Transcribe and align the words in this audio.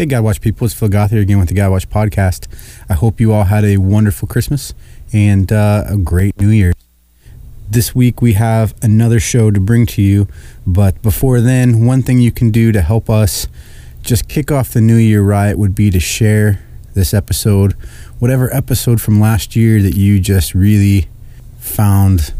Hey, 0.00 0.06
God 0.06 0.24
Watch 0.24 0.40
people, 0.40 0.64
it's 0.64 0.72
Phil 0.72 0.88
Goth 0.88 1.10
here 1.10 1.20
again 1.20 1.38
with 1.38 1.48
the 1.48 1.54
God 1.54 1.72
Watch 1.72 1.86
podcast. 1.90 2.48
I 2.88 2.94
hope 2.94 3.20
you 3.20 3.34
all 3.34 3.44
had 3.44 3.66
a 3.66 3.76
wonderful 3.76 4.26
Christmas 4.26 4.72
and 5.12 5.52
uh, 5.52 5.84
a 5.86 5.98
great 5.98 6.40
New 6.40 6.48
Year. 6.48 6.72
This 7.68 7.94
week 7.94 8.22
we 8.22 8.32
have 8.32 8.74
another 8.80 9.20
show 9.20 9.50
to 9.50 9.60
bring 9.60 9.84
to 9.84 10.00
you, 10.00 10.26
but 10.66 11.02
before 11.02 11.42
then, 11.42 11.84
one 11.84 12.02
thing 12.02 12.18
you 12.18 12.32
can 12.32 12.50
do 12.50 12.72
to 12.72 12.80
help 12.80 13.10
us 13.10 13.46
just 14.00 14.26
kick 14.26 14.50
off 14.50 14.70
the 14.70 14.80
new 14.80 14.96
year 14.96 15.20
right 15.20 15.58
would 15.58 15.74
be 15.74 15.90
to 15.90 16.00
share 16.00 16.64
this 16.94 17.12
episode, 17.12 17.72
whatever 18.18 18.50
episode 18.56 19.02
from 19.02 19.20
last 19.20 19.54
year 19.54 19.82
that 19.82 19.96
you 19.96 20.18
just 20.18 20.54
really 20.54 21.08
found 21.58 22.32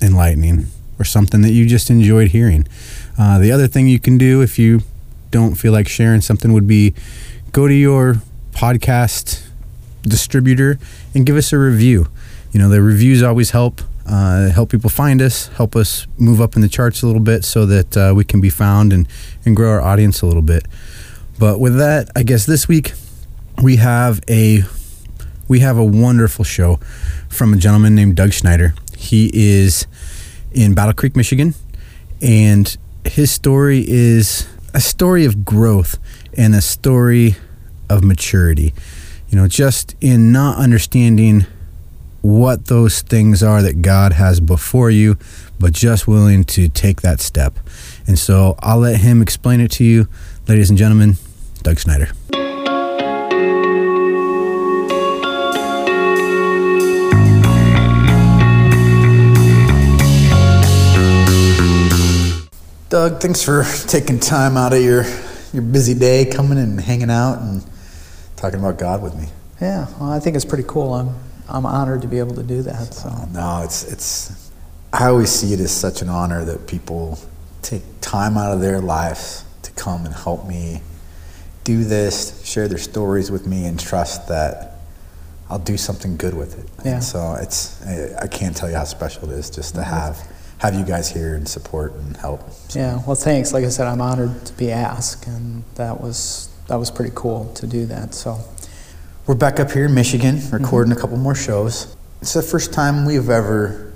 enlightening 0.00 0.66
or 0.96 1.04
something 1.04 1.42
that 1.42 1.50
you 1.50 1.66
just 1.66 1.90
enjoyed 1.90 2.28
hearing. 2.28 2.68
Uh, 3.18 3.40
the 3.40 3.50
other 3.50 3.66
thing 3.66 3.88
you 3.88 3.98
can 3.98 4.16
do 4.16 4.42
if 4.42 4.60
you 4.60 4.82
don't 5.30 5.54
feel 5.54 5.72
like 5.72 5.88
sharing 5.88 6.20
something 6.20 6.52
would 6.52 6.66
be 6.66 6.94
go 7.52 7.66
to 7.68 7.74
your 7.74 8.22
podcast 8.52 9.46
distributor 10.02 10.78
and 11.14 11.26
give 11.26 11.36
us 11.36 11.52
a 11.52 11.58
review. 11.58 12.08
You 12.52 12.60
know, 12.60 12.68
the 12.68 12.82
reviews 12.82 13.22
always 13.22 13.50
help. 13.50 13.82
Uh, 14.06 14.50
help 14.50 14.70
people 14.70 14.90
find 14.90 15.22
us, 15.22 15.46
help 15.48 15.76
us 15.76 16.08
move 16.18 16.40
up 16.40 16.56
in 16.56 16.62
the 16.62 16.68
charts 16.68 17.02
a 17.02 17.06
little 17.06 17.22
bit 17.22 17.44
so 17.44 17.64
that 17.66 17.96
uh, 17.96 18.12
we 18.16 18.24
can 18.24 18.40
be 18.40 18.50
found 18.50 18.92
and, 18.92 19.06
and 19.44 19.54
grow 19.54 19.70
our 19.70 19.80
audience 19.80 20.20
a 20.22 20.26
little 20.26 20.42
bit. 20.42 20.66
But 21.38 21.60
with 21.60 21.78
that, 21.78 22.10
I 22.16 22.24
guess 22.24 22.44
this 22.44 22.66
week 22.66 22.92
we 23.62 23.76
have 23.76 24.20
a 24.28 24.62
we 25.48 25.60
have 25.60 25.78
a 25.78 25.84
wonderful 25.84 26.44
show 26.44 26.76
from 27.28 27.52
a 27.52 27.56
gentleman 27.56 27.94
named 27.94 28.16
Doug 28.16 28.32
Schneider. 28.32 28.74
He 28.96 29.30
is 29.32 29.86
in 30.52 30.74
Battle 30.74 30.92
Creek, 30.92 31.16
Michigan, 31.16 31.54
and 32.20 32.76
his 33.04 33.30
story 33.30 33.84
is 33.86 34.48
a 34.74 34.80
story 34.80 35.24
of 35.24 35.44
growth 35.44 35.98
and 36.36 36.54
a 36.54 36.60
story 36.60 37.36
of 37.88 38.04
maturity. 38.04 38.74
You 39.28 39.36
know, 39.36 39.48
just 39.48 39.94
in 40.00 40.32
not 40.32 40.58
understanding 40.58 41.46
what 42.22 42.66
those 42.66 43.02
things 43.02 43.42
are 43.42 43.62
that 43.62 43.82
God 43.82 44.12
has 44.12 44.40
before 44.40 44.90
you, 44.90 45.16
but 45.58 45.72
just 45.72 46.06
willing 46.06 46.44
to 46.44 46.68
take 46.68 47.00
that 47.02 47.20
step. 47.20 47.58
And 48.06 48.18
so 48.18 48.56
I'll 48.60 48.78
let 48.78 49.00
him 49.00 49.22
explain 49.22 49.60
it 49.60 49.70
to 49.72 49.84
you. 49.84 50.08
Ladies 50.48 50.68
and 50.68 50.78
gentlemen, 50.78 51.16
Doug 51.62 51.78
Schneider. 51.78 52.10
Doug, 62.90 63.20
thanks 63.20 63.40
for 63.40 63.62
taking 63.86 64.18
time 64.18 64.56
out 64.56 64.72
of 64.72 64.82
your 64.82 65.04
your 65.52 65.62
busy 65.62 65.94
day, 65.94 66.24
coming 66.24 66.58
and 66.58 66.80
hanging 66.80 67.08
out 67.08 67.38
and 67.38 67.64
talking 68.34 68.58
about 68.58 68.80
God 68.80 69.00
with 69.00 69.14
me. 69.14 69.28
Yeah, 69.60 69.86
well, 70.00 70.10
I 70.10 70.18
think 70.18 70.34
it's 70.34 70.44
pretty 70.44 70.64
cool. 70.66 70.94
I'm 70.94 71.14
I'm 71.48 71.64
honored 71.66 72.02
to 72.02 72.08
be 72.08 72.18
able 72.18 72.34
to 72.34 72.42
do 72.42 72.62
that. 72.62 72.92
So. 72.92 73.08
Oh, 73.12 73.28
no, 73.32 73.62
it's 73.62 73.84
it's. 73.92 74.50
I 74.92 75.06
always 75.06 75.30
see 75.30 75.54
it 75.54 75.60
as 75.60 75.70
such 75.70 76.02
an 76.02 76.08
honor 76.08 76.44
that 76.44 76.66
people 76.66 77.16
take 77.62 77.82
time 78.00 78.36
out 78.36 78.52
of 78.52 78.60
their 78.60 78.80
lives 78.80 79.44
to 79.62 79.70
come 79.70 80.04
and 80.04 80.12
help 80.12 80.48
me 80.48 80.82
do 81.62 81.84
this, 81.84 82.44
share 82.44 82.66
their 82.66 82.78
stories 82.78 83.30
with 83.30 83.46
me, 83.46 83.66
and 83.66 83.78
trust 83.78 84.26
that 84.26 84.80
I'll 85.48 85.60
do 85.60 85.76
something 85.76 86.16
good 86.16 86.34
with 86.34 86.58
it. 86.58 86.68
Yeah. 86.84 86.94
And 86.94 87.04
so 87.04 87.34
it's 87.34 87.86
I, 87.86 88.22
I 88.22 88.26
can't 88.26 88.56
tell 88.56 88.68
you 88.68 88.74
how 88.74 88.82
special 88.82 89.30
it 89.30 89.38
is 89.38 89.48
just 89.48 89.76
to 89.76 89.84
have 89.84 90.26
have 90.60 90.74
you 90.74 90.84
guys 90.84 91.10
here 91.10 91.34
and 91.34 91.48
support 91.48 91.94
and 91.94 92.16
help. 92.18 92.50
So. 92.50 92.78
Yeah, 92.78 93.02
well, 93.06 93.16
thanks. 93.16 93.52
Like 93.52 93.64
I 93.64 93.70
said, 93.70 93.86
I'm 93.86 94.02
honored 94.02 94.44
to 94.44 94.52
be 94.52 94.70
asked, 94.70 95.26
and 95.26 95.64
that 95.74 96.00
was 96.00 96.48
that 96.68 96.76
was 96.76 96.90
pretty 96.90 97.12
cool 97.14 97.52
to 97.54 97.66
do 97.66 97.86
that. 97.86 98.14
So 98.14 98.38
we're 99.26 99.34
back 99.34 99.58
up 99.58 99.70
here 99.70 99.86
in 99.86 99.94
Michigan, 99.94 100.40
recording 100.50 100.92
mm-hmm. 100.92 100.98
a 100.98 101.00
couple 101.00 101.16
more 101.16 101.34
shows. 101.34 101.96
It's 102.20 102.34
the 102.34 102.42
first 102.42 102.74
time 102.74 103.06
we've 103.06 103.30
ever 103.30 103.94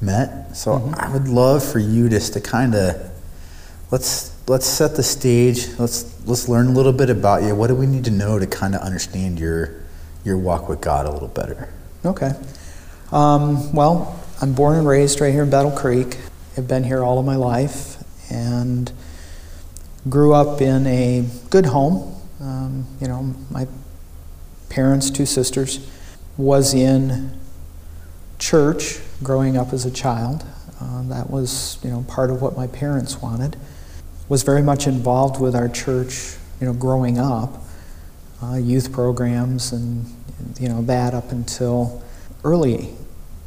met, 0.00 0.56
so 0.56 0.72
mm-hmm. 0.72 0.94
I 0.94 1.12
would 1.12 1.28
love 1.28 1.62
for 1.62 1.78
you 1.78 2.08
just 2.08 2.32
to 2.32 2.40
kind 2.40 2.74
of 2.74 3.12
let's 3.90 4.34
let's 4.48 4.66
set 4.66 4.96
the 4.96 5.02
stage. 5.02 5.78
Let's 5.78 6.26
let's 6.26 6.48
learn 6.48 6.68
a 6.68 6.72
little 6.72 6.94
bit 6.94 7.10
about 7.10 7.42
you. 7.42 7.54
What 7.54 7.66
do 7.66 7.74
we 7.74 7.86
need 7.86 8.04
to 8.06 8.10
know 8.10 8.38
to 8.38 8.46
kind 8.46 8.74
of 8.74 8.80
understand 8.80 9.38
your 9.38 9.82
your 10.24 10.38
walk 10.38 10.70
with 10.70 10.80
God 10.80 11.04
a 11.04 11.10
little 11.10 11.28
better? 11.28 11.68
Okay. 12.02 12.32
Um, 13.12 13.72
well, 13.74 14.22
I'm 14.40 14.52
born 14.52 14.76
and 14.76 14.86
raised 14.86 15.20
right 15.20 15.32
here 15.32 15.42
in 15.42 15.50
Battle 15.50 15.72
Creek. 15.72 16.16
I've 16.56 16.68
been 16.68 16.84
here 16.84 17.02
all 17.02 17.18
of 17.18 17.26
my 17.26 17.34
life 17.34 17.96
and 18.30 18.92
grew 20.08 20.32
up 20.32 20.60
in 20.60 20.86
a 20.86 21.26
good 21.50 21.66
home. 21.66 22.14
Um, 22.40 22.86
you 23.00 23.08
know, 23.08 23.34
my 23.50 23.66
parents, 24.68 25.10
two 25.10 25.26
sisters, 25.26 25.90
was 26.36 26.72
in 26.72 27.36
church 28.38 29.00
growing 29.24 29.56
up 29.56 29.72
as 29.72 29.84
a 29.84 29.90
child. 29.90 30.46
Uh, 30.80 31.02
that 31.08 31.28
was, 31.30 31.80
you 31.82 31.90
know, 31.90 32.04
part 32.06 32.30
of 32.30 32.40
what 32.40 32.56
my 32.56 32.68
parents 32.68 33.20
wanted. 33.20 33.56
Was 34.28 34.44
very 34.44 34.62
much 34.62 34.86
involved 34.86 35.40
with 35.40 35.56
our 35.56 35.68
church, 35.68 36.36
you 36.60 36.68
know, 36.68 36.72
growing 36.72 37.18
up, 37.18 37.60
uh, 38.40 38.54
youth 38.54 38.92
programs 38.92 39.72
and, 39.72 40.06
you 40.60 40.68
know, 40.68 40.80
that 40.82 41.12
up 41.12 41.32
until 41.32 42.04
early 42.44 42.94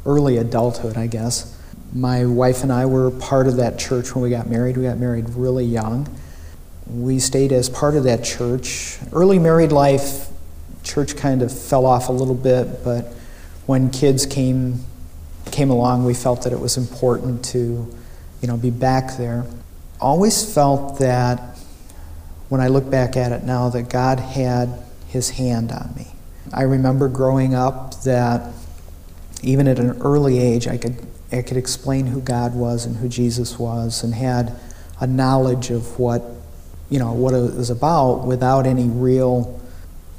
early 0.06 0.36
adulthood, 0.36 0.96
I 0.96 1.06
guess. 1.06 1.58
My 1.92 2.24
wife 2.24 2.62
and 2.62 2.72
I 2.72 2.86
were 2.86 3.10
part 3.10 3.46
of 3.46 3.56
that 3.56 3.78
church 3.78 4.14
when 4.14 4.22
we 4.22 4.30
got 4.30 4.48
married. 4.48 4.76
We 4.76 4.84
got 4.84 4.98
married 4.98 5.28
really 5.30 5.64
young. 5.64 6.08
We 6.86 7.18
stayed 7.18 7.52
as 7.52 7.68
part 7.68 7.96
of 7.96 8.04
that 8.04 8.24
church. 8.24 8.98
Early 9.12 9.38
married 9.38 9.72
life, 9.72 10.28
church 10.82 11.16
kind 11.16 11.42
of 11.42 11.56
fell 11.56 11.86
off 11.86 12.08
a 12.08 12.12
little 12.12 12.34
bit, 12.34 12.82
but 12.84 13.12
when 13.66 13.90
kids 13.90 14.26
came 14.26 14.84
came 15.50 15.70
along, 15.70 16.04
we 16.04 16.14
felt 16.14 16.42
that 16.42 16.52
it 16.52 16.60
was 16.60 16.76
important 16.76 17.44
to, 17.44 17.94
you 18.40 18.48
know, 18.48 18.56
be 18.56 18.70
back 18.70 19.16
there. 19.18 19.44
Always 20.00 20.52
felt 20.54 20.98
that 20.98 21.58
when 22.48 22.60
I 22.60 22.68
look 22.68 22.88
back 22.90 23.16
at 23.16 23.32
it 23.32 23.44
now 23.44 23.68
that 23.70 23.88
God 23.88 24.18
had 24.18 24.82
his 25.08 25.30
hand 25.30 25.70
on 25.72 25.92
me. 25.94 26.08
I 26.52 26.62
remember 26.62 27.08
growing 27.08 27.54
up 27.54 28.02
that 28.02 28.52
even 29.42 29.66
at 29.66 29.78
an 29.78 30.00
early 30.02 30.38
age, 30.38 30.66
I 30.66 30.76
could, 30.76 30.96
I 31.30 31.42
could 31.42 31.56
explain 31.56 32.06
who 32.06 32.20
God 32.20 32.54
was 32.54 32.86
and 32.86 32.96
who 32.96 33.08
Jesus 33.08 33.58
was 33.58 34.02
and 34.04 34.14
had 34.14 34.54
a 35.00 35.06
knowledge 35.06 35.70
of 35.70 35.98
what, 35.98 36.22
you 36.88 36.98
know, 36.98 37.12
what 37.12 37.34
it 37.34 37.54
was 37.56 37.70
about 37.70 38.24
without 38.24 38.66
any 38.66 38.84
real, 38.84 39.60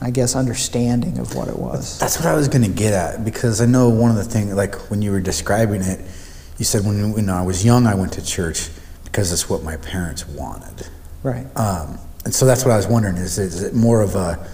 I 0.01 0.11
guess, 0.11 0.35
understanding 0.35 1.19
of 1.19 1.35
what 1.35 1.47
it 1.47 1.57
was. 1.57 1.99
That's 1.99 2.17
what 2.17 2.27
I 2.27 2.35
was 2.35 2.47
going 2.47 2.63
to 2.63 2.69
get 2.69 2.93
at 2.93 3.23
because 3.23 3.61
I 3.61 3.65
know 3.65 3.89
one 3.89 4.11
of 4.11 4.17
the 4.17 4.25
things, 4.25 4.53
like 4.53 4.75
when 4.89 5.01
you 5.01 5.11
were 5.11 5.21
describing 5.21 5.81
it, 5.81 6.01
you 6.57 6.65
said 6.65 6.85
when, 6.85 7.13
when 7.13 7.29
I 7.29 7.43
was 7.43 7.63
young, 7.63 7.87
I 7.87 7.95
went 7.95 8.13
to 8.13 8.25
church 8.25 8.69
because 9.05 9.31
it's 9.31 9.49
what 9.49 9.63
my 9.63 9.77
parents 9.77 10.27
wanted. 10.27 10.87
Right. 11.23 11.45
Um, 11.57 11.97
and 12.25 12.33
so 12.33 12.45
that's 12.45 12.65
what 12.65 12.71
I 12.71 12.77
was 12.77 12.87
wondering 12.87 13.17
is, 13.17 13.37
is 13.37 13.63
it 13.63 13.73
more 13.73 14.01
of 14.01 14.15
a, 14.15 14.47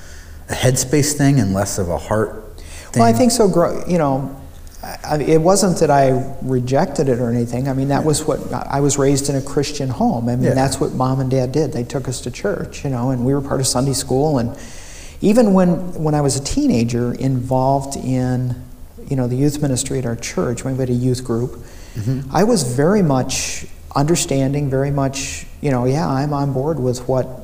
a 0.49 0.53
headspace 0.53 1.13
thing 1.13 1.39
and 1.39 1.53
less 1.53 1.77
of 1.79 1.89
a 1.89 1.97
heart 1.97 2.57
thing? 2.57 3.01
Well, 3.01 3.09
I 3.09 3.13
think 3.13 3.31
so. 3.31 3.45
You 3.87 3.97
know, 3.97 4.38
I, 4.81 5.17
it 5.21 5.41
wasn't 5.41 5.79
that 5.79 5.91
I 5.91 6.35
rejected 6.41 7.09
it 7.09 7.19
or 7.19 7.29
anything. 7.29 7.67
I 7.67 7.73
mean, 7.73 7.89
that 7.89 8.05
was 8.05 8.25
what 8.25 8.51
I 8.53 8.79
was 8.79 8.97
raised 8.97 9.29
in 9.29 9.35
a 9.35 9.41
Christian 9.41 9.89
home. 9.89 10.29
I 10.29 10.35
mean, 10.35 10.45
yeah. 10.45 10.53
that's 10.53 10.79
what 10.79 10.93
mom 10.93 11.19
and 11.19 11.29
dad 11.29 11.51
did. 11.51 11.73
They 11.73 11.83
took 11.83 12.07
us 12.07 12.21
to 12.21 12.31
church, 12.31 12.85
you 12.85 12.89
know, 12.89 13.09
and 13.09 13.25
we 13.25 13.33
were 13.33 13.41
part 13.41 13.59
of 13.59 13.67
Sunday 13.67 13.93
school. 13.93 14.39
And 14.39 14.57
even 15.19 15.53
when 15.53 15.93
when 16.01 16.15
I 16.15 16.21
was 16.21 16.37
a 16.37 16.43
teenager, 16.43 17.13
involved 17.13 17.97
in, 17.97 18.55
you 19.09 19.17
know, 19.17 19.27
the 19.27 19.35
youth 19.35 19.61
ministry 19.61 19.99
at 19.99 20.05
our 20.05 20.15
church, 20.15 20.63
when 20.63 20.75
we 20.75 20.79
had 20.79 20.89
a 20.89 20.93
youth 20.93 21.25
group, 21.25 21.51
mm-hmm. 21.95 22.33
I 22.33 22.45
was 22.45 22.63
very 22.63 23.01
much 23.01 23.65
understanding, 23.95 24.69
very 24.69 24.91
much, 24.91 25.45
you 25.59 25.71
know, 25.71 25.85
yeah, 25.85 26.07
I'm 26.07 26.33
on 26.33 26.53
board 26.53 26.79
with 26.79 27.07
what 27.07 27.38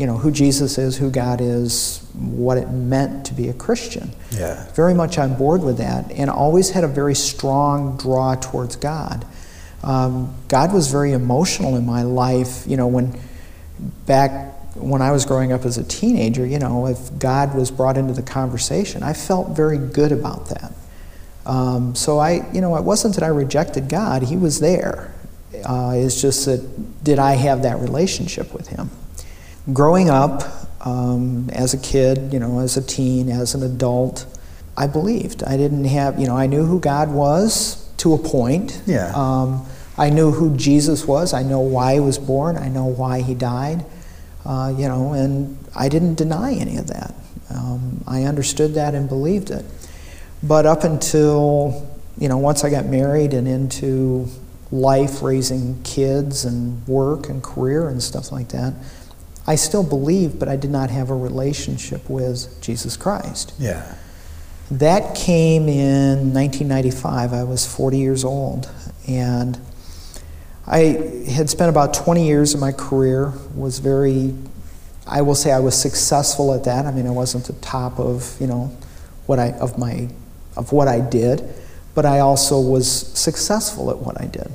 you 0.00 0.06
know, 0.06 0.16
who 0.16 0.30
Jesus 0.30 0.78
is, 0.78 0.96
who 0.96 1.10
God 1.10 1.42
is, 1.42 1.98
what 2.14 2.56
it 2.56 2.70
meant 2.70 3.26
to 3.26 3.34
be 3.34 3.50
a 3.50 3.52
Christian. 3.52 4.10
Yeah. 4.30 4.66
Very 4.72 4.94
much 4.94 5.18
on 5.18 5.36
board 5.36 5.62
with 5.62 5.76
that, 5.76 6.10
and 6.10 6.30
always 6.30 6.70
had 6.70 6.84
a 6.84 6.88
very 6.88 7.14
strong 7.14 7.98
draw 7.98 8.34
towards 8.34 8.76
God. 8.76 9.26
Um, 9.84 10.34
God 10.48 10.72
was 10.72 10.90
very 10.90 11.12
emotional 11.12 11.76
in 11.76 11.84
my 11.84 12.02
life. 12.02 12.64
You 12.66 12.78
know, 12.78 12.86
when 12.86 13.20
back 14.06 14.54
when 14.74 15.02
I 15.02 15.10
was 15.10 15.26
growing 15.26 15.52
up 15.52 15.66
as 15.66 15.76
a 15.76 15.84
teenager, 15.84 16.46
you 16.46 16.58
know, 16.58 16.86
if 16.86 17.18
God 17.18 17.54
was 17.54 17.70
brought 17.70 17.98
into 17.98 18.14
the 18.14 18.22
conversation, 18.22 19.02
I 19.02 19.12
felt 19.12 19.50
very 19.50 19.76
good 19.76 20.12
about 20.12 20.48
that. 20.48 20.72
Um, 21.44 21.94
so 21.94 22.18
I, 22.18 22.50
you 22.54 22.62
know, 22.62 22.74
it 22.76 22.84
wasn't 22.84 23.16
that 23.16 23.22
I 23.22 23.28
rejected 23.28 23.90
God; 23.90 24.22
He 24.22 24.38
was 24.38 24.60
there. 24.60 25.12
Uh, 25.62 25.92
it's 25.94 26.22
just 26.22 26.46
that 26.46 27.04
did 27.04 27.18
I 27.18 27.32
have 27.32 27.64
that 27.64 27.80
relationship 27.80 28.54
with 28.54 28.68
Him? 28.68 28.88
Growing 29.72 30.10
up 30.10 30.42
um, 30.86 31.50
as 31.50 31.74
a 31.74 31.78
kid, 31.78 32.32
you 32.32 32.38
know, 32.38 32.60
as 32.60 32.76
a 32.76 32.82
teen, 32.82 33.28
as 33.28 33.54
an 33.54 33.62
adult, 33.62 34.26
I 34.76 34.86
believed. 34.86 35.42
I 35.44 35.56
didn't 35.56 35.84
have, 35.84 36.18
you 36.18 36.26
know, 36.26 36.36
I 36.36 36.46
knew 36.46 36.64
who 36.64 36.80
God 36.80 37.10
was 37.10 37.88
to 37.98 38.14
a 38.14 38.18
point. 38.18 38.80
Yeah. 38.86 39.12
Um, 39.14 39.66
I 39.98 40.08
knew 40.08 40.30
who 40.30 40.56
Jesus 40.56 41.06
was. 41.06 41.34
I 41.34 41.42
know 41.42 41.60
why 41.60 41.94
he 41.94 42.00
was 42.00 42.18
born. 42.18 42.56
I 42.56 42.68
know 42.68 42.86
why 42.86 43.20
he 43.20 43.34
died. 43.34 43.84
Uh, 44.44 44.72
you 44.74 44.88
know, 44.88 45.12
and 45.12 45.58
I 45.76 45.90
didn't 45.90 46.14
deny 46.14 46.54
any 46.54 46.78
of 46.78 46.86
that. 46.86 47.14
Um, 47.50 48.02
I 48.06 48.22
understood 48.22 48.74
that 48.74 48.94
and 48.94 49.08
believed 49.08 49.50
it. 49.50 49.64
But 50.42 50.64
up 50.64 50.84
until, 50.84 51.86
you 52.16 52.28
know, 52.28 52.38
once 52.38 52.64
I 52.64 52.70
got 52.70 52.86
married 52.86 53.34
and 53.34 53.46
into 53.46 54.28
life, 54.72 55.20
raising 55.20 55.82
kids 55.82 56.46
and 56.46 56.86
work 56.88 57.28
and 57.28 57.42
career 57.42 57.88
and 57.88 58.02
stuff 58.02 58.32
like 58.32 58.48
that, 58.50 58.72
I 59.50 59.56
still 59.56 59.82
believed, 59.82 60.38
but 60.38 60.48
I 60.48 60.54
did 60.54 60.70
not 60.70 60.90
have 60.90 61.10
a 61.10 61.16
relationship 61.16 62.08
with 62.08 62.62
Jesus 62.62 62.96
Christ. 62.96 63.52
Yeah. 63.58 63.96
That 64.70 65.16
came 65.16 65.68
in 65.68 66.32
1995. 66.32 67.32
I 67.32 67.42
was 67.42 67.66
40 67.66 67.98
years 67.98 68.22
old. 68.22 68.70
And 69.08 69.58
I 70.68 71.24
had 71.28 71.50
spent 71.50 71.68
about 71.68 71.94
20 71.94 72.24
years 72.24 72.54
of 72.54 72.60
my 72.60 72.70
career, 72.70 73.32
was 73.56 73.80
very, 73.80 74.36
I 75.04 75.22
will 75.22 75.34
say 75.34 75.50
I 75.50 75.58
was 75.58 75.76
successful 75.76 76.54
at 76.54 76.62
that. 76.62 76.86
I 76.86 76.92
mean, 76.92 77.08
I 77.08 77.10
wasn't 77.10 77.46
the 77.46 77.54
top 77.54 77.98
of, 77.98 78.36
you 78.40 78.46
know, 78.46 78.66
what 79.26 79.40
I, 79.40 79.50
of 79.50 79.76
my, 79.78 80.10
of 80.56 80.70
what 80.70 80.86
I 80.86 81.00
did, 81.00 81.42
but 81.96 82.06
I 82.06 82.20
also 82.20 82.60
was 82.60 82.88
successful 83.18 83.90
at 83.90 83.98
what 83.98 84.20
I 84.20 84.26
did. 84.26 84.52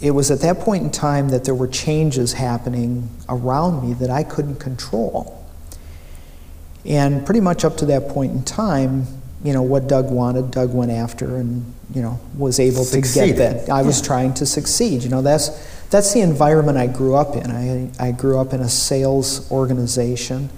It 0.00 0.12
was 0.12 0.30
at 0.30 0.40
that 0.40 0.60
point 0.60 0.82
in 0.84 0.90
time 0.90 1.28
that 1.28 1.44
there 1.44 1.54
were 1.54 1.68
changes 1.68 2.32
happening 2.34 3.08
around 3.28 3.86
me 3.86 3.92
that 3.94 4.10
I 4.10 4.22
couldn't 4.22 4.56
control. 4.56 5.36
And 6.86 7.24
pretty 7.26 7.40
much 7.40 7.64
up 7.64 7.76
to 7.78 7.86
that 7.86 8.08
point 8.08 8.32
in 8.32 8.42
time, 8.42 9.06
you 9.44 9.52
know, 9.52 9.62
what 9.62 9.86
Doug 9.86 10.10
wanted, 10.10 10.50
Doug 10.50 10.72
went 10.72 10.90
after 10.90 11.36
and, 11.36 11.74
you 11.94 12.00
know, 12.02 12.18
was 12.36 12.58
able 12.58 12.84
Succeeded. 12.84 13.36
to 13.36 13.42
get 13.42 13.66
that. 13.66 13.70
I 13.72 13.82
was 13.82 14.00
trying 14.00 14.32
to 14.34 14.46
succeed. 14.46 15.02
You 15.02 15.10
know, 15.10 15.20
that's, 15.22 15.48
that's 15.90 16.14
the 16.14 16.20
environment 16.20 16.78
I 16.78 16.86
grew 16.86 17.14
up 17.16 17.36
in. 17.36 17.50
I, 17.50 17.90
I 18.08 18.12
grew 18.12 18.38
up 18.38 18.52
in 18.54 18.60
a 18.60 18.68
sales 18.68 19.50
organization. 19.50 20.48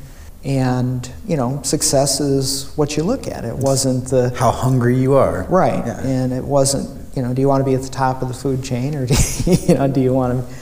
And, 0.45 1.09
you 1.27 1.37
know, 1.37 1.61
success 1.63 2.21
is 2.21 2.73
what 2.77 2.97
you 2.97 3.05
look 3.05 3.29
at. 3.29 3.45
It 3.45 3.57
wasn't 3.57 4.09
the, 4.09 4.31
How 4.37 4.51
hungry 4.51 4.97
you 4.97 5.15
are. 5.15 5.45
right. 5.49 5.85
Yeah. 5.87 6.01
And 6.05 6.33
it 6.33 6.45
wasn't, 6.45 7.01
you 7.15 7.23
know, 7.23 7.35
do 7.35 7.41
you 7.41 7.49
want 7.49 7.61
to 7.61 7.65
be 7.65 7.75
at 7.75 7.83
the 7.83 7.91
top 7.91 8.23
of 8.23 8.29
the 8.29 8.35
food 8.35 8.65
chain 8.65 8.95
or 8.95 9.07
do 9.07 9.15
you, 9.15 9.57
you 9.69 9.75
know, 9.75 9.89
do 9.89 10.01
you 10.01 10.13
want 10.13 10.49
to 10.49 10.55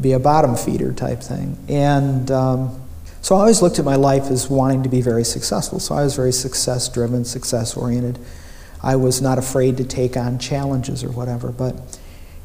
be 0.00 0.12
a 0.12 0.18
bottom 0.18 0.56
feeder 0.56 0.92
type 0.92 1.20
thing? 1.20 1.56
And 1.68 2.30
um, 2.30 2.80
so 3.20 3.34
I 3.34 3.40
always 3.40 3.62
looked 3.62 3.78
at 3.78 3.84
my 3.84 3.96
life 3.96 4.30
as 4.30 4.48
wanting 4.48 4.82
to 4.84 4.88
be 4.88 5.00
very 5.00 5.24
successful. 5.24 5.80
So 5.80 5.94
I 5.94 6.02
was 6.02 6.14
very 6.14 6.32
success 6.32 6.88
driven, 6.88 7.24
success 7.24 7.76
oriented. 7.76 8.18
I 8.82 8.96
was 8.96 9.20
not 9.20 9.38
afraid 9.38 9.76
to 9.78 9.84
take 9.84 10.16
on 10.16 10.38
challenges 10.38 11.02
or 11.02 11.10
whatever. 11.10 11.50
But 11.50 11.74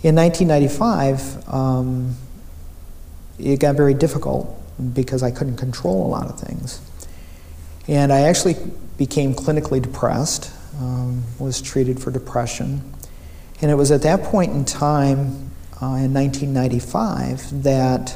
in 0.01 0.15
1995, 0.15 1.47
um, 1.47 2.15
it 3.39 3.59
got 3.59 3.75
very 3.75 3.93
difficult 3.93 4.59
because 4.93 5.23
I 5.23 5.31
couldn't 5.31 5.57
control 5.57 6.05
a 6.05 6.09
lot 6.09 6.27
of 6.27 6.39
things. 6.39 6.81
And 7.87 8.11
I 8.11 8.21
actually 8.21 8.55
became 8.97 9.33
clinically 9.33 9.81
depressed, 9.81 10.51
um, 10.79 11.23
was 11.39 11.61
treated 11.61 12.01
for 12.01 12.11
depression. 12.11 12.81
And 13.63 13.71
it 13.71 13.75
was 13.75 13.91
at 13.91 14.01
that 14.01 14.23
point 14.23 14.51
in 14.51 14.65
time, 14.65 15.49
uh, 15.81 15.95
in 15.95 16.13
1995, 16.13 17.63
that 17.63 18.13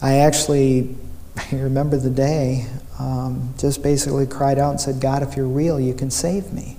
I 0.00 0.20
actually, 0.20 0.96
I 1.36 1.56
remember 1.56 1.98
the 1.98 2.08
day, 2.08 2.66
um, 2.98 3.52
just 3.58 3.82
basically 3.82 4.26
cried 4.26 4.58
out 4.58 4.70
and 4.70 4.80
said, 4.80 5.02
God, 5.02 5.22
if 5.22 5.36
you're 5.36 5.46
real, 5.46 5.78
you 5.78 5.92
can 5.92 6.10
save 6.10 6.50
me. 6.50 6.78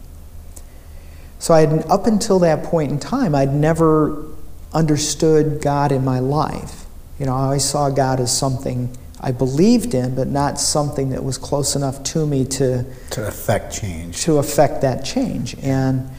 So 1.38 1.54
I 1.54 1.68
had, 1.68 1.86
up 1.92 2.08
until 2.08 2.40
that 2.40 2.64
point 2.64 2.92
in 2.92 2.98
time, 3.00 3.36
I'd 3.36 3.54
never 3.54 4.26
understood 4.74 5.62
God 5.62 5.92
in 5.92 6.04
my 6.04 6.18
life. 6.18 6.86
You 7.20 7.28
know, 7.28 7.36
I 7.36 7.44
always 7.44 7.64
saw 7.64 7.92
God 7.92 8.20
as 8.20 8.36
something 8.36 8.98
I 9.22 9.32
believed 9.32 9.94
in, 9.94 10.16
but 10.16 10.28
not 10.28 10.60
something 10.60 11.10
that 11.12 11.24
was 11.24 11.38
close 11.38 11.76
enough 11.76 12.02
to 12.06 12.26
me 12.26 12.46
to, 12.46 12.84
To 13.12 13.28
affect 13.28 13.76
change. 13.76 14.24
to 14.24 14.40
affect 14.40 14.82
that 14.82 15.06
change. 15.06 15.56
And 15.62 16.10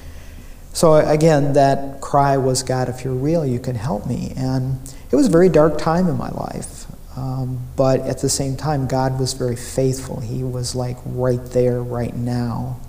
so 0.74 0.96
again, 0.96 1.52
that 1.52 2.00
cry 2.00 2.36
was, 2.36 2.64
God, 2.64 2.88
if 2.88 3.04
you're 3.04 3.14
real, 3.14 3.46
you 3.46 3.60
can 3.60 3.76
help 3.76 4.06
me. 4.06 4.32
And 4.36 4.80
it 5.10 5.14
was 5.14 5.26
a 5.26 5.30
very 5.30 5.48
dark 5.48 5.78
time 5.78 6.08
in 6.08 6.18
my 6.18 6.30
life. 6.30 6.86
Um, 7.16 7.60
but 7.76 8.00
at 8.00 8.18
the 8.18 8.28
same 8.28 8.56
time, 8.56 8.88
God 8.88 9.20
was 9.20 9.34
very 9.34 9.54
faithful. 9.54 10.18
He 10.18 10.42
was 10.42 10.74
like 10.74 10.96
right 11.06 11.44
there, 11.46 11.80
right 11.80 12.14
now. 12.14 12.80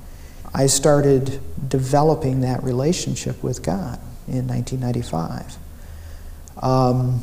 I 0.51 0.65
started 0.65 1.39
developing 1.69 2.41
that 2.41 2.63
relationship 2.63 3.43
with 3.43 3.61
God 3.61 3.99
in 4.27 4.47
1995. 4.47 5.57
Um, 6.63 7.21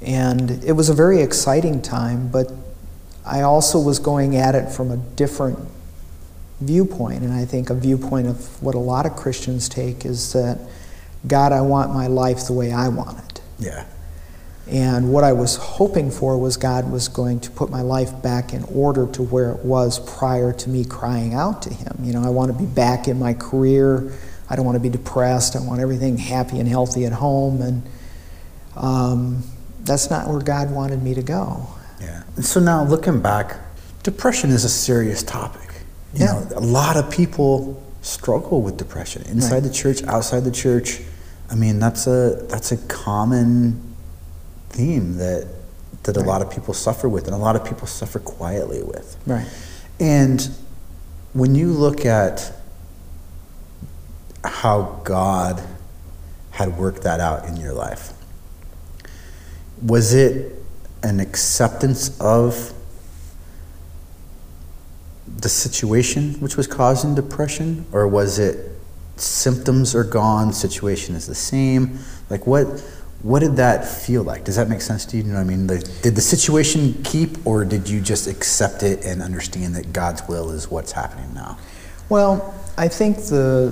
and 0.00 0.50
it 0.64 0.72
was 0.72 0.88
a 0.88 0.94
very 0.94 1.20
exciting 1.20 1.82
time, 1.82 2.28
but 2.28 2.50
I 3.26 3.42
also 3.42 3.78
was 3.78 3.98
going 3.98 4.36
at 4.36 4.54
it 4.54 4.70
from 4.70 4.90
a 4.90 4.96
different 4.96 5.58
viewpoint. 6.60 7.22
And 7.22 7.32
I 7.32 7.44
think 7.44 7.70
a 7.70 7.74
viewpoint 7.74 8.26
of 8.26 8.62
what 8.62 8.74
a 8.74 8.78
lot 8.78 9.06
of 9.06 9.16
Christians 9.16 9.68
take 9.68 10.04
is 10.04 10.32
that, 10.32 10.58
God, 11.26 11.52
I 11.52 11.60
want 11.60 11.92
my 11.92 12.06
life 12.06 12.46
the 12.46 12.52
way 12.52 12.72
I 12.72 12.88
want 12.88 13.18
it. 13.18 13.40
Yeah. 13.58 13.86
And 14.66 15.12
what 15.12 15.24
I 15.24 15.32
was 15.32 15.56
hoping 15.56 16.10
for 16.10 16.38
was 16.38 16.56
God 16.56 16.90
was 16.90 17.08
going 17.08 17.40
to 17.40 17.50
put 17.50 17.70
my 17.70 17.82
life 17.82 18.22
back 18.22 18.54
in 18.54 18.64
order 18.64 19.06
to 19.08 19.22
where 19.22 19.50
it 19.50 19.64
was 19.64 19.98
prior 20.18 20.52
to 20.54 20.70
me 20.70 20.84
crying 20.84 21.34
out 21.34 21.60
to 21.62 21.74
Him. 21.74 21.98
You 22.02 22.14
know, 22.14 22.22
I 22.22 22.30
want 22.30 22.50
to 22.50 22.58
be 22.58 22.64
back 22.64 23.06
in 23.06 23.18
my 23.18 23.34
career. 23.34 24.12
I 24.48 24.56
don't 24.56 24.64
want 24.64 24.76
to 24.76 24.80
be 24.80 24.88
depressed. 24.88 25.54
I 25.54 25.60
want 25.60 25.80
everything 25.80 26.16
happy 26.16 26.60
and 26.60 26.68
healthy 26.68 27.04
at 27.04 27.12
home. 27.12 27.60
And 27.60 27.82
um, 28.76 29.42
that's 29.80 30.08
not 30.08 30.28
where 30.28 30.40
God 30.40 30.70
wanted 30.70 31.02
me 31.02 31.14
to 31.14 31.22
go. 31.22 31.66
Yeah. 32.00 32.22
So 32.40 32.58
now 32.58 32.84
looking 32.84 33.20
back, 33.20 33.56
depression 34.02 34.50
is 34.50 34.64
a 34.64 34.68
serious 34.68 35.22
topic. 35.22 35.63
You 36.14 36.24
Yeah. 36.24 36.32
know, 36.32 36.48
a 36.56 36.60
lot 36.60 36.96
of 36.96 37.10
people 37.10 37.80
struggle 38.02 38.60
with 38.62 38.76
depression 38.76 39.22
inside 39.28 39.52
Right. 39.54 39.62
the 39.64 39.70
church, 39.70 40.02
outside 40.04 40.44
the 40.44 40.50
church. 40.50 41.00
I 41.50 41.54
mean, 41.54 41.78
that's 41.78 42.06
a 42.06 42.44
that's 42.48 42.72
a 42.72 42.76
common 42.76 43.80
theme 44.70 45.16
that 45.18 45.46
that 46.04 46.16
a 46.16 46.20
lot 46.20 46.42
of 46.42 46.50
people 46.50 46.74
suffer 46.74 47.08
with 47.08 47.24
and 47.26 47.34
a 47.34 47.38
lot 47.38 47.56
of 47.56 47.64
people 47.64 47.86
suffer 47.86 48.18
quietly 48.18 48.82
with. 48.82 49.16
Right. 49.26 49.46
And 49.98 50.48
when 51.32 51.54
you 51.54 51.70
look 51.72 52.04
at 52.04 52.52
how 54.44 55.00
God 55.04 55.62
had 56.50 56.78
worked 56.78 57.02
that 57.02 57.20
out 57.20 57.46
in 57.46 57.56
your 57.56 57.72
life, 57.72 58.12
was 59.82 60.12
it 60.12 60.62
an 61.02 61.20
acceptance 61.20 62.10
of 62.20 62.72
the 65.26 65.48
situation 65.48 66.34
which 66.40 66.56
was 66.56 66.66
causing 66.66 67.14
depression, 67.14 67.84
or 67.92 68.06
was 68.08 68.38
it 68.38 68.70
symptoms 69.16 69.94
are 69.94 70.04
gone, 70.04 70.52
situation 70.52 71.14
is 71.14 71.26
the 71.26 71.34
same? 71.34 71.98
Like 72.30 72.46
what? 72.46 72.66
What 73.22 73.40
did 73.40 73.56
that 73.56 73.88
feel 73.88 74.22
like? 74.22 74.44
Does 74.44 74.56
that 74.56 74.68
make 74.68 74.82
sense 74.82 75.06
to 75.06 75.16
you? 75.16 75.22
You 75.22 75.30
know 75.30 75.36
what 75.36 75.40
I 75.40 75.44
mean? 75.44 75.66
Like, 75.66 75.80
did 76.02 76.14
the 76.14 76.20
situation 76.20 77.02
keep, 77.04 77.46
or 77.46 77.64
did 77.64 77.88
you 77.88 78.02
just 78.02 78.26
accept 78.26 78.82
it 78.82 79.02
and 79.06 79.22
understand 79.22 79.74
that 79.76 79.94
God's 79.94 80.22
will 80.28 80.50
is 80.50 80.70
what's 80.70 80.92
happening 80.92 81.32
now? 81.32 81.56
Well, 82.10 82.54
I 82.76 82.88
think 82.88 83.16
the 83.16 83.70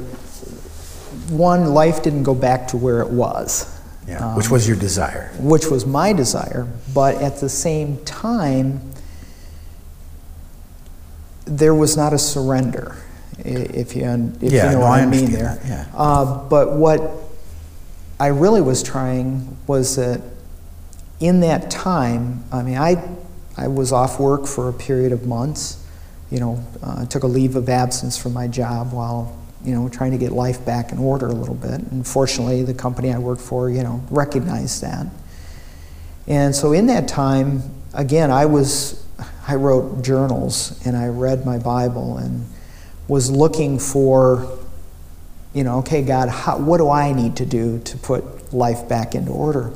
one 1.28 1.74
life 1.74 2.02
didn't 2.02 2.22
go 2.22 2.34
back 2.34 2.68
to 2.68 2.78
where 2.78 3.02
it 3.02 3.10
was. 3.10 3.66
Yeah, 4.08 4.26
Um, 4.30 4.36
which 4.36 4.50
was 4.50 4.66
your 4.66 4.76
desire. 4.78 5.30
which 5.38 5.66
was 5.66 5.84
my 5.84 6.14
desire, 6.14 6.66
but 6.94 7.16
at 7.16 7.40
the 7.40 7.50
same 7.50 7.98
time, 8.06 8.80
there 11.58 11.74
was 11.74 11.96
not 11.96 12.12
a 12.12 12.18
surrender, 12.18 12.96
if 13.38 13.94
you, 13.94 14.04
if 14.40 14.52
Yeah, 14.52 14.66
you 14.66 14.72
know 14.72 14.72
no, 14.72 14.80
what 14.80 15.00
I 15.00 15.02
I, 15.02 15.06
mean 15.06 15.30
there. 15.32 15.56
that, 15.56 15.66
yeah. 15.66 15.86
Uh, 15.94 16.48
but 16.48 16.76
what 16.76 17.10
I 18.18 18.28
really 18.28 18.60
was 18.62 18.82
trying 18.82 19.56
was 19.66 19.96
that 19.96 20.20
in 21.20 21.40
that 21.40 21.70
time, 21.70 22.44
I 22.52 22.62
mean, 22.62 22.78
I, 22.78 23.02
I 23.56 23.68
was 23.68 23.92
off 23.92 24.18
work 24.18 24.46
for 24.46 24.68
a 24.68 24.72
period 24.72 25.12
of 25.12 25.26
months. 25.26 25.78
You 26.30 26.40
know, 26.40 26.64
uh, 26.82 27.04
took 27.06 27.24
a 27.24 27.26
leave 27.26 27.56
of 27.56 27.68
absence 27.68 28.16
from 28.16 28.32
my 28.32 28.48
job 28.48 28.92
while 28.92 29.36
you 29.62 29.74
know 29.74 29.88
trying 29.90 30.12
to 30.12 30.18
get 30.18 30.32
life 30.32 30.64
back 30.64 30.90
in 30.90 30.98
order 30.98 31.26
a 31.26 31.32
little 31.32 31.54
bit. 31.54 31.80
And 31.92 32.06
fortunately, 32.06 32.62
the 32.62 32.72
company 32.74 33.12
I 33.12 33.18
worked 33.18 33.42
for, 33.42 33.68
you 33.68 33.82
know, 33.82 34.02
recognized 34.10 34.80
that. 34.82 35.06
And 36.26 36.54
so 36.54 36.72
in 36.72 36.86
that 36.86 37.06
time, 37.06 37.62
again, 37.92 38.30
I 38.30 38.46
was 38.46 39.01
I 39.46 39.56
wrote 39.56 40.02
journals 40.02 40.80
and 40.86 40.96
I 40.96 41.08
read 41.08 41.44
my 41.44 41.58
Bible 41.58 42.18
and 42.18 42.46
was 43.08 43.30
looking 43.30 43.78
for, 43.78 44.58
you 45.52 45.64
know, 45.64 45.78
okay, 45.78 46.02
God, 46.02 46.28
how, 46.28 46.58
what 46.58 46.78
do 46.78 46.88
I 46.88 47.12
need 47.12 47.36
to 47.36 47.46
do 47.46 47.80
to 47.80 47.96
put 47.98 48.52
life 48.52 48.88
back 48.88 49.14
into 49.14 49.32
order? 49.32 49.72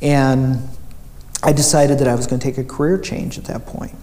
And 0.00 0.68
I 1.42 1.52
decided 1.52 1.98
that 1.98 2.08
I 2.08 2.14
was 2.14 2.26
going 2.26 2.40
to 2.40 2.44
take 2.44 2.58
a 2.58 2.64
career 2.64 2.98
change 2.98 3.38
at 3.38 3.44
that 3.44 3.66
point. 3.66 3.94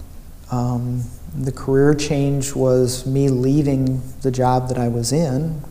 Um, 0.50 1.04
the 1.34 1.52
career 1.52 1.94
change 1.94 2.54
was 2.54 3.06
me 3.06 3.28
leaving 3.28 4.02
the 4.22 4.30
job 4.30 4.68
that 4.68 4.78
I 4.78 4.88
was 4.88 5.12
in 5.12 5.62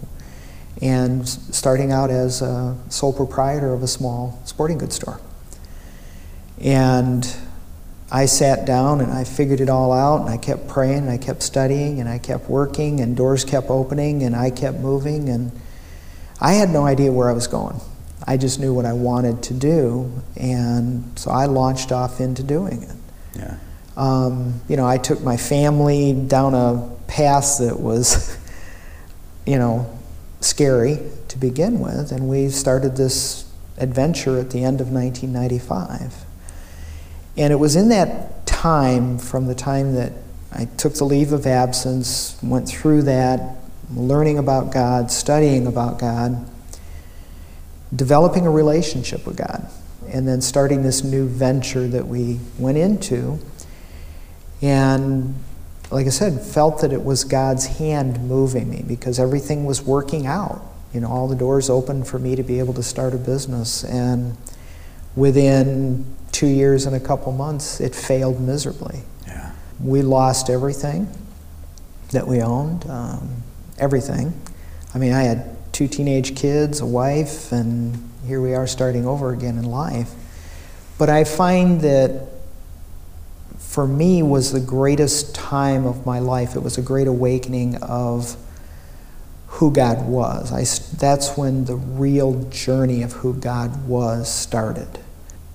and 0.81 1.27
starting 1.27 1.91
out 1.91 2.09
as 2.09 2.41
a 2.41 2.77
sole 2.87 3.11
proprietor 3.11 3.73
of 3.73 3.83
a 3.83 3.87
small 3.87 4.39
sporting 4.45 4.77
goods 4.77 4.95
store. 4.95 5.19
And 6.61 7.35
I 8.11 8.25
sat 8.25 8.65
down 8.65 9.01
and 9.01 9.11
I 9.11 9.23
figured 9.23 9.61
it 9.61 9.69
all 9.69 9.93
out 9.93 10.21
and 10.21 10.29
I 10.29 10.37
kept 10.37 10.67
praying 10.67 10.99
and 10.99 11.09
I 11.09 11.17
kept 11.17 11.43
studying 11.43 11.99
and 11.99 12.09
I 12.09 12.17
kept 12.17 12.49
working 12.49 13.01
and 13.01 13.15
doors 13.15 13.45
kept 13.45 13.69
opening 13.69 14.23
and 14.23 14.35
I 14.35 14.49
kept 14.49 14.79
moving 14.79 15.29
and 15.29 15.51
I 16.41 16.53
had 16.53 16.69
no 16.69 16.85
idea 16.85 17.11
where 17.11 17.29
I 17.29 17.33
was 17.33 17.47
going. 17.47 17.79
I 18.25 18.37
just 18.37 18.59
knew 18.59 18.73
what 18.73 18.85
I 18.85 18.93
wanted 18.93 19.43
to 19.43 19.53
do 19.53 20.11
and 20.35 21.17
so 21.19 21.29
I 21.29 21.45
launched 21.45 21.91
off 21.91 22.19
into 22.19 22.41
doing 22.41 22.81
it. 22.81 22.95
Yeah. 23.35 23.57
Um, 23.95 24.61
you 24.67 24.75
know, 24.75 24.87
I 24.87 24.97
took 24.97 25.21
my 25.21 25.37
family 25.37 26.13
down 26.13 26.55
a 26.55 26.89
path 27.07 27.59
that 27.59 27.79
was, 27.79 28.37
you 29.45 29.59
know, 29.59 29.87
scary 30.41 30.99
to 31.27 31.37
begin 31.37 31.79
with 31.79 32.11
and 32.11 32.27
we 32.27 32.49
started 32.49 32.97
this 32.97 33.47
adventure 33.77 34.39
at 34.39 34.49
the 34.49 34.63
end 34.63 34.81
of 34.81 34.89
1995. 34.91 36.25
And 37.39 37.53
it 37.53 37.55
was 37.55 37.77
in 37.77 37.87
that 37.89 38.45
time, 38.45 39.17
from 39.17 39.47
the 39.47 39.55
time 39.55 39.95
that 39.95 40.11
I 40.51 40.65
took 40.65 40.95
the 40.95 41.05
leave 41.05 41.31
of 41.31 41.47
absence, 41.47 42.37
went 42.43 42.67
through 42.67 43.03
that, 43.03 43.55
learning 43.95 44.37
about 44.37 44.73
God, 44.73 45.09
studying 45.09 45.65
about 45.65 45.99
God, 45.99 46.45
developing 47.95 48.45
a 48.45 48.51
relationship 48.51 49.25
with 49.25 49.37
God, 49.37 49.65
and 50.09 50.27
then 50.27 50.41
starting 50.41 50.83
this 50.83 51.01
new 51.01 51.29
venture 51.29 51.87
that 51.87 52.07
we 52.07 52.41
went 52.57 52.77
into. 52.77 53.39
And 54.61 55.33
like 55.91 56.07
I 56.07 56.09
said, 56.09 56.41
felt 56.41 56.81
that 56.81 56.91
it 56.91 57.05
was 57.05 57.23
God's 57.23 57.67
hand 57.67 58.21
moving 58.27 58.69
me 58.69 58.83
because 58.85 59.17
everything 59.17 59.63
was 59.63 59.81
working 59.81 60.27
out. 60.27 60.61
You 60.93 60.99
know, 60.99 61.07
all 61.07 61.29
the 61.29 61.37
doors 61.37 61.69
opened 61.69 62.05
for 62.05 62.19
me 62.19 62.35
to 62.35 62.43
be 62.43 62.59
able 62.59 62.73
to 62.73 62.83
start 62.83 63.13
a 63.13 63.17
business. 63.17 63.85
And 63.85 64.35
within 65.19 66.05
two 66.31 66.47
years 66.47 66.85
and 66.85 66.95
a 66.95 66.99
couple 66.99 67.31
months, 67.33 67.81
it 67.81 67.93
failed 67.93 68.39
miserably. 68.39 69.01
Yeah. 69.27 69.51
We 69.83 70.01
lost 70.01 70.49
everything 70.49 71.09
that 72.11 72.25
we 72.25 72.41
owned, 72.41 72.89
um, 72.89 73.43
everything. 73.77 74.33
I 74.95 74.97
mean, 74.97 75.11
I 75.11 75.23
had 75.23 75.57
two 75.73 75.87
teenage 75.87 76.35
kids, 76.35 76.79
a 76.79 76.85
wife, 76.85 77.51
and 77.51 78.09
here 78.25 78.41
we 78.41 78.55
are 78.55 78.65
starting 78.65 79.05
over 79.05 79.31
again 79.31 79.57
in 79.57 79.65
life. 79.65 80.11
But 80.97 81.09
I 81.09 81.25
find 81.25 81.81
that 81.81 82.27
for 83.57 83.85
me 83.85 84.23
was 84.23 84.53
the 84.53 84.59
greatest 84.59 85.35
time 85.35 85.85
of 85.85 86.05
my 86.05 86.19
life. 86.19 86.55
It 86.55 86.63
was 86.63 86.77
a 86.77 86.81
great 86.81 87.07
awakening 87.07 87.75
of 87.83 88.37
who 89.47 89.71
God 89.71 90.07
was. 90.07 90.51
I, 90.51 90.63
that's 90.97 91.37
when 91.37 91.65
the 91.65 91.75
real 91.75 92.43
journey 92.45 93.03
of 93.03 93.11
who 93.13 93.33
God 93.33 93.85
was 93.87 94.33
started 94.33 94.99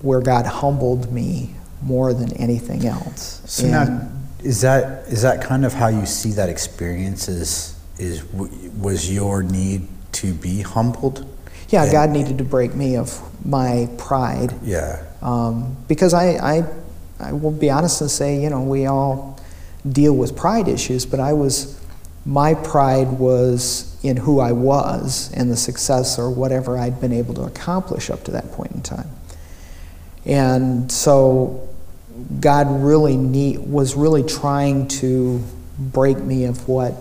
where 0.05 0.21
God 0.21 0.45
humbled 0.45 1.11
me 1.11 1.55
more 1.81 2.13
than 2.13 2.31
anything 2.33 2.85
else. 2.85 3.41
So 3.45 3.67
now, 3.67 4.11
is 4.43 4.61
that 4.61 5.07
is 5.07 5.23
that 5.23 5.43
kind 5.43 5.65
of 5.65 5.73
how 5.73 5.87
you 5.87 6.05
see 6.05 6.31
that 6.31 6.47
experience? 6.47 7.27
Is 7.27 7.75
is 7.97 8.23
was 8.33 9.11
your 9.11 9.41
need 9.41 9.87
to 10.13 10.33
be 10.33 10.61
humbled? 10.61 11.25
Yeah, 11.69 11.83
and, 11.83 11.91
God 11.91 12.09
needed 12.11 12.37
to 12.37 12.43
break 12.43 12.75
me 12.75 12.95
of 12.95 13.19
my 13.45 13.89
pride. 13.97 14.53
Yeah. 14.63 15.03
Um, 15.21 15.75
because 15.87 16.13
I, 16.13 16.57
I 16.57 16.63
I 17.19 17.33
will 17.33 17.51
be 17.51 17.71
honest 17.71 18.01
and 18.01 18.11
say, 18.11 18.41
you 18.41 18.49
know, 18.49 18.61
we 18.61 18.85
all 18.85 19.39
deal 19.89 20.15
with 20.15 20.35
pride 20.35 20.67
issues, 20.67 21.05
but 21.05 21.19
I 21.19 21.33
was 21.33 21.81
my 22.25 22.53
pride 22.53 23.07
was 23.19 23.97
in 24.03 24.17
who 24.17 24.39
I 24.39 24.51
was 24.51 25.31
and 25.33 25.49
the 25.49 25.57
success 25.57 26.19
or 26.19 26.29
whatever 26.29 26.77
I'd 26.77 26.99
been 27.01 27.13
able 27.13 27.33
to 27.35 27.43
accomplish 27.43 28.09
up 28.09 28.23
to 28.25 28.31
that 28.31 28.51
point 28.51 28.71
in 28.71 28.81
time. 28.81 29.09
And 30.25 30.91
so 30.91 31.67
God 32.39 32.67
really 32.83 33.17
need, 33.17 33.59
was 33.59 33.95
really 33.95 34.23
trying 34.23 34.87
to 34.87 35.43
break 35.77 36.17
me 36.17 36.45
of 36.45 36.67
what, 36.67 36.93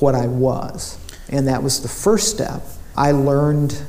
what 0.00 0.14
I 0.14 0.26
was. 0.26 0.98
And 1.28 1.48
that 1.48 1.62
was 1.62 1.82
the 1.82 1.88
first 1.88 2.28
step. 2.28 2.62
I 2.96 3.12
learned 3.12 3.80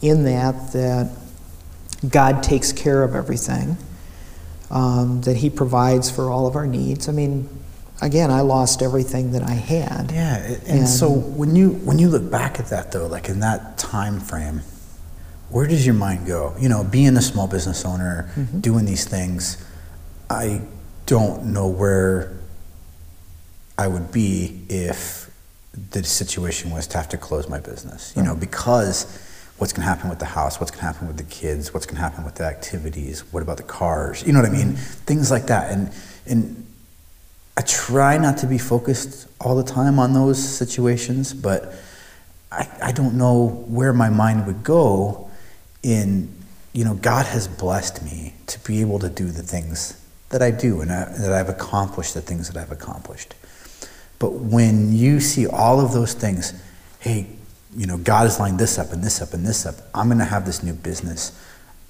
in 0.00 0.24
that 0.24 0.72
that 0.72 1.10
God 2.08 2.42
takes 2.42 2.72
care 2.72 3.02
of 3.02 3.14
everything, 3.14 3.76
um, 4.70 5.20
that 5.22 5.36
He 5.36 5.50
provides 5.50 6.10
for 6.10 6.30
all 6.30 6.46
of 6.46 6.56
our 6.56 6.66
needs. 6.66 7.08
I 7.08 7.12
mean, 7.12 7.48
again, 8.00 8.30
I 8.30 8.40
lost 8.40 8.82
everything 8.82 9.32
that 9.32 9.42
I 9.42 9.52
had. 9.52 10.12
Yeah, 10.12 10.36
and, 10.36 10.62
and 10.66 10.88
so 10.88 11.10
when 11.10 11.56
you 11.56 11.70
when 11.70 11.98
you 11.98 12.08
look 12.08 12.30
back 12.30 12.60
at 12.60 12.66
that 12.66 12.92
though, 12.92 13.06
like 13.06 13.28
in 13.28 13.40
that 13.40 13.78
time 13.78 14.20
frame, 14.20 14.62
where 15.50 15.66
does 15.66 15.84
your 15.86 15.94
mind 15.94 16.26
go? 16.26 16.54
You 16.58 16.68
know, 16.68 16.84
being 16.84 17.16
a 17.16 17.22
small 17.22 17.48
business 17.48 17.84
owner, 17.84 18.30
mm-hmm. 18.36 18.60
doing 18.60 18.84
these 18.84 19.04
things, 19.06 19.64
I 20.28 20.62
don't 21.06 21.46
know 21.46 21.68
where 21.68 22.38
I 23.78 23.88
would 23.88 24.12
be 24.12 24.62
if 24.68 25.30
the 25.90 26.04
situation 26.04 26.70
was 26.70 26.86
to 26.88 26.98
have 26.98 27.08
to 27.10 27.16
close 27.16 27.48
my 27.48 27.60
business. 27.60 28.12
You 28.14 28.22
right. 28.22 28.28
know, 28.28 28.34
because 28.36 29.04
what's 29.56 29.72
going 29.72 29.86
to 29.86 29.88
happen 29.88 30.10
with 30.10 30.18
the 30.18 30.26
house? 30.26 30.60
What's 30.60 30.70
going 30.70 30.80
to 30.80 30.86
happen 30.86 31.06
with 31.06 31.16
the 31.16 31.24
kids? 31.24 31.72
What's 31.72 31.86
going 31.86 31.96
to 31.96 32.02
happen 32.02 32.24
with 32.24 32.34
the 32.34 32.44
activities? 32.44 33.20
What 33.32 33.42
about 33.42 33.56
the 33.56 33.62
cars? 33.62 34.26
You 34.26 34.32
know 34.32 34.40
what 34.40 34.48
I 34.48 34.52
mean? 34.52 34.72
Mm-hmm. 34.72 35.04
Things 35.04 35.30
like 35.30 35.46
that. 35.46 35.72
And 35.72 35.90
and 36.26 36.66
I 37.56 37.62
try 37.62 38.18
not 38.18 38.38
to 38.38 38.46
be 38.46 38.58
focused 38.58 39.28
all 39.40 39.56
the 39.56 39.64
time 39.64 39.98
on 39.98 40.12
those 40.12 40.38
situations, 40.38 41.32
but 41.32 41.74
I, 42.52 42.68
I 42.80 42.92
don't 42.92 43.14
know 43.14 43.64
where 43.66 43.92
my 43.92 44.10
mind 44.10 44.46
would 44.46 44.62
go 44.62 45.27
in, 45.82 46.32
you 46.72 46.84
know, 46.84 46.94
God 46.94 47.26
has 47.26 47.48
blessed 47.48 48.02
me 48.02 48.34
to 48.46 48.58
be 48.60 48.80
able 48.80 48.98
to 49.00 49.08
do 49.08 49.26
the 49.26 49.42
things 49.42 50.00
that 50.30 50.42
I 50.42 50.50
do 50.50 50.80
and 50.80 50.92
I, 50.92 51.04
that 51.04 51.32
I've 51.32 51.48
accomplished 51.48 52.14
the 52.14 52.20
things 52.20 52.50
that 52.50 52.60
I've 52.60 52.72
accomplished. 52.72 53.34
But 54.18 54.32
when 54.32 54.92
you 54.92 55.20
see 55.20 55.46
all 55.46 55.80
of 55.80 55.92
those 55.92 56.14
things, 56.14 56.52
hey, 57.00 57.26
you 57.76 57.86
know, 57.86 57.98
God 57.98 58.22
has 58.24 58.40
lined 58.40 58.58
this 58.58 58.78
up 58.78 58.92
and 58.92 59.02
this 59.02 59.22
up 59.22 59.34
and 59.34 59.46
this 59.46 59.66
up. 59.66 59.76
I'm 59.94 60.08
going 60.08 60.18
to 60.18 60.24
have 60.24 60.46
this 60.46 60.62
new 60.62 60.72
business. 60.72 61.38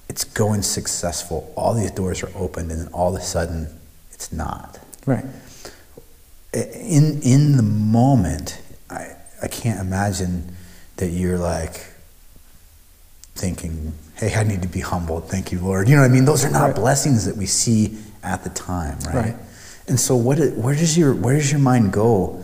It's 0.07 0.23
going 0.23 0.61
successful. 0.61 1.51
All 1.55 1.73
these 1.73 1.91
doors 1.91 2.23
are 2.23 2.31
opened, 2.35 2.71
and 2.71 2.81
then 2.81 2.93
all 2.93 3.15
of 3.15 3.21
a 3.21 3.23
sudden, 3.23 3.67
it's 4.11 4.31
not. 4.31 4.79
Right. 5.05 5.25
In 6.53 7.21
in 7.21 7.57
the 7.57 7.63
moment, 7.63 8.61
I 8.89 9.15
I 9.41 9.47
can't 9.47 9.79
imagine 9.79 10.55
that 10.97 11.09
you're 11.09 11.37
like, 11.37 11.85
thinking, 13.39 13.93
hey, 14.15 14.35
I 14.35 14.43
need 14.43 14.61
to 14.61 14.67
be 14.67 14.81
humbled. 14.81 15.29
Thank 15.29 15.51
you, 15.51 15.59
Lord. 15.59 15.87
You 15.87 15.95
know 15.95 16.01
what 16.01 16.11
I 16.11 16.13
mean? 16.13 16.25
Those 16.25 16.45
are 16.45 16.51
not 16.51 16.67
right. 16.67 16.75
blessings 16.75 17.25
that 17.25 17.35
we 17.35 17.45
see 17.45 17.97
at 18.23 18.43
the 18.43 18.49
time, 18.49 18.99
right? 19.05 19.15
right. 19.15 19.35
And 19.87 19.99
so, 19.99 20.15
what, 20.15 20.37
where, 20.55 20.75
does 20.75 20.97
your, 20.97 21.13
where 21.15 21.35
does 21.35 21.51
your 21.51 21.59
mind 21.59 21.93
go 21.93 22.43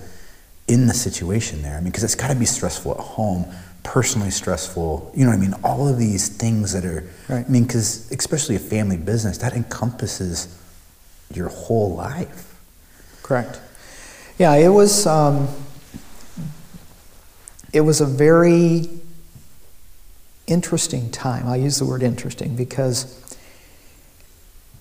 in 0.67 0.87
the 0.87 0.93
situation 0.93 1.61
there? 1.61 1.75
I 1.75 1.79
mean, 1.79 1.91
because 1.91 2.03
it's 2.03 2.15
got 2.15 2.29
to 2.29 2.35
be 2.35 2.45
stressful 2.45 2.93
at 2.93 2.99
home, 2.99 3.45
personally 3.83 4.31
stressful. 4.31 5.11
You 5.15 5.25
know 5.25 5.31
what 5.31 5.37
I 5.37 5.41
mean? 5.41 5.53
All 5.63 5.87
of 5.87 5.97
these 5.97 6.29
things 6.29 6.73
that 6.73 6.85
are, 6.85 7.03
right. 7.29 7.45
I 7.45 7.49
mean, 7.49 7.63
because 7.63 8.11
especially 8.11 8.55
a 8.55 8.59
family 8.59 8.97
business, 8.97 9.37
that 9.39 9.53
encompasses 9.53 10.59
your 11.33 11.49
whole 11.49 11.95
life. 11.95 12.59
Correct. 13.21 13.59
Yeah, 14.37 14.55
it 14.55 14.69
was. 14.69 15.05
Um, 15.05 15.47
it 17.75 17.81
was 17.81 17.99
a 17.99 18.05
very 18.05 18.87
interesting 20.47 21.11
time. 21.11 21.47
I'll 21.47 21.57
use 21.57 21.79
the 21.79 21.85
word 21.85 22.03
interesting 22.03 22.55
because 22.55 23.21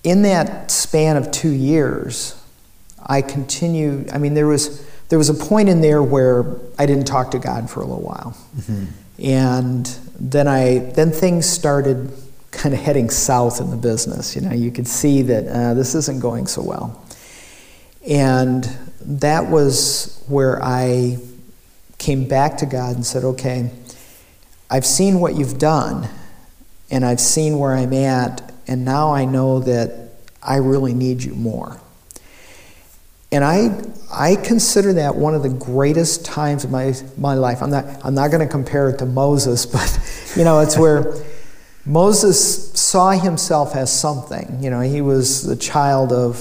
in 0.02 0.22
that 0.22 0.70
span 0.70 1.16
of 1.16 1.30
two 1.30 1.50
years, 1.50 2.40
I 3.04 3.22
continued. 3.22 4.10
I 4.10 4.18
mean, 4.18 4.34
there 4.34 4.46
was 4.46 4.86
there 5.08 5.18
was 5.18 5.28
a 5.28 5.34
point 5.34 5.68
in 5.68 5.80
there 5.80 6.02
where 6.02 6.44
I 6.78 6.86
didn't 6.86 7.06
talk 7.06 7.30
to 7.32 7.38
God 7.38 7.70
for 7.70 7.80
a 7.80 7.86
little 7.86 8.02
while, 8.02 8.36
mm-hmm. 8.56 8.84
and 9.22 9.86
then 10.18 10.46
I 10.46 10.78
then 10.78 11.10
things 11.10 11.46
started 11.46 12.12
kind 12.50 12.74
of 12.74 12.80
heading 12.80 13.10
south 13.10 13.60
in 13.60 13.70
the 13.70 13.76
business. 13.76 14.36
You 14.36 14.42
know, 14.42 14.52
you 14.52 14.70
could 14.70 14.86
see 14.86 15.22
that 15.22 15.46
uh, 15.46 15.74
this 15.74 15.94
isn't 15.94 16.20
going 16.20 16.46
so 16.46 16.62
well, 16.62 17.02
and 18.06 18.64
that 19.00 19.50
was 19.50 20.22
where 20.28 20.62
I 20.62 21.18
came 21.98 22.28
back 22.28 22.58
to 22.58 22.66
God 22.66 22.96
and 22.96 23.04
said, 23.04 23.24
"Okay." 23.24 23.70
I've 24.74 24.84
seen 24.84 25.20
what 25.20 25.36
you've 25.36 25.56
done, 25.56 26.08
and 26.90 27.04
I've 27.04 27.20
seen 27.20 27.60
where 27.60 27.74
I'm 27.74 27.92
at, 27.92 28.52
and 28.66 28.84
now 28.84 29.14
I 29.14 29.24
know 29.24 29.60
that 29.60 30.10
I 30.42 30.56
really 30.56 30.92
need 30.92 31.22
you 31.22 31.32
more. 31.36 31.80
And 33.30 33.44
I, 33.44 33.68
I 34.12 34.34
consider 34.34 34.94
that 34.94 35.14
one 35.14 35.36
of 35.36 35.44
the 35.44 35.48
greatest 35.48 36.24
times 36.24 36.64
of 36.64 36.72
my, 36.72 36.92
my 37.16 37.34
life. 37.34 37.62
I'm 37.62 37.70
not, 37.70 37.84
I'm 38.04 38.16
not 38.16 38.32
going 38.32 38.44
to 38.44 38.50
compare 38.50 38.90
it 38.90 38.98
to 38.98 39.06
Moses, 39.06 39.64
but 39.76 40.34
you 40.36 40.42
know, 40.42 40.58
it's 40.58 40.76
where 40.76 41.22
Moses 41.86 42.72
saw 42.72 43.12
himself 43.12 43.76
as 43.76 43.96
something. 43.96 44.60
You 44.60 44.70
know, 44.70 44.80
he 44.80 45.02
was 45.02 45.44
the 45.44 45.54
child 45.54 46.12
of 46.12 46.36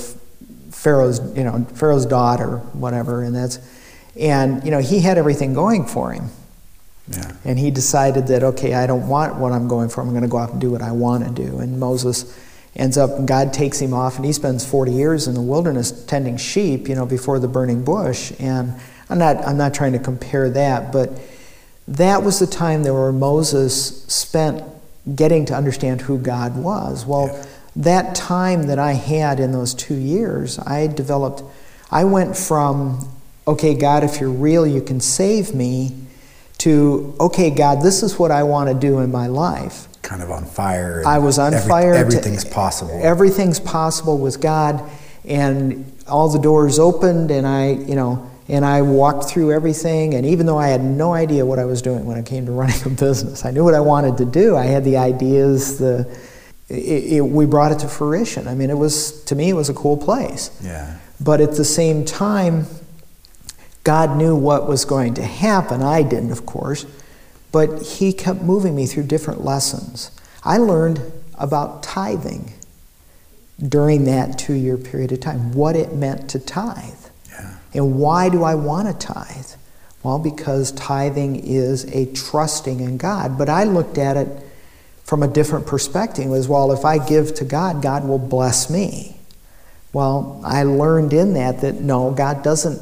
Pharaoh's, 0.71 1.19
you 1.37 1.43
know, 1.43 1.67
Pharaoh's 1.75 2.07
daughter, 2.07 2.57
whatever, 2.73 3.21
and 3.21 3.35
that's, 3.35 3.59
and 4.19 4.63
you 4.63 4.71
know, 4.71 4.79
he 4.79 5.01
had 5.01 5.19
everything 5.19 5.53
going 5.53 5.85
for 5.85 6.11
him. 6.13 6.31
Yeah. 7.07 7.33
And 7.43 7.59
he 7.59 7.69
decided 7.69 8.27
that, 8.27 8.43
okay, 8.43 8.73
I 8.73 8.87
don't 8.87 9.07
want 9.07 9.35
what 9.35 9.51
I'm 9.51 9.67
going 9.67 9.89
for. 9.89 10.01
I'm 10.01 10.11
going 10.11 10.23
to 10.23 10.29
go 10.29 10.37
off 10.37 10.51
and 10.51 10.61
do 10.61 10.71
what 10.71 10.81
I 10.81 10.91
want 10.91 11.25
to 11.25 11.31
do. 11.31 11.59
And 11.59 11.79
Moses, 11.79 12.37
ends 12.75 12.97
up 12.97 13.25
God 13.25 13.53
takes 13.53 13.79
him 13.79 13.93
off 13.93 14.15
and 14.15 14.25
he 14.25 14.33
spends 14.33 14.65
40 14.65 14.91
years 14.91 15.27
in 15.27 15.35
the 15.35 15.41
wilderness 15.41 15.91
tending 16.05 16.37
sheep, 16.37 16.87
you 16.87 16.95
know, 16.95 17.05
before 17.05 17.39
the 17.39 17.47
burning 17.47 17.83
bush. 17.83 18.31
And 18.39 18.73
I'm 19.09 19.17
not 19.17 19.37
I'm 19.47 19.57
not 19.57 19.73
trying 19.73 19.93
to 19.93 19.99
compare 19.99 20.49
that, 20.51 20.91
but 20.91 21.11
that 21.87 22.23
was 22.23 22.39
the 22.39 22.47
time 22.47 22.83
there 22.83 22.93
where 22.93 23.11
Moses 23.11 24.03
spent 24.05 24.63
getting 25.15 25.45
to 25.45 25.53
understand 25.53 26.01
who 26.01 26.17
God 26.17 26.55
was. 26.55 27.05
Well, 27.05 27.27
yeah. 27.27 27.45
that 27.77 28.15
time 28.15 28.67
that 28.67 28.79
I 28.79 28.93
had 28.93 29.39
in 29.39 29.51
those 29.51 29.73
2 29.73 29.95
years, 29.95 30.57
I 30.59 30.87
developed 30.87 31.43
I 31.91 32.05
went 32.05 32.35
from 32.35 33.09
okay, 33.45 33.73
God, 33.73 34.05
if 34.05 34.21
you're 34.21 34.31
real, 34.31 34.65
you 34.65 34.81
can 34.81 35.01
save 35.01 35.53
me 35.53 35.91
to 36.63 37.15
okay, 37.19 37.49
God, 37.49 37.81
this 37.81 38.03
is 38.03 38.19
what 38.19 38.31
I 38.31 38.43
want 38.43 38.69
to 38.69 38.75
do 38.75 38.99
in 38.99 39.11
my 39.11 39.27
life 39.27 39.87
kind 40.03 40.21
of 40.21 40.29
on 40.29 40.45
fire. 40.45 41.01
I 41.05 41.17
was 41.17 41.39
on 41.39 41.53
every, 41.53 41.67
fire. 41.67 41.93
Everything's 41.95 42.45
possible. 42.45 42.99
Everything's 43.01 43.59
possible 43.59 44.19
with 44.19 44.39
God, 44.39 44.87
and 45.25 45.91
all 46.07 46.29
the 46.29 46.39
doors 46.39 46.77
opened, 46.77 47.31
and 47.31 47.47
I, 47.47 47.71
you 47.71 47.95
know, 47.95 48.29
and 48.47 48.63
I 48.63 48.81
walked 48.81 49.29
through 49.29 49.53
everything. 49.53 50.13
And 50.13 50.25
even 50.25 50.45
though 50.45 50.57
I 50.57 50.67
had 50.67 50.83
no 50.83 51.13
idea 51.13 51.45
what 51.45 51.57
I 51.57 51.65
was 51.65 51.81
doing 51.81 52.05
when 52.05 52.17
it 52.17 52.25
came 52.25 52.45
to 52.45 52.51
running 52.61 52.83
a 52.85 52.89
business, 52.89 53.45
I 53.45 53.51
knew 53.51 53.63
what 53.63 53.73
I 53.73 53.79
wanted 53.79 54.17
to 54.17 54.25
do. 54.25 54.55
I 54.55 54.65
had 54.65 54.83
the 54.83 54.97
ideas. 54.97 55.79
The 55.79 56.15
it, 56.69 57.13
it, 57.13 57.21
we 57.21 57.45
brought 57.45 57.71
it 57.71 57.79
to 57.79 57.87
fruition. 57.87 58.47
I 58.47 58.55
mean, 58.55 58.69
it 58.69 58.77
was 58.77 59.23
to 59.25 59.35
me, 59.35 59.49
it 59.49 59.53
was 59.53 59.69
a 59.69 59.73
cool 59.73 59.97
place. 59.97 60.51
Yeah. 60.61 60.99
But 61.19 61.39
at 61.39 61.53
the 61.53 61.65
same 61.65 62.03
time, 62.03 62.65
God 63.83 64.17
knew 64.17 64.35
what 64.35 64.67
was 64.67 64.85
going 64.85 65.13
to 65.15 65.23
happen. 65.23 65.81
I 65.81 66.03
didn't, 66.03 66.31
of 66.31 66.45
course. 66.45 66.85
But 67.51 67.81
he 67.81 68.13
kept 68.13 68.41
moving 68.41 68.75
me 68.75 68.85
through 68.85 69.03
different 69.03 69.43
lessons. 69.43 70.11
I 70.43 70.57
learned 70.57 71.01
about 71.35 71.83
tithing 71.83 72.53
during 73.61 74.05
that 74.05 74.39
two 74.39 74.53
year 74.53 74.77
period 74.77 75.11
of 75.11 75.19
time, 75.19 75.53
what 75.53 75.75
it 75.75 75.93
meant 75.93 76.29
to 76.31 76.39
tithe. 76.39 76.93
Yeah. 77.29 77.57
And 77.73 77.99
why 77.99 78.29
do 78.29 78.43
I 78.43 78.55
want 78.55 78.87
to 78.87 79.07
tithe? 79.07 79.51
Well, 80.01 80.19
because 80.19 80.71
tithing 80.71 81.35
is 81.35 81.85
a 81.93 82.11
trusting 82.13 82.79
in 82.79 82.97
God. 82.97 83.37
But 83.37 83.49
I 83.49 83.63
looked 83.63 83.97
at 83.97 84.17
it 84.17 84.27
from 85.03 85.23
a 85.23 85.27
different 85.27 85.67
perspective 85.67 86.31
as 86.31 86.47
well, 86.47 86.71
if 86.71 86.85
I 86.85 86.97
give 86.97 87.35
to 87.35 87.45
God, 87.45 87.81
God 87.81 88.07
will 88.07 88.19
bless 88.19 88.69
me. 88.69 89.17
Well, 89.91 90.41
I 90.43 90.63
learned 90.63 91.13
in 91.13 91.33
that 91.33 91.61
that 91.61 91.75
no, 91.75 92.11
God 92.11 92.41
doesn't 92.43 92.81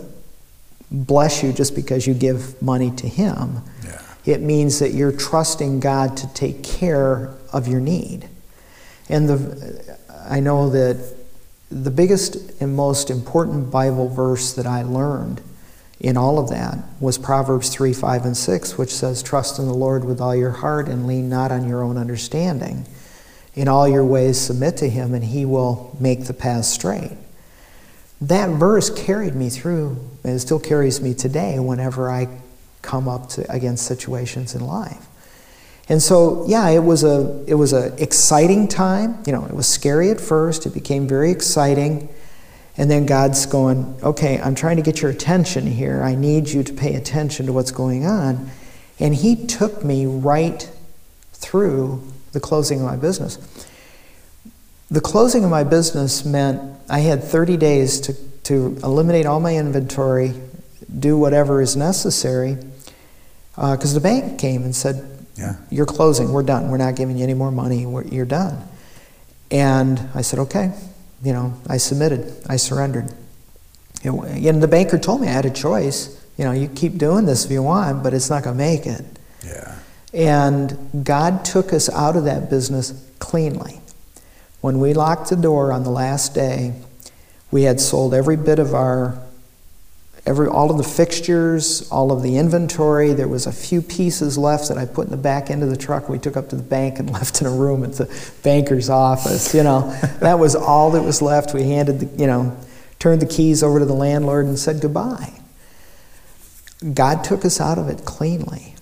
bless 0.92 1.42
you 1.42 1.54
just 1.54 1.76
because 1.76 2.06
you 2.06 2.14
give 2.14 2.62
money 2.62 2.92
to 2.92 3.08
Him. 3.08 3.62
Yeah. 3.84 4.02
It 4.26 4.42
means 4.42 4.80
that 4.80 4.94
you're 4.94 5.12
trusting 5.12 5.80
God 5.80 6.18
to 6.18 6.34
take 6.34 6.64
care 6.64 7.34
of 7.54 7.68
your 7.68 7.80
need. 7.80 8.28
And 9.10 9.28
the, 9.28 9.98
I 10.30 10.40
know 10.40 10.70
that 10.70 11.16
the 11.70 11.92
biggest 11.92 12.62
and 12.62 12.76
most 12.76 13.10
important 13.10 13.72
Bible 13.72 14.10
verse 14.10 14.54
that 14.54 14.68
I 14.68 14.84
learned 14.84 15.42
in 16.02 16.18
all 16.18 16.40
of 16.40 16.50
that 16.50 16.78
was 17.00 17.18
Proverbs 17.18 17.70
3 17.70 17.94
5 17.94 18.26
and 18.26 18.36
6, 18.36 18.78
which 18.78 18.94
says, 18.94 19.22
Trust 19.22 19.60
in 19.60 19.68
the 19.68 19.74
Lord 19.74 20.04
with 20.04 20.20
all 20.20 20.36
your 20.36 20.52
heart 20.52 20.88
and 20.88 21.08
lean 21.08 21.30
not 21.30 21.52
on 21.52 21.68
your 21.68 21.84
own 21.84 21.98
understanding. 21.98 22.86
In 23.54 23.68
all 23.68 23.88
your 23.88 24.06
ways, 24.06 24.40
submit 24.40 24.78
to 24.78 24.90
him, 24.90 25.14
and 25.14 25.24
he 25.24 25.46
will 25.46 25.96
make 26.00 26.26
the 26.26 26.34
path 26.34 26.66
straight. 26.66 27.12
That 28.20 28.50
verse 28.50 28.90
carried 28.90 29.36
me 29.36 29.50
through, 29.50 30.00
and 30.24 30.36
it 30.36 30.40
still 30.40 30.60
carries 30.60 31.02
me 31.02 31.14
today 31.14 31.60
whenever 31.60 32.12
I 32.12 32.28
come 32.82 33.08
up 33.08 33.30
to, 33.30 33.52
against 33.52 33.86
situations 33.86 34.56
in 34.56 34.66
life. 34.66 35.06
And 35.90 36.02
so, 36.02 36.46
yeah, 36.48 36.70
it 36.70 36.84
was 36.84 37.04
a 37.04 37.44
it 37.48 37.56
was 37.56 37.74
an 37.74 37.94
exciting 37.98 38.68
time. 38.68 39.22
You 39.26 39.34
know, 39.34 39.46
it 39.46 39.54
was 39.54 39.68
scary 39.68 40.10
at 40.10 40.22
first. 40.22 40.66
It 40.66 40.74
became 40.74 41.08
very 41.08 41.32
exciting, 41.32 42.08
and 42.78 42.90
then 42.90 43.06
God's 43.06 43.46
going, 43.46 43.96
"Okay, 44.02 44.40
I'm 44.40 44.56
trying 44.56 44.78
to 44.78 44.84
get 44.84 45.02
your 45.02 45.12
attention 45.12 45.68
here. 45.68 46.02
I 46.02 46.16
need 46.16 46.50
you 46.50 46.64
to 46.64 46.74
pay 46.74 46.96
attention 46.96 47.46
to 47.48 47.54
what's 47.54 47.72
going 47.72 48.06
on." 48.06 48.52
And 49.00 49.16
He 49.16 49.36
took 49.36 49.84
me 49.84 50.06
right 50.06 50.70
through 51.34 52.02
the 52.32 52.40
closing 52.40 52.80
of 52.80 52.86
my 52.86 52.96
business. 52.96 53.38
The 54.90 55.02
closing 55.02 55.44
of 55.44 55.50
my 55.50 55.64
business 55.64 56.24
meant 56.24 56.62
I 56.90 57.00
had 57.00 57.24
30 57.24 57.58
days 57.58 58.00
to, 58.02 58.16
to 58.52 58.78
eliminate 58.84 59.26
all 59.26 59.40
my 59.40 59.56
inventory, 59.56 60.34
do 61.00 61.18
whatever 61.18 61.62
is 61.62 61.76
necessary 61.76 62.58
because 63.56 63.92
uh, 63.92 64.00
the 64.00 64.02
bank 64.02 64.40
came 64.40 64.64
and 64.64 64.76
said, 64.76 65.12
yeah. 65.38 65.56
You're 65.70 65.86
closing. 65.86 66.32
We're 66.32 66.44
done. 66.44 66.70
We're 66.70 66.78
not 66.78 66.96
giving 66.96 67.18
you 67.18 67.24
any 67.24 67.34
more 67.34 67.52
money. 67.52 67.86
We're, 67.86 68.04
you're 68.04 68.26
done. 68.26 68.62
And 69.50 70.00
I 70.14 70.22
said, 70.22 70.40
Okay. 70.40 70.72
You 71.24 71.34
know, 71.34 71.54
I 71.68 71.78
submitted. 71.78 72.34
I 72.50 72.58
surrendered. 72.58 73.12
And 74.04 74.64
the 74.64 74.68
banker 74.68 74.98
told 74.98 75.22
me 75.22 75.28
I 75.28 75.32
had 75.32 75.46
a 75.46 75.52
choice. 75.52 76.20
You 76.38 76.46
know, 76.46 76.52
you 76.52 76.68
keep 76.68 76.98
doing 76.98 77.26
this 77.26 77.46
if 77.46 77.52
you 77.52 77.62
want, 77.62 78.02
but 78.02 78.14
it's 78.14 78.30
not 78.30 78.44
going 78.44 78.58
to 78.58 78.64
make 78.64 78.88
it. 78.88 79.06
Yeah. 79.46 79.78
And 80.14 81.06
God 81.06 81.46
took 81.46 81.74
us 81.74 81.90
out 81.90 82.16
of 82.16 82.26
that 82.26 82.50
business 82.50 83.08
cleanly. 83.20 83.82
When 84.62 84.80
we 84.80 84.94
locked 84.94 85.30
the 85.30 85.36
door 85.36 85.72
on 85.72 85.84
the 85.84 85.92
last 85.92 86.34
day, 86.34 86.74
we 87.52 87.64
had 87.64 87.80
sold 87.80 88.14
every 88.14 88.38
bit 88.38 88.60
of 88.60 88.74
our 88.74 89.22
every, 90.26 90.48
all 90.48 90.70
of 90.70 90.78
the 90.78 90.84
fixtures, 90.84 91.90
all 91.90 92.12
of 92.12 92.22
the 92.22 92.38
inventory. 92.38 93.14
There 93.14 93.28
was 93.28 93.48
a 93.48 93.52
few 93.52 93.82
pieces 93.82 94.38
left 94.38 94.70
that 94.70 94.78
I 94.78 94.86
put 94.86 95.06
in 95.06 95.12
the 95.12 95.18
back 95.18 95.50
end 95.50 95.64
of 95.64 95.70
the 95.70 95.78
truck. 95.78 96.10
We 96.10 96.20
took 96.20 96.38
up 96.38 96.50
to 96.50 96.56
the 96.56 96.64
bank 96.64 97.00
and 97.00 97.10
left 97.14 97.42
in 97.42 97.48
a 97.48 97.52
room 97.52 97.84
at 97.84 97.94
the 97.94 98.34
banker's 98.44 98.90
office. 98.90 99.54
You 99.54 99.64
know, 99.64 99.92
that 100.20 100.40
was 100.40 100.56
all 100.56 100.92
that 100.92 101.04
was 101.04 101.22
left. 101.22 101.54
We 101.54 101.64
handed 101.64 102.00
the, 102.00 102.22
you 102.22 102.28
know, 102.28 102.58
turned 103.00 103.22
the 103.22 103.28
keys 103.28 103.64
over 103.64 103.80
to 103.80 103.86
the 103.86 103.94
landlord 103.94 104.46
and 104.46 104.58
said 104.58 104.82
goodbye. 104.82 105.34
God 106.94 107.24
took 107.24 107.46
us 107.46 107.62
out 107.62 107.78
of 107.78 107.90
it 107.90 108.06
cleanly. 108.06 108.76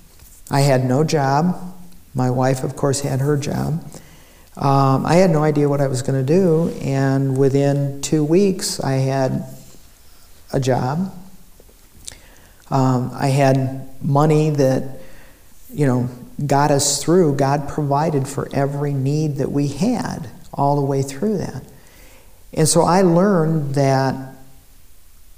I 0.50 0.62
had 0.62 0.86
no 0.86 1.04
job. 1.04 1.76
My 2.14 2.30
wife, 2.30 2.64
of 2.64 2.76
course, 2.76 3.02
had 3.02 3.20
her 3.20 3.38
job. 3.38 3.84
Um, 4.60 5.06
I 5.06 5.16
had 5.16 5.30
no 5.30 5.42
idea 5.42 5.70
what 5.70 5.80
I 5.80 5.88
was 5.88 6.02
going 6.02 6.20
to 6.20 6.34
do, 6.34 6.68
and 6.82 7.38
within 7.38 8.02
two 8.02 8.26
weeks, 8.26 8.82
I 8.82 8.94
had 8.94 9.46
a 10.52 10.60
job. 10.60 11.14
Um, 12.70 13.10
I 13.14 13.28
had 13.28 13.88
money 14.04 14.50
that, 14.50 15.00
you 15.74 15.88
know, 15.88 16.10
got 16.46 16.72
us 16.72 17.02
through. 17.02 17.38
God 17.38 17.70
provided 17.70 18.28
for 18.28 18.50
every 18.52 18.94
need 18.94 19.38
that 19.38 19.50
we 19.50 19.70
had 19.70 20.30
all 20.54 20.76
the 20.76 20.86
way 20.86 21.04
through 21.04 21.38
that. 21.38 21.64
And 22.54 22.68
so 22.68 22.82
I 22.82 23.02
learned 23.02 23.76
that 23.76 24.36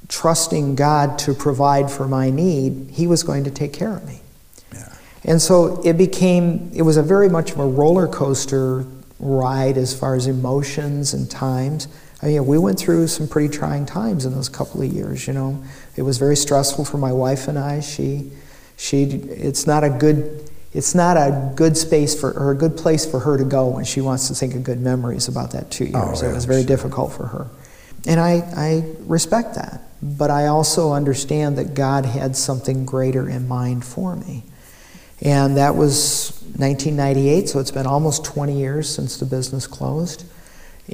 trusting 0.07 0.75
God 0.75 1.19
to 1.19 1.35
provide 1.35 1.91
for 1.91 2.07
my 2.07 2.31
need, 2.31 2.89
He 2.91 3.05
was 3.05 3.21
going 3.21 3.43
to 3.43 3.51
take 3.51 3.71
care 3.71 3.95
of 3.95 4.07
me. 4.07 4.21
Yeah. 4.73 4.93
And 5.23 5.39
so 5.39 5.79
it 5.85 5.93
became, 5.93 6.71
it 6.73 6.81
was 6.81 6.97
a 6.97 7.03
very 7.03 7.29
much 7.29 7.51
of 7.51 7.59
a 7.59 7.67
roller 7.67 8.07
coaster 8.07 8.83
ride 9.21 9.77
as 9.77 9.97
far 9.97 10.15
as 10.15 10.27
emotions 10.27 11.13
and 11.13 11.29
times. 11.29 11.87
I 12.21 12.27
mean, 12.27 12.45
we 12.45 12.57
went 12.57 12.77
through 12.77 13.07
some 13.07 13.27
pretty 13.27 13.49
trying 13.49 13.85
times 13.85 14.25
in 14.25 14.33
those 14.33 14.49
couple 14.49 14.81
of 14.81 14.91
years, 14.91 15.27
you 15.27 15.33
know. 15.33 15.63
It 15.95 16.01
was 16.01 16.17
very 16.17 16.35
stressful 16.35 16.85
for 16.85 16.97
my 16.97 17.11
wife 17.11 17.47
and 17.47 17.57
I. 17.57 17.79
She, 17.79 18.31
she, 18.77 19.03
it's 19.03 19.65
not 19.65 19.83
a 19.83 19.89
good, 19.89 20.49
it's 20.73 20.93
not 20.93 21.17
a 21.17 21.53
good 21.55 21.77
space 21.77 22.19
for, 22.19 22.31
or 22.31 22.51
a 22.51 22.55
good 22.55 22.77
place 22.77 23.09
for 23.09 23.19
her 23.19 23.37
to 23.37 23.43
go 23.43 23.67
when 23.67 23.85
she 23.85 24.01
wants 24.01 24.27
to 24.27 24.33
think 24.33 24.55
of 24.55 24.63
good 24.63 24.81
memories 24.81 25.27
about 25.27 25.51
that 25.51 25.71
two 25.71 25.91
oh, 25.93 26.07
years. 26.07 26.23
Oh, 26.23 26.29
it 26.29 26.33
was 26.33 26.45
very 26.45 26.63
difficult 26.63 27.13
for 27.13 27.27
her. 27.27 27.47
And 28.07 28.19
I, 28.19 28.41
I 28.55 28.83
respect 29.01 29.55
that. 29.55 29.81
But 30.01 30.31
I 30.31 30.47
also 30.47 30.93
understand 30.93 31.59
that 31.59 31.75
God 31.75 32.05
had 32.05 32.35
something 32.35 32.85
greater 32.85 33.29
in 33.29 33.47
mind 33.47 33.85
for 33.85 34.15
me. 34.15 34.43
And 35.21 35.57
that 35.57 35.75
was 35.75 36.40
1998, 36.57 37.49
so 37.49 37.59
it's 37.59 37.71
been 37.71 37.87
almost 37.87 38.25
20 38.25 38.57
years 38.57 38.93
since 38.93 39.17
the 39.17 39.25
business 39.25 39.67
closed. 39.67 40.25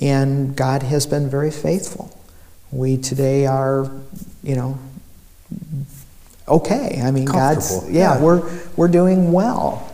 And 0.02 0.56
God 0.56 0.84
has 0.84 1.06
been 1.06 1.30
very 1.30 1.52
faithful. 1.52 2.16
We 2.72 2.98
today 2.98 3.46
are, 3.46 3.90
you 4.44 4.56
know, 4.56 4.80
okay. 6.48 7.02
I 7.04 7.12
mean, 7.12 7.26
God's, 7.26 7.90
yeah, 7.90 8.16
yeah, 8.16 8.22
we're, 8.22 8.60
we're 8.76 8.88
doing 8.88 9.32
well. 9.32 9.94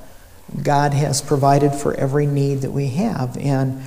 God 0.62 0.94
has 0.94 1.22
provided 1.22 1.74
for 1.74 1.94
every 1.94 2.26
need 2.26 2.62
that 2.62 2.72
we 2.72 2.88
have. 2.90 3.38
And 3.38 3.84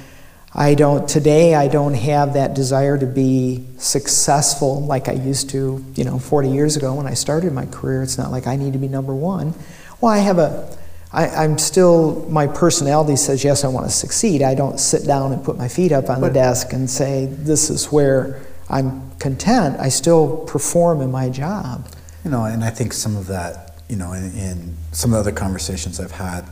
I 0.52 0.74
don't, 0.74 1.08
today, 1.08 1.54
I 1.54 1.68
don't 1.68 1.94
have 1.94 2.32
that 2.32 2.54
desire 2.54 2.96
to 2.96 3.06
be 3.06 3.66
successful 3.78 4.84
like 4.84 5.08
I 5.08 5.12
used 5.12 5.50
to, 5.50 5.84
you 5.94 6.04
know, 6.04 6.18
40 6.18 6.48
years 6.48 6.76
ago 6.76 6.94
when 6.94 7.06
I 7.06 7.14
started 7.14 7.52
my 7.52 7.66
career. 7.66 8.02
It's 8.02 8.16
not 8.16 8.30
like 8.30 8.46
I 8.46 8.56
need 8.56 8.72
to 8.72 8.78
be 8.78 8.88
number 8.88 9.14
one. 9.14 9.54
Well, 10.00 10.12
I 10.12 10.18
have 10.18 10.38
a, 10.38 10.76
I, 11.12 11.44
am 11.44 11.56
still, 11.58 12.26
my 12.28 12.46
personality 12.46 13.16
says, 13.16 13.44
yes, 13.44 13.64
I 13.64 13.68
want 13.68 13.86
to 13.86 13.92
succeed. 13.92 14.42
I 14.42 14.54
don't 14.54 14.78
sit 14.78 15.06
down 15.06 15.32
and 15.32 15.42
put 15.42 15.56
my 15.56 15.68
feet 15.68 15.92
up 15.92 16.10
on 16.10 16.20
but, 16.20 16.28
the 16.28 16.34
desk 16.34 16.72
and 16.72 16.90
say, 16.90 17.26
this 17.26 17.70
is 17.70 17.86
where 17.92 18.42
I'm 18.68 19.10
content. 19.18 19.78
I 19.80 19.88
still 19.88 20.38
perform 20.46 21.00
in 21.00 21.10
my 21.10 21.28
job. 21.28 21.88
You 22.24 22.30
know, 22.30 22.44
and 22.44 22.64
I 22.64 22.70
think 22.70 22.92
some 22.92 23.16
of 23.16 23.28
that, 23.28 23.80
you 23.88 23.96
know, 23.96 24.12
in, 24.12 24.24
in 24.36 24.76
some 24.92 25.12
of 25.12 25.24
the 25.24 25.30
other 25.30 25.38
conversations 25.38 26.00
I've 26.00 26.10
had, 26.10 26.44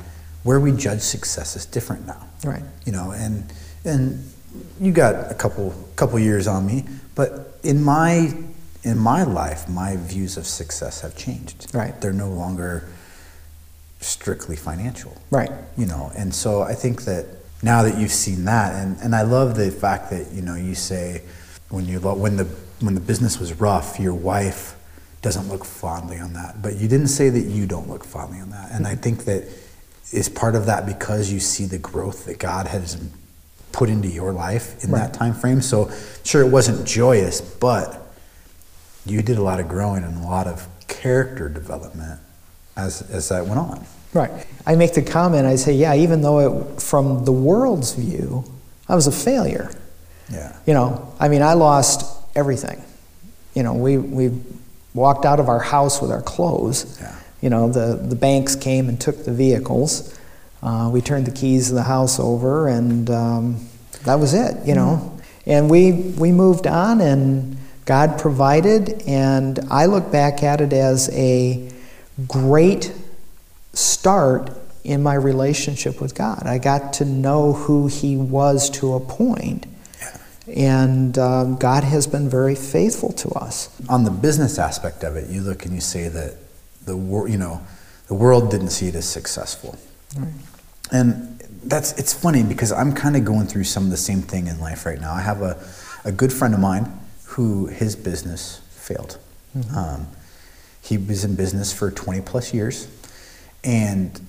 where 0.44 0.60
we 0.60 0.72
judge 0.72 1.00
success 1.00 1.56
is 1.56 1.66
different 1.66 2.06
now. 2.06 2.26
Right. 2.44 2.62
You 2.86 2.92
know, 2.92 3.10
and, 3.10 3.52
and 3.84 4.24
you 4.80 4.92
got 4.92 5.30
a 5.30 5.34
couple 5.34 5.74
couple 5.96 6.18
years 6.18 6.46
on 6.46 6.66
me, 6.66 6.84
but 7.14 7.58
in 7.62 7.82
my 7.82 8.32
in 8.82 8.98
my 8.98 9.24
life, 9.24 9.68
my 9.68 9.96
views 9.96 10.36
of 10.36 10.46
success 10.46 11.00
have 11.00 11.16
changed. 11.16 11.74
Right. 11.74 11.98
They're 12.00 12.12
no 12.12 12.28
longer 12.28 12.86
strictly 14.04 14.56
financial. 14.56 15.16
Right. 15.30 15.50
You 15.76 15.86
know, 15.86 16.12
and 16.16 16.34
so 16.34 16.62
I 16.62 16.74
think 16.74 17.02
that 17.04 17.26
now 17.62 17.82
that 17.82 17.98
you've 17.98 18.12
seen 18.12 18.44
that, 18.44 18.74
and, 18.74 18.96
and 19.02 19.14
I 19.14 19.22
love 19.22 19.56
the 19.56 19.70
fact 19.70 20.10
that 20.10 20.30
you 20.32 20.42
know 20.42 20.54
you 20.54 20.74
say 20.74 21.22
when 21.70 21.86
you 21.86 21.98
lo- 22.00 22.14
when 22.14 22.36
the 22.36 22.44
when 22.80 22.94
the 22.94 23.00
business 23.00 23.38
was 23.38 23.54
rough, 23.60 23.98
your 23.98 24.14
wife 24.14 24.76
doesn't 25.22 25.48
look 25.48 25.64
fondly 25.64 26.18
on 26.18 26.34
that, 26.34 26.60
but 26.60 26.74
you 26.76 26.86
didn't 26.86 27.08
say 27.08 27.30
that 27.30 27.40
you 27.40 27.64
don't 27.66 27.88
look 27.88 28.04
fondly 28.04 28.40
on 28.40 28.50
that, 28.50 28.70
and 28.72 28.86
I 28.86 28.94
think 28.94 29.24
that 29.24 29.44
is 30.12 30.28
part 30.28 30.54
of 30.54 30.66
that 30.66 30.84
because 30.84 31.32
you 31.32 31.40
see 31.40 31.64
the 31.64 31.78
growth 31.78 32.26
that 32.26 32.38
God 32.38 32.66
has 32.68 33.02
put 33.72 33.88
into 33.88 34.06
your 34.08 34.32
life 34.32 34.84
in 34.84 34.90
Right. 34.90 35.00
that 35.00 35.14
time 35.14 35.32
frame. 35.34 35.62
So 35.62 35.90
sure, 36.24 36.42
it 36.42 36.50
wasn't 36.50 36.86
joyous, 36.86 37.40
but 37.40 38.02
you 39.06 39.22
did 39.22 39.38
a 39.38 39.42
lot 39.42 39.58
of 39.60 39.68
growing 39.68 40.04
and 40.04 40.22
a 40.22 40.26
lot 40.26 40.46
of 40.46 40.66
character 40.86 41.48
development 41.48 42.20
as 42.76 43.00
as 43.10 43.30
that 43.30 43.46
went 43.46 43.58
on. 43.58 43.86
Right. 44.14 44.30
I 44.64 44.76
make 44.76 44.94
the 44.94 45.02
comment, 45.02 45.46
I 45.46 45.56
say, 45.56 45.74
yeah, 45.74 45.94
even 45.94 46.22
though 46.22 46.38
it, 46.60 46.80
from 46.80 47.24
the 47.24 47.32
world's 47.32 47.94
view, 47.94 48.44
I 48.88 48.94
was 48.94 49.06
a 49.06 49.12
failure. 49.12 49.70
Yeah. 50.30 50.56
You 50.66 50.74
know, 50.74 51.12
I 51.20 51.28
mean, 51.28 51.42
I 51.42 51.54
lost 51.54 52.22
everything. 52.34 52.82
You 53.54 53.64
know, 53.64 53.74
we, 53.74 53.98
we 53.98 54.30
walked 54.94 55.24
out 55.24 55.40
of 55.40 55.48
our 55.48 55.58
house 55.58 56.00
with 56.00 56.10
our 56.10 56.22
clothes. 56.22 56.98
Yeah. 57.00 57.18
You 57.42 57.50
know, 57.50 57.68
the, 57.70 57.96
the 57.96 58.16
banks 58.16 58.56
came 58.56 58.88
and 58.88 58.98
took 58.98 59.24
the 59.24 59.32
vehicles. 59.32 60.18
Uh, 60.62 60.88
we 60.92 61.02
turned 61.02 61.26
the 61.26 61.32
keys 61.32 61.68
of 61.68 61.74
the 61.74 61.82
house 61.82 62.18
over, 62.18 62.68
and 62.68 63.10
um, 63.10 63.68
that 64.04 64.14
was 64.14 64.32
it, 64.32 64.66
you 64.66 64.74
know. 64.74 65.18
And 65.44 65.68
we, 65.68 65.92
we 65.92 66.32
moved 66.32 66.66
on, 66.66 67.02
and 67.02 67.58
God 67.84 68.18
provided, 68.18 69.02
and 69.06 69.58
I 69.70 69.86
look 69.86 70.10
back 70.10 70.42
at 70.42 70.62
it 70.62 70.72
as 70.72 71.10
a 71.10 71.70
great 72.26 72.94
start 73.74 74.50
in 74.82 75.02
my 75.02 75.14
relationship 75.14 76.00
with 76.00 76.14
God. 76.14 76.42
I 76.46 76.58
got 76.58 76.92
to 76.94 77.04
know 77.04 77.52
who 77.52 77.86
He 77.86 78.16
was 78.16 78.68
to 78.70 78.94
a 78.94 79.00
point, 79.00 79.66
and 80.46 81.18
um, 81.18 81.56
God 81.56 81.84
has 81.84 82.06
been 82.06 82.28
very 82.28 82.54
faithful 82.54 83.12
to 83.14 83.30
us. 83.30 83.68
on 83.88 84.04
the 84.04 84.10
business 84.10 84.58
aspect 84.58 85.02
of 85.02 85.16
it, 85.16 85.30
you 85.30 85.40
look 85.40 85.64
and 85.64 85.74
you 85.74 85.80
say 85.80 86.08
that 86.08 86.36
the 86.84 86.96
world, 86.96 87.30
you 87.30 87.38
know, 87.38 87.60
the 88.08 88.14
world 88.14 88.50
didn't 88.50 88.70
see 88.70 88.88
it 88.88 88.94
as 88.94 89.08
successful, 89.08 89.76
and 90.92 91.38
that's 91.64 91.92
it's 91.98 92.12
funny 92.12 92.42
because 92.42 92.72
I'm 92.72 92.92
kind 92.92 93.16
of 93.16 93.24
going 93.24 93.46
through 93.46 93.64
some 93.64 93.84
of 93.84 93.90
the 93.90 93.96
same 93.96 94.20
thing 94.20 94.46
in 94.46 94.60
life 94.60 94.84
right 94.84 95.00
now. 95.00 95.14
I 95.14 95.22
have 95.22 95.40
a, 95.40 95.58
a 96.04 96.12
good 96.12 96.32
friend 96.32 96.52
of 96.52 96.60
mine 96.60 97.00
who 97.24 97.66
his 97.66 97.96
business 97.96 98.60
failed. 98.70 99.18
Um, 99.74 100.08
he 100.82 100.98
was 100.98 101.24
in 101.24 101.34
business 101.36 101.72
for 101.72 101.90
20 101.90 102.20
plus 102.22 102.52
years, 102.52 102.88
and 103.64 104.20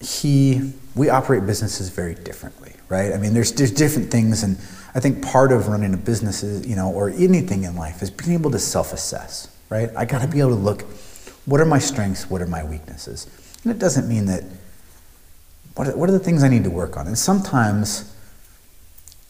he 0.00 0.72
we 0.94 1.08
operate 1.08 1.46
businesses 1.46 1.88
very 1.88 2.14
differently, 2.14 2.74
right? 2.88 3.12
I 3.12 3.18
mean, 3.18 3.34
there's 3.34 3.52
there's 3.52 3.70
different 3.70 4.10
things, 4.10 4.42
and 4.42 4.56
I 4.94 5.00
think 5.00 5.22
part 5.22 5.52
of 5.52 5.68
running 5.68 5.94
a 5.94 5.96
business 5.96 6.42
is, 6.42 6.66
you 6.66 6.76
know, 6.76 6.90
or 6.90 7.10
anything 7.10 7.64
in 7.64 7.76
life 7.76 8.02
is 8.02 8.10
being 8.10 8.32
able 8.32 8.50
to 8.50 8.58
self-assess, 8.58 9.54
right? 9.70 9.90
I 9.96 10.04
got 10.04 10.22
to 10.22 10.28
be 10.28 10.40
able 10.40 10.50
to 10.50 10.56
look, 10.56 10.82
what 11.46 11.60
are 11.60 11.64
my 11.64 11.78
strengths, 11.78 12.28
what 12.28 12.42
are 12.42 12.46
my 12.46 12.64
weaknesses, 12.64 13.26
and 13.62 13.72
it 13.72 13.78
doesn't 13.78 14.08
mean 14.08 14.26
that. 14.26 14.44
What 15.74 15.88
are, 15.88 15.96
what 15.96 16.10
are 16.10 16.12
the 16.12 16.18
things 16.18 16.44
I 16.44 16.48
need 16.48 16.64
to 16.64 16.70
work 16.70 16.98
on? 16.98 17.06
And 17.06 17.16
sometimes, 17.16 18.14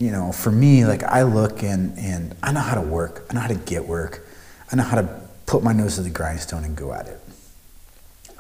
you 0.01 0.11
know, 0.11 0.33
for 0.33 0.51
me, 0.51 0.85
like 0.85 1.05
I 1.05 1.23
look 1.23 1.63
and 1.63 1.97
and 1.97 2.35
I 2.43 2.53
know 2.53 2.61
how 2.61 2.75
to 2.75 2.81
work, 2.81 3.27
I 3.31 3.35
know 3.35 3.41
how 3.41 3.49
to 3.49 3.55
get 3.55 3.87
work, 3.87 4.27
I 4.73 4.77
know 4.77 4.83
how 4.83 5.01
to 5.01 5.21
put 5.47 5.63
my 5.63 5.73
nose 5.73 5.97
to 5.97 6.03
the 6.03 6.11
grindstone 6.11 6.65
and 6.65 6.75
go 6.75 6.93
at 6.93 7.07
it. 7.07 7.21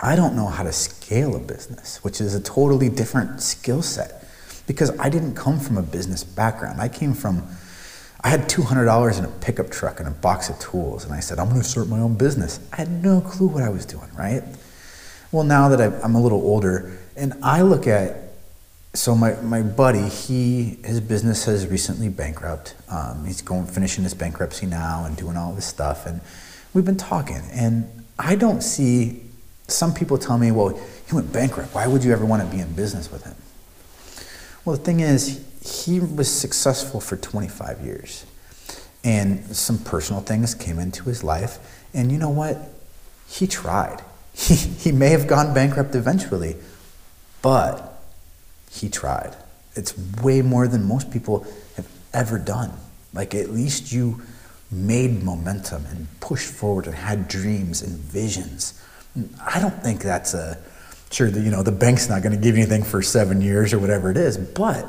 I 0.03 0.17
don't 0.17 0.35
know 0.35 0.49
how 0.49 0.65
to 0.65 0.73
scale 0.73 1.37
a 1.37 1.39
business, 1.39 2.03
which 2.03 2.21
is 2.21 2.35
a 2.35 2.41
totally 2.41 2.89
different 2.89 3.41
skill 3.41 3.83
set 3.83 4.25
because 4.67 4.97
I 4.99 5.09
didn't 5.09 5.35
come 5.35 5.61
from 5.61 5.79
a 5.79 5.83
business 5.83 6.25
background. 6.25 6.81
I 6.81 6.89
came 6.89 7.15
from, 7.15 7.47
I 8.23 8.29
had 8.29 8.49
$200 8.49 9.19
in 9.19 9.25
a 9.25 9.29
pickup 9.29 9.71
truck 9.71 10.01
and 10.01 10.09
a 10.09 10.13
box 10.13 10.49
of 10.49 10.59
tools, 10.59 11.05
and 11.05 11.15
I 11.15 11.21
said, 11.21 11.39
I'm 11.39 11.49
to 11.51 11.63
start 11.63 11.89
my 11.89 12.01
own 12.01 12.17
business. 12.17 12.59
I 12.73 12.77
had 12.77 12.91
no 12.91 13.21
clue 13.21 13.47
what 13.47 13.63
I 13.63 13.69
was 13.69 13.87
doing, 13.87 14.11
right? 14.19 14.43
Well, 15.31 15.45
now 15.45 15.69
that 15.69 16.05
I'm 16.05 16.15
a 16.15 16.21
little 16.21 16.43
older, 16.43 16.99
and 17.17 17.35
I 17.43 17.63
look 17.63 17.87
at, 17.87 18.17
so 18.95 19.15
my, 19.15 19.35
my 19.37 19.63
buddy, 19.63 20.09
he 20.09 20.79
his 20.85 21.01
business 21.01 21.47
has 21.47 21.67
recently 21.67 22.11
bankrupt. 22.11 22.75
Um, 22.91 23.25
he's 23.25 23.41
going 23.41 23.67
finishing 23.67 24.05
his 24.05 24.13
bankruptcy 24.13 24.67
now 24.67 25.05
and 25.07 25.17
doing 25.17 25.37
all 25.39 25.55
this 25.55 25.65
stuff, 25.65 26.05
and 26.07 26.21
we've 26.75 26.85
been 26.85 26.99
talking, 26.99 27.41
and 27.53 28.05
I 28.19 28.35
don't 28.35 28.63
see. 28.63 29.23
Some 29.69 29.95
people 29.95 30.19
tell 30.19 30.39
me, 30.39 30.51
"Well, 30.51 30.79
he 31.07 31.15
went 31.15 31.33
bankrupt. 31.33 31.75
Why 31.75 31.87
would 31.87 32.05
you 32.05 32.13
ever 32.13 32.25
want 32.25 32.43
to 32.43 32.49
be 32.49 32.61
in 32.61 32.73
business 32.73 33.11
with 33.11 33.25
him?" 33.25 33.35
Well, 34.65 34.77
the 34.77 34.83
thing 34.83 35.01
is, 35.01 35.41
he 35.65 35.99
was 36.01 36.31
successful 36.31 37.01
for 37.01 37.17
25 37.17 37.81
years, 37.81 38.25
and 39.03 39.55
some 39.57 39.79
personal 39.79 40.23
things 40.23 40.55
came 40.55 40.79
into 40.79 41.05
his 41.05 41.25
life, 41.25 41.59
and 41.95 42.13
you 42.13 42.19
know 42.19 42.31
what? 42.31 42.57
He 43.29 43.47
tried. 43.47 44.03
He, 44.35 44.55
he 44.55 44.93
may 44.93 45.11
have 45.11 45.27
gone 45.27 45.53
bankrupt 45.53 45.95
eventually, 45.95 46.57
but 47.43 48.03
he 48.71 48.89
tried. 48.89 49.37
It's 49.75 49.95
way 50.23 50.41
more 50.41 50.67
than 50.67 50.85
most 50.85 51.11
people 51.11 51.47
have 51.77 51.87
ever 52.15 52.39
done. 52.39 52.73
Like, 53.13 53.35
at 53.35 53.51
least 53.51 53.93
you 53.93 54.23
made 54.71 55.23
momentum 55.23 55.85
and 55.91 56.09
pushed 56.21 56.51
forward 56.51 56.87
and 56.87 56.95
had 56.95 57.29
dreams 57.29 57.83
and 57.83 57.99
visions. 57.99 58.81
I 59.45 59.61
don't 59.61 59.83
think 59.83 60.01
that's 60.03 60.35
a 60.35 60.59
sure 61.11 61.31
that 61.31 61.41
you 61.41 61.51
know 61.51 61.63
the 61.63 61.73
bank's 61.73 62.09
not 62.09 62.23
going 62.23 62.35
to 62.35 62.41
give 62.41 62.57
you 62.57 62.63
anything 62.63 62.83
for 62.83 63.03
seven 63.03 63.41
years 63.43 63.73
or 63.73 63.79
whatever 63.79 64.11
it 64.11 64.17
is, 64.17 64.39
but 64.39 64.87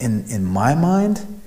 in 0.00 0.24
in 0.30 0.44
my 0.44 0.74
mind, 0.74 1.40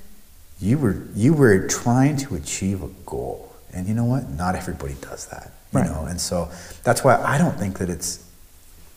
you 0.60 0.78
were 0.78 1.02
you 1.14 1.34
were 1.34 1.66
trying 1.68 2.16
to 2.18 2.34
achieve 2.36 2.82
a 2.82 2.88
goal, 3.04 3.52
and 3.72 3.86
you 3.86 3.94
know 3.94 4.04
what? 4.04 4.30
Not 4.30 4.54
everybody 4.54 4.94
does 5.00 5.26
that, 5.26 5.52
you 5.72 5.80
Right. 5.80 5.90
know, 5.90 6.04
and 6.06 6.20
so 6.20 6.50
that's 6.82 7.04
why 7.04 7.16
I 7.22 7.36
don't 7.38 7.58
think 7.58 7.78
that 7.78 7.90
it's 7.90 8.24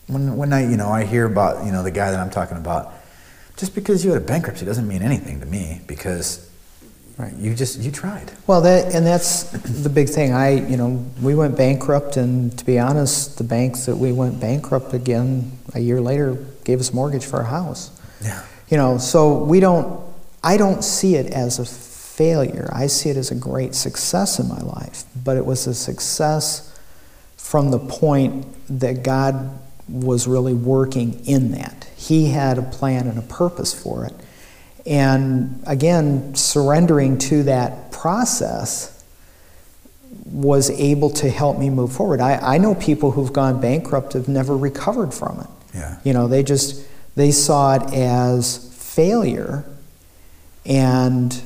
when 0.06 0.36
when 0.36 0.52
I 0.52 0.62
you 0.68 0.76
know 0.76 0.88
I 0.90 1.04
hear 1.04 1.26
about 1.26 1.66
you 1.66 1.72
know 1.72 1.82
the 1.82 1.90
guy 1.90 2.10
that 2.10 2.18
I'm 2.20 2.30
talking 2.30 2.56
about, 2.56 2.94
just 3.58 3.74
because 3.74 4.04
you 4.04 4.12
had 4.12 4.22
a 4.22 4.24
bankruptcy 4.24 4.64
doesn't 4.64 4.88
mean 4.88 5.02
anything 5.02 5.40
to 5.40 5.46
me 5.46 5.82
because 5.86 6.47
Right. 7.18 7.34
you 7.34 7.52
just 7.52 7.80
you 7.80 7.90
tried. 7.90 8.30
Well, 8.46 8.60
that 8.60 8.94
and 8.94 9.04
that's 9.04 9.42
the 9.50 9.88
big 9.88 10.08
thing. 10.08 10.32
I, 10.32 10.50
you 10.50 10.76
know, 10.76 11.04
we 11.20 11.34
went 11.34 11.56
bankrupt, 11.56 12.16
and 12.16 12.56
to 12.56 12.64
be 12.64 12.78
honest, 12.78 13.38
the 13.38 13.44
banks 13.44 13.86
that 13.86 13.96
we 13.96 14.12
went 14.12 14.38
bankrupt 14.38 14.94
again 14.94 15.58
a 15.74 15.80
year 15.80 16.00
later 16.00 16.34
gave 16.62 16.78
us 16.78 16.90
a 16.90 16.94
mortgage 16.94 17.26
for 17.26 17.38
our 17.38 17.44
house. 17.44 17.90
Yeah. 18.22 18.44
You 18.68 18.76
know, 18.76 18.98
so 18.98 19.42
we 19.42 19.58
don't. 19.58 20.00
I 20.44 20.56
don't 20.56 20.84
see 20.84 21.16
it 21.16 21.26
as 21.26 21.58
a 21.58 21.64
failure. 21.64 22.70
I 22.72 22.86
see 22.86 23.10
it 23.10 23.16
as 23.16 23.32
a 23.32 23.34
great 23.34 23.74
success 23.74 24.38
in 24.38 24.48
my 24.48 24.60
life. 24.60 25.02
But 25.24 25.36
it 25.36 25.44
was 25.44 25.66
a 25.66 25.74
success 25.74 26.78
from 27.36 27.72
the 27.72 27.80
point 27.80 28.46
that 28.80 29.02
God 29.02 29.58
was 29.88 30.28
really 30.28 30.54
working 30.54 31.24
in 31.26 31.52
that. 31.52 31.88
He 31.96 32.30
had 32.30 32.58
a 32.58 32.62
plan 32.62 33.08
and 33.08 33.18
a 33.18 33.22
purpose 33.22 33.74
for 33.74 34.04
it. 34.04 34.14
And 34.88 35.62
again, 35.66 36.34
surrendering 36.34 37.18
to 37.18 37.42
that 37.44 37.92
process 37.92 38.94
was 40.24 40.70
able 40.70 41.10
to 41.10 41.28
help 41.28 41.58
me 41.58 41.68
move 41.68 41.92
forward. 41.92 42.20
I, 42.20 42.54
I 42.54 42.58
know 42.58 42.74
people 42.74 43.10
who've 43.10 43.32
gone 43.32 43.60
bankrupt 43.60 44.14
have 44.14 44.28
never 44.28 44.56
recovered 44.56 45.12
from 45.12 45.40
it. 45.40 45.76
Yeah. 45.76 45.98
You 46.04 46.12
know, 46.14 46.28
they 46.28 46.42
just 46.42 46.86
they 47.16 47.30
saw 47.30 47.74
it 47.74 47.92
as 47.92 48.72
failure 48.74 49.64
and 50.64 51.40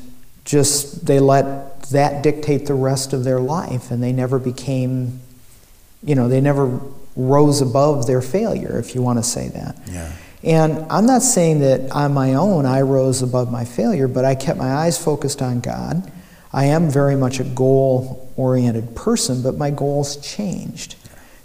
just 0.44 1.06
they 1.06 1.18
let 1.18 1.82
that 1.90 2.22
dictate 2.22 2.66
the 2.66 2.74
rest 2.74 3.12
of 3.12 3.24
their 3.24 3.40
life 3.40 3.90
and 3.90 4.02
they 4.02 4.12
never 4.12 4.38
became 4.38 5.20
you 6.04 6.14
know, 6.14 6.28
they 6.28 6.40
never 6.40 6.80
rose 7.14 7.60
above 7.60 8.06
their 8.06 8.22
failure 8.22 8.78
if 8.78 8.94
you 8.94 9.02
want 9.02 9.18
to 9.18 9.22
say 9.22 9.48
that. 9.48 9.76
Yeah. 9.88 10.12
And 10.44 10.84
I'm 10.90 11.06
not 11.06 11.22
saying 11.22 11.60
that 11.60 11.92
on 11.92 12.12
my 12.12 12.34
own 12.34 12.66
I 12.66 12.80
rose 12.80 13.22
above 13.22 13.50
my 13.50 13.64
failure, 13.64 14.08
but 14.08 14.24
I 14.24 14.34
kept 14.34 14.58
my 14.58 14.72
eyes 14.72 15.02
focused 15.02 15.40
on 15.40 15.60
God. 15.60 16.10
I 16.52 16.66
am 16.66 16.90
very 16.90 17.16
much 17.16 17.40
a 17.40 17.44
goal 17.44 18.32
oriented 18.36 18.94
person, 18.96 19.42
but 19.42 19.56
my 19.56 19.70
goals 19.70 20.16
changed. 20.16 20.96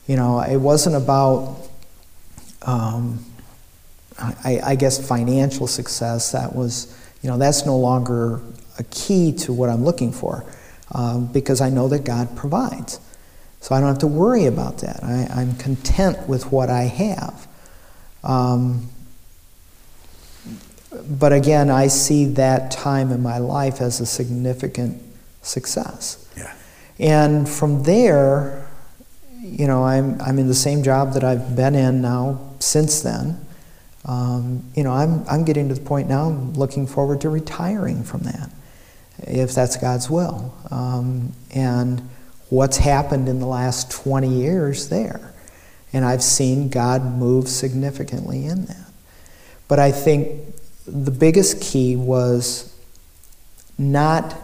You 0.08 0.16
know, 0.16 0.40
it 0.40 0.58
wasn't 0.58 0.96
about, 0.96 1.58
um, 2.64 3.24
I, 4.20 4.60
I 4.64 4.76
guess, 4.76 5.06
financial 5.06 5.68
success. 5.68 6.32
That 6.32 6.56
was, 6.56 6.98
you 7.22 7.30
know, 7.30 7.38
that's 7.38 7.66
no 7.66 7.78
longer 7.78 8.42
a 8.80 8.84
key 8.86 9.32
to 9.34 9.54
what 9.54 9.70
I'm 9.70 9.84
looking 9.84 10.12
for 10.12 10.46
um, 10.92 11.28
because 11.28 11.62
I 11.62 11.70
know 11.70 11.88
that 11.90 12.04
God 12.04 12.36
provides. 12.36 13.00
So 13.60 13.76
I 13.76 13.80
don't 13.80 13.90
have 13.90 14.00
to 14.00 14.08
worry 14.08 14.46
about 14.46 14.80
that. 14.80 15.04
I, 15.04 15.28
I'm 15.36 15.56
content 15.56 16.28
with 16.28 16.52
what 16.52 16.70
I 16.70 16.84
have. 16.84 17.47
Um, 18.28 18.90
but 21.10 21.32
again, 21.32 21.70
I 21.70 21.88
see 21.88 22.26
that 22.26 22.72
time 22.72 23.12
in 23.12 23.24
my 23.24 23.38
life 23.38 23.82
as 23.82 24.00
a 24.02 24.06
significant 24.06 25.02
success. 25.42 26.28
Yeah. 26.36 26.54
And 27.00 27.48
from 27.48 27.84
there, 27.84 28.68
you 29.42 29.68
know, 29.68 29.84
I'm, 29.84 30.20
I'm 30.22 30.40
in 30.40 30.48
the 30.48 30.56
same 30.56 30.84
job 30.84 31.14
that 31.14 31.24
I've 31.24 31.56
been 31.56 31.76
in 31.76 32.02
now 32.02 32.54
since 32.60 33.02
then. 33.02 33.40
Um, 34.06 34.64
you 34.76 34.84
know, 34.84 34.92
I'm, 34.92 35.26
I'm 35.30 35.46
getting 35.46 35.70
to 35.70 35.76
the 35.76 35.82
point 35.82 36.10
now, 36.10 36.28
I'm 36.28 36.54
looking 36.54 36.88
forward 36.88 37.22
to 37.22 37.30
retiring 37.30 38.04
from 38.04 38.22
that, 38.22 38.50
if 39.20 39.54
that's 39.54 39.78
God's 39.78 40.10
will. 40.10 40.54
Um, 40.72 41.34
and 41.54 42.08
what's 42.50 42.78
happened 42.78 43.28
in 43.30 43.40
the 43.40 43.46
last 43.46 43.92
20 43.92 44.30
years 44.30 44.90
there. 44.90 45.34
And 45.94 46.04
I've 46.06 46.24
seen 46.24 46.70
God 46.70 47.04
move 47.04 47.48
significantly 47.48 48.46
in 48.46 48.66
that. 48.66 48.92
But 49.68 49.80
I 49.80 49.92
think 49.92 50.56
the 50.86 51.12
biggest 51.12 51.62
key 51.62 51.96
was 51.96 52.74
not 53.78 54.36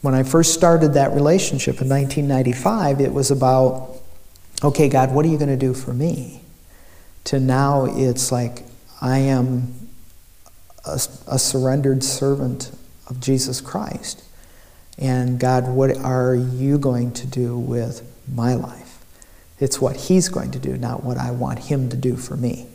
when 0.00 0.14
I 0.14 0.22
first 0.22 0.54
started 0.54 0.94
that 0.94 1.12
relationship 1.12 1.80
in 1.80 1.88
1995, 1.88 3.00
it 3.00 3.12
was 3.12 3.30
about, 3.30 3.96
okay, 4.62 4.88
God, 4.88 5.12
what 5.12 5.24
are 5.24 5.28
you 5.28 5.38
going 5.38 5.48
to 5.48 5.56
do 5.56 5.74
for 5.74 5.92
me? 5.92 6.40
To 7.24 7.40
now, 7.40 7.86
it's 7.86 8.30
like, 8.30 8.64
I 9.00 9.18
am 9.18 9.74
a, 10.84 11.00
a 11.26 11.38
surrendered 11.38 12.04
servant 12.04 12.70
of 13.08 13.20
Jesus 13.20 13.60
Christ. 13.60 14.22
And 14.98 15.38
God, 15.38 15.68
what 15.68 15.96
are 15.96 16.34
you 16.34 16.78
going 16.78 17.12
to 17.12 17.26
do 17.26 17.58
with 17.58 18.02
my 18.32 18.54
life? 18.54 18.87
It's 19.60 19.80
what 19.80 19.96
He's 19.96 20.28
going 20.28 20.50
to 20.52 20.58
do, 20.58 20.76
not 20.76 21.02
what 21.04 21.16
I 21.16 21.30
want 21.30 21.58
Him 21.58 21.88
to 21.90 21.96
do 21.96 22.16
for 22.16 22.36
me. 22.36 22.66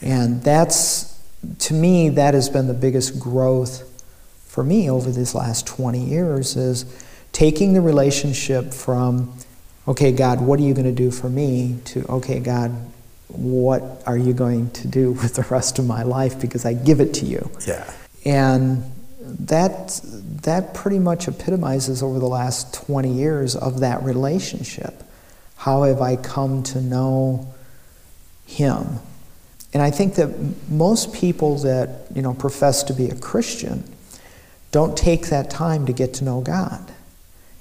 And 0.00 0.42
that's, 0.42 1.18
to 1.60 1.74
me, 1.74 2.10
that 2.10 2.34
has 2.34 2.48
been 2.48 2.66
the 2.66 2.74
biggest 2.74 3.18
growth 3.18 3.90
for 4.54 4.62
me 4.62 4.88
over 4.88 5.10
these 5.10 5.34
last 5.34 5.66
20 5.66 5.98
years 5.98 6.56
is 6.56 6.84
taking 7.32 7.74
the 7.74 7.80
relationship 7.80 8.72
from, 8.72 9.36
okay, 9.88 10.12
God, 10.12 10.40
what 10.40 10.60
are 10.60 10.62
you 10.62 10.74
going 10.74 10.86
to 10.86 10.92
do 10.92 11.10
for 11.10 11.28
me, 11.28 11.78
to, 11.86 12.06
okay, 12.06 12.38
God, 12.38 12.70
what 13.28 13.82
are 14.06 14.16
you 14.16 14.32
going 14.32 14.70
to 14.70 14.86
do 14.86 15.12
with 15.22 15.34
the 15.34 15.42
rest 15.50 15.78
of 15.78 15.86
my 15.86 16.04
life 16.04 16.40
because 16.40 16.64
I 16.64 16.72
give 16.72 17.00
it 17.00 17.14
to 17.14 17.26
you? 17.26 17.50
Yeah. 17.66 17.92
And 18.24 18.84
that, 19.20 20.00
that 20.42 20.72
pretty 20.72 21.00
much 21.00 21.26
epitomizes 21.26 22.02
over 22.02 22.20
the 22.20 22.28
last 22.28 22.72
20 22.74 23.12
years 23.12 23.56
of 23.56 23.80
that 23.80 24.02
relationship. 24.02 25.02
How 25.64 25.84
have 25.84 26.02
I 26.02 26.16
come 26.16 26.62
to 26.64 26.80
know 26.82 27.50
Him? 28.44 28.98
And 29.72 29.82
I 29.82 29.90
think 29.90 30.16
that 30.16 30.28
most 30.68 31.14
people 31.14 31.56
that 31.60 32.06
you 32.14 32.20
know 32.20 32.34
profess 32.34 32.82
to 32.82 32.92
be 32.92 33.08
a 33.08 33.14
Christian 33.14 33.82
don't 34.72 34.94
take 34.94 35.28
that 35.28 35.48
time 35.48 35.86
to 35.86 35.94
get 35.94 36.12
to 36.14 36.24
know 36.24 36.42
God. 36.42 36.92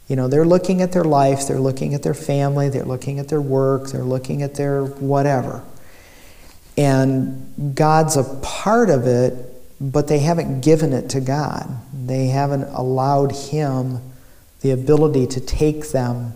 You 0.10 0.18
know, 0.18 0.28
they're 0.28 0.44
looking 0.44 0.82
at 0.82 0.92
their 0.92 1.06
life, 1.06 1.48
they're 1.48 1.62
looking 1.62 1.94
at 1.94 2.04
their 2.04 2.14
family, 2.14 2.68
they're 2.68 2.84
looking 2.84 3.20
at 3.20 3.30
their 3.30 3.42
work, 3.42 3.88
they're 3.92 4.04
looking 4.04 4.44
at 4.44 4.56
their 4.56 4.84
whatever. 4.84 5.64
And 6.76 7.74
God's 7.74 8.18
a 8.18 8.26
part 8.42 8.90
of 8.90 9.08
it, 9.08 9.34
but 9.80 10.10
they 10.10 10.20
haven't 10.20 10.60
given 10.60 10.92
it 10.92 11.10
to 11.12 11.22
God. 11.22 11.70
They 11.94 12.28
haven't 12.28 12.64
allowed 12.64 13.32
Him 13.32 14.02
the 14.60 14.72
ability 14.72 15.26
to 15.28 15.40
take 15.40 15.92
them 15.92 16.34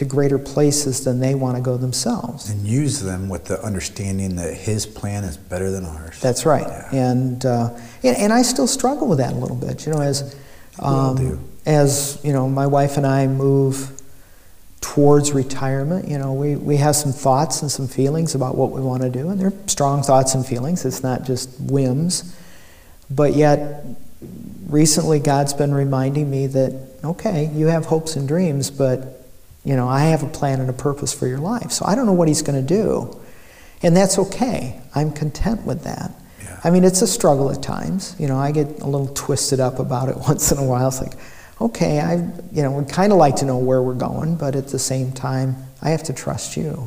to 0.00 0.06
greater 0.06 0.38
places 0.38 1.04
than 1.04 1.20
they 1.20 1.34
want 1.34 1.58
to 1.58 1.62
go 1.62 1.76
themselves. 1.76 2.48
And 2.48 2.66
use 2.66 3.00
them 3.00 3.28
with 3.28 3.44
the 3.44 3.62
understanding 3.62 4.36
that 4.36 4.54
His 4.54 4.86
plan 4.86 5.24
is 5.24 5.36
better 5.36 5.70
than 5.70 5.84
ours. 5.84 6.18
That's 6.20 6.46
right. 6.46 6.66
Yeah. 6.66 7.10
And, 7.10 7.44
uh, 7.44 7.78
and 8.02 8.16
and 8.16 8.32
I 8.32 8.40
still 8.40 8.66
struggle 8.66 9.08
with 9.08 9.18
that 9.18 9.34
a 9.34 9.36
little 9.36 9.56
bit. 9.56 9.84
You 9.84 9.92
know, 9.92 10.00
as 10.00 10.34
um, 10.78 11.46
as 11.66 12.18
you 12.24 12.32
know, 12.32 12.48
my 12.48 12.66
wife 12.66 12.96
and 12.96 13.06
I 13.06 13.26
move 13.26 14.00
towards 14.80 15.32
retirement. 15.32 16.08
You 16.08 16.16
know, 16.16 16.32
we 16.32 16.56
we 16.56 16.78
have 16.78 16.96
some 16.96 17.12
thoughts 17.12 17.60
and 17.60 17.70
some 17.70 17.86
feelings 17.86 18.34
about 18.34 18.54
what 18.54 18.70
we 18.70 18.80
want 18.80 19.02
to 19.02 19.10
do, 19.10 19.28
and 19.28 19.38
they're 19.38 19.52
strong 19.66 20.02
thoughts 20.02 20.34
and 20.34 20.46
feelings. 20.46 20.86
It's 20.86 21.02
not 21.02 21.24
just 21.24 21.60
whims. 21.60 22.34
But 23.10 23.34
yet, 23.34 23.84
recently, 24.66 25.18
God's 25.18 25.52
been 25.52 25.74
reminding 25.74 26.30
me 26.30 26.46
that 26.46 26.88
okay, 27.04 27.50
you 27.52 27.66
have 27.66 27.84
hopes 27.84 28.16
and 28.16 28.26
dreams, 28.26 28.70
but 28.70 29.19
you 29.64 29.76
know, 29.76 29.88
I 29.88 30.06
have 30.06 30.22
a 30.22 30.28
plan 30.28 30.60
and 30.60 30.70
a 30.70 30.74
purpose 30.74 31.12
for 31.12 31.26
your 31.26 31.38
life. 31.38 31.70
So 31.70 31.84
I 31.84 31.94
don't 31.94 32.06
know 32.06 32.12
what 32.12 32.28
He's 32.28 32.42
going 32.42 32.60
to 32.60 32.66
do. 32.66 33.20
And 33.82 33.96
that's 33.96 34.18
okay. 34.18 34.80
I'm 34.94 35.12
content 35.12 35.64
with 35.64 35.84
that. 35.84 36.12
Yeah. 36.42 36.60
I 36.64 36.70
mean, 36.70 36.84
it's 36.84 37.02
a 37.02 37.06
struggle 37.06 37.50
at 37.50 37.62
times. 37.62 38.14
You 38.18 38.28
know, 38.28 38.38
I 38.38 38.52
get 38.52 38.80
a 38.80 38.86
little 38.86 39.08
twisted 39.08 39.60
up 39.60 39.78
about 39.78 40.08
it 40.08 40.16
once 40.28 40.52
in 40.52 40.58
a 40.58 40.64
while. 40.64 40.88
It's 40.88 41.00
like, 41.00 41.14
okay, 41.60 42.00
I, 42.00 42.14
you 42.52 42.62
know, 42.62 42.72
would 42.72 42.88
kind 42.88 43.12
of 43.12 43.18
like 43.18 43.36
to 43.36 43.44
know 43.44 43.58
where 43.58 43.82
we're 43.82 43.94
going, 43.94 44.36
but 44.36 44.56
at 44.56 44.68
the 44.68 44.78
same 44.78 45.12
time, 45.12 45.56
I 45.82 45.90
have 45.90 46.02
to 46.04 46.12
trust 46.12 46.56
you. 46.56 46.86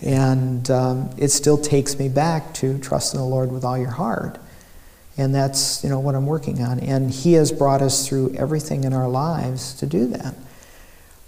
And 0.00 0.70
um, 0.70 1.10
it 1.16 1.28
still 1.28 1.58
takes 1.58 1.98
me 1.98 2.08
back 2.08 2.52
to 2.54 2.78
trust 2.78 3.14
in 3.14 3.20
the 3.20 3.26
Lord 3.26 3.50
with 3.50 3.64
all 3.64 3.78
your 3.78 3.90
heart. 3.90 4.38
And 5.18 5.34
that's, 5.34 5.82
you 5.82 5.88
know, 5.88 6.00
what 6.00 6.14
I'm 6.14 6.26
working 6.26 6.62
on. 6.62 6.80
And 6.80 7.10
He 7.10 7.34
has 7.34 7.50
brought 7.50 7.80
us 7.80 8.06
through 8.06 8.34
everything 8.34 8.84
in 8.84 8.92
our 8.92 9.08
lives 9.08 9.74
to 9.74 9.86
do 9.86 10.06
that. 10.08 10.34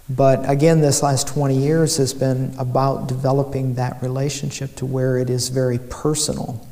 But 0.09 0.49
again, 0.49 0.81
this 0.81 1.03
last 1.03 1.27
20 1.27 1.55
years 1.55 1.97
has 1.97 2.13
been 2.13 2.55
about 2.57 3.07
developing 3.07 3.75
that 3.75 4.01
relationship 4.01 4.75
to 4.77 4.85
where 4.85 5.17
it 5.17 5.29
is 5.29 5.49
very 5.49 5.77
personal, 5.77 6.65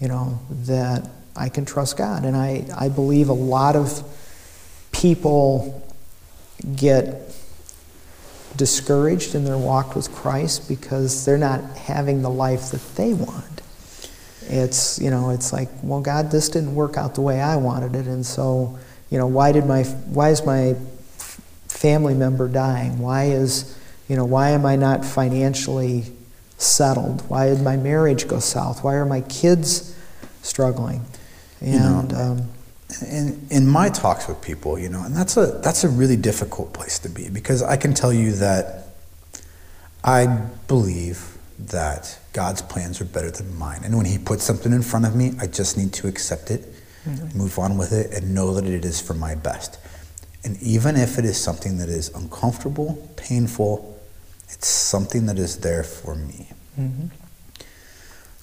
you 0.00 0.06
know, 0.06 0.38
that 0.50 1.08
I 1.34 1.48
can 1.48 1.64
trust 1.64 1.96
God. 1.96 2.24
And 2.24 2.36
I, 2.36 2.64
I 2.78 2.88
believe 2.88 3.28
a 3.28 3.34
lot 3.34 3.74
of 3.74 4.02
people 4.92 5.82
get 6.76 7.34
discouraged 8.56 9.34
in 9.34 9.44
their 9.44 9.58
walk 9.58 9.96
with 9.96 10.12
Christ 10.12 10.68
because 10.68 11.24
they're 11.24 11.38
not 11.38 11.64
having 11.76 12.22
the 12.22 12.30
life 12.30 12.70
that 12.70 12.94
they 12.94 13.12
want. 13.12 13.62
It's, 14.42 15.00
you 15.00 15.10
know, 15.10 15.30
it's 15.30 15.52
like, 15.52 15.68
well, 15.82 16.00
God, 16.00 16.30
this 16.30 16.48
didn't 16.48 16.74
work 16.74 16.96
out 16.96 17.14
the 17.14 17.22
way 17.22 17.40
I 17.40 17.56
wanted 17.56 17.96
it. 17.96 18.06
And 18.06 18.24
so, 18.24 18.78
you 19.10 19.18
know, 19.18 19.26
why 19.26 19.50
did 19.50 19.66
my, 19.66 19.82
why 19.82 20.30
is 20.30 20.44
my 20.44 20.76
family 21.82 22.14
member 22.14 22.46
dying? 22.46 23.00
Why 23.00 23.24
is, 23.24 23.76
you 24.08 24.14
know, 24.14 24.24
why 24.24 24.50
am 24.50 24.64
I 24.64 24.76
not 24.76 25.04
financially 25.04 26.04
settled? 26.56 27.28
Why 27.28 27.48
did 27.48 27.60
my 27.60 27.76
marriage 27.76 28.28
go 28.28 28.38
south? 28.38 28.84
Why 28.84 28.94
are 28.94 29.04
my 29.04 29.22
kids 29.22 29.94
struggling? 30.42 31.04
And 31.60 32.12
know, 32.12 32.18
um, 32.18 32.48
in 33.10 33.46
in 33.50 33.66
my 33.66 33.88
talks 33.88 34.28
with 34.28 34.40
people, 34.40 34.78
you 34.78 34.88
know, 34.88 35.02
and 35.02 35.16
that's 35.16 35.36
a 35.36 35.46
that's 35.64 35.82
a 35.82 35.88
really 35.88 36.16
difficult 36.16 36.72
place 36.72 37.00
to 37.00 37.08
be 37.08 37.28
because 37.28 37.62
I 37.62 37.76
can 37.76 37.94
tell 37.94 38.12
you 38.12 38.32
that 38.32 38.86
I 40.04 40.26
believe 40.68 41.36
that 41.58 42.18
God's 42.32 42.62
plans 42.62 43.00
are 43.00 43.04
better 43.04 43.30
than 43.30 43.56
mine, 43.56 43.82
and 43.84 43.96
when 43.96 44.06
He 44.06 44.18
puts 44.18 44.44
something 44.44 44.72
in 44.72 44.82
front 44.82 45.06
of 45.06 45.16
me, 45.16 45.32
I 45.40 45.46
just 45.46 45.76
need 45.76 45.92
to 45.94 46.08
accept 46.08 46.50
it, 46.50 46.62
move 47.34 47.58
on 47.58 47.76
with 47.76 47.92
it, 47.92 48.12
and 48.12 48.34
know 48.34 48.54
that 48.54 48.66
it 48.66 48.84
is 48.84 49.00
for 49.00 49.14
my 49.14 49.34
best. 49.34 49.78
And 50.44 50.60
even 50.62 50.96
if 50.96 51.18
it 51.18 51.24
is 51.24 51.40
something 51.40 51.78
that 51.78 51.88
is 51.88 52.08
uncomfortable, 52.14 53.08
painful, 53.16 54.00
it's 54.48 54.68
something 54.68 55.26
that 55.26 55.38
is 55.38 55.58
there 55.58 55.84
for 55.84 56.14
me. 56.14 56.48
Mm-hmm. 56.78 57.06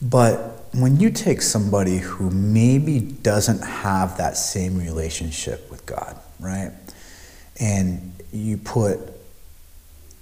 But 0.02 0.66
when 0.74 1.00
you 1.00 1.10
take 1.10 1.42
somebody 1.42 1.98
who 1.98 2.30
maybe 2.30 3.00
doesn't 3.00 3.62
have 3.62 4.18
that 4.18 4.38
same 4.38 4.78
relationship 4.78 5.70
with 5.70 5.86
God, 5.86 6.18
right? 6.40 6.72
And 7.60 8.14
you 8.32 8.58
put 8.58 9.00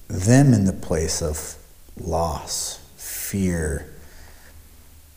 them 0.07 0.53
in 0.53 0.65
the 0.65 0.73
place 0.73 1.21
of 1.21 1.57
loss, 1.99 2.79
fear, 2.95 3.93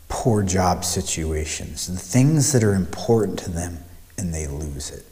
poor 0.09 0.43
job 0.43 0.85
situations, 0.85 1.87
the 1.87 1.97
things 1.97 2.53
that 2.53 2.63
are 2.63 2.75
important 2.75 3.39
to 3.39 3.51
them, 3.51 3.79
and 4.19 4.35
they 4.35 4.47
lose 4.47 4.91
it. 4.91 5.07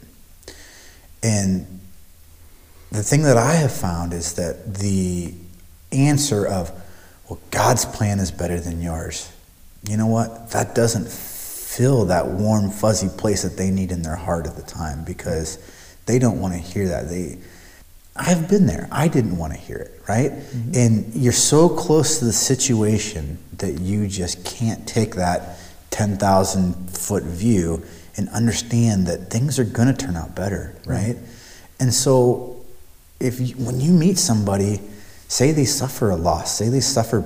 And 1.21 1.79
the 2.91 3.03
thing 3.03 3.23
that 3.23 3.37
I 3.37 3.53
have 3.53 3.71
found 3.71 4.13
is 4.13 4.33
that 4.33 4.75
the 4.75 5.33
answer 5.91 6.45
of, 6.45 6.71
well, 7.29 7.39
God's 7.51 7.85
plan 7.85 8.19
is 8.19 8.31
better 8.31 8.59
than 8.59 8.81
yours. 8.81 9.31
You 9.87 9.97
know 9.97 10.07
what? 10.07 10.51
That 10.51 10.75
doesn't 10.75 11.07
fill 11.09 12.05
that 12.05 12.27
warm, 12.27 12.71
fuzzy 12.71 13.09
place 13.09 13.43
that 13.43 13.57
they 13.57 13.69
need 13.69 13.91
in 13.91 14.01
their 14.01 14.15
heart 14.15 14.47
at 14.47 14.55
the 14.55 14.63
time 14.63 15.03
because 15.03 15.59
they 16.05 16.19
don't 16.19 16.41
want 16.41 16.53
to 16.53 16.59
hear 16.59 16.87
that. 16.87 17.09
They, 17.09 17.37
I've 18.15 18.49
been 18.49 18.65
there. 18.65 18.87
I 18.91 19.07
didn't 19.07 19.37
want 19.37 19.53
to 19.53 19.59
hear 19.59 19.77
it, 19.77 20.01
right? 20.07 20.31
Mm-hmm. 20.31 20.71
And 20.73 21.15
you're 21.15 21.31
so 21.31 21.69
close 21.69 22.19
to 22.19 22.25
the 22.25 22.33
situation 22.33 23.37
that 23.57 23.79
you 23.79 24.07
just 24.07 24.43
can't 24.43 24.87
take 24.87 25.15
that 25.15 25.59
10,000 25.91 26.89
foot 26.89 27.23
view 27.23 27.83
and 28.17 28.29
understand 28.29 29.07
that 29.07 29.29
things 29.29 29.59
are 29.59 29.63
going 29.63 29.87
to 29.87 29.93
turn 29.93 30.15
out 30.15 30.35
better, 30.35 30.75
right? 30.85 31.15
And 31.79 31.93
so 31.93 32.59
if 33.19 33.39
you, 33.39 33.55
when 33.55 33.79
you 33.79 33.91
meet 33.91 34.17
somebody, 34.17 34.81
say 35.27 35.51
they 35.51 35.65
suffer 35.65 36.09
a 36.09 36.15
loss, 36.15 36.57
say 36.57 36.69
they 36.69 36.79
suffer 36.79 37.25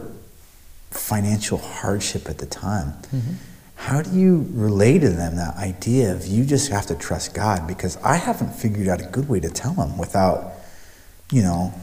financial 0.91 1.57
hardship 1.57 2.29
at 2.29 2.37
the 2.37 2.45
time, 2.45 2.93
mm-hmm. 3.13 3.33
how 3.75 4.01
do 4.01 4.11
you 4.17 4.45
relay 4.51 4.99
to 4.99 5.09
them 5.09 5.35
that 5.35 5.55
idea 5.55 6.13
of 6.13 6.25
you 6.25 6.45
just 6.45 6.69
have 6.69 6.85
to 6.87 6.95
trust 6.95 7.33
God? 7.33 7.67
Because 7.67 7.97
I 7.97 8.15
haven't 8.15 8.53
figured 8.53 8.87
out 8.87 9.01
a 9.01 9.05
good 9.05 9.29
way 9.29 9.39
to 9.39 9.49
tell 9.49 9.73
them 9.73 9.97
without, 9.97 10.53
you 11.31 11.41
know. 11.41 11.73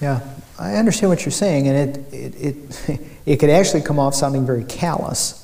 Yeah, 0.00 0.20
I 0.58 0.74
understand 0.76 1.10
what 1.10 1.24
you're 1.24 1.32
saying, 1.32 1.68
and 1.68 1.96
it, 1.96 2.12
it, 2.12 2.88
it, 2.88 3.00
it 3.26 3.36
could 3.38 3.50
actually 3.50 3.82
come 3.82 3.98
off 3.98 4.14
sounding 4.14 4.44
very 4.44 4.64
callous. 4.64 5.41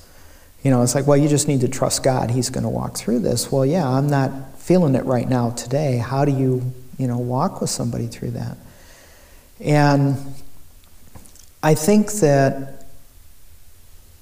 You 0.68 0.74
know, 0.74 0.82
it's 0.82 0.94
like, 0.94 1.06
well, 1.06 1.16
you 1.16 1.28
just 1.30 1.48
need 1.48 1.62
to 1.62 1.68
trust 1.68 2.02
God. 2.02 2.30
He's 2.30 2.50
going 2.50 2.64
to 2.64 2.68
walk 2.68 2.94
through 2.94 3.20
this. 3.20 3.50
Well, 3.50 3.64
yeah, 3.64 3.88
I'm 3.88 4.06
not 4.06 4.58
feeling 4.58 4.94
it 4.96 5.06
right 5.06 5.26
now 5.26 5.48
today. 5.48 5.96
How 5.96 6.26
do 6.26 6.30
you, 6.30 6.74
you 6.98 7.08
know, 7.08 7.16
walk 7.16 7.62
with 7.62 7.70
somebody 7.70 8.06
through 8.06 8.32
that? 8.32 8.58
And 9.60 10.18
I 11.62 11.74
think 11.74 12.12
that 12.20 12.84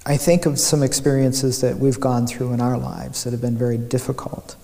I 0.07 0.17
think 0.17 0.47
of 0.47 0.61
some 0.61 0.85
experiences 0.85 1.63
that 1.63 1.79
we've 1.79 1.99
gone 1.99 2.29
through 2.29 2.53
in 2.53 2.61
our 2.61 2.79
lives 2.79 3.25
that 3.25 3.33
have 3.33 3.41
been 3.41 3.59
very 3.59 3.77
difficult. 3.77 4.55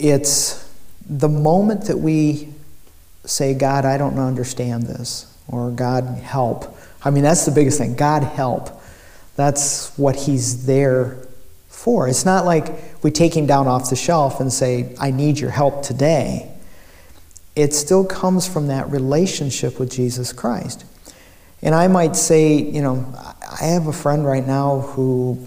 It's 0.00 0.68
the 1.08 1.28
moment 1.28 1.84
that 1.84 1.98
we 1.98 2.48
say, 3.24 3.54
God, 3.54 3.84
I 3.84 3.98
don't 3.98 4.18
understand 4.18 4.88
this, 4.88 5.32
or 5.46 5.70
God, 5.70 6.06
help. 6.24 6.76
I 7.04 7.10
mean, 7.10 7.22
that's 7.22 7.46
the 7.46 7.52
biggest 7.52 7.78
thing. 7.78 7.94
God, 7.94 8.24
help. 8.24 8.74
That's 9.38 9.96
what 9.96 10.16
He's 10.16 10.66
there 10.66 11.16
for. 11.68 12.08
It's 12.08 12.24
not 12.24 12.44
like 12.44 12.74
we 13.04 13.12
take 13.12 13.36
Him 13.36 13.46
down 13.46 13.68
off 13.68 13.88
the 13.88 13.94
shelf 13.94 14.40
and 14.40 14.52
say, 14.52 14.96
I 14.98 15.12
need 15.12 15.38
your 15.38 15.52
help 15.52 15.84
today. 15.84 16.50
It 17.54 17.72
still 17.72 18.04
comes 18.04 18.48
from 18.48 18.66
that 18.66 18.90
relationship 18.90 19.78
with 19.78 19.92
Jesus 19.92 20.32
Christ. 20.32 20.84
And 21.62 21.72
I 21.72 21.86
might 21.86 22.16
say, 22.16 22.54
you 22.56 22.82
know, 22.82 23.06
I 23.16 23.66
have 23.66 23.86
a 23.86 23.92
friend 23.92 24.26
right 24.26 24.44
now 24.44 24.80
who 24.80 25.38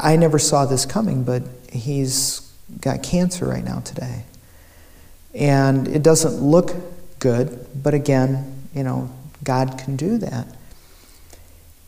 I 0.00 0.16
never 0.16 0.40
saw 0.40 0.66
this 0.66 0.84
coming, 0.84 1.22
but 1.22 1.44
he's 1.70 2.40
got 2.80 3.04
cancer 3.04 3.44
right 3.46 3.64
now 3.64 3.78
today. 3.80 4.24
And 5.32 5.86
it 5.86 6.02
doesn't 6.02 6.42
look 6.42 6.74
good, 7.20 7.68
but 7.80 7.94
again, 7.94 8.64
you 8.74 8.82
know, 8.82 9.12
God 9.44 9.78
can 9.78 9.94
do 9.94 10.18
that. 10.18 10.57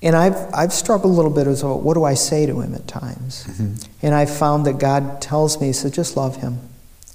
And 0.03 0.17
I've, 0.17 0.37
I've 0.55 0.73
struggled 0.73 1.13
a 1.13 1.17
little 1.17 1.31
bit 1.31 1.47
as 1.47 1.63
well. 1.63 1.79
What 1.79 1.95
do 1.95 2.05
I 2.05 2.15
say 2.15 2.47
to 2.47 2.61
him 2.61 2.75
at 2.75 2.87
times? 2.89 3.45
Mm-hmm. 3.45 3.75
And 4.03 4.15
I've 4.15 4.35
found 4.35 4.67
that 4.67 4.79
God 4.79 5.21
tells 5.21 5.61
me, 5.61 5.69
He 5.69 5.73
said, 5.75 5.93
just 5.93 6.17
love 6.17 6.37
him. 6.37 6.59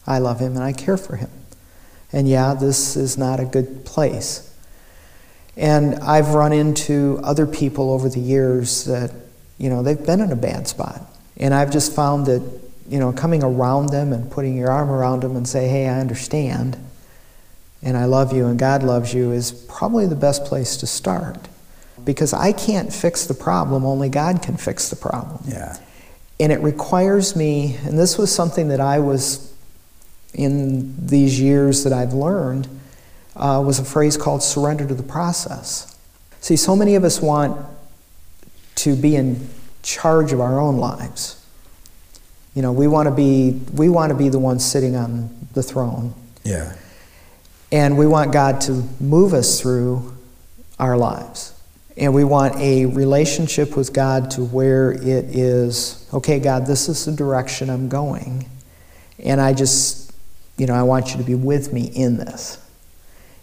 I 0.06 0.20
love 0.20 0.40
him 0.40 0.54
and 0.56 0.64
I 0.64 0.72
care 0.72 0.98
for 0.98 1.16
him. 1.16 1.32
And 2.14 2.30
yeah, 2.30 2.54
this 2.54 2.96
is 2.96 3.18
not 3.18 3.40
a 3.40 3.46
good 3.46 3.86
place. 3.86 4.56
And 5.58 5.96
I've 5.96 6.30
run 6.30 6.54
into 6.54 7.20
other 7.24 7.48
people 7.48 7.92
over 7.92 8.08
the 8.10 8.20
years 8.20 8.86
that, 8.86 9.12
you 9.58 9.70
know, 9.70 9.82
they've 9.82 10.06
been 10.06 10.22
in 10.22 10.32
a 10.32 10.36
bad 10.36 10.68
spot. 10.68 11.02
And 11.38 11.54
I've 11.54 11.72
just 11.72 11.94
found 11.94 12.28
that, 12.28 12.44
you 12.88 13.00
know, 13.00 13.12
coming 13.12 13.44
around 13.44 13.90
them 13.90 14.14
and 14.14 14.30
putting 14.30 14.56
your 14.56 14.70
arm 14.70 14.90
around 14.90 15.22
them 15.22 15.36
and 15.36 15.48
say, 15.48 15.68
hey, 15.68 15.88
I 15.88 16.00
understand, 16.00 16.78
and 17.82 17.98
I 17.98 18.06
love 18.06 18.32
you, 18.34 18.46
and 18.48 18.60
God 18.60 18.84
loves 18.84 19.14
you, 19.14 19.32
is 19.32 19.52
probably 19.52 20.08
the 20.08 20.16
best 20.16 20.46
place 20.46 20.78
to 20.78 20.88
start. 20.88 21.48
Because 22.06 22.34
I 22.34 22.52
can't 22.52 22.94
fix 22.94 23.26
the 23.26 23.34
problem, 23.34 23.86
only 23.86 24.10
God 24.10 24.42
can 24.42 24.58
fix 24.58 24.90
the 24.90 24.96
problem. 24.96 25.44
Yeah. 25.48 25.78
And 26.40 26.52
it 26.52 26.60
requires 26.62 27.36
me, 27.36 27.78
and 27.84 27.98
this 27.98 28.18
was 28.18 28.34
something 28.34 28.68
that 28.68 28.80
I 28.80 29.00
was 29.00 29.54
in 30.34 31.08
these 31.08 31.40
years 31.40 31.84
that 31.84 31.94
I've 31.94 32.14
learned 32.14 32.68
uh, 33.36 33.62
was 33.66 33.80
a 33.80 33.86
phrase 33.86 34.18
called 34.18 34.44
surrender 34.44 34.88
to 34.88 34.94
the 34.94 35.04
process. 35.04 35.98
See, 36.42 36.56
so 36.56 36.76
many 36.76 36.96
of 36.96 37.04
us 37.04 37.22
want 37.22 37.66
to 38.76 38.96
be 38.96 39.16
in 39.16 39.50
charge 39.82 40.32
of 40.32 40.42
our 40.42 40.60
own 40.60 40.78
lives. 40.78 41.42
You 42.54 42.62
know, 42.62 42.72
we 42.72 42.88
want 42.88 43.08
to 43.08 43.12
be 43.12 43.60
we 43.74 43.90
want 43.90 44.12
to 44.12 44.16
be 44.16 44.30
the 44.30 44.40
ones 44.40 44.64
sitting 44.64 44.96
on 44.96 45.30
the 45.54 45.64
throne. 45.64 46.14
Yeah. 46.44 46.76
And 47.72 47.98
we 47.98 48.08
want 48.08 48.32
God 48.32 48.62
to 48.62 48.84
move 49.00 49.34
us 49.34 49.60
through 49.60 50.16
our 50.80 50.98
lives. 50.98 51.55
And 51.98 52.14
we 52.14 52.24
want 52.24 52.56
a 52.58 52.86
relationship 52.88 53.78
with 53.78 53.94
God 53.94 54.32
to 54.32 54.44
where 54.44 54.92
it 54.92 55.36
is, 55.36 56.08
okay, 56.14 56.40
God, 56.40 56.66
this 56.66 56.90
is 56.90 57.06
the 57.06 57.14
direction 57.14 57.70
I'm 57.70 57.88
going. 57.88 58.50
And 59.20 59.40
I 59.40 59.54
just, 59.54 60.12
you 60.58 60.68
know, 60.68 60.74
I 60.74 60.84
want 60.84 61.12
you 61.12 61.18
to 61.18 61.24
be 61.24 61.36
with 61.36 61.72
me 61.72 61.86
in 61.86 62.18
this. 62.18 62.62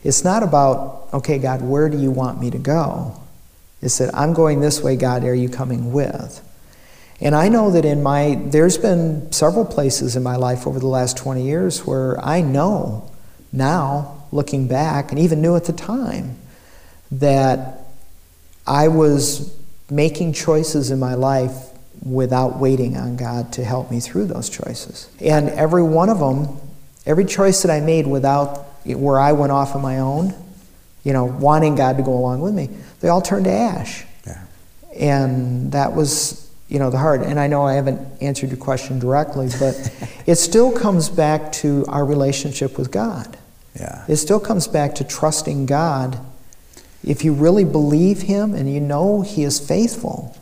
It's 0.05 0.23
not 0.25 0.43
about, 0.43 1.09
okay, 1.15 1.39
God, 1.39 1.63
where 1.63 1.89
do 1.89 1.99
you 1.99 2.11
want 2.11 2.41
me 2.41 2.51
to 2.51 2.59
go? 2.59 3.19
It's 3.81 3.99
that 3.99 4.15
I'm 4.15 4.35
going 4.35 4.61
this 4.61 4.83
way, 4.83 4.97
God, 4.97 5.25
are 5.25 5.35
you 5.35 5.49
coming 5.49 5.93
with? 5.93 6.47
And 7.21 7.35
I 7.35 7.49
know 7.49 7.71
that 7.71 7.85
in 7.85 8.03
my, 8.03 8.39
there's 8.47 8.77
been 8.77 9.31
several 9.33 9.65
places 9.65 10.17
in 10.17 10.23
my 10.23 10.37
life 10.37 10.67
over 10.67 10.79
the 10.79 10.89
last 10.89 11.17
20 11.17 11.43
years 11.43 11.87
where 11.87 12.23
I 12.23 12.41
know 12.41 13.11
now, 13.53 14.25
looking 14.33 14.67
back, 14.67 15.11
and 15.11 15.21
even 15.21 15.41
knew 15.41 15.55
at 15.55 15.65
the 15.65 15.73
time, 15.73 16.37
that 17.13 17.82
I 18.67 18.89
was 18.89 19.57
making 19.91 20.33
choices 20.33 20.91
in 20.91 20.99
my 20.99 21.15
life 21.15 21.71
without 22.05 22.59
waiting 22.59 22.97
on 22.97 23.17
God 23.17 23.53
to 23.55 23.65
help 23.65 23.91
me 23.91 24.01
through 24.01 24.27
those 24.27 24.49
choices. 24.49 25.09
And 25.21 25.51
every 25.51 25.83
one 25.83 26.09
of 26.09 26.19
them, 26.19 26.59
every 27.07 27.25
choice 27.25 27.63
that 27.63 27.71
I 27.71 27.81
made 27.81 28.07
without 28.07 28.67
where 28.85 29.21
I 29.21 29.33
went 29.33 29.53
off 29.53 29.75
on 29.75 29.83
my 29.83 29.99
own, 29.99 30.35
you 31.05 31.13
know, 31.13 31.25
wanting 31.25 31.75
God 31.75 31.97
to 31.97 32.03
go 32.03 32.13
along 32.13 32.41
with 32.41 32.55
me, 32.55 32.71
they 33.01 33.09
all 33.09 33.23
turned 33.23 33.45
to 33.45 33.53
ash. 33.53 34.05
Yeah. 34.27 34.45
And 34.97 35.73
that 35.73 35.95
was, 35.95 36.51
you 36.69 36.79
know, 36.79 36.91
the 36.91 36.99
hard. 36.99 37.23
And 37.23 37.39
I 37.39 37.47
know 37.47 37.65
I 37.65 37.75
haven't 37.75 38.23
answered 38.23 38.51
your 38.51 38.59
question 38.59 38.99
directly, 38.99 39.49
but 39.59 39.93
it 40.27 40.37
still 40.37 40.73
comes 40.73 41.09
back 41.09 41.53
to 41.53 41.85
our 41.89 42.05
relationship 42.05 42.79
with 42.79 42.91
God. 42.91 43.37
Yeah. 43.79 44.05
It 44.09 44.17
still 44.17 44.41
comes 44.41 44.67
back 44.69 44.97
to 44.97 45.05
trusting 45.05 45.67
God. 45.67 46.19
If 47.05 47.25
you 47.25 47.33
really 47.33 47.65
believe 47.65 48.23
Him 48.23 48.55
and 48.55 48.73
you 48.73 48.81
know 48.81 49.23
He 49.23 49.43
is 49.43 49.59
faithful, 49.61 50.37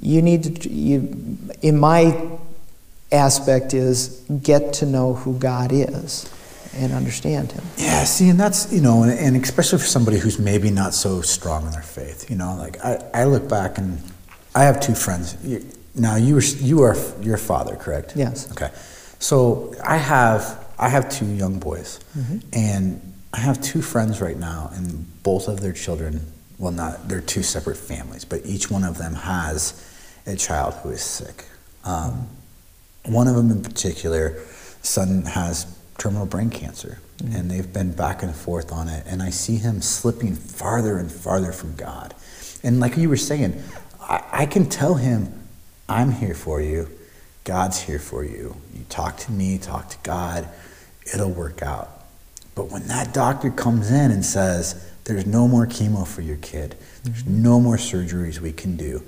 you 0.00 0.22
need 0.22 0.62
to, 0.62 0.68
you, 0.68 1.38
in 1.60 1.78
my 1.78 2.30
aspect, 3.10 3.74
is 3.74 4.24
get 4.42 4.72
to 4.74 4.86
know 4.86 5.14
who 5.14 5.38
God 5.38 5.70
is 5.72 6.32
and 6.74 6.92
understand 6.92 7.52
Him. 7.52 7.64
Yeah, 7.76 8.04
see, 8.04 8.28
and 8.28 8.40
that's, 8.40 8.72
you 8.72 8.80
know, 8.80 9.02
and, 9.02 9.12
and, 9.12 9.36
especially 9.42 9.78
for 9.78 9.86
somebody 9.86 10.18
who's 10.18 10.38
maybe 10.38 10.70
not 10.70 10.94
so 10.94 11.20
strong 11.20 11.66
in 11.66 11.72
their 11.72 11.82
faith, 11.82 12.30
you 12.30 12.36
know, 12.36 12.56
like 12.56 12.82
I, 12.84 13.04
I 13.12 13.24
look 13.24 13.48
back 13.48 13.78
and 13.78 14.00
I 14.54 14.64
have 14.64 14.80
two 14.80 14.94
friends. 14.94 15.36
Now, 15.94 16.16
you, 16.16 16.36
were, 16.36 16.42
you 16.42 16.82
are 16.82 16.96
your 17.20 17.36
father, 17.36 17.76
correct? 17.76 18.14
Yes. 18.16 18.50
Okay. 18.52 18.70
So 19.18 19.74
I 19.84 19.98
have, 19.98 20.64
I 20.78 20.88
have 20.88 21.10
two 21.10 21.26
young 21.26 21.58
boys, 21.58 22.00
mm-hmm. 22.16 22.38
and 22.52 23.11
I 23.32 23.40
have 23.40 23.60
two 23.62 23.82
friends 23.82 24.20
right 24.20 24.38
now, 24.38 24.70
and 24.74 25.22
both 25.22 25.48
of 25.48 25.60
their 25.60 25.72
children, 25.72 26.20
well, 26.58 26.72
not, 26.72 27.08
they're 27.08 27.20
two 27.20 27.42
separate 27.42 27.76
families, 27.76 28.24
but 28.24 28.42
each 28.44 28.70
one 28.70 28.84
of 28.84 28.98
them 28.98 29.14
has 29.14 29.88
a 30.26 30.36
child 30.36 30.74
who 30.74 30.90
is 30.90 31.02
sick. 31.02 31.44
Um, 31.84 32.28
one 33.06 33.26
of 33.26 33.34
them 33.34 33.50
in 33.50 33.62
particular, 33.62 34.38
son 34.82 35.22
has 35.22 35.66
terminal 35.98 36.26
brain 36.26 36.50
cancer. 36.50 36.98
Mm-hmm. 37.18 37.36
And 37.36 37.50
they've 37.50 37.72
been 37.72 37.92
back 37.92 38.22
and 38.22 38.34
forth 38.34 38.72
on 38.72 38.88
it. 38.88 39.04
And 39.06 39.22
I 39.22 39.30
see 39.30 39.56
him 39.56 39.80
slipping 39.80 40.34
farther 40.34 40.98
and 40.98 41.10
farther 41.10 41.52
from 41.52 41.74
God. 41.76 42.14
And 42.62 42.80
like 42.80 42.96
you 42.96 43.08
were 43.08 43.16
saying, 43.16 43.62
I, 44.00 44.24
I 44.32 44.46
can 44.46 44.68
tell 44.68 44.94
him, 44.94 45.32
I'm 45.88 46.12
here 46.12 46.34
for 46.34 46.60
you. 46.60 46.88
God's 47.44 47.80
here 47.80 47.98
for 47.98 48.24
you. 48.24 48.56
You 48.74 48.84
talk 48.88 49.16
to 49.18 49.32
me, 49.32 49.58
talk 49.58 49.88
to 49.90 49.98
God, 50.02 50.48
it'll 51.12 51.30
work 51.30 51.62
out. 51.62 52.01
But 52.54 52.70
when 52.70 52.86
that 52.88 53.14
doctor 53.14 53.50
comes 53.50 53.90
in 53.90 54.10
and 54.10 54.24
says, 54.24 54.88
there's 55.04 55.26
no 55.26 55.48
more 55.48 55.66
chemo 55.66 56.06
for 56.06 56.20
your 56.20 56.36
kid, 56.36 56.76
there's 57.04 57.22
mm-hmm. 57.22 57.42
no 57.42 57.60
more 57.60 57.76
surgeries 57.76 58.40
we 58.40 58.52
can 58.52 58.76
do, 58.76 59.02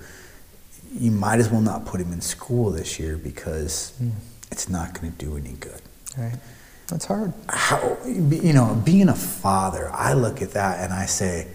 you 0.92 1.10
might 1.10 1.40
as 1.40 1.50
well 1.50 1.60
not 1.60 1.86
put 1.86 2.00
him 2.00 2.12
in 2.12 2.20
school 2.20 2.70
this 2.70 2.98
year 2.98 3.16
because 3.16 3.92
mm. 4.00 4.12
it's 4.50 4.68
not 4.68 4.98
going 4.98 5.12
to 5.12 5.18
do 5.18 5.36
any 5.36 5.52
good. 5.54 5.80
Right. 6.16 6.38
That's 6.86 7.04
hard. 7.06 7.32
How, 7.48 7.96
you 8.06 8.52
know, 8.52 8.80
being 8.84 9.08
a 9.08 9.14
father, 9.14 9.90
I 9.92 10.12
look 10.12 10.42
at 10.42 10.52
that 10.52 10.80
and 10.80 10.92
I 10.92 11.06
say, 11.06 11.48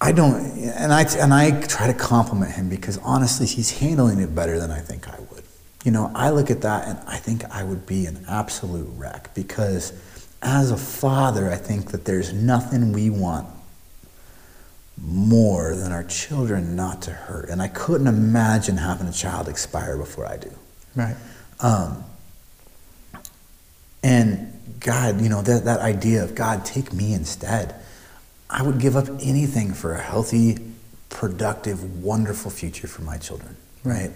I 0.00 0.12
don't, 0.12 0.34
and 0.58 0.92
I, 0.92 1.02
and 1.16 1.32
I 1.32 1.62
try 1.62 1.86
to 1.86 1.94
compliment 1.94 2.52
him 2.52 2.68
because 2.68 2.98
honestly, 2.98 3.46
he's 3.46 3.78
handling 3.78 4.20
it 4.20 4.34
better 4.34 4.58
than 4.58 4.70
I 4.70 4.80
think 4.80 5.08
I 5.08 5.18
would. 5.30 5.44
You 5.84 5.92
know, 5.92 6.10
I 6.14 6.30
look 6.30 6.50
at 6.50 6.60
that 6.62 6.88
and 6.88 6.98
I 7.06 7.16
think 7.16 7.44
I 7.50 7.62
would 7.62 7.86
be 7.86 8.06
an 8.06 8.24
absolute 8.28 8.88
wreck 8.96 9.32
because 9.34 9.92
as 10.44 10.70
a 10.70 10.76
father, 10.76 11.50
I 11.50 11.56
think 11.56 11.90
that 11.90 12.04
there's 12.04 12.32
nothing 12.32 12.92
we 12.92 13.10
want 13.10 13.48
more 15.02 15.74
than 15.74 15.90
our 15.90 16.04
children 16.04 16.76
not 16.76 17.02
to 17.02 17.10
hurt. 17.10 17.48
And 17.48 17.60
I 17.60 17.68
couldn't 17.68 18.06
imagine 18.06 18.76
having 18.76 19.08
a 19.08 19.12
child 19.12 19.48
expire 19.48 19.96
before 19.96 20.26
I 20.26 20.36
do. 20.36 20.50
Right. 20.94 21.16
Um, 21.60 22.04
and 24.02 24.52
God, 24.80 25.20
you 25.20 25.28
know, 25.28 25.42
that, 25.42 25.64
that 25.64 25.80
idea 25.80 26.22
of 26.22 26.34
God, 26.34 26.64
take 26.64 26.92
me 26.92 27.14
instead. 27.14 27.74
I 28.50 28.62
would 28.62 28.78
give 28.78 28.96
up 28.96 29.08
anything 29.22 29.72
for 29.72 29.94
a 29.94 30.00
healthy 30.00 30.58
productive, 31.08 32.04
wonderful 32.04 32.50
future 32.50 32.86
for 32.86 33.02
my 33.02 33.16
children, 33.16 33.56
right? 33.82 34.10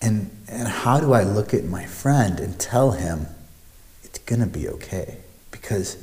And 0.00 0.30
and 0.48 0.68
how 0.68 1.00
do 1.00 1.12
I 1.12 1.24
look 1.24 1.52
at 1.52 1.64
my 1.64 1.84
friend 1.84 2.40
and 2.40 2.58
tell 2.58 2.92
him 2.92 3.26
it's 4.04 4.18
gonna 4.20 4.46
be 4.46 4.68
okay? 4.68 5.18
Because 5.60 5.96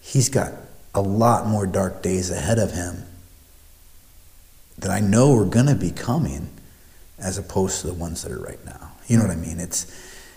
he's 0.00 0.28
got 0.28 0.52
a 0.94 1.00
lot 1.00 1.46
more 1.46 1.66
dark 1.66 2.02
days 2.02 2.30
ahead 2.30 2.58
of 2.58 2.72
him 2.72 3.04
that 4.78 4.90
I 4.90 5.00
know 5.00 5.36
are 5.36 5.44
gonna 5.44 5.74
be 5.74 5.90
coming 5.90 6.48
as 7.18 7.38
opposed 7.38 7.80
to 7.80 7.86
the 7.86 7.94
ones 7.94 8.22
that 8.22 8.32
are 8.32 8.38
right 8.40 8.64
now. 8.64 8.92
You 9.06 9.16
know 9.18 9.24
what 9.24 9.32
I 9.32 9.36
mean? 9.36 9.60
It's 9.60 9.86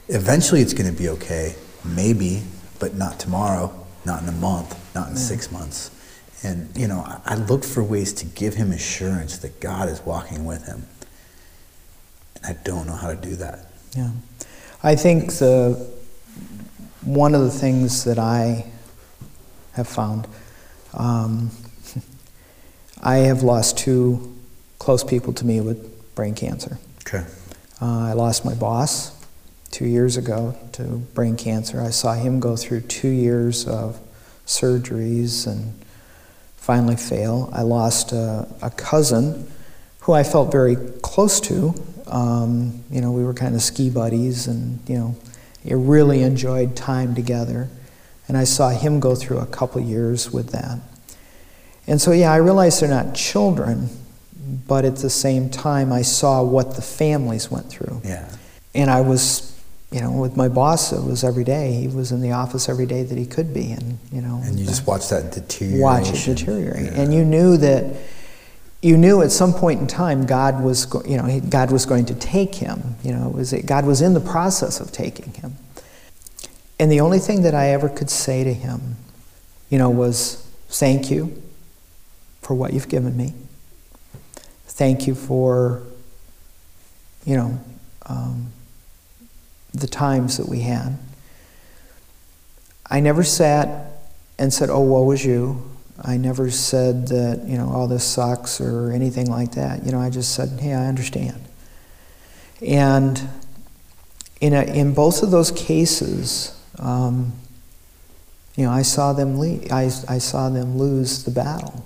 eventually 0.08 0.62
it's 0.62 0.74
gonna 0.74 0.91
be 0.91 1.10
okay, 1.10 1.55
maybe, 1.84 2.43
but 2.80 2.95
not 2.95 3.20
tomorrow, 3.20 3.74
not 4.05 4.22
in 4.24 4.30
a 4.30 4.34
month, 4.34 4.76
not 4.95 5.10
in 5.10 5.16
Yeah. 5.16 5.22
six 5.22 5.51
months. 5.51 5.91
And 6.43 6.70
you 6.76 6.88
know, 6.88 6.99
I, 6.99 7.20
I 7.26 7.36
look 7.36 7.64
for 7.64 7.84
ways 7.84 8.14
to 8.14 8.26
give 8.26 8.53
him 8.55 8.72
assurance 8.72 9.38
that 9.39 9.60
God 9.60 9.89
is 9.89 10.01
walking 10.01 10.45
with 10.45 10.66
him. 10.66 10.86
And 12.36 12.45
I 12.45 12.53
don't 12.64 12.86
know 12.88 12.93
how 12.95 13.10
to 13.10 13.16
do 13.16 13.36
that. 13.38 13.72
Yeah. 13.95 14.12
I 14.84 14.95
think 14.95 15.34
the 15.34 15.88
one 17.08 17.34
of 17.34 17.41
the 17.41 17.49
things 17.49 18.03
that 18.03 18.20
I 18.20 18.66
have 19.74 19.88
found, 19.88 20.28
um, 20.93 21.51
I 23.01 23.18
have 23.18 23.43
lost 23.43 23.78
two 23.78 24.36
close 24.78 25.05
people 25.05 25.32
to 25.34 25.45
me 25.45 25.62
with 25.62 26.16
brain 26.16 26.36
cancer. 26.36 26.78
Okay. 27.08 27.26
Uh, 27.82 28.10
I 28.10 28.14
lost 28.14 28.43
my 28.43 28.53
boss 28.53 29.14
two 29.72 29.86
years 29.86 30.18
ago 30.18 30.58
to 30.74 30.84
brain 30.84 31.38
cancer. 31.38 31.82
I 31.82 31.91
saw 31.91 32.14
him 32.14 32.41
go 32.41 32.58
through 32.58 32.82
two 32.82 33.10
years 33.10 33.66
of 33.66 33.99
surgeries 34.45 35.47
and 35.47 35.80
finally 36.58 36.97
fail. 36.97 37.49
I 37.53 37.62
lost 37.62 38.12
a, 38.12 38.47
a 38.62 38.70
cousin 38.72 39.49
who 40.01 40.12
I 40.12 40.24
felt 40.24 40.51
very 40.51 40.76
close 41.01 41.39
to. 41.41 41.74
Um, 42.08 42.84
you 42.89 42.99
know, 42.99 43.12
we 43.12 43.24
were 43.24 43.34
kind 43.34 43.55
of 43.55 43.62
ski 43.62 43.89
buddies 43.89 44.47
and, 44.47 44.80
you 44.89 44.97
know, 44.97 45.16
really 45.76 46.22
enjoyed 46.22 46.76
time 46.76 47.15
together. 47.15 47.70
And 48.28 48.38
I 48.38 48.43
saw 48.43 48.70
him 48.70 48.99
go 48.99 49.15
through 49.15 49.39
a 49.39 49.45
couple 49.45 49.82
years 49.82 50.32
with 50.32 50.51
that. 50.51 50.80
And 51.88 52.01
so, 52.01 52.11
yeah, 52.11 52.32
I 52.32 52.38
realized 52.38 52.82
they're 52.82 52.89
not 52.89 53.15
children, 53.15 53.89
but 54.68 54.84
at 54.86 54.97
the 54.97 55.09
same 55.09 55.49
time, 55.49 55.91
I 55.93 56.01
saw 56.01 56.43
what 56.43 56.76
the 56.76 56.82
families 56.82 57.49
went 57.49 57.70
through. 57.70 58.01
Yeah. 58.03 58.30
And 58.76 58.89
I 58.89 59.01
was, 59.01 59.57
you 59.91 60.01
know, 60.01 60.11
with 60.11 60.36
my 60.36 60.49
boss, 60.49 60.91
it 60.91 61.01
was 61.01 61.24
every 61.24 61.45
day. 61.45 61.72
He 61.74 61.88
was 61.88 62.11
in 62.11 62.22
the 62.22 62.32
office 62.34 62.68
every 62.68 62.86
day 62.86 63.03
that 63.03 63.18
he 63.18 63.26
could 63.26 63.53
be. 63.53 63.72
And, 63.72 63.97
you 64.11 64.22
know, 64.22 64.41
And 64.43 64.59
you 64.59 64.65
just 64.65 64.86
watch 64.86 65.09
that 65.09 65.32
deterioration. 65.32 65.82
watch 65.82 66.09
it 66.28 66.36
deteriorate. 66.36 66.91
Yeah. 66.91 67.01
And 67.01 67.13
you 67.13 67.24
knew 67.24 67.55
that, 67.57 67.86
you 68.82 68.96
knew 68.96 69.22
at 69.22 69.32
some 69.32 69.54
point 69.54 69.80
in 69.80 69.88
time 69.88 70.26
God 70.26 70.64
was, 70.64 70.88
you 71.08 71.18
know, 71.18 71.40
God 71.42 71.72
was 71.72 71.86
going 71.86 72.06
to 72.06 72.16
take 72.16 72.56
him. 72.56 72.96
You 73.04 73.14
know, 73.14 73.30
it 73.30 73.34
was, 73.34 73.54
God 73.66 73.86
was 73.86 74.02
in 74.02 74.14
the 74.14 74.20
process 74.20 74.80
of 74.80 74.92
taking 74.92 75.34
him. 75.34 75.56
And 76.80 76.92
the 76.92 77.00
only 77.00 77.20
thing 77.20 77.42
that 77.42 77.56
I 77.56 77.70
ever 77.70 77.90
could 77.90 78.10
say 78.10 78.44
to 78.44 78.54
him, 78.54 78.98
you 79.70 79.80
know, 79.80 79.90
was 79.90 80.48
thank 80.70 81.10
you 81.10 81.42
for 82.42 82.54
what 82.54 82.72
you've 82.74 82.88
given 82.88 83.18
me. 83.18 83.34
Thank 84.68 85.08
you 85.08 85.16
for, 85.16 85.82
you 87.26 87.36
know, 87.36 87.60
um, 88.06 88.52
the 89.74 89.88
times 89.88 90.38
that 90.38 90.48
we 90.48 90.62
had. 90.62 90.98
I 92.90 93.00
never 93.00 93.24
sat 93.24 93.92
and 94.38 94.54
said, 94.54 94.70
oh, 94.70 94.82
woe 94.82 95.10
is 95.12 95.26
you. 95.26 95.77
I 96.02 96.18
never 96.18 96.52
said 96.52 97.08
that, 97.08 97.43
you 97.48 97.58
know, 97.58 97.70
all 97.70 97.88
this 97.88 98.04
sucks 98.04 98.62
or 98.62 98.91
anything 98.91 99.30
like 99.30 99.54
that. 99.54 99.84
You 99.86 99.91
know, 99.91 100.00
I 100.00 100.10
just 100.10 100.36
said, 100.36 100.60
hey, 100.60 100.74
I 100.74 100.86
understand. 100.86 101.43
And 102.62 103.28
in, 104.39 104.54
a, 104.54 104.64
in 104.64 104.93
both 104.93 105.24
of 105.24 105.32
those 105.32 105.52
cases, 105.52 106.60
um, 106.80 107.34
you 108.56 108.66
know, 108.66 108.72
I 108.72 108.82
saw 108.82 109.14
them 109.14 109.39
I, 109.72 109.91
I 110.08 110.18
saw 110.18 110.50
them 110.50 110.78
lose 110.78 111.24
the 111.24 111.32
battle, 111.32 111.86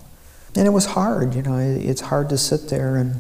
and 0.56 0.66
it 0.66 0.72
was 0.72 0.86
hard. 0.86 1.36
You 1.36 1.42
know, 1.42 1.58
it- 1.58 1.84
it's 1.86 2.02
hard 2.02 2.30
to 2.30 2.38
sit 2.38 2.70
there 2.70 2.96
and, 2.96 3.20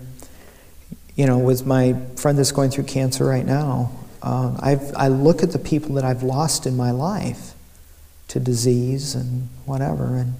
you 1.15 1.25
know, 1.25 1.37
with 1.37 1.65
my 1.65 1.95
friend 2.15 2.37
that's 2.37 2.51
going 2.53 2.69
through 2.69 2.85
cancer 2.85 3.25
right 3.25 3.45
now. 3.45 3.91
Um, 4.23 4.57
I 4.61 5.07
look 5.07 5.41
at 5.43 5.51
the 5.51 5.59
people 5.59 5.95
that 5.95 6.05
I've 6.05 6.23
lost 6.23 6.65
in 6.65 6.77
my 6.77 6.91
life 6.91 7.53
to 8.29 8.39
disease 8.39 9.15
and 9.15 9.49
whatever, 9.65 10.15
and 10.15 10.35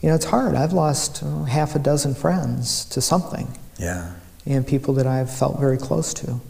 you 0.00 0.08
know, 0.08 0.14
it's 0.14 0.26
hard. 0.26 0.54
I've 0.54 0.72
lost 0.72 1.22
uh, 1.22 1.44
half 1.44 1.74
a 1.74 1.78
dozen 1.78 2.14
friends 2.14 2.84
to 2.86 3.00
something 3.00 3.56
Yeah. 3.78 4.12
and 4.46 4.66
people 4.66 4.94
that 4.94 5.06
I've 5.06 5.30
felt 5.30 5.58
very 5.58 5.78
close 5.78 6.12
to. 6.14 6.40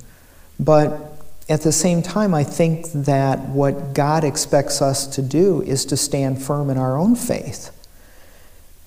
But 0.59 1.13
at 1.49 1.63
the 1.63 1.73
same 1.73 2.03
time, 2.03 2.35
I 2.35 2.43
think 2.45 2.87
that 2.93 3.41
what 3.49 3.95
God 3.95 4.25
expects 4.25 4.83
us 4.83 5.07
to 5.09 5.23
do 5.23 5.63
is 5.63 5.85
to 5.87 5.97
stand 5.97 6.43
firm 6.43 6.71
in 6.71 6.77
our 6.79 6.99
own 6.99 7.15
faith. 7.15 7.71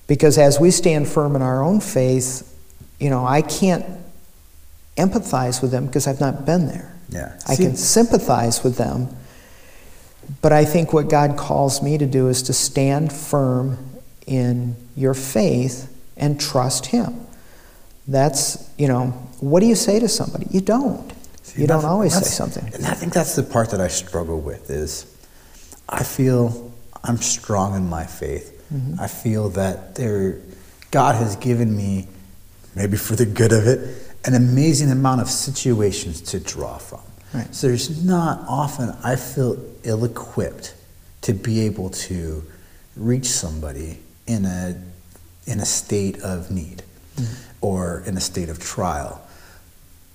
Because 0.08 0.38
as 0.38 0.60
we 0.60 0.72
stand 0.72 1.08
firm 1.08 1.36
in 1.36 1.42
our 1.42 1.64
own 1.64 1.80
faith, 1.80 2.46
you 3.00 3.10
know, 3.10 3.26
I 3.26 3.42
can't 3.44 3.86
empathize 4.98 5.62
with 5.62 5.72
them 5.72 5.86
because 5.86 6.08
I've 6.08 6.20
not 6.20 6.46
been 6.46 6.68
there. 6.68 6.96
Yeah. 7.10 7.40
I 7.48 7.56
See- 7.56 7.64
can 7.64 7.76
sympathize 7.76 8.64
with 8.64 8.76
them, 8.78 9.08
but 10.42 10.52
I 10.52 10.66
think 10.66 10.92
what 10.94 11.10
God 11.10 11.38
calls 11.38 11.82
me 11.82 11.98
to 11.98 12.06
do 12.06 12.28
is 12.28 12.44
to 12.44 12.54
stand 12.54 13.14
firm 13.14 13.78
in 14.30 14.76
your 14.96 15.14
faith 15.14 15.92
and 16.16 16.40
trust 16.40 16.86
Him. 16.86 17.20
That's, 18.08 18.70
you 18.78 18.88
know, 18.88 19.08
what 19.40 19.60
do 19.60 19.66
you 19.66 19.76
say 19.76 20.00
to 20.00 20.08
somebody? 20.08 20.48
You 20.52 20.62
don't. 20.62 21.12
See, 21.42 21.62
you 21.62 21.68
don't 21.68 21.86
always 21.86 22.14
say 22.14 22.24
something. 22.24 22.72
And 22.74 22.86
I 22.86 22.94
think 22.94 23.12
that's 23.14 23.36
the 23.36 23.44
part 23.44 23.72
that 23.72 23.82
I 23.82 23.88
struggle 23.88 24.40
with 24.40 24.70
is 24.70 25.06
I 25.88 26.04
feel 26.04 26.72
I'm 27.04 27.18
strong 27.18 27.76
in 27.76 27.90
my 27.90 28.06
faith. 28.06 28.56
Mm-hmm. 28.74 29.00
I 29.00 29.08
feel 29.08 29.50
that 29.50 29.96
there 29.96 30.40
God 30.92 31.16
has 31.16 31.36
given 31.36 31.76
me, 31.76 32.08
maybe 32.76 32.98
for 32.98 33.16
the 33.16 33.26
good 33.26 33.52
of 33.52 33.68
it, 33.68 34.16
an 34.26 34.36
amazing 34.36 34.92
amount 34.92 35.22
of 35.22 35.30
situations 35.30 36.22
to 36.22 36.40
draw 36.40 36.78
from. 36.78 37.02
Right. 37.34 37.54
So 37.54 37.68
there's 37.68 38.04
not 38.04 38.44
often 38.48 38.96
I 39.04 39.16
feel 39.16 39.58
ill 39.84 40.04
equipped 40.04 40.76
to 41.22 41.34
be 41.34 41.62
able 41.62 41.90
to 41.92 42.44
reach 42.96 43.28
somebody 43.28 44.00
in 44.30 44.46
a 44.46 44.80
in 45.48 45.60
a 45.60 45.66
state 45.66 46.22
of 46.22 46.52
need 46.52 46.84
mm-hmm. 47.16 47.34
or 47.60 48.04
in 48.06 48.16
a 48.16 48.22
state 48.22 48.50
of 48.50 48.60
trial. 48.60 49.20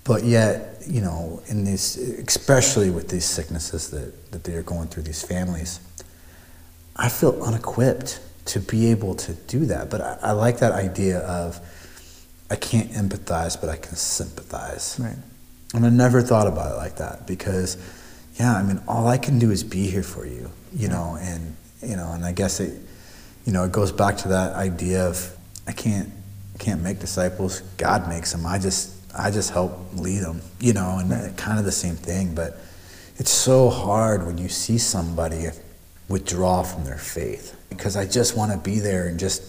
But 0.04 0.22
yet, 0.22 0.82
you 0.86 1.00
know, 1.00 1.42
in 1.48 1.64
this, 1.64 1.96
especially 1.96 2.90
with 2.90 3.08
these 3.08 3.24
sicknesses 3.24 3.90
that, 3.90 4.32
that 4.32 4.44
they 4.44 4.54
are 4.54 4.62
going 4.62 4.88
through, 4.88 5.04
these 5.04 5.22
families, 5.22 5.80
I 6.94 7.08
feel 7.08 7.42
unequipped 7.42 8.20
to 8.46 8.60
be 8.60 8.90
able 8.90 9.14
to 9.16 9.32
do 9.32 9.66
that. 9.66 9.90
But 9.90 10.02
I, 10.02 10.18
I 10.22 10.32
like 10.32 10.58
that 10.58 10.72
idea 10.72 11.18
of 11.20 11.58
I 12.50 12.56
can't 12.56 12.90
empathize, 12.92 13.58
but 13.60 13.70
I 13.70 13.76
can 13.76 13.96
sympathize. 13.96 14.96
Right. 15.00 15.16
And 15.74 15.84
I 15.84 15.88
never 15.88 16.22
thought 16.22 16.46
about 16.46 16.72
it 16.72 16.76
like 16.76 16.96
that 16.96 17.26
because, 17.26 17.76
yeah, 18.38 18.54
I 18.54 18.62
mean, 18.62 18.80
all 18.86 19.08
I 19.08 19.18
can 19.18 19.40
do 19.40 19.50
is 19.50 19.64
be 19.64 19.88
here 19.88 20.04
for 20.04 20.26
you, 20.26 20.50
you 20.72 20.88
know, 20.88 21.18
and 21.20 21.56
you 21.82 21.96
know, 21.96 22.12
and 22.12 22.24
I 22.24 22.32
guess 22.32 22.60
it, 22.60 22.80
you 23.44 23.52
know, 23.52 23.64
it 23.64 23.72
goes 23.72 23.92
back 23.92 24.16
to 24.18 24.28
that 24.28 24.54
idea 24.54 25.06
of 25.06 25.36
I 25.66 25.72
can't, 25.72 26.10
can't 26.58 26.82
make 26.82 26.98
disciples. 26.98 27.60
God 27.76 28.08
makes 28.08 28.32
them. 28.32 28.46
I 28.46 28.58
just, 28.58 28.94
I 29.16 29.30
just 29.30 29.50
help 29.50 29.78
lead 29.94 30.20
them, 30.20 30.40
you 30.60 30.72
know, 30.72 30.98
and 30.98 31.10
that- 31.10 31.36
kind 31.36 31.58
of 31.58 31.64
the 31.64 31.72
same 31.72 31.96
thing. 31.96 32.34
But 32.34 32.58
it's 33.16 33.30
so 33.30 33.70
hard 33.70 34.26
when 34.26 34.38
you 34.38 34.48
see 34.48 34.78
somebody 34.78 35.48
withdraw 36.08 36.62
from 36.62 36.84
their 36.84 36.98
faith 36.98 37.56
because 37.70 37.96
I 37.96 38.06
just 38.06 38.36
want 38.36 38.52
to 38.52 38.58
be 38.58 38.78
there 38.78 39.08
and 39.08 39.18
just 39.18 39.42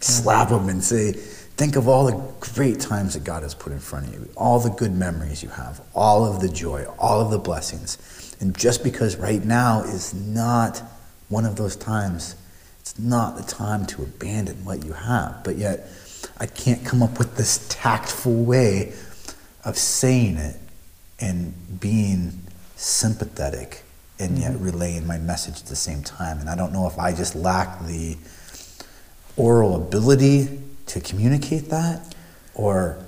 slap 0.00 0.50
them 0.50 0.68
and 0.68 0.82
say, 0.82 1.12
think 1.12 1.76
of 1.76 1.88
all 1.88 2.06
the 2.06 2.32
great 2.54 2.80
times 2.80 3.14
that 3.14 3.24
God 3.24 3.42
has 3.42 3.54
put 3.54 3.72
in 3.72 3.78
front 3.78 4.08
of 4.08 4.14
you, 4.14 4.28
all 4.36 4.60
the 4.60 4.70
good 4.70 4.92
memories 4.94 5.42
you 5.42 5.48
have, 5.48 5.80
all 5.94 6.24
of 6.24 6.40
the 6.40 6.48
joy, 6.48 6.84
all 6.98 7.20
of 7.20 7.30
the 7.30 7.38
blessings. 7.38 8.36
And 8.40 8.56
just 8.56 8.84
because 8.84 9.16
right 9.16 9.42
now 9.44 9.82
is 9.82 10.12
not 10.14 10.82
one 11.28 11.44
of 11.44 11.56
those 11.56 11.74
times, 11.76 12.36
it's 12.86 13.00
not 13.00 13.36
the 13.36 13.42
time 13.42 13.84
to 13.84 14.04
abandon 14.04 14.64
what 14.64 14.84
you 14.84 14.92
have. 14.92 15.42
But 15.42 15.56
yet, 15.56 15.88
I 16.38 16.46
can't 16.46 16.84
come 16.84 17.02
up 17.02 17.18
with 17.18 17.36
this 17.36 17.66
tactful 17.68 18.44
way 18.44 18.92
of 19.64 19.76
saying 19.76 20.36
it 20.36 20.54
and 21.18 21.80
being 21.80 22.42
sympathetic 22.76 23.82
and 24.20 24.38
yet 24.38 24.52
mm-hmm. 24.52 24.64
relaying 24.66 25.04
my 25.04 25.18
message 25.18 25.62
at 25.62 25.66
the 25.66 25.74
same 25.74 26.04
time. 26.04 26.38
And 26.38 26.48
I 26.48 26.54
don't 26.54 26.72
know 26.72 26.86
if 26.86 26.96
I 26.96 27.12
just 27.12 27.34
lack 27.34 27.84
the 27.86 28.16
oral 29.36 29.74
ability 29.74 30.60
to 30.86 31.00
communicate 31.00 31.70
that 31.70 32.14
or 32.54 33.04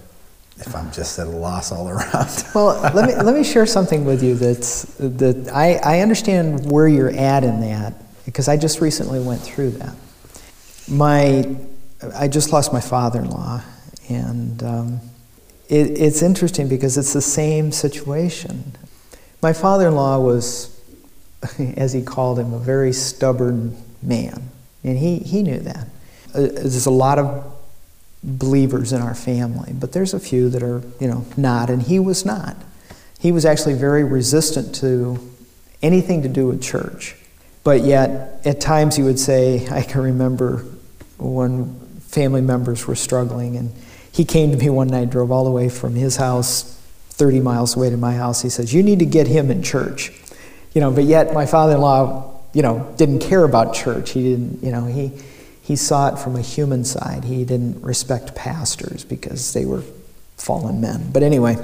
if 0.56 0.74
I'm 0.74 0.90
just 0.90 1.20
at 1.20 1.28
a 1.28 1.30
loss 1.30 1.70
all 1.70 1.88
around. 1.88 2.44
Well, 2.52 2.80
let 2.94 3.06
me 3.06 3.14
let 3.14 3.32
me 3.32 3.44
share 3.44 3.64
something 3.64 4.04
with 4.04 4.24
you 4.24 4.34
that's 4.34 4.82
that 4.98 5.48
I, 5.54 5.78
I 5.84 6.00
understand 6.00 6.68
where 6.68 6.88
you're 6.88 7.16
at 7.16 7.44
in 7.44 7.60
that 7.60 7.94
because 8.28 8.46
I 8.46 8.58
just 8.58 8.82
recently 8.82 9.20
went 9.20 9.40
through 9.40 9.70
that. 9.70 9.94
My 10.86 11.56
I 12.14 12.28
just 12.28 12.52
lost 12.52 12.72
my 12.72 12.80
father 12.80 13.20
in 13.20 13.30
law. 13.30 13.62
And 14.08 14.62
um, 14.62 15.00
it, 15.68 15.98
it's 15.98 16.22
interesting 16.22 16.68
because 16.68 16.96
it's 16.98 17.12
the 17.12 17.22
same 17.22 17.72
situation. 17.72 18.76
My 19.42 19.52
father 19.52 19.88
in 19.88 19.94
law 19.94 20.20
was, 20.20 20.78
as 21.76 21.92
he 21.92 22.02
called 22.02 22.38
him, 22.38 22.52
a 22.52 22.58
very 22.58 22.92
stubborn 22.92 23.76
man. 24.02 24.50
And 24.84 24.98
he, 24.98 25.18
he 25.18 25.42
knew 25.42 25.58
that. 25.60 25.88
Uh, 26.34 26.40
there's 26.40 26.86
a 26.86 26.90
lot 26.90 27.18
of 27.18 27.54
believers 28.22 28.92
in 28.92 29.00
our 29.00 29.14
family, 29.14 29.72
but 29.72 29.92
there's 29.92 30.14
a 30.14 30.20
few 30.20 30.48
that 30.50 30.62
are, 30.62 30.82
you 31.00 31.08
know, 31.08 31.24
not, 31.36 31.70
and 31.70 31.82
he 31.82 31.98
was 31.98 32.24
not. 32.24 32.56
He 33.18 33.32
was 33.32 33.44
actually 33.44 33.74
very 33.74 34.04
resistant 34.04 34.74
to 34.76 35.18
anything 35.82 36.22
to 36.22 36.28
do 36.28 36.46
with 36.46 36.62
church. 36.62 37.16
But 37.68 37.84
yet, 37.84 38.40
at 38.46 38.62
times 38.62 38.96
he 38.96 39.02
would 39.02 39.18
say, 39.18 39.68
I 39.68 39.82
can 39.82 40.00
remember 40.00 40.64
when 41.18 41.78
family 42.00 42.40
members 42.40 42.86
were 42.86 42.94
struggling, 42.94 43.58
and 43.58 43.74
he 44.10 44.24
came 44.24 44.52
to 44.52 44.56
me 44.56 44.70
one 44.70 44.88
night, 44.88 45.10
drove 45.10 45.30
all 45.30 45.44
the 45.44 45.50
way 45.50 45.68
from 45.68 45.94
his 45.94 46.16
house 46.16 46.80
30 47.10 47.40
miles 47.40 47.76
away 47.76 47.90
to 47.90 47.98
my 47.98 48.14
house. 48.14 48.40
He 48.40 48.48
says, 48.48 48.72
You 48.72 48.82
need 48.82 49.00
to 49.00 49.04
get 49.04 49.26
him 49.26 49.50
in 49.50 49.62
church. 49.62 50.12
You 50.72 50.80
know, 50.80 50.90
but 50.90 51.04
yet 51.04 51.34
my 51.34 51.44
father 51.44 51.74
in 51.74 51.82
law, 51.82 52.40
you 52.54 52.62
know, 52.62 52.90
didn't 52.96 53.18
care 53.18 53.44
about 53.44 53.74
church. 53.74 54.12
He 54.12 54.22
didn't, 54.22 54.64
you 54.64 54.72
know, 54.72 54.86
he, 54.86 55.12
he 55.60 55.76
saw 55.76 56.08
it 56.08 56.18
from 56.18 56.36
a 56.36 56.40
human 56.40 56.86
side. 56.86 57.24
He 57.24 57.44
didn't 57.44 57.82
respect 57.82 58.34
pastors 58.34 59.04
because 59.04 59.52
they 59.52 59.66
were 59.66 59.82
fallen 60.38 60.80
men. 60.80 61.10
But 61.12 61.22
anyway, 61.22 61.58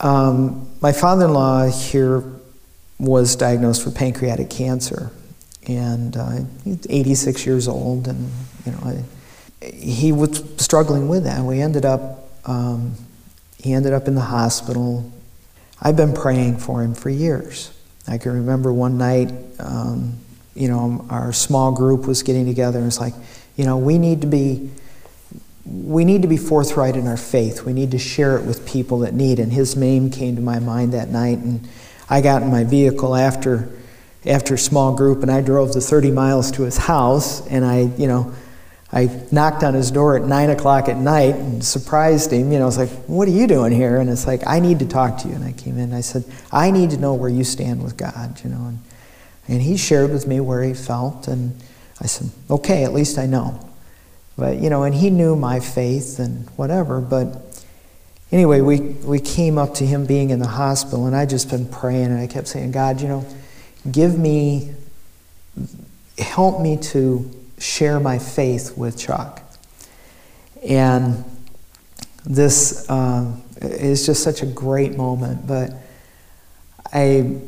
um, 0.00 0.68
my 0.80 0.90
father 0.90 1.26
in 1.26 1.34
law 1.34 1.68
here 1.68 2.24
was 2.98 3.36
diagnosed 3.36 3.84
with 3.84 3.94
pancreatic 3.94 4.50
cancer. 4.50 5.10
And 5.66 6.16
uh, 6.16 6.38
he's 6.64 6.86
86 6.88 7.44
years 7.44 7.68
old, 7.68 8.06
and 8.06 8.30
you 8.64 8.72
know, 8.72 9.04
he 9.60 10.12
was 10.12 10.44
struggling 10.58 11.08
with 11.08 11.24
that. 11.24 11.42
We 11.42 11.60
ended 11.60 11.84
up, 11.84 12.30
um, 12.44 12.94
he 13.58 13.72
ended 13.72 13.92
up 13.92 14.06
in 14.06 14.14
the 14.14 14.20
hospital. 14.20 15.10
I've 15.82 15.96
been 15.96 16.12
praying 16.12 16.58
for 16.58 16.82
him 16.82 16.94
for 16.94 17.10
years. 17.10 17.72
I 18.06 18.18
can 18.18 18.32
remember 18.32 18.72
one 18.72 18.96
night, 18.96 19.32
um, 19.58 20.18
you 20.54 20.68
know, 20.68 21.04
our 21.10 21.32
small 21.32 21.72
group 21.72 22.06
was 22.06 22.22
getting 22.22 22.46
together, 22.46 22.78
and 22.78 22.86
it's 22.86 23.00
like, 23.00 23.14
you 23.56 23.64
know, 23.64 23.76
we 23.76 23.98
need 23.98 24.20
to 24.20 24.26
be 24.26 24.70
we 25.66 26.04
need 26.04 26.22
to 26.22 26.28
be 26.28 26.36
forthright 26.36 26.94
in 26.94 27.08
our 27.08 27.16
faith. 27.16 27.64
We 27.64 27.72
need 27.72 27.90
to 27.90 27.98
share 27.98 28.38
it 28.38 28.44
with 28.44 28.64
people 28.66 29.00
that 29.00 29.14
need. 29.14 29.40
And 29.40 29.52
his 29.52 29.74
name 29.74 30.10
came 30.10 30.36
to 30.36 30.42
my 30.42 30.60
mind 30.60 30.92
that 30.92 31.08
night, 31.08 31.38
and 31.38 31.68
I 32.08 32.20
got 32.20 32.42
in 32.42 32.50
my 32.50 32.64
vehicle 32.64 33.14
after 33.14 33.68
after 34.26 34.56
small 34.56 34.94
group, 34.94 35.22
and 35.22 35.30
I 35.30 35.40
drove 35.40 35.72
the 35.72 35.80
30 35.80 36.10
miles 36.10 36.50
to 36.52 36.62
his 36.62 36.76
house, 36.76 37.46
and 37.46 37.64
I, 37.64 37.82
you 37.96 38.08
know, 38.08 38.34
I 38.92 39.08
knocked 39.30 39.62
on 39.62 39.74
his 39.74 39.90
door 39.90 40.16
at 40.16 40.24
nine 40.24 40.50
o'clock 40.50 40.88
at 40.88 40.96
night 40.96 41.36
and 41.36 41.64
surprised 41.64 42.32
him. 42.32 42.52
You 42.52 42.58
know, 42.58 42.64
I 42.64 42.66
was 42.66 42.78
like, 42.78 42.90
"What 43.06 43.28
are 43.28 43.32
you 43.32 43.46
doing 43.46 43.72
here?" 43.72 43.98
And 43.98 44.08
it's 44.08 44.26
like, 44.26 44.46
"I 44.46 44.60
need 44.60 44.78
to 44.78 44.86
talk 44.86 45.18
to 45.18 45.28
you." 45.28 45.34
And 45.34 45.44
I 45.44 45.52
came 45.52 45.76
in. 45.76 45.84
and 45.84 45.94
I 45.94 46.00
said, 46.00 46.24
"I 46.52 46.70
need 46.70 46.90
to 46.90 46.96
know 46.96 47.14
where 47.14 47.30
you 47.30 47.44
stand 47.44 47.82
with 47.82 47.96
God." 47.96 48.40
You 48.42 48.50
know, 48.50 48.66
and 48.66 48.78
and 49.48 49.62
he 49.62 49.76
shared 49.76 50.12
with 50.12 50.26
me 50.26 50.40
where 50.40 50.62
he 50.62 50.74
felt, 50.74 51.28
and 51.28 51.56
I 52.00 52.06
said, 52.06 52.30
"Okay, 52.48 52.84
at 52.84 52.92
least 52.92 53.18
I 53.18 53.26
know." 53.26 53.58
But 54.38 54.58
you 54.58 54.70
know, 54.70 54.84
and 54.84 54.94
he 54.94 55.10
knew 55.10 55.34
my 55.34 55.60
faith 55.60 56.18
and 56.18 56.48
whatever. 56.56 57.00
But 57.00 57.45
anyway, 58.32 58.60
we 58.60 58.80
we 58.80 59.20
came 59.20 59.58
up 59.58 59.74
to 59.74 59.86
him 59.86 60.06
being 60.06 60.30
in 60.30 60.38
the 60.38 60.48
hospital, 60.48 61.06
and 61.06 61.14
I 61.14 61.26
just 61.26 61.50
been 61.50 61.66
praying, 61.66 62.06
and 62.06 62.18
I 62.18 62.26
kept 62.26 62.48
saying, 62.48 62.72
"God, 62.72 63.00
you 63.00 63.08
know." 63.08 63.26
give 63.90 64.18
me, 64.18 64.72
help 66.18 66.60
me 66.60 66.76
to 66.76 67.30
share 67.58 68.00
my 68.00 68.18
faith 68.18 68.76
with 68.76 68.98
Chuck. 68.98 69.42
And 70.66 71.24
this 72.24 72.88
uh, 72.90 73.32
is 73.60 74.06
just 74.06 74.22
such 74.22 74.42
a 74.42 74.46
great 74.46 74.96
moment. 74.96 75.46
But 75.46 75.70
I, 76.92 77.38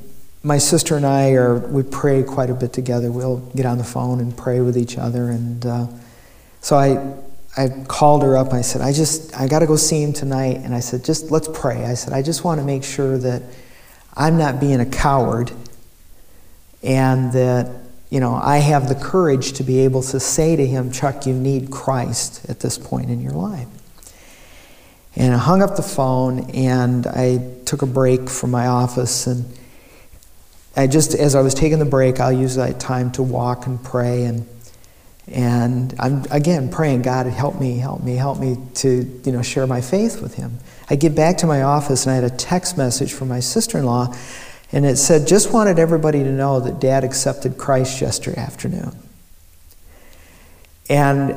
my 0.43 0.59
sister 0.59 0.97
and 0.97 1.05
I 1.05 1.33
are 1.33 1.59
we 1.59 1.83
pray 1.83 2.23
quite 2.23 2.51
a 2.51 2.55
bit 2.55 2.73
together. 2.73 3.11
We'll 3.11 3.39
get 3.57 3.67
on 3.67 3.79
the 3.79 3.85
phone 3.85 4.21
and 4.21 4.37
pray 4.37 4.61
with 4.61 4.77
each 4.77 4.97
other. 4.97 5.31
And 5.31 5.67
uh, 5.67 5.87
so 6.61 6.77
I, 6.77 7.15
I 7.59 7.85
called 7.89 8.23
her 8.23 8.37
up. 8.37 8.49
And 8.49 8.59
I 8.59 8.63
said, 8.63 8.81
I 8.81 8.93
just 8.93 9.37
I 9.39 9.49
got 9.49 9.59
to 9.59 9.67
go 9.67 9.77
see 9.77 10.03
him 10.03 10.13
tonight. 10.13 10.59
And 10.59 10.75
I 10.75 10.81
said, 10.81 11.05
just 11.05 11.31
let's 11.31 11.49
pray. 11.53 11.85
I 11.85 11.95
said, 11.95 12.13
I 12.13 12.23
just 12.23 12.45
want 12.45 12.61
to 12.61 12.65
make 12.65 12.85
sure 12.85 13.19
that 13.19 13.43
I'm 14.15 14.39
not 14.39 14.61
being 14.61 14.81
a 14.81 14.87
coward 14.87 15.51
and 16.83 17.33
that 17.33 17.71
you 18.11 18.21
know 18.21 18.35
I 18.35 18.59
have 18.59 18.89
the 18.89 18.95
courage 18.95 19.55
to 19.55 19.65
be 19.65 19.81
able 19.81 20.03
to 20.03 20.21
say 20.21 20.55
to 20.55 20.65
him, 20.65 20.93
Chuck, 20.93 21.27
you 21.27 21.35
need 21.35 21.71
Christ 21.71 22.49
at 22.49 22.61
this 22.61 22.79
point 22.79 23.11
in 23.11 23.21
your 23.21 23.33
life. 23.33 23.67
And 25.17 25.35
I 25.35 25.39
hung 25.39 25.63
up 25.63 25.75
the 25.75 25.83
phone 25.83 26.51
and 26.51 27.07
I 27.09 27.39
took 27.65 27.83
a 27.83 27.87
break 27.87 28.31
from 28.31 28.53
my 28.53 28.69
office 28.69 29.27
and 29.27 29.45
I 30.77 30.87
just 30.87 31.13
as 31.13 31.35
I 31.35 31.41
was 31.41 31.55
taking 31.55 31.81
the 31.81 31.85
break, 31.85 32.21
I'll 32.21 32.33
use 32.33 32.55
that 32.55 32.79
time 32.79 33.11
to 33.13 33.23
walk 33.25 33.67
and 33.67 33.83
pray 33.83 34.25
and 34.27 34.47
and 35.33 35.95
I'm 35.99 36.25
again 36.31 36.71
praying, 36.71 37.03
God, 37.03 37.27
help 37.27 37.61
me, 37.61 37.79
help 37.79 38.03
me, 38.03 38.17
help 38.17 38.39
me 38.39 38.57
to 38.77 39.21
you 39.25 39.33
know 39.33 39.43
share 39.43 39.67
my 39.67 39.81
faith 39.81 40.21
with 40.23 40.35
him. 40.35 40.59
I 40.91 40.97
get 40.97 41.15
back 41.15 41.39
to 41.39 41.47
my 41.47 41.63
office 41.63 42.07
and 42.07 42.13
I 42.13 42.15
had 42.15 42.25
a 42.25 42.35
text 42.37 42.79
message 42.79 43.13
from 43.13 43.29
my 43.29 43.41
sister-in-law 43.41 44.15
and 44.73 44.85
it 44.85 44.97
said, 44.97 45.27
just 45.27 45.53
wanted 45.53 45.79
everybody 45.79 46.23
to 46.23 46.31
know 46.31 46.61
that 46.61 46.79
dad 46.79 47.05
accepted 47.05 47.57
Christ 47.57 48.01
yesterday 48.01 48.39
afternoon. 48.39 48.95
And 50.91 51.37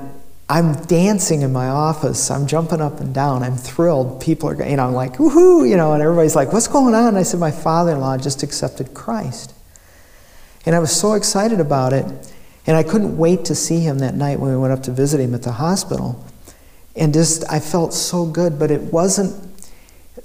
I'm 0.50 0.74
dancing 0.84 1.42
in 1.42 1.54
my 1.54 1.70
office. 1.70 2.30
I'm 2.30 2.46
jumping 2.46 2.82
up 2.82 3.00
and 3.00 3.14
down. 3.14 3.42
I'm 3.42 3.56
thrilled. 3.56 4.20
People 4.22 4.50
are, 4.50 4.70
you 4.70 4.76
know, 4.76 4.88
I'm 4.88 4.94
like, 4.94 5.14
woohoo, 5.14 5.70
you 5.70 5.78
know, 5.78 5.94
and 5.94 6.04
everybody's 6.04 6.36
like, 6.36 6.52
what's 6.52 6.68
going 6.68 6.94
on? 6.94 7.16
I 7.16 7.24
said, 7.24 7.40
my 7.40 7.52
father 7.52 7.94
in 7.94 8.02
law 8.02 8.18
just 8.18 8.44
accepted 8.44 8.94
Christ. 8.94 9.54
And 10.66 10.76
I 10.76 10.80
was 10.80 10.94
so 10.94 11.14
excited 11.14 11.62
about 11.62 11.94
it. 11.94 12.06
And 12.68 12.78
I 12.78 12.84
couldn't 12.84 13.18
wait 13.18 13.46
to 13.46 13.56
see 13.56 13.80
him 13.80 14.00
that 14.00 14.16
night 14.16 14.40
when 14.40 14.52
we 14.52 14.58
went 14.58 14.74
up 14.74 14.84
to 14.84 14.92
visit 14.92 15.20
him 15.20 15.34
at 15.34 15.44
the 15.44 15.54
hospital. 15.54 16.24
And 16.96 17.14
just, 17.14 17.50
I 17.52 17.60
felt 17.60 17.94
so 17.94 18.26
good, 18.26 18.60
but 18.60 18.70
it 18.70 18.82
wasn't, 18.94 19.34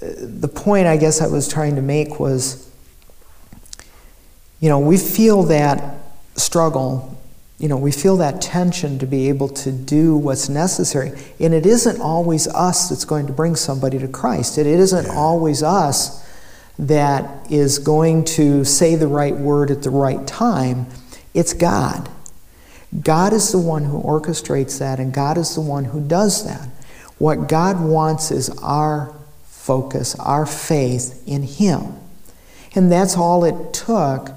uh, 0.01 0.07
the 0.19 0.47
point 0.47 0.85
I 0.85 0.97
guess 0.97 1.21
I 1.21 1.27
was 1.27 1.47
trying 1.47 1.75
to 1.75 1.81
make 1.81 2.19
was, 2.19 2.69
you 4.59 4.69
know, 4.69 4.79
we 4.79 4.97
feel 4.97 5.43
that 5.43 5.95
struggle, 6.35 7.17
you 7.57 7.67
know, 7.67 7.77
we 7.77 7.91
feel 7.91 8.17
that 8.17 8.41
tension 8.41 8.99
to 8.99 9.07
be 9.07 9.29
able 9.29 9.49
to 9.49 9.71
do 9.71 10.15
what's 10.15 10.49
necessary. 10.49 11.11
And 11.39 11.53
it 11.53 11.65
isn't 11.65 11.99
always 11.99 12.47
us 12.47 12.89
that's 12.89 13.05
going 13.05 13.27
to 13.27 13.33
bring 13.33 13.55
somebody 13.55 13.97
to 13.99 14.07
Christ, 14.07 14.57
it 14.57 14.67
isn't 14.67 15.09
always 15.09 15.63
us 15.63 16.23
that 16.79 17.51
is 17.51 17.79
going 17.79 18.23
to 18.23 18.63
say 18.63 18.95
the 18.95 19.07
right 19.07 19.35
word 19.35 19.71
at 19.71 19.81
the 19.81 19.89
right 19.89 20.27
time. 20.27 20.85
It's 21.33 21.53
God. 21.53 22.07
God 23.03 23.33
is 23.33 23.51
the 23.51 23.59
one 23.59 23.85
who 23.85 24.01
orchestrates 24.01 24.79
that, 24.79 24.99
and 24.99 25.13
God 25.13 25.37
is 25.37 25.55
the 25.55 25.61
one 25.61 25.85
who 25.85 25.99
does 25.99 26.45
that. 26.45 26.69
What 27.17 27.49
God 27.49 27.81
wants 27.81 28.31
is 28.31 28.49
our 28.61 29.13
focus, 29.43 30.15
our 30.19 30.45
faith 30.45 31.23
in 31.27 31.43
Him. 31.43 31.95
And 32.75 32.91
that's 32.91 33.17
all 33.17 33.43
it 33.43 33.73
took 33.73 34.31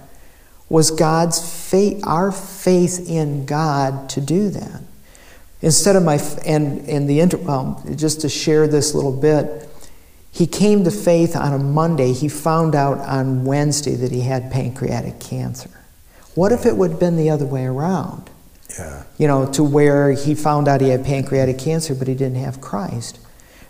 was 0.68 0.90
God's 0.90 1.68
faith, 1.68 2.02
our 2.06 2.32
faith 2.32 3.08
in 3.08 3.44
God 3.44 4.08
to 4.10 4.20
do 4.20 4.48
that. 4.50 4.82
Instead 5.62 5.96
of 5.96 6.02
my, 6.02 6.18
and, 6.46 6.88
and 6.88 7.08
the, 7.08 7.20
inter 7.20 7.36
well, 7.36 7.82
just 7.96 8.22
to 8.22 8.28
share 8.28 8.66
this 8.66 8.94
little 8.94 9.12
bit, 9.12 9.68
he 10.32 10.46
came 10.46 10.84
to 10.84 10.90
faith 10.90 11.36
on 11.36 11.52
a 11.52 11.58
Monday. 11.58 12.12
He 12.12 12.28
found 12.28 12.74
out 12.74 12.98
on 12.98 13.44
Wednesday 13.44 13.94
that 13.96 14.12
he 14.12 14.20
had 14.20 14.50
pancreatic 14.50 15.20
cancer. 15.20 15.70
What 16.34 16.52
if 16.52 16.64
it 16.64 16.76
would 16.76 16.92
have 16.92 17.00
been 17.00 17.16
the 17.16 17.30
other 17.30 17.44
way 17.44 17.66
around? 17.66 18.30
You 19.18 19.26
know, 19.26 19.50
to 19.52 19.64
where 19.64 20.12
he 20.12 20.34
found 20.34 20.68
out 20.68 20.80
he 20.80 20.88
had 20.88 21.04
pancreatic 21.04 21.58
cancer, 21.58 21.94
but 21.94 22.08
he 22.08 22.14
didn't 22.14 22.42
have 22.42 22.60
Christ. 22.60 23.18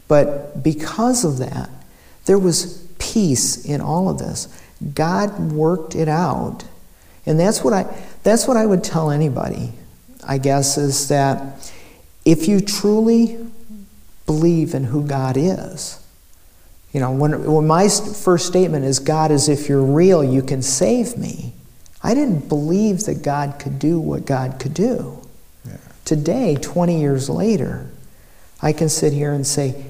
But 0.09 0.63
because 0.63 1.25
of 1.25 1.39
that, 1.39 1.71
there 2.27 2.39
was 2.39 2.87
peace 2.99 3.65
in 3.65 3.81
all 3.81 4.09
of 4.09 4.19
this. 4.19 4.49
God 4.95 5.53
worked 5.53 5.95
it 5.95 6.09
out 6.09 6.65
and 7.27 7.39
that's 7.39 7.63
what 7.63 7.73
I 7.73 7.85
that's 8.23 8.47
what 8.47 8.57
I 8.57 8.67
would 8.67 8.83
tell 8.83 9.11
anybody, 9.11 9.73
I 10.27 10.39
guess, 10.39 10.77
is 10.77 11.09
that 11.09 11.71
if 12.25 12.49
you 12.49 12.61
truly 12.61 13.39
believe 14.27 14.75
in 14.75 14.85
who 14.85 15.07
God 15.07 15.37
is, 15.37 16.05
you 16.93 17.01
know, 17.01 17.13
when, 17.13 17.45
when 17.45 17.67
my 17.67 17.89
first 17.89 18.47
statement 18.47 18.85
is, 18.85 18.99
God 18.99 19.31
is 19.31 19.49
if 19.49 19.69
you're 19.69 19.83
real, 19.83 20.23
you 20.23 20.43
can 20.43 20.61
save 20.61 21.17
me, 21.17 21.55
I 22.03 22.15
didn't 22.15 22.49
believe 22.49 23.05
that 23.05 23.23
God 23.23 23.59
could 23.59 23.79
do 23.79 24.01
what 24.01 24.25
God 24.25 24.59
could 24.59 24.75
do. 24.75 25.27
Yeah. 25.67 25.77
Today, 26.05 26.57
20 26.57 27.01
years 27.01 27.29
later, 27.29 27.91
I 28.63 28.73
can 28.73 28.89
sit 28.89 29.13
here 29.13 29.33
and 29.33 29.47
say, 29.47 29.85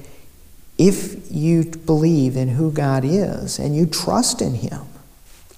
if 0.77 1.31
you 1.31 1.63
believe 1.63 2.35
in 2.35 2.49
who 2.49 2.71
God 2.71 3.03
is 3.05 3.59
and 3.59 3.75
you 3.75 3.85
trust 3.85 4.41
in 4.41 4.55
Him, 4.55 4.81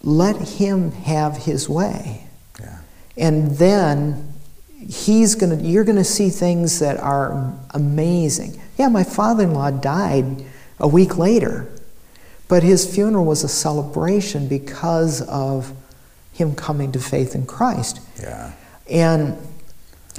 let 0.04 0.36
him 0.36 0.91
have 0.91 1.38
his 1.38 1.70
way. 1.70 2.26
Yeah. 2.60 2.80
And 3.18 3.51
then 3.51 4.34
he's 4.78 5.36
gonna, 5.36 5.56
you're 5.56 5.86
going 5.86 5.97
to 5.97 6.04
see 6.04 6.30
things 6.30 6.80
that 6.80 6.97
are 6.97 7.58
amazing. 7.72 8.60
Yeah, 8.78 8.89
my 8.89 9.04
father 9.04 9.43
in 9.43 9.54
law 9.54 9.72
died 9.72 10.45
a 10.80 10.88
week 10.88 11.18
later, 11.18 11.72
but 12.49 12.64
his 12.64 12.93
funeral 12.93 13.24
was 13.24 13.43
a 13.43 13.47
celebration 13.47 14.47
because 14.47 15.22
of 15.22 15.74
him 16.34 16.55
coming 16.55 16.91
to 16.91 16.99
faith 16.99 17.36
in 17.36 17.45
Christ. 17.45 18.01
Yeah. 18.19 18.51
And 18.89 19.38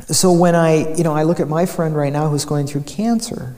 so 0.07 0.33
when 0.33 0.55
I, 0.55 0.95
you 0.95 1.05
know, 1.05 1.13
I 1.13 1.25
look 1.25 1.41
at 1.41 1.49
my 1.49 1.67
friend 1.67 1.95
right 1.95 2.13
now 2.13 2.29
who's 2.29 2.45
going 2.45 2.67
through 2.67 2.83
cancer, 2.83 3.55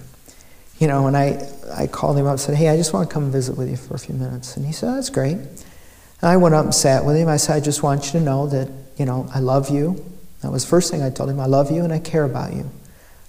you 0.79 0.89
know, 0.89 1.07
and 1.07 1.17
I, 1.17 1.49
I 1.75 1.87
called 1.87 2.19
him 2.19 2.27
up 2.27 2.33
and 2.33 2.41
said, 2.41 2.57
hey, 2.57 2.69
I 2.69 2.77
just 2.77 2.93
want 2.93 3.09
to 3.09 3.15
come 3.15 3.31
visit 3.31 3.57
with 3.57 3.71
you 3.71 3.77
for 3.77 3.95
a 3.95 3.99
few 3.99 4.15
minutes. 4.15 4.57
And 4.57 4.67
he 4.67 4.73
said, 4.73 4.95
that's 4.95 5.11
great. 5.11 5.37
And 5.37 6.23
I 6.23 6.37
went 6.37 6.55
up 6.55 6.65
and 6.65 6.75
sat 6.75 7.05
with 7.05 7.17
him. 7.17 7.29
I 7.29 7.37
said, 7.37 7.57
I 7.57 7.61
just 7.61 7.83
want 7.83 8.07
you 8.07 8.13
to 8.13 8.21
know 8.21 8.47
that, 8.49 8.71
you 8.97 9.05
know, 9.05 9.29
I 9.35 9.41
love 9.41 9.71
you. 9.71 10.05
That 10.43 10.51
was 10.51 10.65
the 10.65 10.71
first 10.71 10.91
thing 10.91 11.03
I 11.03 11.11
told 11.11 11.31
him. 11.31 11.41
I 11.41 11.47
love 11.47 11.71
you 11.71 11.85
and 11.85 11.93
I 11.93 11.99
care 11.99 12.25
about 12.25 12.53
you. 12.53 12.71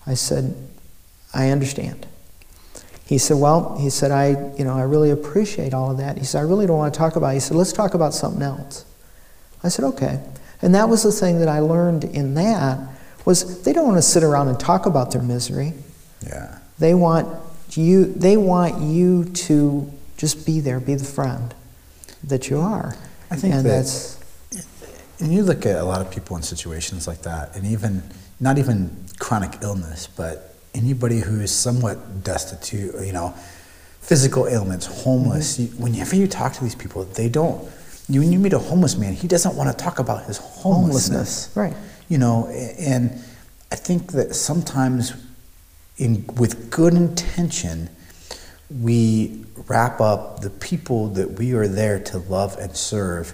I 0.05 0.13
said, 0.13 0.55
I 1.33 1.49
understand. 1.49 2.05
He 3.05 3.17
said, 3.17 3.37
well, 3.37 3.77
he 3.77 3.89
said, 3.89 4.11
I, 4.11 4.53
you 4.57 4.65
know, 4.65 4.73
I 4.73 4.81
really 4.81 5.11
appreciate 5.11 5.73
all 5.73 5.91
of 5.91 5.97
that. 5.97 6.17
He 6.17 6.25
said, 6.25 6.39
I 6.39 6.41
really 6.41 6.67
don't 6.67 6.77
want 6.77 6.93
to 6.93 6.97
talk 6.97 7.15
about 7.15 7.29
it. 7.29 7.35
He 7.35 7.39
said, 7.39 7.55
let's 7.55 7.71
talk 7.71 7.93
about 7.93 8.13
something 8.13 8.41
else. 8.41 8.83
I 9.63 9.69
said, 9.69 9.85
okay. 9.85 10.19
And 10.61 10.73
that 10.75 10.89
was 10.89 11.03
the 11.03 11.11
thing 11.11 11.39
that 11.39 11.47
I 11.47 11.59
learned 11.59 12.03
in 12.03 12.33
that 12.35 12.79
was 13.25 13.63
they 13.63 13.73
don't 13.73 13.85
want 13.85 13.97
to 13.97 14.01
sit 14.01 14.23
around 14.23 14.47
and 14.47 14.59
talk 14.59 14.85
about 14.85 15.11
their 15.11 15.21
misery. 15.21 15.73
Yeah. 16.25 16.57
They 16.79 16.93
want 16.93 17.27
you 17.71 18.05
they 18.05 18.37
want 18.37 18.81
you 18.81 19.25
to 19.25 19.91
just 20.17 20.45
be 20.45 20.59
there, 20.61 20.79
be 20.79 20.95
the 20.95 21.05
friend 21.05 21.53
that 22.23 22.49
you 22.49 22.59
are. 22.59 22.95
I 23.29 23.35
think 23.35 23.53
and 23.53 23.65
that- 23.65 23.69
that's 23.69 24.17
And 25.19 25.33
you 25.33 25.43
look 25.43 25.65
at 25.65 25.75
a 25.75 25.83
lot 25.83 25.99
of 26.01 26.11
people 26.11 26.37
in 26.37 26.43
situations 26.43 27.07
like 27.07 27.23
that, 27.23 27.55
and 27.55 27.65
even 27.65 28.03
not 28.39 28.57
even 28.57 28.95
chronic 29.19 29.57
illness, 29.61 30.07
but 30.07 30.55
anybody 30.75 31.19
who 31.19 31.41
is 31.41 31.51
somewhat 31.51 32.23
destitute, 32.23 32.93
you 33.03 33.13
know, 33.13 33.33
physical 33.99 34.47
ailments, 34.47 34.85
homeless. 34.85 35.57
Mm-hmm. 35.57 35.75
You, 35.75 35.83
whenever 35.83 36.15
you 36.15 36.27
talk 36.27 36.53
to 36.53 36.63
these 36.63 36.75
people, 36.75 37.03
they 37.03 37.29
don't. 37.29 37.67
You, 38.09 38.21
when 38.21 38.31
you 38.31 38.39
meet 38.39 38.53
a 38.53 38.59
homeless 38.59 38.95
man, 38.97 39.13
he 39.13 39.27
doesn't 39.27 39.55
want 39.55 39.69
to 39.75 39.83
talk 39.83 39.99
about 39.99 40.25
his 40.25 40.37
homelessness. 40.37 41.51
Right. 41.55 41.73
You 42.07 42.17
know, 42.17 42.47
and 42.47 43.11
I 43.71 43.75
think 43.75 44.13
that 44.13 44.33
sometimes, 44.33 45.13
in 45.97 46.25
with 46.37 46.69
good 46.71 46.93
intention, 46.93 47.89
we 48.69 49.43
wrap 49.67 49.99
up 49.99 50.39
the 50.39 50.49
people 50.49 51.09
that 51.09 51.33
we 51.33 51.53
are 51.53 51.67
there 51.67 51.99
to 51.99 52.17
love 52.19 52.57
and 52.59 52.75
serve 52.75 53.33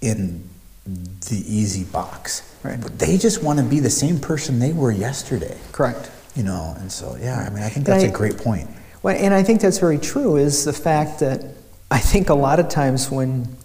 in 0.00 0.48
the 0.86 1.44
easy 1.46 1.84
box. 1.84 2.42
Right. 2.64 2.80
But 2.80 2.98
they 2.98 3.16
just 3.16 3.42
want 3.44 3.58
to 3.60 3.64
be 3.64 3.78
the 3.80 3.90
same 3.90 4.18
person 4.18 4.58
they 4.58 4.72
were 4.72 4.90
yesterday. 4.90 5.56
correct. 5.72 6.10
You 6.36 6.44
know, 6.44 6.74
and 6.78 6.90
so 6.90 7.16
yeah, 7.20 7.44
I 7.46 7.50
mean, 7.50 7.62
I 7.62 7.68
think 7.68 7.86
that's 7.86 8.04
I- 8.04 8.08
a 8.08 8.12
great 8.12 8.38
point. 8.38 8.68
Well, 9.02 9.16
and 9.16 9.32
I 9.32 9.42
think 9.42 9.60
that's 9.60 9.78
very 9.78 9.98
true, 9.98 10.36
is 10.36 10.64
the 10.64 10.72
fact 10.72 11.20
that 11.20 11.44
I 11.90 11.98
think 11.98 12.28
a 12.28 12.34
lot 12.34 12.60
of 12.60 12.68
times 12.68 13.10
when 13.10 13.56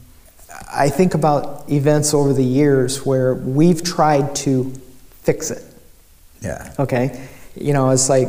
I 0.71 0.89
think 0.89 1.13
about 1.13 1.69
events 1.69 2.13
over 2.13 2.33
the 2.33 2.43
years 2.43 3.05
where 3.05 3.33
we've 3.33 3.83
tried 3.83 4.35
to 4.37 4.73
fix 5.23 5.51
it, 5.51 5.63
Yeah. 6.41 6.73
okay? 6.79 7.27
You 7.55 7.73
know, 7.73 7.89
it's 7.89 8.09
like, 8.09 8.27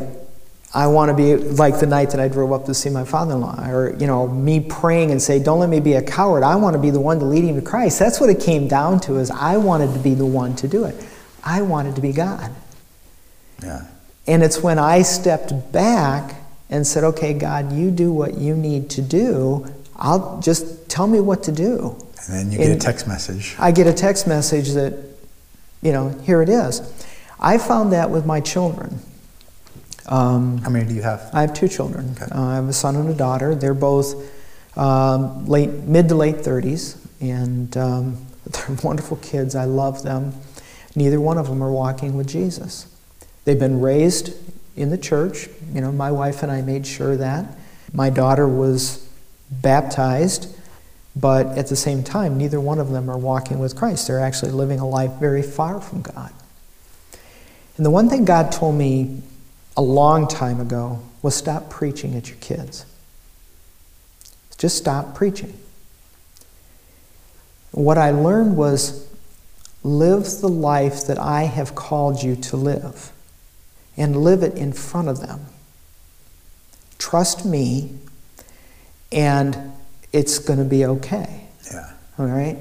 I 0.75 0.89
want 0.89 1.11
to 1.11 1.15
be 1.15 1.37
like 1.37 1.81
the 1.81 1.87
night 1.87 2.11
that 2.11 2.21
I 2.21 2.29
drove 2.29 2.53
up 2.53 2.67
to 2.67 2.75
see 2.75 2.91
my 2.91 3.05
father 3.05 3.35
in 3.35 3.41
law, 3.41 3.69
or, 3.69 3.97
you 3.99 4.07
know, 4.07 4.27
me 4.29 4.61
praying 4.61 5.11
and 5.11 5.21
say, 5.23 5.39
don't 5.39 5.59
let 5.59 5.69
me 5.69 5.81
be 5.81 5.95
a 5.95 6.03
coward. 6.03 6.43
I 6.43 6.57
want 6.57 6.75
to 6.75 6.83
be 6.83 6.91
the 6.91 7.01
one 7.01 7.19
to 7.21 7.25
lead 7.25 7.45
him 7.45 7.57
to 7.57 7.63
Christ. 7.63 7.99
That's 7.99 8.21
what 8.21 8.29
it 8.31 8.41
came 8.41 8.69
down 8.69 9.01
to, 9.01 9.17
is 9.17 9.31
I 9.31 9.57
wanted 9.57 9.95
to 9.95 9.99
be 9.99 10.15
the 10.15 10.27
one 10.27 10.55
to 10.57 10.69
do 10.69 10.85
it. 10.85 10.95
I 11.43 11.63
wanted 11.63 11.95
to 11.97 12.03
be 12.03 12.13
God. 12.13 12.51
Yeah. 13.63 13.87
And 14.27 14.43
it's 14.43 14.63
when 14.63 14.79
I 14.79 15.03
stepped 15.03 15.73
back 15.73 16.35
and 16.69 16.87
said, 16.87 17.05
okay, 17.05 17.33
God, 17.33 17.73
you 17.73 17.91
do 17.91 18.13
what 18.13 18.35
you 18.35 18.55
need 18.55 18.91
to 18.91 19.03
do. 19.03 19.67
I'll 19.95 20.41
just 20.41 20.89
tell 20.91 21.07
me 21.07 21.21
what 21.21 21.45
to 21.45 21.53
do. 21.53 21.97
And 22.29 22.37
then 22.37 22.53
you 22.53 22.59
get 22.59 22.77
a 22.77 22.79
text 22.79 23.07
message. 23.07 23.55
I 23.59 23.71
get 23.71 23.87
a 23.87 23.93
text 23.93 24.27
message 24.27 24.71
that, 24.71 24.95
you 25.83 25.93
know, 25.93 26.09
here 26.23 26.43
it 26.43 26.49
is. 26.49 26.81
I 27.39 27.59
found 27.59 27.93
that 27.93 28.11
with 28.11 28.27
my 28.27 28.41
children. 28.41 28.99
Um, 30.07 30.59
How 30.59 30.71
many 30.71 30.87
do 30.87 30.95
you 30.95 31.03
have? 31.03 31.31
I 31.33 31.41
have 31.43 31.55
two 31.55 31.69
children. 31.69 32.15
Okay. 32.17 32.27
Uh, 32.33 32.43
I 32.43 32.55
have 32.57 32.69
a 32.69 32.73
son 32.73 32.97
and 32.97 33.09
a 33.09 33.15
daughter. 33.15 33.55
They're 33.55 33.75
both 33.75 34.15
um, 34.77 35.47
late, 35.47 35.71
mid 35.71 36.09
to 36.09 36.15
late 36.15 36.37
30s, 36.37 36.97
and 37.21 37.77
um, 37.77 38.27
they're 38.47 38.77
wonderful 38.83 39.17
kids. 39.19 39.55
I 39.55 39.65
love 39.65 40.03
them. 40.03 40.33
Neither 40.95 41.21
one 41.21 41.39
of 41.39 41.49
them 41.49 41.63
are 41.63 41.71
walking 41.71 42.17
with 42.17 42.27
Jesus. 42.27 42.87
They've 43.45 43.59
been 43.59 43.81
raised 43.81 44.35
in 44.77 44.91
the 44.91 44.99
church. 44.99 45.49
You 45.73 45.81
know, 45.81 45.93
my 45.93 46.11
wife 46.11 46.43
and 46.43 46.51
I 46.51 46.63
made 46.63 46.87
sure 46.87 47.17
that. 47.17 47.47
My 47.93 48.11
daughter 48.11 48.49
was 48.49 49.09
baptized, 49.51 50.56
but 51.17 51.47
at 51.59 51.69
the 51.69 51.77
same 51.77 52.05
time, 52.05 52.37
neither 52.37 52.61
one 52.61 52.79
of 52.79 52.91
them 52.91 53.09
are 53.09 53.17
walking 53.17 53.59
with 53.59 53.75
Christ. 53.75 54.07
They're 54.07 54.21
actually 54.21 54.53
living 54.53 54.79
a 54.79 54.87
life 54.87 55.13
very 55.13 55.43
far 55.43 55.81
from 55.81 56.03
God. 56.03 56.31
And 57.79 57.87
the 57.87 57.91
one 57.91 58.11
thing 58.11 58.27
God 58.27 58.53
told 58.53 58.77
me 58.77 59.23
a 59.77 59.83
long 59.83 60.29
time 60.29 60.61
ago 60.61 61.01
was 61.23 61.35
stop 61.35 61.71
preaching 61.71 62.15
at 62.15 62.29
your 62.29 62.39
kids. 62.39 62.85
Just 64.59 64.77
stop 64.77 65.15
preaching. 65.15 65.55
What 67.73 67.99
I 67.99 68.11
learned 68.11 68.57
was 68.57 69.07
live 69.83 70.25
the 70.41 70.49
life 70.49 71.07
that 71.07 71.19
I 71.19 71.43
have 71.45 71.75
called 71.75 72.23
you 72.23 72.37
to 72.37 72.57
live 72.57 73.13
and 73.97 74.17
live 74.17 74.43
it 74.43 74.55
in 74.55 74.73
front 74.73 75.09
of 75.09 75.21
them. 75.21 75.47
Trust 76.99 77.45
me, 77.45 77.91
and 79.13 79.73
it's 80.13 80.39
going 80.39 80.59
to 80.59 80.65
be 80.65 80.85
okay. 80.87 81.47
Yeah. 81.73 81.93
All 82.19 82.27
right. 82.27 82.57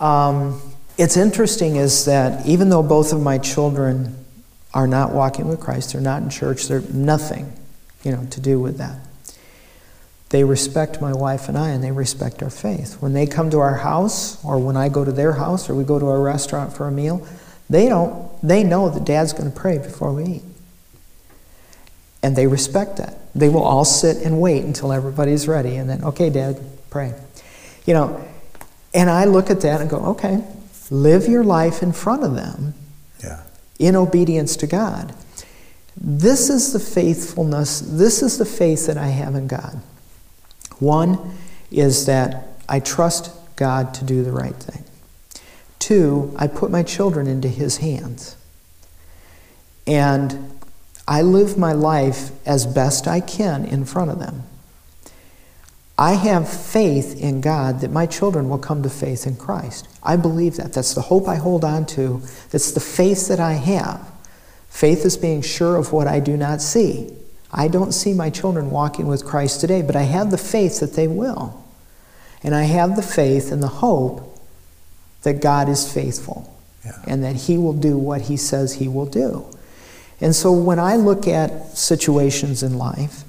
Um, 0.00 0.60
it's 0.96 1.16
interesting 1.16 1.76
is 1.76 2.04
that 2.04 2.46
even 2.46 2.68
though 2.68 2.82
both 2.82 3.12
of 3.12 3.20
my 3.20 3.38
children 3.38 4.24
are 4.72 4.86
not 4.86 5.12
walking 5.12 5.48
with 5.48 5.60
Christ, 5.60 5.92
they're 5.92 6.02
not 6.02 6.22
in 6.22 6.30
church, 6.30 6.66
they're 6.66 6.80
nothing, 6.80 7.52
you 8.02 8.12
know, 8.12 8.26
to 8.30 8.40
do 8.40 8.60
with 8.60 8.78
that. 8.78 8.98
They 10.30 10.42
respect 10.42 11.00
my 11.00 11.12
wife 11.12 11.48
and 11.48 11.56
I, 11.56 11.70
and 11.70 11.82
they 11.82 11.92
respect 11.92 12.42
our 12.42 12.50
faith. 12.50 13.00
When 13.00 13.12
they 13.12 13.26
come 13.26 13.50
to 13.50 13.60
our 13.60 13.76
house, 13.76 14.44
or 14.44 14.58
when 14.58 14.76
I 14.76 14.88
go 14.88 15.04
to 15.04 15.12
their 15.12 15.32
house, 15.32 15.70
or 15.70 15.74
we 15.74 15.84
go 15.84 15.98
to 15.98 16.06
a 16.06 16.18
restaurant 16.18 16.76
for 16.76 16.88
a 16.88 16.90
meal, 16.90 17.24
they 17.70 17.88
don't. 17.88 18.30
They 18.42 18.64
know 18.64 18.90
that 18.90 19.04
Dad's 19.04 19.32
going 19.32 19.50
to 19.50 19.56
pray 19.56 19.78
before 19.78 20.12
we 20.12 20.24
eat, 20.24 20.42
and 22.22 22.34
they 22.34 22.48
respect 22.48 22.96
that. 22.96 23.16
They 23.34 23.48
will 23.48 23.62
all 23.62 23.84
sit 23.84 24.18
and 24.24 24.40
wait 24.40 24.64
until 24.64 24.92
everybody's 24.92 25.46
ready, 25.46 25.76
and 25.76 25.88
then, 25.88 26.02
okay, 26.02 26.30
Dad, 26.30 26.60
pray. 26.94 27.12
You 27.86 27.94
know, 27.94 28.24
and 28.94 29.10
I 29.10 29.24
look 29.24 29.50
at 29.50 29.62
that 29.62 29.80
and 29.80 29.90
go, 29.90 29.96
okay, 30.14 30.44
live 30.92 31.26
your 31.26 31.42
life 31.42 31.82
in 31.82 31.92
front 31.92 32.22
of 32.22 32.36
them 32.36 32.74
Yeah. 33.20 33.40
in 33.80 33.96
obedience 33.96 34.54
to 34.58 34.68
God. 34.68 35.12
This 35.96 36.48
is 36.48 36.72
the 36.72 36.78
faithfulness, 36.78 37.80
this 37.84 38.22
is 38.22 38.38
the 38.38 38.44
faith 38.44 38.86
that 38.86 38.96
I 38.96 39.08
have 39.08 39.34
in 39.34 39.48
God. 39.48 39.80
One 40.78 41.18
is 41.72 42.06
that 42.06 42.46
I 42.68 42.78
trust 42.78 43.32
God 43.56 43.92
to 43.94 44.04
do 44.04 44.22
the 44.22 44.30
right 44.30 44.54
thing. 44.54 44.84
Two, 45.80 46.32
I 46.36 46.46
put 46.46 46.70
my 46.70 46.84
children 46.84 47.26
into 47.26 47.48
His 47.48 47.78
hands. 47.78 48.36
And 49.84 50.60
I 51.08 51.22
live 51.22 51.58
my 51.58 51.72
life 51.72 52.30
as 52.46 52.66
best 52.66 53.08
I 53.08 53.18
can 53.18 53.64
in 53.64 53.84
front 53.84 54.12
of 54.12 54.20
them. 54.20 54.44
I 56.04 56.16
have 56.16 56.52
faith 56.52 57.18
in 57.18 57.40
God 57.40 57.80
that 57.80 57.90
my 57.90 58.04
children 58.04 58.50
will 58.50 58.58
come 58.58 58.82
to 58.82 58.90
faith 58.90 59.26
in 59.26 59.36
Christ. 59.36 59.88
I 60.02 60.16
believe 60.16 60.56
that. 60.56 60.74
That's 60.74 60.92
the 60.92 61.00
hope 61.00 61.26
I 61.26 61.36
hold 61.36 61.64
on 61.64 61.86
to. 61.96 62.20
That's 62.50 62.72
the 62.72 62.80
faith 62.80 63.28
that 63.28 63.40
I 63.40 63.54
have. 63.54 64.12
Faith 64.68 65.06
is 65.06 65.16
being 65.16 65.40
sure 65.40 65.76
of 65.76 65.94
what 65.94 66.06
I 66.06 66.20
do 66.20 66.36
not 66.36 66.60
see. 66.60 67.10
I 67.50 67.68
don't 67.68 67.92
see 67.92 68.12
my 68.12 68.28
children 68.28 68.70
walking 68.70 69.06
with 69.06 69.24
Christ 69.24 69.62
today, 69.62 69.80
but 69.80 69.96
I 69.96 70.02
have 70.02 70.30
the 70.30 70.36
faith 70.36 70.80
that 70.80 70.92
they 70.92 71.08
will. 71.08 71.64
And 72.42 72.54
I 72.54 72.64
have 72.64 72.96
the 72.96 73.02
faith 73.02 73.50
and 73.50 73.62
the 73.62 73.68
hope 73.68 74.38
that 75.22 75.40
God 75.40 75.70
is 75.70 75.90
faithful 75.90 76.54
Yeah. 76.84 76.98
and 77.06 77.24
that 77.24 77.34
He 77.34 77.56
will 77.56 77.72
do 77.72 77.96
what 77.96 78.20
He 78.20 78.36
says 78.36 78.74
He 78.74 78.88
will 78.88 79.06
do. 79.06 79.46
And 80.20 80.36
so 80.36 80.52
when 80.52 80.78
I 80.78 80.96
look 80.96 81.26
at 81.26 81.78
situations 81.78 82.62
in 82.62 82.76
life, 82.76 83.23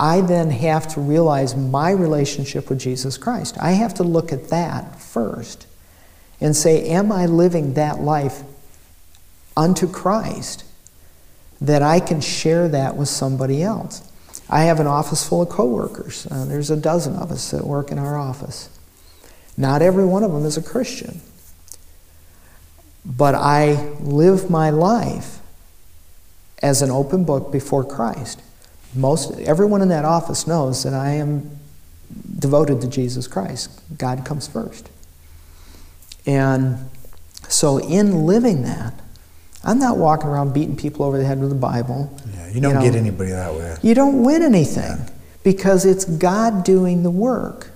I 0.00 0.22
then 0.22 0.50
have 0.50 0.88
to 0.94 1.00
realize 1.00 1.54
my 1.54 1.90
relationship 1.90 2.70
with 2.70 2.80
Jesus 2.80 3.18
Christ. 3.18 3.58
I 3.60 3.72
have 3.72 3.92
to 3.94 4.02
look 4.02 4.32
at 4.32 4.48
that 4.48 4.98
first 4.98 5.66
and 6.40 6.56
say, 6.56 6.88
Am 6.88 7.12
I 7.12 7.26
living 7.26 7.74
that 7.74 8.00
life 8.00 8.42
unto 9.56 9.86
Christ 9.86 10.64
that 11.60 11.82
I 11.82 12.00
can 12.00 12.22
share 12.22 12.66
that 12.68 12.96
with 12.96 13.08
somebody 13.08 13.62
else? 13.62 14.10
I 14.48 14.62
have 14.62 14.80
an 14.80 14.86
office 14.86 15.28
full 15.28 15.42
of 15.42 15.50
coworkers. 15.50 16.26
Uh, 16.30 16.46
there's 16.46 16.70
a 16.70 16.78
dozen 16.78 17.14
of 17.16 17.30
us 17.30 17.50
that 17.50 17.66
work 17.66 17.92
in 17.92 17.98
our 17.98 18.16
office. 18.16 18.70
Not 19.58 19.82
every 19.82 20.06
one 20.06 20.22
of 20.24 20.32
them 20.32 20.46
is 20.46 20.56
a 20.56 20.62
Christian. 20.62 21.20
but 23.04 23.34
I 23.34 23.72
live 24.00 24.50
my 24.50 24.70
life 24.70 25.40
as 26.62 26.82
an 26.82 26.90
open 26.90 27.24
book 27.24 27.52
before 27.52 27.84
Christ. 27.84 28.40
Most 28.94 29.38
everyone 29.40 29.82
in 29.82 29.88
that 29.88 30.04
office 30.04 30.46
knows 30.46 30.82
that 30.82 30.94
I 30.94 31.10
am 31.10 31.58
devoted 32.38 32.80
to 32.80 32.88
Jesus 32.88 33.26
Christ. 33.26 33.80
God 33.96 34.24
comes 34.24 34.48
first. 34.48 34.90
And 36.26 36.90
so 37.48 37.78
in 37.78 38.26
living 38.26 38.62
that, 38.62 38.94
I'm 39.62 39.78
not 39.78 39.98
walking 39.98 40.28
around 40.28 40.54
beating 40.54 40.76
people 40.76 41.04
over 41.04 41.18
the 41.18 41.24
head 41.24 41.38
with 41.38 41.50
the 41.50 41.54
Bible. 41.54 42.16
Yeah, 42.32 42.48
you 42.48 42.60
don't 42.60 42.74
know. 42.74 42.82
get 42.82 42.94
anybody 42.94 43.30
that 43.30 43.52
way. 43.52 43.76
You 43.82 43.94
don't 43.94 44.22
win 44.22 44.42
anything 44.42 45.06
because 45.42 45.84
it's 45.84 46.04
God 46.04 46.64
doing 46.64 47.02
the 47.02 47.10
work. 47.10 47.70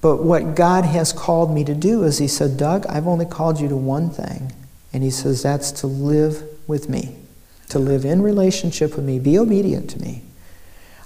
But 0.00 0.24
what 0.24 0.56
God 0.56 0.84
has 0.84 1.12
called 1.12 1.54
me 1.54 1.62
to 1.64 1.74
do 1.74 2.02
is 2.02 2.18
He 2.18 2.26
said, 2.26 2.56
Doug, 2.56 2.86
I've 2.86 3.06
only 3.06 3.24
called 3.24 3.60
you 3.60 3.68
to 3.68 3.76
one 3.76 4.10
thing. 4.10 4.52
And 4.92 5.04
He 5.04 5.10
says, 5.10 5.44
that's 5.44 5.70
to 5.72 5.86
live 5.86 6.42
with 6.66 6.88
me, 6.88 7.16
to 7.68 7.78
live 7.78 8.04
in 8.04 8.20
relationship 8.20 8.96
with 8.96 9.04
me, 9.04 9.20
be 9.20 9.38
obedient 9.38 9.88
to 9.90 10.00
me. 10.00 10.22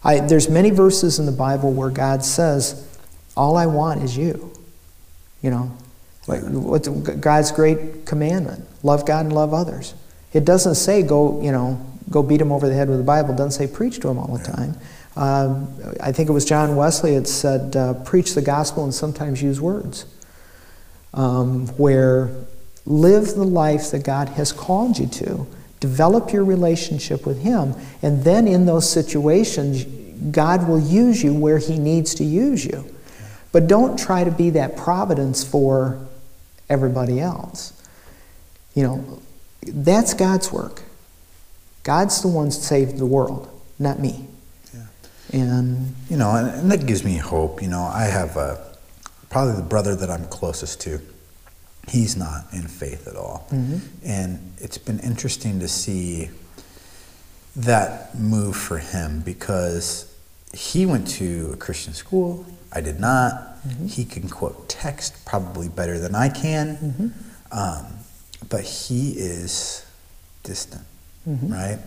I, 0.07 0.21
there's 0.21 0.49
many 0.49 0.71
verses 0.71 1.19
in 1.19 1.27
the 1.27 1.33
Bible 1.33 1.73
where 1.73 1.91
God 1.91 2.25
says, 2.25 2.87
all 3.37 3.57
I 3.57 3.67
want 3.67 4.05
is 4.05 4.17
you. 4.17 4.53
You 5.43 5.51
know, 5.51 5.77
like 6.29 7.21
God's 7.21 7.51
great 7.51 8.07
commandment 8.07 8.67
love 8.83 9.05
God 9.05 9.27
and 9.27 9.35
love 9.35 9.53
others. 9.53 9.95
It 10.33 10.45
doesn't 10.45 10.77
say 10.77 11.03
go, 11.03 11.43
you 11.43 11.51
know, 11.51 11.85
go 12.09 12.23
beat 12.23 12.41
him 12.41 12.53
over 12.53 12.69
the 12.69 12.75
head 12.75 12.89
with 12.89 12.99
the 12.99 13.05
Bible. 13.05 13.35
It 13.35 13.37
doesn't 13.37 13.67
say 13.67 13.73
preach 13.73 13.99
to 14.01 14.09
him 14.09 14.19
all 14.19 14.37
the 14.37 14.45
time. 14.45 14.79
Um, 15.17 15.75
I 16.01 16.13
think 16.13 16.29
it 16.29 16.33
was 16.33 16.45
John 16.45 16.77
Wesley 16.77 17.19
that 17.19 17.27
said, 17.27 17.75
uh, 17.75 17.95
preach 17.95 18.35
the 18.35 18.43
gospel 18.43 18.85
and 18.85 18.95
sometimes 18.95 19.43
use 19.43 19.61
words. 19.61 20.07
Um, 21.15 21.67
where 21.79 22.31
live 22.85 23.35
the 23.35 23.45
life 23.45 23.91
that 23.91 24.05
God 24.05 24.29
has 24.31 24.53
called 24.53 24.99
you 24.99 25.07
to, 25.09 25.47
develop 25.81 26.33
your 26.33 26.45
relationship 26.45 27.27
with 27.27 27.43
Him, 27.43 27.75
and 28.03 28.25
then 28.25 28.47
in 28.47 28.67
those 28.67 28.91
situations, 28.91 29.85
God 30.31 30.69
will 30.69 30.81
use 30.81 31.23
you 31.23 31.35
where 31.35 31.59
He 31.59 31.79
needs 31.79 32.15
to 32.17 32.25
use 32.25 32.65
you. 32.65 32.85
But 33.53 33.69
don't 33.69 33.99
try 33.99 34.25
to 34.25 34.31
be 34.31 34.51
that 34.51 34.77
providence 34.77 35.43
for 35.45 36.07
everybody 36.69 37.21
else. 37.21 37.73
You 38.75 38.83
know, 38.83 39.23
that's 39.63 40.15
God's 40.15 40.53
work. 40.53 40.83
God's 41.83 42.21
the 42.21 42.29
one 42.29 42.47
that 42.47 42.53
saved 42.53 42.99
the 42.99 43.07
world, 43.07 43.49
not 43.79 43.99
me. 43.99 44.27
And 45.33 45.95
You 46.09 46.17
know, 46.17 46.35
and, 46.35 46.49
and 46.49 46.71
that 46.71 46.87
gives 46.87 47.05
me 47.05 47.17
hope. 47.17 47.63
You 47.63 47.69
know, 47.69 47.83
I 47.83 48.05
have 48.05 48.37
uh, 48.37 48.57
probably 49.31 49.55
the 49.57 49.63
brother 49.63 49.97
that 49.97 50.11
I'm 50.11 50.27
closest 50.27 50.81
to. 50.83 51.01
He's 51.89 52.17
not 52.17 52.47
in 52.53 52.67
faith 52.67 53.07
at 53.07 53.17
all. 53.17 53.47
And 54.05 54.53
it's 54.59 54.79
been 54.79 54.99
interesting 55.01 55.61
to 55.61 55.69
see 55.69 56.31
that 57.57 58.15
move 58.19 58.57
for 58.57 58.79
him 58.79 59.21
because 59.21 60.15
he 60.53 60.87
went 60.87 61.09
to 61.09 61.51
a 61.55 61.57
Christian 61.57 61.95
school. 61.95 62.47
I 62.73 62.81
did 62.81 63.01
not. 63.01 63.33
Mm-hmm. 63.67 63.87
He 63.87 64.05
can 64.05 64.29
quote 64.29 64.69
text 64.69 65.25
probably 65.25 65.69
better 65.69 65.99
than 65.99 66.15
I 66.15 66.29
can. 66.29 66.77
Mm-hmm. 66.77 67.09
Um, 67.59 67.87
but 68.49 68.63
he 68.63 69.13
is 69.13 69.87
distant, 70.43 70.85
mm-hmm. 71.27 71.53
right? 71.53 71.79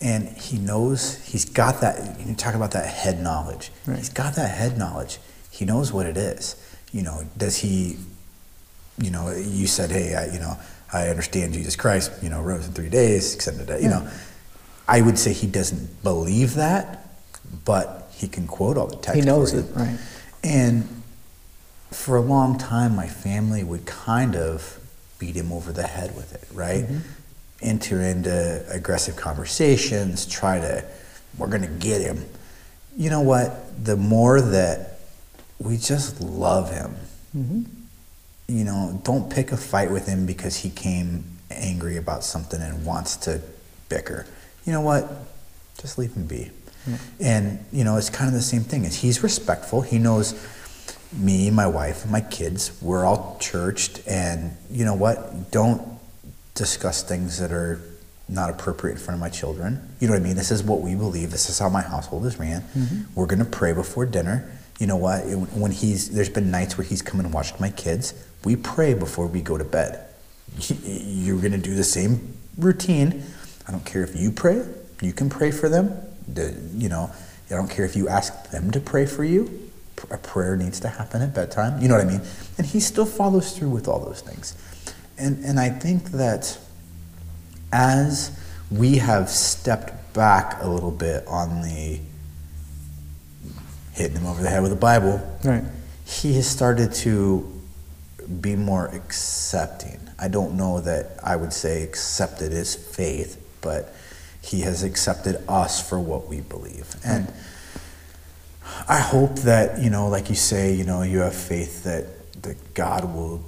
And 0.00 0.28
he 0.28 0.58
knows, 0.58 1.24
he's 1.26 1.44
got 1.44 1.80
that, 1.80 2.20
you 2.20 2.34
talk 2.34 2.54
about 2.54 2.70
that 2.70 2.86
head 2.86 3.20
knowledge. 3.20 3.72
Right. 3.86 3.98
He's 3.98 4.08
got 4.08 4.36
that 4.36 4.50
head 4.50 4.78
knowledge. 4.78 5.18
He 5.50 5.64
knows 5.64 5.92
what 5.92 6.06
it 6.06 6.16
is. 6.16 6.54
You 6.92 7.02
know, 7.02 7.24
does 7.36 7.56
he, 7.56 7.96
you 8.98 9.10
know, 9.10 9.30
you 9.30 9.66
said, 9.66 9.90
hey, 9.90 10.14
I, 10.14 10.26
you 10.26 10.38
know, 10.38 10.56
I 10.92 11.08
understand 11.08 11.52
Jesus 11.52 11.76
Christ, 11.76 12.12
you 12.22 12.30
know, 12.30 12.40
rose 12.40 12.66
in 12.66 12.72
three 12.72 12.88
days, 12.88 13.34
extended 13.34 13.68
you 13.82 13.88
know. 13.88 14.08
I 14.88 15.02
would 15.02 15.18
say 15.18 15.34
he 15.34 15.46
doesn't 15.46 16.02
believe 16.02 16.54
that, 16.54 17.10
but 17.64 18.10
he 18.14 18.26
can 18.26 18.46
quote 18.46 18.78
all 18.78 18.86
the 18.86 18.96
text. 18.96 19.20
He 19.20 19.20
knows 19.20 19.52
it, 19.52 19.66
right. 19.76 19.98
And 20.42 21.02
for 21.90 22.16
a 22.16 22.20
long 22.22 22.58
time, 22.58 22.96
my 22.96 23.06
family 23.06 23.62
would 23.62 23.84
kind 23.86 24.34
of 24.34 24.80
beat 25.18 25.36
him 25.36 25.52
over 25.52 25.72
the 25.72 25.86
head 25.86 26.16
with 26.16 26.34
it, 26.34 26.48
right? 26.54 26.84
Mm-hmm. 26.84 26.98
Enter 27.60 28.00
into 28.00 28.64
aggressive 28.70 29.16
conversations, 29.16 30.26
try 30.26 30.58
to, 30.58 30.84
we're 31.36 31.48
going 31.48 31.62
to 31.62 31.68
get 31.68 32.00
him. 32.00 32.24
You 32.96 33.10
know 33.10 33.20
what? 33.20 33.84
The 33.84 33.96
more 33.96 34.40
that 34.40 35.00
we 35.58 35.76
just 35.76 36.20
love 36.20 36.70
him, 36.72 36.96
mm-hmm. 37.36 37.62
you 38.48 38.64
know, 38.64 39.00
don't 39.04 39.30
pick 39.30 39.52
a 39.52 39.56
fight 39.56 39.90
with 39.90 40.06
him 40.06 40.24
because 40.24 40.56
he 40.56 40.70
came 40.70 41.24
angry 41.50 41.96
about 41.96 42.24
something 42.24 42.60
and 42.60 42.84
wants 42.84 43.16
to 43.16 43.42
bicker. 43.88 44.26
You 44.68 44.74
know 44.74 44.82
what? 44.82 45.10
Just 45.80 45.96
leave 45.96 46.12
him 46.12 46.26
be. 46.26 46.50
And, 47.20 47.64
you 47.72 47.84
know, 47.84 47.96
it's 47.96 48.10
kind 48.10 48.28
of 48.28 48.34
the 48.34 48.42
same 48.42 48.60
thing. 48.64 48.84
Is 48.84 48.96
he's 48.96 49.22
respectful. 49.22 49.80
He 49.80 49.98
knows 49.98 50.34
me, 51.10 51.50
my 51.50 51.66
wife, 51.66 52.02
and 52.02 52.12
my 52.12 52.20
kids, 52.20 52.76
we're 52.82 53.06
all 53.06 53.38
churched. 53.40 54.02
And, 54.06 54.54
you 54.70 54.84
know 54.84 54.92
what? 54.94 55.50
Don't 55.50 55.80
discuss 56.54 57.02
things 57.02 57.38
that 57.38 57.50
are 57.50 57.80
not 58.28 58.50
appropriate 58.50 58.92
in 58.94 58.98
front 58.98 59.14
of 59.16 59.20
my 59.22 59.30
children. 59.30 59.80
You 60.00 60.08
know 60.08 60.12
what 60.12 60.20
I 60.20 60.24
mean? 60.24 60.36
This 60.36 60.50
is 60.50 60.62
what 60.62 60.82
we 60.82 60.94
believe. 60.94 61.30
This 61.30 61.48
is 61.48 61.58
how 61.58 61.70
my 61.70 61.80
household 61.80 62.26
is 62.26 62.38
ran. 62.38 62.60
Mm-hmm. 62.60 63.14
We're 63.14 63.24
going 63.26 63.38
to 63.38 63.46
pray 63.46 63.72
before 63.72 64.04
dinner. 64.04 64.52
You 64.78 64.86
know 64.86 64.96
what? 64.96 65.24
It- 65.24 65.36
When 65.36 65.70
he's 65.72 66.10
there's 66.10 66.28
been 66.28 66.50
nights 66.50 66.76
where 66.76 66.86
he's 66.86 67.00
come 67.00 67.20
and 67.20 67.32
watched 67.32 67.58
my 67.58 67.70
kids. 67.70 68.12
We 68.44 68.54
pray 68.54 68.92
before 68.92 69.28
we 69.28 69.40
go 69.40 69.56
to 69.56 69.64
bed. 69.64 70.04
You're 70.84 71.38
going 71.40 71.52
to 71.52 71.58
do 71.58 71.74
the 71.74 71.84
same 71.84 72.34
routine. 72.58 73.24
I 73.68 73.70
don't 73.72 73.84
care 73.84 74.02
if 74.02 74.16
you 74.16 74.30
pray. 74.32 74.64
You 75.02 75.12
can 75.12 75.28
pray 75.28 75.50
for 75.50 75.68
them. 75.68 75.92
The, 76.26 76.58
you 76.74 76.88
know, 76.88 77.10
I 77.50 77.54
don't 77.54 77.70
care 77.70 77.84
if 77.84 77.94
you 77.96 78.08
ask 78.08 78.50
them 78.50 78.70
to 78.72 78.80
pray 78.80 79.06
for 79.06 79.24
you. 79.24 79.70
A 80.10 80.16
prayer 80.16 80.56
needs 80.56 80.80
to 80.80 80.88
happen 80.88 81.22
at 81.22 81.34
bedtime. 81.34 81.80
You 81.82 81.88
know 81.88 81.96
what 81.96 82.06
I 82.06 82.08
mean? 82.08 82.20
And 82.56 82.66
he 82.66 82.80
still 82.80 83.04
follows 83.06 83.56
through 83.56 83.70
with 83.70 83.88
all 83.88 83.98
those 84.00 84.20
things. 84.20 84.54
And 85.18 85.44
and 85.44 85.58
I 85.58 85.70
think 85.70 86.12
that 86.12 86.56
as 87.72 88.30
we 88.70 88.98
have 88.98 89.28
stepped 89.28 90.14
back 90.14 90.62
a 90.62 90.68
little 90.68 90.92
bit 90.92 91.26
on 91.26 91.62
the 91.62 92.00
hitting 93.92 94.16
him 94.18 94.26
over 94.26 94.40
the 94.42 94.48
head 94.48 94.62
with 94.62 94.70
the 94.70 94.76
Bible, 94.76 95.20
Right. 95.44 95.64
he 96.04 96.34
has 96.34 96.46
started 96.46 96.92
to 96.94 97.44
be 98.40 98.54
more 98.54 98.86
accepting. 98.94 99.98
I 100.18 100.28
don't 100.28 100.56
know 100.56 100.80
that 100.80 101.18
I 101.22 101.34
would 101.36 101.52
say 101.52 101.82
accepted 101.82 102.52
his 102.52 102.74
faith, 102.76 103.42
but 103.60 103.94
he 104.40 104.60
has 104.62 104.82
accepted 104.82 105.42
us 105.48 105.86
for 105.86 105.98
what 105.98 106.28
we 106.28 106.40
believe. 106.40 106.92
Hmm. 107.02 107.08
And 107.08 107.32
I 108.88 109.00
hope 109.00 109.36
that, 109.40 109.82
you 109.82 109.90
know, 109.90 110.08
like 110.08 110.28
you 110.28 110.34
say, 110.34 110.74
you 110.74 110.84
know, 110.84 111.02
you 111.02 111.18
have 111.18 111.34
faith 111.34 111.84
that, 111.84 112.06
that 112.42 112.74
God 112.74 113.04
will 113.14 113.44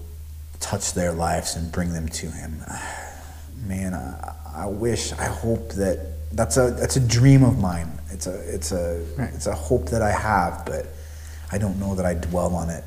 touch 0.61 0.93
their 0.95 1.13
lives 1.13 1.57
and 1.57 1.71
bring 1.73 1.93
them 1.93 2.09
to 2.09 2.27
him. 2.27 2.63
Man, 3.67 3.95
I, 3.95 4.35
I 4.55 4.67
wish, 4.67 5.13
I 5.13 5.25
hope 5.25 5.73
that 5.73 6.07
that's 6.33 6.57
a 6.57 6.71
that's 6.71 6.97
a 6.97 7.01
dream 7.01 7.43
of 7.43 7.59
mine. 7.59 7.91
It's 8.11 8.27
a 8.27 8.55
it's 8.55 8.73
a 8.73 9.05
Right. 9.17 9.31
it's 9.35 9.47
a 9.47 9.55
hope 9.55 9.87
that 9.91 10.03
I 10.03 10.13
have, 10.13 10.65
but 10.65 10.87
I 11.53 11.59
don't 11.59 11.79
know 11.79 11.95
that 11.97 12.07
I 12.07 12.15
dwell 12.15 12.55
on 12.55 12.71
it 12.71 12.85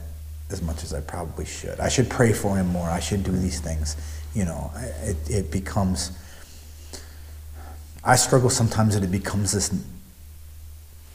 as 0.50 0.62
much 0.62 0.84
as 0.84 0.94
I 0.94 1.02
probably 1.02 1.46
should. 1.46 1.80
I 1.80 1.90
should 1.90 2.10
pray 2.10 2.32
for 2.34 2.56
him 2.56 2.68
more. 2.68 2.90
I 2.90 3.00
should 3.00 3.24
do 3.24 3.32
these 3.32 3.60
things. 3.60 3.98
You 4.34 4.46
know, 4.46 4.72
it, 5.04 5.18
it 5.30 5.52
becomes. 5.52 6.12
I 8.06 8.16
struggle 8.16 8.50
sometimes 8.50 8.94
that 8.96 9.04
it 9.04 9.12
becomes 9.12 9.52
this. 9.54 9.72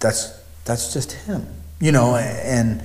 That's 0.00 0.38
that's 0.64 0.92
just 0.92 1.12
him, 1.12 1.46
you 1.80 1.92
know, 1.92 2.16
and 2.16 2.82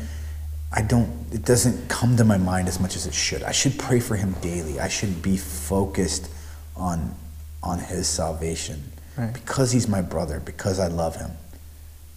I 0.72 0.82
don't. 0.82 1.10
It 1.32 1.46
doesn't 1.46 1.88
come 1.90 2.18
to 2.18 2.24
my 2.26 2.38
mind 2.38 2.68
as 2.68 2.80
much 2.80 2.96
as 2.96 3.06
it 3.08 3.14
should. 3.14 3.44
I 3.44 3.52
should 3.52 3.78
pray 3.78 4.00
for 4.00 4.16
him 4.16 4.34
daily. 4.42 4.80
I 4.80 4.88
should 4.88 5.22
be 5.22 5.38
focused 5.38 6.30
on 6.76 7.14
on 7.62 7.80
his 7.80 8.08
salvation 8.08 8.84
Right. 9.16 9.32
because 9.32 9.72
he's 9.72 9.88
my 9.88 10.02
brother. 10.02 10.40
Because 10.40 10.80
I 10.80 10.88
love 10.88 11.16
him 11.18 11.32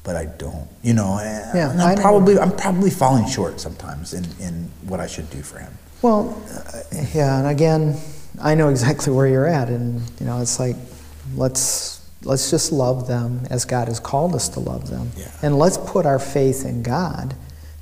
but 0.03 0.14
I 0.14 0.24
don't. 0.26 0.68
You 0.84 0.95
know, 0.95 1.18
and 1.18 1.57
Yeah, 1.57 1.70
and 1.72 1.82
I 1.82 1.91
I'm 1.91 1.95
know. 1.97 2.01
probably 2.03 2.39
I'm 2.39 2.53
probably 2.57 2.91
falling 2.91 3.26
short 3.28 3.61
sometimes 3.61 4.14
in, 4.14 4.24
in 4.41 4.70
what 4.87 5.01
I 5.01 5.09
should 5.09 5.28
do 5.30 5.43
for 5.43 5.59
him. 5.59 5.72
Well, 6.01 6.41
uh, 6.55 6.78
yeah, 7.12 7.39
and 7.41 7.49
again, 7.49 7.97
I 8.41 8.55
know 8.55 8.68
exactly 8.68 9.12
where 9.12 9.26
you're 9.26 9.49
at, 9.49 9.68
and 9.68 10.01
you 10.20 10.26
know, 10.26 10.41
it's 10.41 10.61
like 10.61 10.76
let's 11.37 12.01
let's 12.24 12.51
just 12.51 12.72
love 12.72 13.07
them 13.07 13.47
as 13.51 13.64
God 13.64 13.87
has 13.89 14.01
called 14.01 14.34
us 14.34 14.49
to 14.51 14.61
love 14.61 14.91
them, 14.91 15.12
Yeah. 15.16 15.28
and 15.43 15.59
let's 15.59 15.78
put 15.78 16.07
our 16.07 16.18
faith 16.18 16.64
in 16.64 16.82
God 16.82 17.34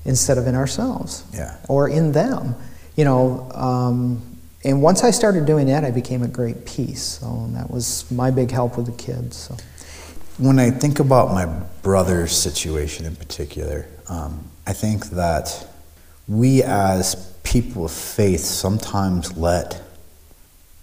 instead 0.05 0.37
of 0.37 0.47
in 0.47 0.55
ourselves, 0.55 1.23
Yeah. 1.33 1.55
or 1.69 1.89
in 1.89 2.13
them. 2.13 2.55
You 2.97 3.05
know, 3.07 3.49
um, 3.55 4.23
and 4.63 4.83
once 4.83 5.03
I 5.03 5.11
started 5.13 5.47
doing 5.47 5.67
that, 5.69 5.85
I 5.85 5.91
became 5.91 6.23
a 6.23 6.29
great 6.29 6.67
peace. 6.67 7.19
So 7.21 7.49
that 7.53 7.71
was 7.71 8.05
my 8.11 8.31
big 8.31 8.51
help 8.51 8.77
with 8.77 8.87
the 8.87 8.93
kids. 8.93 9.37
So. 9.37 9.57
When 10.39 10.59
I 10.59 10.71
think 10.71 11.01
about 11.01 11.33
my 11.33 11.47
brother's 11.83 12.37
situation 12.37 13.07
in 13.07 13.17
particular, 13.17 13.87
um, 14.09 14.45
I 14.67 14.73
think 14.73 15.07
that 15.11 15.67
we 16.29 16.63
as 16.63 17.15
people 17.45 17.85
of 17.85 17.93
faith 17.93 18.41
sometimes 18.41 19.37
let 19.37 19.81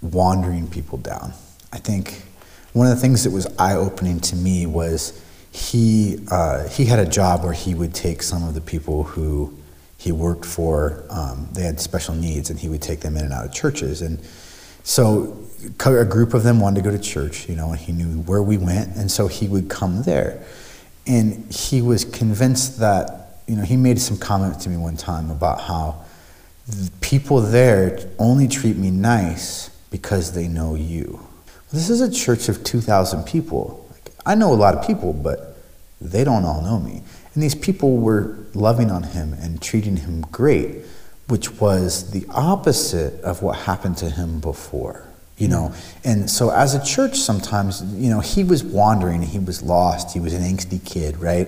wandering 0.02 0.68
people 0.68 0.98
down. 0.98 1.34
I 1.74 1.78
think 1.78 2.24
one 2.74 2.88
of 2.88 2.96
the 2.96 3.02
things 3.02 3.24
that 3.24 3.32
was 3.32 3.48
eye 3.58 3.76
opening 3.76 4.20
to 4.22 4.36
me 4.36 4.66
was 4.66 5.22
he, 5.52 6.20
uh, 6.30 6.68
he 6.70 6.86
had 6.86 7.00
a 7.00 7.06
job 7.06 7.44
where 7.44 7.54
he 7.54 7.76
would 7.76 7.94
take 7.94 8.22
some 8.22 8.48
of 8.48 8.54
the 8.54 8.62
people 8.62 9.04
who 9.04 9.54
he 9.98 10.12
worked 10.12 10.46
for, 10.46 11.04
um, 11.10 11.48
they 11.54 11.62
had 11.62 11.80
special 11.80 12.16
needs, 12.16 12.50
and 12.50 12.60
he 12.60 12.68
would 12.68 12.82
take 12.82 13.02
them 13.02 13.16
in 13.18 13.24
and 13.24 13.34
out 13.34 13.46
of 13.46 13.54
churches. 13.54 14.02
And 14.02 14.20
so 14.84 15.38
a 15.86 16.06
group 16.06 16.34
of 16.34 16.44
them 16.44 16.60
wanted 16.60 16.84
to 16.84 16.90
go 16.90 16.96
to 16.96 17.02
church, 17.02 17.48
you 17.48 17.56
know, 17.56 17.72
and 17.72 17.80
he 17.80 17.92
knew 17.92 18.22
where 18.22 18.42
we 18.42 18.58
went, 18.58 18.96
and 18.96 19.12
so 19.12 19.28
he 19.28 19.48
would 19.48 19.70
come 19.70 20.02
there. 20.04 20.44
And 21.06 21.52
he 21.54 21.82
was 21.82 22.06
convinced 22.06 22.80
that, 22.80 23.44
you 23.48 23.56
know, 23.56 23.64
he 23.64 23.78
made 23.78 24.00
some 24.00 24.18
comment 24.18 24.60
to 24.62 24.70
me 24.70 24.78
one 24.78 24.98
time 24.98 25.30
about 25.30 25.62
how 25.62 26.04
the 26.68 26.90
people 27.02 27.42
there 27.42 28.00
only 28.18 28.48
treat 28.48 28.78
me 28.78 28.92
nice 28.92 29.70
because 29.92 30.32
they 30.32 30.48
know 30.48 30.76
you. 30.76 31.28
This 31.72 31.90
is 31.90 32.02
a 32.02 32.12
church 32.12 32.50
of 32.50 32.64
2,000 32.64 33.24
people. 33.24 33.88
I 34.26 34.36
know 34.36 34.52
a 34.52 34.56
lot 34.56 34.76
of 34.76 34.86
people, 34.86 35.14
but 35.14 35.58
they 36.02 36.24
don't 36.24 36.44
all 36.44 36.62
know 36.62 36.80
me. 36.80 37.02
And 37.34 37.42
these 37.42 37.56
people 37.56 37.98
were 37.98 38.38
loving 38.54 38.92
on 38.92 39.04
him 39.04 39.34
and 39.34 39.62
treating 39.62 39.98
him 39.98 40.22
great, 40.22 40.80
which 41.28 41.62
was 41.62 42.12
the 42.12 42.26
opposite 42.30 43.22
of 43.22 43.42
what 43.42 43.60
happened 43.60 43.98
to 43.98 44.10
him 44.10 44.40
before. 44.40 45.08
You 45.38 45.48
know, 45.48 45.74
and 46.04 46.30
so 46.30 46.52
as 46.52 46.76
a 46.76 46.86
church, 46.86 47.16
sometimes, 47.16 47.82
you 47.96 48.12
know, 48.12 48.20
he 48.20 48.44
was 48.44 48.64
wandering, 48.64 49.24
he 49.24 49.40
was 49.40 49.64
lost, 49.64 50.14
he 50.14 50.20
was 50.20 50.36
an 50.36 50.44
angsty 50.44 50.84
kid, 50.86 51.18
right? 51.18 51.48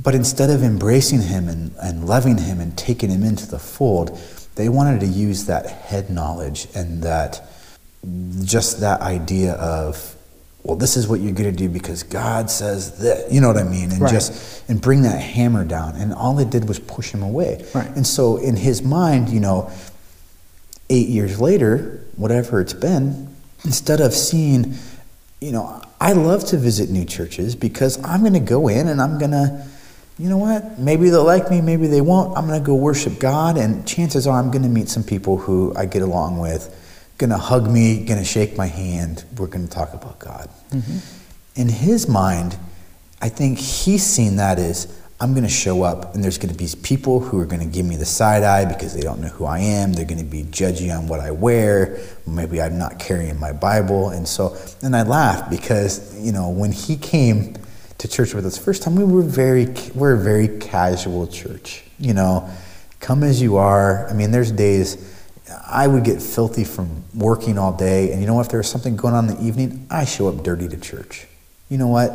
But 0.00 0.14
instead 0.14 0.48
of 0.48 0.62
embracing 0.62 1.22
him 1.22 1.48
and, 1.48 1.74
and 1.82 2.06
loving 2.06 2.38
him 2.38 2.60
and 2.60 2.76
taking 2.78 3.10
him 3.10 3.24
into 3.24 3.48
the 3.48 3.58
fold, 3.58 4.16
they 4.54 4.68
wanted 4.68 5.00
to 5.00 5.06
use 5.06 5.46
that 5.46 5.66
head 5.66 6.08
knowledge 6.08 6.68
and 6.74 7.02
that 7.02 7.48
just 8.44 8.80
that 8.80 9.00
idea 9.00 9.52
of 9.54 10.14
well 10.62 10.76
this 10.76 10.96
is 10.96 11.08
what 11.08 11.20
you're 11.20 11.32
going 11.32 11.50
to 11.50 11.56
do 11.56 11.68
because 11.68 12.02
god 12.02 12.50
says 12.50 12.98
that 12.98 13.30
you 13.32 13.40
know 13.40 13.48
what 13.48 13.56
i 13.56 13.62
mean? 13.62 13.90
And 13.92 14.00
Right. 14.00 14.10
just 14.12 14.68
and 14.68 14.80
bring 14.80 15.02
that 15.02 15.18
hammer 15.20 15.64
down. 15.64 15.94
And 15.96 16.12
all 16.12 16.38
it 16.38 16.50
did 16.50 16.68
was 16.68 16.78
push 16.78 17.12
him 17.12 17.22
away. 17.22 17.64
Right. 17.74 17.88
and 17.96 18.06
so 18.06 18.36
in 18.36 18.56
his 18.56 18.82
mind 18.82 19.28
you 19.30 19.40
know 19.40 19.70
eight 20.90 21.08
years 21.08 21.40
later 21.40 22.00
whatever 22.16 22.60
it's 22.60 22.74
been 22.74 23.34
instead 23.64 24.00
of 24.00 24.12
seeing 24.12 24.74
you 25.40 25.52
know 25.52 25.80
i 26.00 26.12
love 26.12 26.44
to 26.46 26.56
visit 26.58 26.90
new 26.90 27.04
churches 27.06 27.56
because 27.56 28.02
i'm 28.04 28.20
going 28.20 28.34
to 28.34 28.40
go 28.40 28.68
in 28.68 28.88
and 28.88 29.00
i'm 29.00 29.18
going 29.18 29.30
to 29.30 29.66
you 30.16 30.28
know 30.28 30.36
what? 30.38 30.78
Maybe 30.78 31.10
they'll 31.10 31.24
like 31.24 31.50
me 31.50 31.60
maybe 31.60 31.88
they 31.88 32.00
won't. 32.00 32.38
I'm 32.38 32.46
going 32.46 32.60
to 32.60 32.64
go 32.64 32.76
worship 32.76 33.18
god 33.18 33.56
and 33.58 33.84
chances 33.86 34.26
are 34.28 34.38
i'm 34.38 34.50
going 34.52 34.62
to 34.62 34.68
meet 34.68 34.88
some 34.88 35.02
people 35.02 35.38
who 35.38 35.72
i 35.76 35.86
get 35.86 36.02
along 36.02 36.38
with 36.38 36.70
to 37.30 37.38
hug 37.38 37.70
me 37.70 38.04
to 38.18 38.24
shake 38.24 38.56
my 38.56 38.66
hand 38.66 39.24
we're 39.36 39.46
to 39.66 39.72
talk 39.72 39.94
about 39.94 40.18
god. 40.18 40.48
Mm-hmm. 40.70 40.98
In 41.60 41.68
his 41.68 42.08
mind 42.08 42.56
i 43.20 43.28
think 43.28 43.58
he's 43.58 44.04
seen 44.04 44.36
that 44.36 44.58
as 44.58 45.00
i'm 45.20 45.32
to 45.44 45.50
show 45.50 45.82
up 45.82 46.14
and 46.14 46.22
there's 46.22 46.38
to 46.52 46.58
be 46.58 46.68
people 46.82 47.20
who 47.20 47.38
are 47.38 47.46
to 47.60 47.66
give 47.66 47.86
me 47.86 47.96
the 47.96 48.04
side 48.04 48.42
eye 48.42 48.64
because 48.64 48.94
they 48.94 49.00
don't 49.00 49.20
know 49.20 49.28
who 49.28 49.44
i 49.44 49.58
am. 49.58 49.92
They're 49.92 50.04
to 50.18 50.24
be 50.24 50.42
judgy 50.44 50.96
on 50.96 51.06
what 51.06 51.20
i 51.20 51.30
wear. 51.30 51.98
Maybe 52.26 52.60
i'm 52.60 52.78
not 52.78 52.98
carrying 52.98 53.38
my 53.38 53.52
bible. 53.52 54.10
And 54.10 54.26
so 54.26 54.56
and 54.82 54.96
i 54.96 55.02
laugh 55.02 55.48
because 55.50 56.18
you 56.20 56.32
know 56.32 56.50
when 56.50 56.72
he 56.72 56.96
came 56.96 57.56
to 57.98 58.08
church 58.08 58.34
with 58.34 58.44
us 58.44 58.58
first 58.58 58.82
time 58.82 58.96
we 58.96 59.04
were 59.04 59.22
very 59.22 59.66
we're 59.94 60.14
a 60.14 60.18
very 60.18 60.48
casual 60.58 61.26
church 61.26 61.84
you 61.98 62.12
know. 62.14 62.48
Come 63.00 63.22
as 63.22 63.42
you 63.42 63.56
are. 63.56 64.08
I 64.08 64.14
mean 64.14 64.30
there's 64.30 64.50
days 64.50 65.13
I 65.66 65.86
would 65.86 66.04
get 66.04 66.22
filthy 66.22 66.64
from 66.64 67.04
working 67.14 67.58
all 67.58 67.72
day, 67.72 68.12
and 68.12 68.20
you 68.20 68.26
know 68.26 68.34
what? 68.34 68.46
If 68.46 68.50
there 68.50 68.60
was 68.60 68.68
something 68.68 68.96
going 68.96 69.14
on 69.14 69.28
in 69.28 69.36
the 69.36 69.42
evening, 69.42 69.86
I 69.90 70.04
show 70.04 70.28
up 70.28 70.42
dirty 70.42 70.68
to 70.68 70.76
church. 70.76 71.26
You 71.68 71.78
know 71.78 71.88
what? 71.88 72.12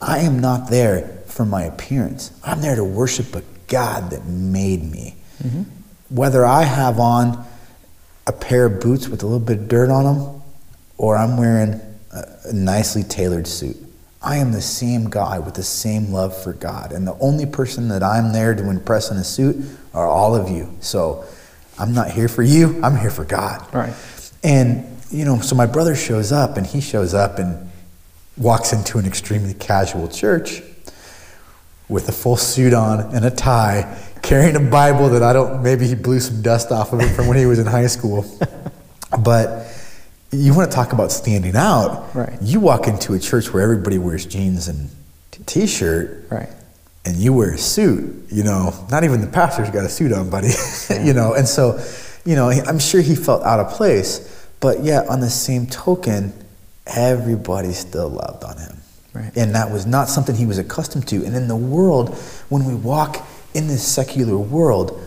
I 0.00 0.18
am 0.20 0.38
not 0.38 0.70
there 0.70 1.22
for 1.26 1.44
my 1.44 1.62
appearance. 1.62 2.30
I'm 2.44 2.60
there 2.60 2.76
to 2.76 2.84
worship 2.84 3.34
a 3.34 3.42
God 3.66 4.10
that 4.10 4.26
made 4.26 4.84
me. 4.84 5.16
Mm-hmm. 5.42 5.62
Whether 6.14 6.44
I 6.44 6.62
have 6.62 7.00
on 7.00 7.44
a 8.26 8.32
pair 8.32 8.66
of 8.66 8.80
boots 8.80 9.08
with 9.08 9.22
a 9.22 9.26
little 9.26 9.44
bit 9.44 9.58
of 9.58 9.68
dirt 9.68 9.90
on 9.90 10.04
them, 10.04 10.42
or 10.98 11.16
I'm 11.16 11.36
wearing 11.36 11.80
a, 12.12 12.24
a 12.44 12.52
nicely 12.52 13.02
tailored 13.02 13.46
suit, 13.46 13.76
I 14.22 14.36
am 14.36 14.52
the 14.52 14.62
same 14.62 15.10
guy 15.10 15.38
with 15.38 15.54
the 15.54 15.62
same 15.62 16.12
love 16.12 16.36
for 16.42 16.52
God. 16.52 16.92
And 16.92 17.06
the 17.06 17.16
only 17.18 17.46
person 17.46 17.88
that 17.88 18.02
I'm 18.02 18.32
there 18.32 18.54
to 18.54 18.70
impress 18.70 19.10
in 19.10 19.16
a 19.16 19.24
suit 19.24 19.56
are 19.94 20.06
all 20.06 20.34
of 20.34 20.50
you. 20.50 20.76
So 20.80 21.24
I'm 21.78 21.94
not 21.94 22.10
here 22.10 22.28
for 22.28 22.42
you, 22.42 22.80
I'm 22.82 22.96
here 22.96 23.10
for 23.10 23.24
God. 23.24 23.66
Right. 23.74 23.94
And, 24.42 24.86
you 25.10 25.24
know, 25.24 25.40
so 25.40 25.54
my 25.54 25.66
brother 25.66 25.94
shows 25.94 26.32
up 26.32 26.56
and 26.56 26.66
he 26.66 26.80
shows 26.80 27.14
up 27.14 27.38
and 27.38 27.70
walks 28.36 28.72
into 28.72 28.98
an 28.98 29.06
extremely 29.06 29.54
casual 29.54 30.08
church 30.08 30.62
with 31.88 32.08
a 32.08 32.12
full 32.12 32.36
suit 32.36 32.74
on 32.74 33.14
and 33.14 33.24
a 33.24 33.30
tie, 33.30 33.98
carrying 34.22 34.56
a 34.56 34.60
Bible 34.60 35.08
that 35.10 35.22
I 35.22 35.32
don't, 35.32 35.62
maybe 35.62 35.86
he 35.86 35.94
blew 35.94 36.20
some 36.20 36.42
dust 36.42 36.72
off 36.72 36.92
of 36.92 37.00
it 37.00 37.08
from 37.14 37.28
when 37.28 37.36
he 37.36 37.46
was 37.46 37.58
in 37.58 37.66
high 37.66 37.86
school. 37.86 38.24
But 39.18 39.72
you 40.32 40.52
want 40.54 40.70
to 40.70 40.74
talk 40.74 40.92
about 40.92 41.12
standing 41.12 41.56
out. 41.56 42.14
Right. 42.14 42.36
You 42.42 42.60
walk 42.60 42.88
into 42.88 43.14
a 43.14 43.18
church 43.18 43.52
where 43.52 43.62
everybody 43.62 43.98
wears 43.98 44.26
jeans 44.26 44.68
and 44.68 44.90
t 45.46 45.66
shirt 45.66 46.24
Right. 46.30 46.48
And 47.06 47.16
you 47.16 47.32
wear 47.32 47.52
a 47.52 47.58
suit, 47.58 48.26
you 48.32 48.42
know, 48.42 48.74
not 48.90 49.04
even 49.04 49.20
the 49.20 49.28
pastor's 49.28 49.70
got 49.70 49.84
a 49.84 49.88
suit 49.88 50.12
on, 50.12 50.28
buddy, 50.28 50.50
you 51.04 51.14
know, 51.14 51.34
and 51.34 51.46
so, 51.46 51.82
you 52.24 52.34
know, 52.34 52.50
I'm 52.50 52.80
sure 52.80 53.00
he 53.00 53.14
felt 53.14 53.44
out 53.44 53.60
of 53.60 53.70
place, 53.70 54.48
but 54.58 54.82
yet 54.82 55.06
on 55.08 55.20
the 55.20 55.30
same 55.30 55.66
token, 55.68 56.34
everybody 56.84 57.72
still 57.72 58.08
loved 58.08 58.42
on 58.42 58.58
him. 58.58 58.76
Right. 59.14 59.32
And 59.36 59.54
that 59.54 59.70
was 59.70 59.86
not 59.86 60.08
something 60.08 60.34
he 60.34 60.46
was 60.46 60.58
accustomed 60.58 61.06
to. 61.08 61.24
And 61.24 61.34
in 61.34 61.48
the 61.48 61.56
world, 61.56 62.14
when 62.48 62.64
we 62.64 62.74
walk 62.74 63.24
in 63.54 63.68
this 63.68 63.86
secular 63.86 64.36
world, 64.36 65.00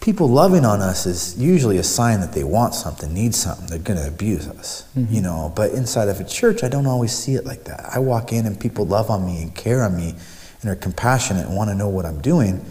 people 0.00 0.28
loving 0.28 0.64
on 0.64 0.80
us 0.80 1.04
is 1.04 1.36
usually 1.36 1.78
a 1.78 1.82
sign 1.82 2.20
that 2.20 2.32
they 2.32 2.44
want 2.44 2.74
something, 2.74 3.12
need 3.12 3.34
something. 3.34 3.66
They're 3.66 3.78
going 3.78 3.98
to 3.98 4.08
abuse 4.08 4.48
us, 4.48 4.88
mm-hmm. 4.96 5.12
you 5.12 5.20
know. 5.20 5.52
But 5.54 5.72
inside 5.72 6.08
of 6.08 6.20
a 6.20 6.24
church, 6.24 6.62
I 6.62 6.68
don't 6.68 6.86
always 6.86 7.12
see 7.12 7.34
it 7.34 7.44
like 7.44 7.64
that. 7.64 7.84
I 7.92 7.98
walk 7.98 8.32
in 8.32 8.46
and 8.46 8.58
people 8.58 8.86
love 8.86 9.10
on 9.10 9.26
me 9.26 9.42
and 9.42 9.54
care 9.54 9.82
on 9.82 9.96
me 9.96 10.14
and 10.62 10.70
are 10.70 10.76
compassionate 10.76 11.46
and 11.46 11.56
want 11.56 11.70
to 11.70 11.74
know 11.74 11.88
what 11.88 12.04
I'm 12.06 12.20
doing 12.20 12.64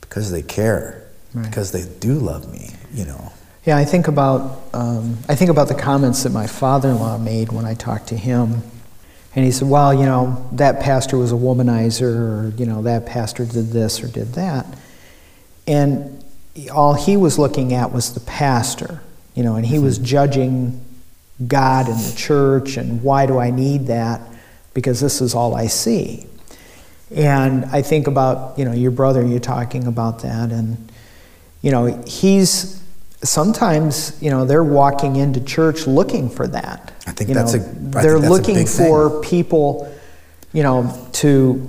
because 0.00 0.30
they 0.30 0.42
care, 0.42 1.02
Right. 1.32 1.46
because 1.46 1.70
they 1.72 1.84
do 2.00 2.14
love 2.14 2.50
me, 2.52 2.70
you 2.92 3.04
know. 3.04 3.32
Yeah, 3.64 3.76
I 3.76 3.84
think 3.84 4.08
about 4.08 4.62
um, 4.72 5.18
I 5.28 5.34
think 5.34 5.50
about 5.50 5.68
the 5.68 5.74
comments 5.74 6.22
that 6.24 6.32
my 6.32 6.46
father-in-law 6.46 7.18
made 7.18 7.52
when 7.52 7.64
I 7.64 7.74
talked 7.74 8.08
to 8.08 8.16
him, 8.16 8.62
and 9.36 9.44
he 9.44 9.52
said, 9.52 9.68
"Well, 9.68 9.92
you 9.94 10.06
know, 10.06 10.48
that 10.52 10.80
pastor 10.80 11.18
was 11.18 11.30
a 11.30 11.36
womanizer, 11.36 12.02
or 12.02 12.52
you 12.56 12.66
know, 12.66 12.82
that 12.82 13.06
pastor 13.06 13.44
did 13.44 13.70
this 13.70 14.02
or 14.02 14.08
did 14.08 14.32
that," 14.34 14.66
and 15.66 16.24
all 16.72 16.94
he 16.94 17.16
was 17.16 17.38
looking 17.38 17.72
at 17.74 17.92
was 17.92 18.12
the 18.14 18.20
pastor, 18.20 19.00
you 19.34 19.42
know, 19.42 19.54
and 19.56 19.64
he 19.66 19.78
was 19.78 19.98
judging 19.98 20.80
God 21.46 21.86
and 21.88 21.98
the 22.00 22.16
church, 22.16 22.76
and 22.76 23.02
why 23.02 23.26
do 23.26 23.38
I 23.38 23.50
need 23.50 23.86
that? 23.86 24.20
Because 24.74 25.00
this 25.00 25.20
is 25.20 25.34
all 25.34 25.54
I 25.54 25.66
see. 25.68 26.26
And 27.14 27.64
I 27.66 27.82
think 27.82 28.06
about, 28.06 28.58
you 28.58 28.64
know, 28.64 28.72
your 28.72 28.90
brother, 28.92 29.24
you're 29.26 29.40
talking 29.40 29.86
about 29.86 30.20
that, 30.20 30.52
and, 30.52 30.90
you 31.60 31.70
know, 31.72 31.86
he's 32.06 32.80
sometimes, 33.22 34.16
you 34.22 34.30
know, 34.30 34.44
they're 34.44 34.64
walking 34.64 35.16
into 35.16 35.40
church 35.40 35.86
looking 35.86 36.30
for 36.30 36.46
that. 36.48 36.92
I 37.06 37.10
think 37.12 37.28
You 37.28 37.34
that's 37.34 37.54
know, 37.54 37.60
a- 37.62 37.98
I 37.98 38.02
They're 38.02 38.18
that's 38.18 38.30
looking 38.30 38.54
big 38.54 38.68
thing. 38.68 38.86
for 38.88 39.20
people, 39.20 39.92
you 40.52 40.62
know, 40.62 40.90
to 41.14 41.68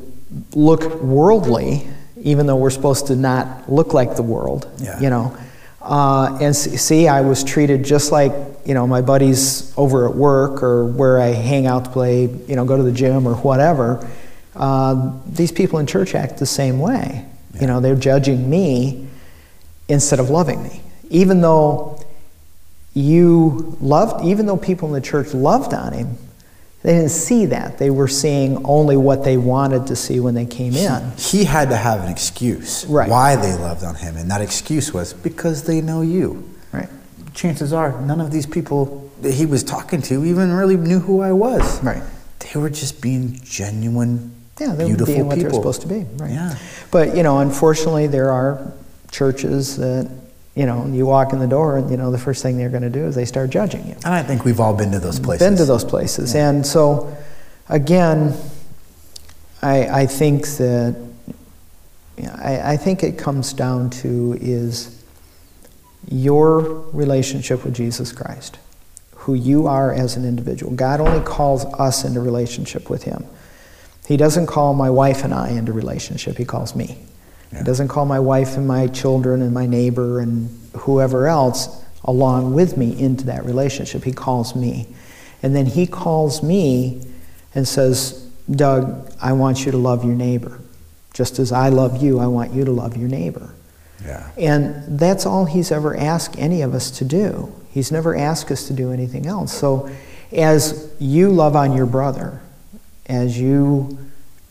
look 0.56 1.02
worldly, 1.02 1.88
even 2.22 2.46
though 2.46 2.56
we're 2.56 2.70
supposed 2.70 3.08
to 3.08 3.16
not 3.16 3.70
look 3.72 3.94
like 3.94 4.16
the 4.16 4.24
world, 4.24 4.68
Yeah. 4.78 5.00
you 5.00 5.10
know. 5.10 5.34
Uh, 5.82 6.38
and 6.40 6.56
see, 6.56 7.08
I 7.08 7.22
was 7.22 7.44
treated 7.44 7.84
just 7.84 8.12
like, 8.12 8.32
you 8.64 8.76
know, 8.76 8.86
my 8.86 9.02
buddies 9.02 9.74
over 9.76 10.08
at 10.08 10.16
work 10.16 10.62
or 10.62 10.86
where 10.86 11.20
I 11.20 11.30
hang 11.30 11.66
out 11.66 11.86
to 11.86 11.90
play, 11.92 12.30
you 12.48 12.56
know, 12.56 12.64
go 12.64 12.78
to 12.78 12.84
the 12.84 12.92
gym 12.92 13.28
or 13.28 13.34
whatever. 13.34 14.08
Uh, 14.56 15.14
these 15.28 15.52
people 15.52 15.80
in 15.80 15.88
church 15.88 16.14
act 16.16 16.38
the 16.38 16.46
same 16.46 16.80
way. 16.80 17.26
Yeah. 17.56 17.62
You 17.62 17.68
know, 17.68 17.80
they're 17.80 17.96
judging 17.96 18.50
me 18.50 19.08
instead 19.88 20.20
of 20.20 20.30
loving 20.30 20.62
me. 20.64 20.82
Even 21.10 21.42
though 21.42 22.00
you 22.94 23.78
loved, 23.82 24.26
even 24.26 24.46
though 24.46 24.58
people 24.58 24.88
in 24.90 24.94
the 24.94 25.02
church 25.02 25.34
loved 25.34 25.74
on 25.74 25.94
him, 25.94 26.18
they 26.84 26.94
didn't 26.94 27.10
see 27.12 27.46
that. 27.48 27.78
They 27.78 27.90
were 27.92 28.08
seeing 28.08 28.66
only 28.66 28.98
what 28.98 29.24
they 29.24 29.38
wanted 29.38 29.88
to 29.88 29.96
see 29.96 30.20
when 30.20 30.34
they 30.34 30.46
came 30.48 30.74
in. 30.76 31.12
He 31.18 31.44
had 31.44 31.70
to 31.70 31.78
have 31.78 32.02
an 32.02 32.10
excuse 32.10 32.86
Right. 32.86 33.08
why 33.10 33.36
they 33.36 33.54
loved 33.54 33.84
on 33.84 33.96
him, 33.96 34.18
and 34.18 34.30
that 34.32 34.42
excuse 34.42 34.92
was 34.94 35.14
because 35.14 35.64
they 35.64 35.80
know 35.82 36.02
you. 36.02 36.44
Right. 36.74 36.90
Chances 37.34 37.72
are 37.72 38.02
none 38.02 38.20
of 38.20 38.32
these 38.32 38.48
people 38.48 39.10
that 39.22 39.34
he 39.34 39.46
was 39.46 39.64
talking 39.64 40.02
to 40.04 40.26
even 40.26 40.52
really 40.52 40.76
knew 40.78 41.00
who 41.00 41.22
I 41.22 41.32
was. 41.34 41.82
Right. 41.84 42.02
They 42.40 42.60
were 42.60 42.72
just 42.72 43.00
being 43.00 43.40
genuine, 43.44 44.31
Yeah, 44.60 44.76
they 44.76 44.84
were 44.84 44.90
beautiful 44.90 45.14
being 45.14 45.28
what 45.28 45.36
people. 45.36 45.52
they're 45.52 45.60
supposed 45.60 45.82
to 45.82 45.88
be. 45.88 46.06
Right. 46.18 46.32
Yeah. 46.32 46.56
But 46.92 47.16
you 47.16 47.24
know, 47.24 47.40
unfortunately, 47.40 48.08
there 48.08 48.30
are 48.32 48.74
churches 49.12 49.78
that 49.78 50.12
you 50.56 50.66
know, 50.66 50.86
you 50.88 51.06
walk 51.06 51.32
in 51.32 51.40
the 51.40 51.48
door, 51.48 51.78
and 51.78 51.90
you 51.90 51.98
know, 51.98 52.12
the 52.12 52.18
first 52.18 52.44
thing 52.44 52.58
they're 52.58 52.70
going 52.70 52.84
to 52.84 52.90
do 52.90 53.06
is 53.06 53.16
they 53.16 53.26
start 53.26 53.50
judging 53.50 53.88
you. 53.88 53.94
And 54.04 54.14
I 54.14 54.22
think 54.22 54.44
we've 54.44 54.60
all 54.60 54.76
been 54.76 54.92
to 54.92 55.00
those 55.00 55.20
places. 55.20 55.48
Been 55.48 55.58
to 55.58 55.66
those 55.66 55.86
places, 55.86 56.34
yeah. 56.34 56.50
and 56.50 56.66
so 56.66 57.16
again, 57.70 58.38
I, 59.62 60.02
I 60.02 60.06
think 60.06 60.46
that 60.58 60.96
I, 62.38 62.74
I 62.74 62.78
think 62.78 63.04
it 63.04 63.18
comes 63.18 63.54
down 63.54 63.90
to 64.02 64.38
is 64.42 65.02
your 66.10 66.60
relationship 66.92 67.64
with 67.64 67.74
Jesus 67.74 68.12
Christ, 68.12 68.60
who 69.16 69.34
you 69.34 69.68
are 69.68 69.94
as 69.94 70.18
an 70.18 70.26
individual. 70.26 70.74
God 70.74 71.00
only 71.00 71.24
calls 71.24 71.66
us 71.66 72.04
into 72.04 72.20
relationship 72.20 72.90
with 72.90 73.04
Him. 73.04 73.26
He 74.12 74.18
doesn't 74.18 74.48
call 74.48 74.74
my 74.74 74.90
wife 74.90 75.24
and 75.24 75.34
I 75.34 75.52
into 75.52 75.72
relationship. 75.72 76.36
He 76.38 76.44
calls 76.44 76.76
me. 76.76 76.98
Yeah. 77.54 77.60
He 77.60 77.64
doesn't 77.64 77.88
call 77.88 78.06
my 78.06 78.20
wife 78.20 78.58
and 78.58 78.68
my 78.68 78.88
children 78.88 79.42
and 79.42 79.54
my 79.54 79.66
neighbor 79.66 80.20
and 80.20 80.50
whoever 80.80 81.30
else 81.30 81.82
along 82.04 82.54
with 82.54 82.76
me 82.76 83.00
into 83.00 83.28
that 83.28 83.46
relationship. 83.46 84.04
He 84.04 84.12
calls 84.12 84.54
me. 84.54 84.88
And 85.42 85.56
then 85.56 85.66
he 85.66 85.88
calls 85.88 86.44
me 86.44 87.02
and 87.56 87.66
says, 87.66 88.30
Doug, 88.54 89.10
I 89.22 89.32
want 89.32 89.66
you 89.66 89.72
to 89.72 89.78
love 89.78 90.04
your 90.04 90.16
neighbor. 90.16 90.60
Just 91.14 91.40
as 91.40 91.54
I 91.54 91.70
love 91.70 92.04
you, 92.04 92.20
I 92.20 92.28
want 92.28 92.52
you 92.52 92.66
to 92.66 92.72
love 92.72 92.98
your 92.98 93.08
neighbor. 93.08 93.56
Yeah. 94.04 94.30
And 94.38 95.00
that's 95.00 95.26
all 95.26 95.46
he's 95.46 95.72
ever 95.72 95.96
asked 95.96 96.38
any 96.38 96.64
of 96.64 96.76
us 96.76 96.92
to 96.98 97.06
do. 97.06 97.56
He's 97.70 97.94
never 97.94 98.14
asked 98.14 98.52
us 98.52 98.68
to 98.68 98.74
do 98.74 98.92
anything 98.92 99.26
else. 99.26 99.58
So 99.58 99.90
as 100.34 100.94
you 101.00 101.30
love 101.30 101.56
on 101.56 101.72
your 101.78 101.86
brother, 101.86 102.42
as 103.12 103.40
you 103.40 103.98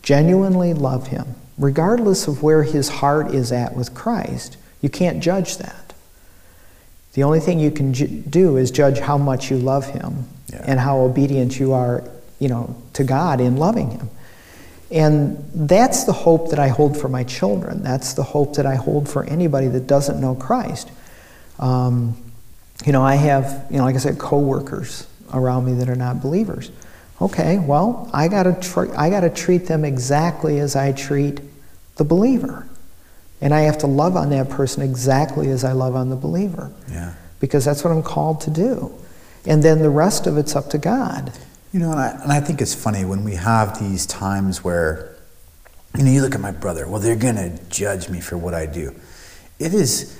genuinely 0.02 0.74
love 0.74 1.08
him, 1.08 1.34
regardless 1.58 2.28
of 2.28 2.42
where 2.42 2.62
his 2.62 2.88
heart 2.88 3.34
is 3.34 3.52
at 3.52 3.74
with 3.74 3.94
Christ, 3.94 4.56
you 4.80 4.88
can't 4.88 5.22
judge 5.22 5.56
that. 5.58 5.94
The 7.14 7.22
only 7.22 7.40
thing 7.40 7.58
you 7.58 7.70
can 7.70 7.92
ju- 7.92 8.06
do 8.06 8.56
is 8.56 8.70
judge 8.70 9.00
how 9.00 9.18
much 9.18 9.50
you 9.50 9.56
love 9.56 9.86
him 9.86 10.26
yeah. 10.52 10.62
and 10.66 10.78
how 10.78 10.98
obedient 11.00 11.58
you 11.58 11.72
are, 11.72 12.04
you 12.38 12.48
know, 12.48 12.76
to 12.92 13.04
God 13.04 13.40
in 13.40 13.56
loving 13.56 13.90
him. 13.90 14.08
And 14.90 15.44
that's 15.54 16.04
the 16.04 16.12
hope 16.12 16.50
that 16.50 16.58
I 16.58 16.68
hold 16.68 16.96
for 16.96 17.08
my 17.08 17.24
children. 17.24 17.82
That's 17.82 18.14
the 18.14 18.22
hope 18.22 18.56
that 18.56 18.66
I 18.66 18.74
hold 18.74 19.08
for 19.08 19.24
anybody 19.24 19.68
that 19.68 19.86
doesn't 19.86 20.20
know 20.20 20.34
Christ. 20.34 20.90
Um, 21.58 22.16
you 22.84 22.92
know, 22.92 23.02
I 23.02 23.14
have, 23.14 23.66
you 23.70 23.78
know, 23.78 23.84
like 23.84 23.94
I 23.94 23.98
said, 23.98 24.18
coworkers 24.18 25.06
around 25.32 25.66
me 25.66 25.74
that 25.74 25.88
are 25.88 25.96
not 25.96 26.20
believers. 26.20 26.70
Okay, 27.20 27.58
well, 27.58 28.08
I 28.12 28.24
I 28.24 28.28
gotta 28.28 29.30
treat 29.30 29.66
them 29.66 29.84
exactly 29.84 30.58
as 30.58 30.74
I 30.76 30.92
treat 30.92 31.40
the 31.96 32.04
believer. 32.04 32.66
And 33.40 33.54
I 33.54 33.62
have 33.62 33.78
to 33.78 33.86
love 33.86 34.16
on 34.16 34.30
that 34.30 34.50
person 34.50 34.82
exactly 34.82 35.50
as 35.50 35.64
I 35.64 35.72
love 35.72 35.96
on 35.96 36.10
the 36.10 36.16
believer. 36.16 36.72
Yeah. 36.90 37.14
Because 37.40 37.64
that's 37.64 37.82
what 37.82 37.90
I'm 37.90 38.02
called 38.02 38.42
to 38.42 38.50
do. 38.50 38.92
And 39.46 39.62
then 39.62 39.80
the 39.80 39.90
rest 39.90 40.26
of 40.26 40.36
it's 40.36 40.54
up 40.54 40.68
to 40.70 40.78
God. 40.78 41.32
You 41.72 41.80
know, 41.80 41.90
and 41.92 42.00
I, 42.00 42.08
and 42.22 42.32
I 42.32 42.40
think 42.40 42.60
it's 42.60 42.74
funny 42.74 43.04
when 43.04 43.24
we 43.24 43.36
have 43.36 43.78
these 43.80 44.04
times 44.04 44.62
where, 44.62 45.16
you 45.96 46.04
know, 46.04 46.10
you 46.10 46.20
look 46.20 46.34
at 46.34 46.40
my 46.40 46.50
brother, 46.50 46.86
well, 46.86 47.00
they're 47.00 47.16
going 47.16 47.36
to 47.36 47.58
judge 47.70 48.10
me 48.10 48.20
for 48.20 48.36
what 48.36 48.54
I 48.54 48.66
do. 48.66 48.94
It 49.58 49.72
is, 49.72 50.18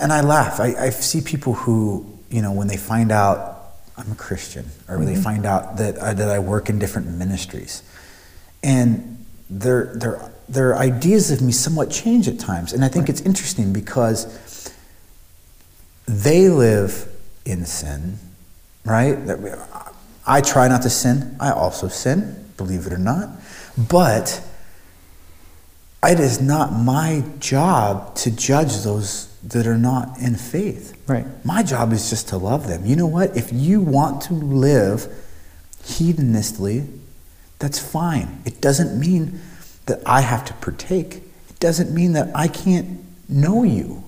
and 0.00 0.12
I 0.12 0.22
laugh. 0.22 0.58
I, 0.58 0.74
I 0.74 0.90
see 0.90 1.20
people 1.20 1.54
who, 1.54 2.18
you 2.30 2.42
know, 2.42 2.52
when 2.52 2.66
they 2.66 2.76
find 2.76 3.12
out 3.12 3.59
I'm 4.00 4.12
a 4.12 4.16
Christian, 4.16 4.66
or 4.88 4.96
mm-hmm. 4.96 5.06
they 5.06 5.16
find 5.16 5.46
out 5.46 5.76
that 5.76 6.02
I, 6.02 6.14
that 6.14 6.28
I 6.28 6.38
work 6.38 6.68
in 6.68 6.78
different 6.78 7.08
ministries, 7.08 7.82
and 8.62 9.24
their 9.48 9.94
their 9.94 10.32
their 10.48 10.76
ideas 10.76 11.30
of 11.30 11.42
me 11.42 11.52
somewhat 11.52 11.90
change 11.90 12.26
at 12.28 12.38
times, 12.38 12.72
and 12.72 12.84
I 12.84 12.88
think 12.88 13.04
right. 13.04 13.10
it's 13.10 13.20
interesting 13.20 13.72
because 13.72 14.72
they 16.06 16.48
live 16.48 17.08
in 17.44 17.64
sin, 17.64 18.18
right? 18.84 19.16
I 20.26 20.40
try 20.40 20.68
not 20.68 20.82
to 20.82 20.90
sin. 20.90 21.36
I 21.38 21.52
also 21.52 21.88
sin, 21.88 22.52
believe 22.56 22.86
it 22.86 22.92
or 22.92 22.98
not, 22.98 23.28
but 23.76 24.42
it 26.02 26.18
is 26.18 26.40
not 26.40 26.72
my 26.72 27.22
job 27.38 28.14
to 28.16 28.30
judge 28.30 28.82
those 28.82 29.29
that 29.42 29.66
are 29.66 29.78
not 29.78 30.18
in 30.18 30.36
faith. 30.36 31.00
Right. 31.06 31.26
My 31.44 31.62
job 31.62 31.92
is 31.92 32.10
just 32.10 32.28
to 32.28 32.36
love 32.36 32.68
them. 32.68 32.84
You 32.84 32.96
know 32.96 33.06
what? 33.06 33.36
If 33.36 33.52
you 33.52 33.80
want 33.80 34.22
to 34.22 34.34
live 34.34 35.08
hedonistly, 35.82 36.86
that's 37.58 37.78
fine. 37.78 38.42
It 38.44 38.60
doesn't 38.60 38.98
mean 38.98 39.40
that 39.86 40.00
I 40.06 40.20
have 40.20 40.44
to 40.46 40.54
partake. 40.54 41.22
It 41.48 41.60
doesn't 41.60 41.92
mean 41.92 42.12
that 42.12 42.30
I 42.34 42.48
can't 42.48 43.00
know 43.28 43.62
you. 43.62 44.04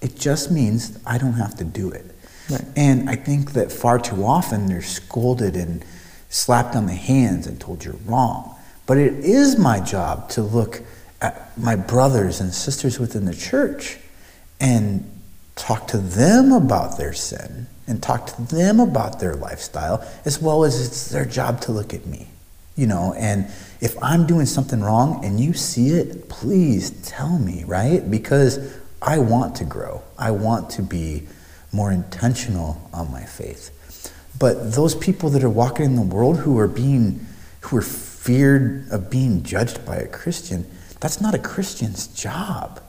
It 0.00 0.16
just 0.16 0.50
means 0.50 0.98
I 1.06 1.18
don't 1.18 1.34
have 1.34 1.56
to 1.56 1.64
do 1.64 1.90
it. 1.90 2.14
Right. 2.50 2.64
And 2.76 3.08
I 3.08 3.16
think 3.16 3.52
that 3.52 3.72
far 3.72 3.98
too 3.98 4.24
often 4.24 4.66
they're 4.66 4.82
scolded 4.82 5.56
and 5.56 5.84
slapped 6.28 6.76
on 6.76 6.86
the 6.86 6.94
hands 6.94 7.46
and 7.46 7.60
told 7.60 7.84
you're 7.84 7.94
wrong. 8.04 8.54
But 8.86 8.98
it 8.98 9.14
is 9.24 9.56
my 9.56 9.80
job 9.80 10.28
to 10.30 10.42
look 10.42 10.82
at 11.22 11.56
my 11.56 11.76
brothers 11.76 12.40
and 12.40 12.52
sisters 12.52 12.98
within 12.98 13.24
the 13.24 13.34
church 13.34 13.98
and 14.64 15.04
talk 15.56 15.86
to 15.88 15.98
them 15.98 16.50
about 16.50 16.96
their 16.96 17.12
sin 17.12 17.66
and 17.86 18.02
talk 18.02 18.26
to 18.26 18.42
them 18.42 18.80
about 18.80 19.20
their 19.20 19.34
lifestyle, 19.34 20.02
as 20.24 20.40
well 20.40 20.64
as 20.64 20.84
it's 20.86 21.10
their 21.10 21.26
job 21.26 21.60
to 21.60 21.70
look 21.70 21.92
at 21.92 22.06
me. 22.06 22.28
You 22.74 22.86
know, 22.86 23.14
and 23.18 23.44
if 23.82 23.94
I'm 24.02 24.26
doing 24.26 24.46
something 24.46 24.80
wrong 24.80 25.22
and 25.22 25.38
you 25.38 25.52
see 25.52 25.90
it, 25.90 26.30
please 26.30 26.90
tell 27.02 27.38
me, 27.38 27.62
right? 27.64 28.10
Because 28.10 28.74
I 29.02 29.18
want 29.18 29.54
to 29.56 29.64
grow. 29.64 30.02
I 30.18 30.30
want 30.30 30.70
to 30.70 30.82
be 30.82 31.28
more 31.70 31.92
intentional 31.92 32.88
on 32.92 33.12
my 33.12 33.24
faith. 33.24 33.70
But 34.38 34.72
those 34.72 34.94
people 34.94 35.28
that 35.30 35.44
are 35.44 35.50
walking 35.50 35.84
in 35.84 35.96
the 35.96 36.02
world 36.02 36.38
who 36.38 36.58
are 36.58 36.68
being 36.68 37.26
who 37.60 37.76
are 37.76 37.82
feared 37.82 38.86
of 38.90 39.10
being 39.10 39.42
judged 39.42 39.84
by 39.84 39.96
a 39.96 40.08
Christian, 40.08 40.66
that's 41.00 41.20
not 41.20 41.34
a 41.34 41.38
Christian's 41.38 42.06
job. 42.06 42.80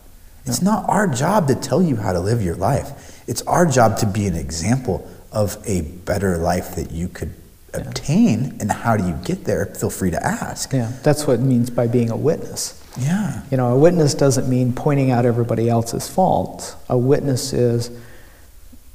It's 0.46 0.62
not 0.62 0.88
our 0.88 1.08
job 1.08 1.48
to 1.48 1.56
tell 1.56 1.82
you 1.82 1.96
how 1.96 2.14
to 2.14 2.20
live 2.20 2.42
your 2.42 2.56
life. 2.56 3.24
It's 3.28 3.42
our 3.44 3.66
job 3.66 3.98
to 4.00 4.06
be 4.06 4.28
an 4.28 4.36
example 4.36 5.10
of 5.32 5.58
a 5.66 5.82
better 5.82 6.38
life 6.38 6.76
that 6.76 6.92
you 6.92 7.08
could 7.08 7.34
obtain. 7.74 8.56
And 8.60 8.72
how 8.72 8.96
do 8.96 9.08
you 9.08 9.18
get 9.24 9.46
there? 9.46 9.66
Feel 9.66 9.90
free 9.90 10.12
to 10.12 10.24
ask. 10.24 10.72
Yeah, 10.72 10.92
that's 11.04 11.26
what 11.26 11.40
it 11.40 11.44
means 11.44 11.70
by 11.70 11.88
being 11.88 12.12
a 12.12 12.16
witness. 12.16 12.82
Yeah. 12.98 13.42
You 13.52 13.58
know, 13.58 13.74
a 13.74 13.78
witness 13.78 14.14
doesn't 14.14 14.48
mean 14.48 14.72
pointing 14.72 15.12
out 15.12 15.26
everybody 15.26 15.68
else's 15.68 16.08
faults. 16.08 16.76
A 16.88 16.98
witness 16.98 17.52
is, 17.52 17.92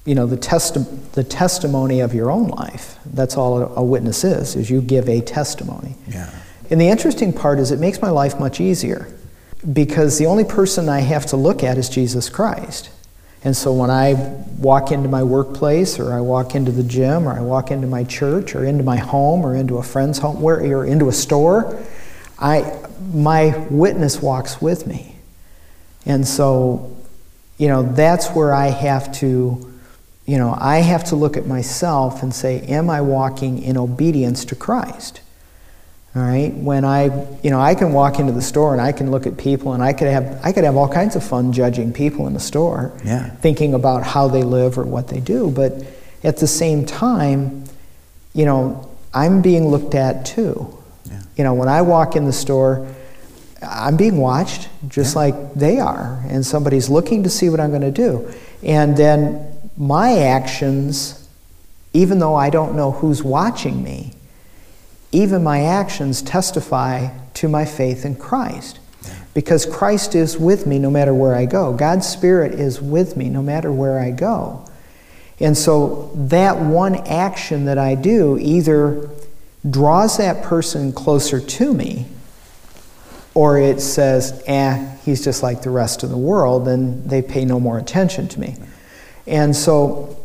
you 0.06 0.14
know, 0.14 0.26
the, 0.26 0.38
testi- 0.38 1.12
the 1.12 1.24
testimony 1.24 2.00
of 2.00 2.14
your 2.14 2.30
own 2.30 2.48
life. 2.48 2.98
That's 3.04 3.36
all 3.36 3.76
a 3.76 3.82
witness 3.82 4.24
is, 4.24 4.56
is 4.56 4.70
you 4.70 4.80
give 4.80 5.08
a 5.08 5.20
testimony. 5.20 5.96
Yeah. 6.08 6.30
And 6.70 6.80
the 6.80 6.88
interesting 6.88 7.32
part 7.32 7.58
is 7.58 7.72
it 7.72 7.80
makes 7.80 8.00
my 8.00 8.10
life 8.10 8.38
much 8.38 8.60
easier 8.60 9.12
because 9.72 10.18
the 10.18 10.26
only 10.26 10.44
person 10.44 10.88
I 10.88 11.00
have 11.00 11.26
to 11.26 11.36
look 11.36 11.62
at 11.62 11.76
is 11.78 11.88
Jesus 11.88 12.28
Christ. 12.28 12.90
And 13.42 13.56
so 13.56 13.72
when 13.72 13.90
I 13.90 14.14
walk 14.58 14.92
into 14.92 15.08
my 15.08 15.22
workplace 15.22 15.98
or 15.98 16.12
I 16.12 16.20
walk 16.20 16.54
into 16.54 16.72
the 16.72 16.82
gym 16.82 17.26
or 17.26 17.32
I 17.32 17.40
walk 17.40 17.70
into 17.70 17.86
my 17.86 18.04
church 18.04 18.54
or 18.54 18.64
into 18.64 18.84
my 18.84 18.96
home 18.96 19.44
or 19.44 19.54
into 19.54 19.78
a 19.78 19.82
friend's 19.82 20.18
home 20.18 20.42
where, 20.42 20.60
or 20.76 20.84
into 20.84 21.08
a 21.08 21.12
store, 21.12 21.82
I, 22.38 22.78
my 23.14 23.56
witness 23.70 24.20
walks 24.20 24.60
with 24.60 24.86
me. 24.86 25.16
And 26.04 26.26
so, 26.26 26.94
you 27.56 27.68
know, 27.68 27.82
that's 27.82 28.28
where 28.28 28.54
I 28.54 28.68
have 28.68 29.12
to, 29.20 29.72
you 30.26 30.38
know, 30.38 30.56
I 30.58 30.78
have 30.78 31.04
to 31.04 31.16
look 31.16 31.36
at 31.36 31.46
myself 31.46 32.22
and 32.22 32.34
say, 32.34 32.60
am 32.62 32.90
I 32.90 33.00
walking 33.00 33.62
in 33.62 33.78
obedience 33.78 34.44
to 34.46 34.54
Christ? 34.54 35.20
All 36.16 36.22
right. 36.22 36.52
When 36.52 36.84
I, 36.84 37.04
you 37.42 37.50
know, 37.50 37.60
I 37.60 37.76
can 37.76 37.92
walk 37.92 38.18
into 38.18 38.32
the 38.32 38.42
store 38.42 38.72
and 38.72 38.80
I 38.80 38.90
can 38.90 39.12
look 39.12 39.26
at 39.26 39.36
people 39.36 39.74
and 39.74 39.82
I 39.82 39.92
could 39.92 40.08
have, 40.08 40.40
I 40.42 40.52
could 40.52 40.64
have 40.64 40.76
all 40.76 40.88
kinds 40.88 41.14
of 41.14 41.22
fun 41.22 41.52
judging 41.52 41.92
people 41.92 42.26
in 42.26 42.34
the 42.34 42.40
store, 42.40 42.92
yeah. 43.04 43.30
thinking 43.36 43.74
about 43.74 44.02
how 44.02 44.26
they 44.26 44.42
live 44.42 44.76
or 44.76 44.84
what 44.84 45.06
they 45.06 45.20
do. 45.20 45.50
But 45.52 45.84
at 46.24 46.38
the 46.38 46.48
same 46.48 46.84
time, 46.84 47.64
you 48.34 48.44
know, 48.44 48.88
I'm 49.14 49.40
being 49.40 49.68
looked 49.68 49.94
at 49.94 50.26
too. 50.26 50.76
Yeah. 51.04 51.22
You 51.36 51.44
know, 51.44 51.54
when 51.54 51.68
I 51.68 51.82
walk 51.82 52.16
in 52.16 52.24
the 52.24 52.32
store, 52.32 52.92
I'm 53.62 53.96
being 53.96 54.16
watched 54.16 54.68
just 54.88 55.14
yeah. 55.14 55.20
like 55.20 55.54
they 55.54 55.78
are, 55.78 56.22
and 56.28 56.44
somebody's 56.44 56.88
looking 56.88 57.22
to 57.24 57.30
see 57.30 57.50
what 57.50 57.60
I'm 57.60 57.70
going 57.70 57.82
to 57.82 57.90
do. 57.90 58.32
And 58.62 58.96
then 58.96 59.46
my 59.76 60.18
actions, 60.18 61.28
even 61.92 62.18
though 62.18 62.34
I 62.34 62.50
don't 62.50 62.74
know 62.74 62.90
who's 62.92 63.22
watching 63.22 63.82
me, 63.82 64.14
even 65.12 65.42
my 65.42 65.62
actions 65.62 66.22
testify 66.22 67.08
to 67.34 67.48
my 67.48 67.64
faith 67.64 68.04
in 68.04 68.16
Christ. 68.16 68.78
Because 69.32 69.64
Christ 69.64 70.14
is 70.14 70.36
with 70.36 70.66
me 70.66 70.78
no 70.78 70.90
matter 70.90 71.14
where 71.14 71.34
I 71.34 71.46
go. 71.46 71.72
God's 71.72 72.08
Spirit 72.08 72.52
is 72.52 72.80
with 72.80 73.16
me 73.16 73.28
no 73.28 73.42
matter 73.42 73.72
where 73.72 73.98
I 73.98 74.10
go. 74.10 74.66
And 75.38 75.56
so 75.56 76.10
that 76.14 76.58
one 76.58 76.96
action 77.06 77.64
that 77.64 77.78
I 77.78 77.94
do 77.94 78.36
either 78.38 79.08
draws 79.68 80.18
that 80.18 80.44
person 80.44 80.92
closer 80.92 81.40
to 81.40 81.72
me 81.72 82.06
or 83.34 83.58
it 83.58 83.80
says, 83.80 84.42
eh, 84.46 84.96
he's 85.04 85.22
just 85.22 85.42
like 85.42 85.62
the 85.62 85.70
rest 85.70 86.02
of 86.02 86.10
the 86.10 86.16
world, 86.16 86.66
and 86.66 87.08
they 87.08 87.22
pay 87.22 87.44
no 87.44 87.60
more 87.60 87.78
attention 87.78 88.26
to 88.28 88.40
me. 88.40 88.56
And 89.26 89.54
so 89.54 90.18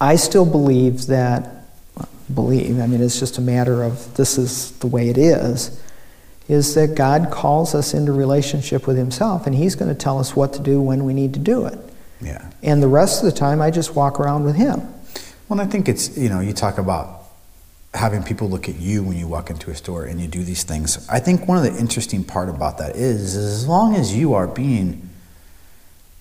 I 0.00 0.16
still 0.16 0.44
believe 0.44 1.06
that, 1.06 1.61
believe, 2.34 2.80
I 2.80 2.86
mean, 2.86 3.02
it's 3.02 3.18
just 3.18 3.38
a 3.38 3.40
matter 3.40 3.82
of 3.82 4.14
this 4.16 4.38
is 4.38 4.72
the 4.78 4.86
way 4.86 5.08
it 5.08 5.18
is, 5.18 5.80
is 6.48 6.74
that 6.74 6.94
God 6.94 7.30
calls 7.30 7.74
us 7.74 7.94
into 7.94 8.12
relationship 8.12 8.86
with 8.86 8.96
Himself, 8.96 9.46
and 9.46 9.54
He's 9.54 9.74
going 9.74 9.88
to 9.88 9.94
tell 9.94 10.18
us 10.18 10.34
what 10.34 10.52
to 10.54 10.60
do 10.60 10.80
when 10.80 11.04
we 11.04 11.14
need 11.14 11.34
to 11.34 11.40
do 11.40 11.66
it. 11.66 11.78
Yeah. 12.20 12.50
And 12.62 12.82
the 12.82 12.88
rest 12.88 13.22
of 13.22 13.30
the 13.30 13.36
time, 13.36 13.60
I 13.60 13.70
just 13.70 13.94
walk 13.94 14.20
around 14.20 14.44
with 14.44 14.56
Him. 14.56 14.82
Well, 15.48 15.60
I 15.60 15.66
think 15.66 15.88
it's, 15.88 16.16
you 16.16 16.28
know, 16.28 16.40
you 16.40 16.52
talk 16.52 16.78
about 16.78 17.22
having 17.94 18.22
people 18.22 18.48
look 18.48 18.68
at 18.68 18.76
you 18.76 19.02
when 19.02 19.18
you 19.18 19.28
walk 19.28 19.50
into 19.50 19.70
a 19.70 19.74
store 19.74 20.04
and 20.04 20.20
you 20.20 20.26
do 20.26 20.42
these 20.42 20.62
things. 20.62 21.06
I 21.10 21.20
think 21.20 21.46
one 21.46 21.58
of 21.58 21.64
the 21.64 21.78
interesting 21.78 22.24
part 22.24 22.48
about 22.48 22.78
that 22.78 22.96
is, 22.96 23.34
is 23.34 23.62
as 23.62 23.68
long 23.68 23.94
as 23.94 24.16
you 24.16 24.32
are 24.34 24.46
being 24.46 25.10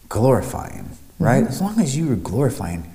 glorifying, 0.09 0.89
right? 1.17 1.43
Mm-hmm. 1.43 1.47
As 1.47 1.61
long 1.61 1.79
as 1.79 1.95
you 1.95 2.11
are 2.11 2.17
glorifying, 2.17 2.91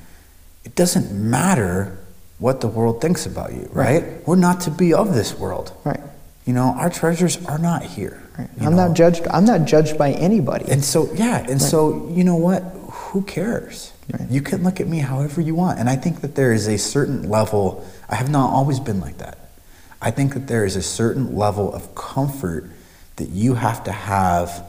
it 0.64 0.74
doesn't 0.74 1.10
matter 1.12 1.98
what 2.38 2.60
the 2.60 2.68
world 2.68 3.00
thinks 3.00 3.26
about 3.26 3.52
you, 3.52 3.68
right? 3.72 4.02
Right. 4.02 4.26
We're 4.28 4.36
not 4.36 4.62
to 4.62 4.70
be 4.70 4.92
of 4.92 5.14
this 5.14 5.38
world. 5.38 5.72
Right. 5.84 6.00
You 6.44 6.52
know, 6.52 6.74
our 6.76 6.90
treasures 6.90 7.44
are 7.46 7.58
not 7.58 7.82
here. 7.82 8.22
right. 8.38 8.48
I'm 8.60 8.76
know? 8.76 8.88
not 8.88 8.96
judged. 8.96 9.26
I'm 9.28 9.44
not 9.44 9.64
judged 9.64 9.98
by 9.98 10.12
anybody. 10.12 10.70
And 10.70 10.84
so, 10.84 11.12
yeah, 11.14 11.44
and 11.48 11.60
so, 11.60 12.08
you 12.10 12.24
know 12.24 12.36
what? 12.36 12.62
Who 12.90 13.22
cares? 13.22 13.92
Right. 14.12 14.30
You 14.30 14.40
can 14.40 14.62
look 14.62 14.80
at 14.80 14.86
me 14.86 14.98
however 14.98 15.40
you 15.40 15.54
want. 15.54 15.80
And 15.80 15.88
I 15.88 15.96
think 15.96 16.20
that 16.20 16.36
there 16.36 16.52
is 16.52 16.68
a 16.68 16.78
certain 16.78 17.28
level, 17.28 17.84
I 18.08 18.14
have 18.14 18.30
not 18.30 18.50
always 18.50 18.78
been 18.78 19.00
like 19.00 19.18
that. 19.18 19.38
I 20.00 20.10
think 20.10 20.34
that 20.34 20.46
there 20.46 20.64
is 20.64 20.76
a 20.76 20.82
certain 20.82 21.34
level 21.34 21.74
of 21.74 21.94
comfort 21.94 22.70
that 23.16 23.30
you 23.30 23.54
have 23.54 23.82
to 23.84 23.92
have 23.92 24.64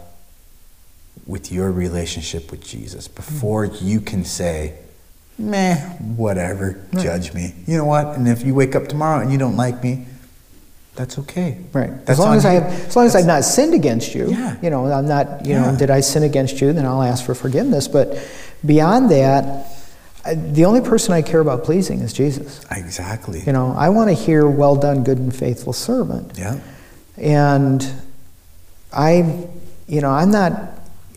with 1.27 1.51
your 1.51 1.71
relationship 1.71 2.49
with 2.49 2.65
Jesus 2.65 3.07
mm-hmm. 3.07 3.15
before 3.15 3.65
you 3.65 3.99
can 4.01 4.23
say, 4.23 4.73
meh, 5.37 5.75
whatever, 6.15 6.83
judge 6.93 7.33
me. 7.33 7.53
You 7.65 7.77
know 7.77 7.85
what? 7.85 8.15
And 8.15 8.27
if 8.27 8.43
you 8.45 8.53
wake 8.55 8.75
up 8.75 8.87
tomorrow 8.87 9.21
and 9.21 9.31
you 9.31 9.37
don't 9.37 9.55
like 9.55 9.83
me, 9.83 10.05
that's 10.95 11.19
okay. 11.19 11.59
Right. 11.73 11.91
As 12.07 12.17
long 12.17 12.29
on 12.29 12.37
as 12.37 12.45
I 12.45 12.53
have, 12.53 12.63
as 12.87 12.95
long 12.95 13.05
as 13.05 13.15
I've 13.15 13.27
not 13.27 13.43
sinned 13.43 13.75
against 13.75 14.15
you. 14.15 14.31
Yeah. 14.31 14.57
You 14.63 14.71
know, 14.71 14.91
I'm 14.91 15.07
not. 15.07 15.45
You 15.45 15.53
Yeah. 15.53 15.71
know, 15.71 15.77
did 15.77 15.91
I 15.91 15.99
sin 15.99 16.23
against 16.23 16.59
you? 16.59 16.73
Then 16.73 16.85
I'll 16.87 17.03
ask 17.03 17.23
for 17.23 17.35
forgiveness. 17.35 17.87
But 17.87 18.17
beyond 18.65 19.11
that, 19.11 19.67
I, 20.25 20.33
the 20.33 20.65
only 20.65 20.81
person 20.81 21.13
I 21.13 21.21
care 21.21 21.39
about 21.39 21.63
pleasing 21.63 21.99
is 21.99 22.13
Jesus. 22.13 22.61
Exactly. 22.71 23.43
You 23.45 23.53
know, 23.53 23.75
I 23.77 23.89
want 23.89 24.09
to 24.09 24.15
hear, 24.15 24.47
"Well 24.49 24.75
done, 24.75 25.03
good 25.03 25.19
and 25.19 25.33
faithful 25.35 25.71
servant." 25.71 26.31
Yeah. 26.35 26.57
And 27.15 27.87
I, 28.91 29.45
you 29.87 30.01
know, 30.01 30.09
I'm 30.09 30.31
not. 30.31 30.51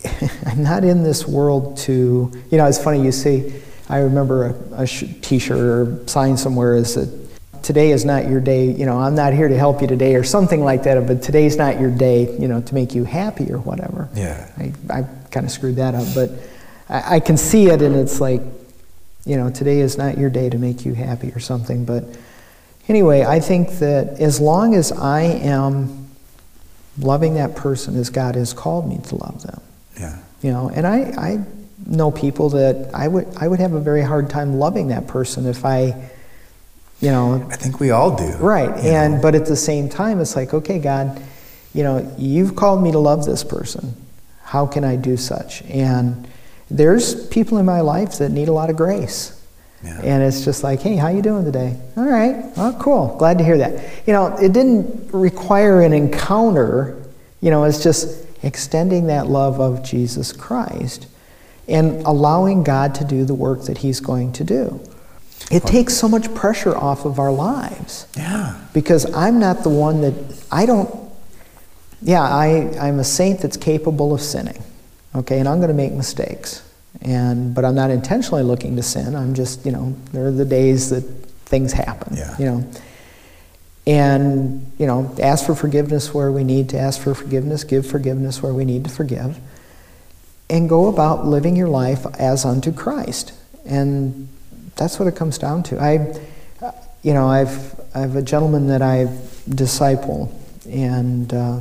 I'm 0.45 0.61
not 0.61 0.83
in 0.83 1.01
this 1.01 1.27
world 1.27 1.77
to. 1.79 2.31
You 2.51 2.57
know, 2.59 2.65
it's 2.67 2.77
funny 2.81 3.01
you 3.03 3.11
see. 3.11 3.51
I 3.91 3.99
remember 3.99 4.45
a, 4.71 4.81
a 4.83 4.87
sh- 4.87 5.03
T-shirt 5.21 5.59
or 5.59 6.07
sign 6.07 6.37
somewhere 6.37 6.75
is 6.75 6.95
that 6.95 7.09
today 7.61 7.91
is 7.91 8.05
not 8.05 8.27
your 8.29 8.39
day. 8.39 8.71
You 8.71 8.85
know, 8.85 8.97
I'm 8.99 9.15
not 9.15 9.33
here 9.33 9.47
to 9.47 9.57
help 9.57 9.81
you 9.81 9.87
today 9.87 10.15
or 10.15 10.23
something 10.23 10.63
like 10.63 10.83
that. 10.83 11.05
But 11.05 11.21
today's 11.21 11.57
not 11.57 11.79
your 11.79 11.91
day. 11.91 12.35
You 12.39 12.47
know, 12.47 12.61
to 12.61 12.73
make 12.73 12.95
you 12.95 13.03
happy 13.03 13.51
or 13.51 13.59
whatever. 13.59 14.09
Yeah. 14.15 14.49
I, 14.57 14.73
I 14.89 15.03
kind 15.29 15.45
of 15.45 15.51
screwed 15.51 15.75
that 15.75 15.93
up, 15.93 16.07
but 16.15 16.29
I, 16.89 17.15
I 17.15 17.19
can 17.19 17.37
see 17.37 17.67
it, 17.67 17.81
and 17.81 17.95
it's 17.95 18.19
like, 18.21 18.41
you 19.25 19.35
know, 19.37 19.49
today 19.49 19.79
is 19.81 19.97
not 19.97 20.17
your 20.17 20.29
day 20.29 20.49
to 20.49 20.57
make 20.57 20.85
you 20.85 20.93
happy 20.93 21.29
or 21.31 21.39
something. 21.39 21.85
But 21.85 22.05
anyway, 22.87 23.23
I 23.23 23.39
think 23.39 23.79
that 23.79 24.19
as 24.19 24.39
long 24.39 24.73
as 24.73 24.91
I 24.91 25.21
am 25.23 26.09
loving 26.97 27.35
that 27.35 27.55
person 27.55 27.95
as 27.97 28.09
God 28.09 28.35
has 28.35 28.53
called 28.53 28.87
me 28.89 28.99
to 29.09 29.15
love 29.15 29.43
them, 29.43 29.61
Yeah. 29.99 30.17
you 30.41 30.51
know, 30.51 30.69
and 30.69 30.85
I, 30.87 30.97
I 31.17 31.45
know 31.85 32.11
people 32.11 32.49
that 32.49 32.91
I 32.93 33.07
would 33.07 33.27
I 33.37 33.47
would 33.47 33.59
have 33.59 33.73
a 33.73 33.79
very 33.79 34.01
hard 34.01 34.29
time 34.29 34.55
loving 34.55 34.89
that 34.89 35.07
person 35.07 35.45
if 35.45 35.65
I, 35.65 36.09
you 36.99 37.09
know, 37.09 37.47
I 37.51 37.55
think 37.55 37.79
we 37.79 37.91
all 37.91 38.15
do. 38.15 38.37
Right. 38.37 38.69
And 38.77 39.15
know? 39.15 39.21
but 39.21 39.35
at 39.35 39.45
the 39.45 39.55
same 39.55 39.89
time 39.89 40.19
it's 40.19 40.35
like, 40.35 40.53
okay, 40.53 40.79
God, 40.79 41.21
you 41.73 41.83
know, 41.83 42.13
you've 42.17 42.55
called 42.55 42.83
me 42.83 42.91
to 42.91 42.99
love 42.99 43.25
this 43.25 43.43
person. 43.43 43.95
How 44.43 44.67
can 44.67 44.83
I 44.83 44.95
do 44.95 45.17
such? 45.17 45.63
And 45.63 46.27
there's 46.69 47.27
people 47.27 47.57
in 47.57 47.65
my 47.65 47.81
life 47.81 48.17
that 48.19 48.31
need 48.31 48.47
a 48.47 48.53
lot 48.53 48.69
of 48.69 48.75
grace. 48.77 49.37
Yeah. 49.83 49.99
And 50.03 50.23
it's 50.23 50.45
just 50.45 50.63
like, 50.63 50.81
hey, 50.81 50.95
how 50.95 51.07
you 51.07 51.21
doing 51.21 51.43
today? 51.43 51.75
All 51.97 52.05
right. 52.05 52.45
Oh, 52.57 52.77
cool. 52.79 53.15
Glad 53.17 53.39
to 53.39 53.43
hear 53.43 53.57
that. 53.57 54.05
You 54.05 54.13
know, 54.13 54.27
it 54.37 54.53
didn't 54.53 55.11
require 55.11 55.81
an 55.81 55.91
encounter. 55.91 57.01
You 57.39 57.49
know, 57.49 57.63
it's 57.63 57.81
just 57.81 58.27
extending 58.43 59.07
that 59.07 59.27
love 59.27 59.59
of 59.59 59.83
Jesus 59.83 60.31
Christ 60.31 61.07
and 61.67 62.05
allowing 62.05 62.63
God 62.63 62.95
to 62.95 63.05
do 63.05 63.25
the 63.25 63.33
work 63.33 63.63
that 63.63 63.79
He's 63.79 63.99
going 63.99 64.33
to 64.33 64.43
do. 64.43 64.79
It 65.49 65.63
takes 65.63 65.95
so 65.95 66.07
much 66.07 66.33
pressure 66.33 66.75
off 66.75 67.03
of 67.03 67.19
our 67.19 67.31
lives 67.31 68.07
yeah. 68.15 68.57
because 68.73 69.11
I'm 69.13 69.39
not 69.39 69.63
the 69.63 69.69
one 69.69 70.01
that 70.01 70.13
I 70.51 70.65
don't. 70.65 70.89
Yeah, 72.01 72.21
I, 72.21 72.71
I'm 72.79 72.99
a 72.99 73.03
saint 73.03 73.41
that's 73.41 73.57
capable 73.57 74.13
of 74.13 74.21
sinning, 74.21 74.63
okay, 75.13 75.39
and 75.39 75.47
I'm 75.47 75.57
going 75.57 75.67
to 75.67 75.73
make 75.73 75.91
mistakes, 75.91 76.63
and 77.01 77.53
but 77.53 77.65
I'm 77.65 77.75
not 77.75 77.91
intentionally 77.91 78.43
looking 78.43 78.75
to 78.77 78.83
sin. 78.83 79.15
I'm 79.15 79.33
just, 79.33 79.65
you 79.65 79.71
know, 79.71 79.95
there 80.13 80.25
are 80.25 80.31
the 80.31 80.45
days 80.45 80.89
that 80.89 81.01
things 81.45 81.73
happen, 81.73 82.15
Yeah. 82.15 82.37
you 82.37 82.45
know, 82.45 82.71
and 83.85 84.71
you 84.77 84.87
know, 84.87 85.13
ask 85.21 85.45
for 85.45 85.53
forgiveness 85.53 86.13
where 86.13 86.31
we 86.31 86.43
need 86.43 86.69
to 86.69 86.79
ask 86.79 87.01
for 87.01 87.13
forgiveness, 87.13 87.63
give 87.63 87.85
forgiveness 87.85 88.41
where 88.41 88.53
we 88.53 88.63
need 88.63 88.85
to 88.85 88.89
forgive, 88.89 89.37
and 90.51 90.67
go 90.69 90.87
about 90.87 91.25
living 91.25 91.55
your 91.55 91.69
life 91.69 92.05
as 92.19 92.45
unto 92.45 92.71
Christ, 92.71 93.33
and 93.65 94.27
that's 94.75 94.99
what 94.99 95.07
it 95.07 95.15
comes 95.15 95.37
down 95.37 95.63
to. 95.63 95.79
I, 95.79 95.93
you 97.01 97.13
know, 97.13 97.27
I've 97.27 97.79
I 97.95 97.99
have 98.01 98.15
a 98.15 98.21
gentleman 98.21 98.67
that 98.67 98.81
I 98.81 99.07
disciple, 99.49 100.31
and 100.69 101.33
uh, 101.33 101.59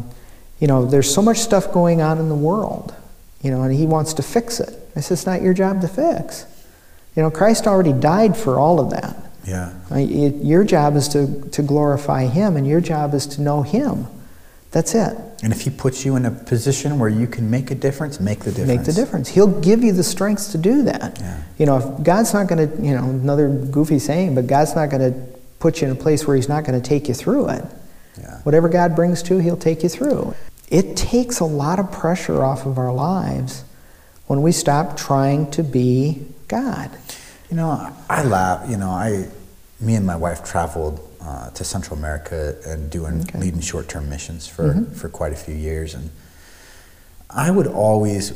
you 0.59 0.67
know, 0.67 0.85
there's 0.85 1.13
so 1.13 1.23
much 1.23 1.39
stuff 1.39 1.73
going 1.73 2.03
on 2.03 2.19
in 2.19 2.29
the 2.29 2.35
world, 2.35 2.95
you 3.43 3.51
know, 3.51 3.63
and 3.63 3.73
he 3.75 3.87
wants 3.87 4.13
to 4.15 4.23
fix 4.23 4.61
it. 4.61 4.77
I 4.97 5.01
said, 5.01 5.15
it's 5.15 5.27
not 5.27 5.41
your 5.41 5.55
job 5.55 5.81
to 5.83 5.89
fix. 5.89 6.45
You 7.17 7.23
know, 7.23 7.31
Christ 7.31 7.67
already 7.67 7.93
died 7.93 8.37
for 8.37 8.59
all 8.59 8.81
of 8.81 8.91
that. 8.91 9.17
Yeah. 9.47 9.73
I- 9.91 10.01
it- 10.01 10.43
your 10.45 10.65
job 10.65 10.97
is 10.97 11.09
to, 11.09 11.49
to 11.53 11.63
glorify 11.63 12.27
Him, 12.27 12.57
and 12.57 12.67
your 12.67 12.81
job 12.81 13.15
is 13.15 13.27
to 13.29 13.41
know 13.41 13.63
Him. 13.63 14.07
That's 14.71 14.95
it. 14.95 15.17
And 15.43 15.53
if 15.53 15.63
he 15.63 15.71
puts 15.71 16.05
you 16.05 16.17
in 16.17 16.27
a 16.27 16.31
position 16.31 16.99
where 16.99 17.09
you 17.09 17.27
can 17.27 17.51
make 17.51 17.71
a 17.71 17.75
difference, 17.75 18.21
make 18.21 18.41
the 18.41 18.53
difference. 18.53 18.69
Make 18.69 18.85
the 18.85 18.93
difference. 18.93 19.29
He'll 19.29 19.61
give 19.61 19.83
you 19.83 19.93
the 19.93 20.05
strength 20.05 20.53
to 20.53 20.59
do 20.59 20.83
that. 20.85 21.19
Yeah. 21.19 21.43
You 21.59 21.67
know, 21.67 21.79
if 21.79 22.05
God's 22.05 22.33
not 22.33 22.47
going 22.47 22.71
to, 22.71 22.83
you 22.83 22.95
know, 22.95 23.05
another 23.05 23.49
goofy 23.49 23.99
saying, 23.99 24.35
but 24.35 24.47
God's 24.47 24.77
not 24.77 24.91
going 24.91 25.13
to 25.13 25.19
put 25.59 25.81
you 25.81 25.89
in 25.89 25.93
a 25.93 25.97
place 25.97 26.27
where 26.27 26.37
He's 26.37 26.49
not 26.49 26.65
going 26.65 26.81
to 26.81 26.87
take 26.87 27.09
you 27.09 27.15
through 27.15 27.49
it. 27.49 27.65
Yeah. 28.19 28.41
Whatever 28.43 28.69
God 28.69 28.95
brings 28.95 29.23
to, 29.25 29.39
He'll 29.39 29.57
take 29.57 29.83
you 29.83 29.89
through. 29.89 30.35
It 30.69 30.97
takes 30.97 31.41
a 31.41 31.45
lot 31.45 31.81
of 31.81 31.91
pressure 31.91 32.45
off 32.45 32.65
of 32.65 32.79
our 32.79 32.93
lives 32.93 33.65
when 34.27 34.43
we 34.43 34.53
stop 34.53 34.97
trying 34.97 35.51
to 35.53 35.65
be 35.65 36.25
God. 36.47 36.91
You 37.51 37.57
know, 37.57 37.93
I 38.09 38.23
laugh. 38.23 38.71
You 38.71 38.77
know, 38.77 38.91
I, 38.91 39.27
me 39.81 39.97
and 39.97 40.07
my 40.07 40.15
wife 40.15 40.45
traveled 40.45 41.10
uh, 41.23 41.51
to 41.51 41.65
Central 41.65 41.99
America 41.99 42.57
and 42.67 42.91
doing 42.91 43.21
Okay. 43.21 43.39
leading 43.39 43.61
short-term 43.61 44.09
missions 44.09 44.47
for 44.47 44.75
mm-hmm. 44.75 44.95
for 44.95 45.09
quite 45.09 45.33
a 45.33 45.37
few 45.37 45.55
years, 45.55 45.95
and 45.95 46.11
I 47.29 47.51
would 47.51 47.67
always, 47.67 48.33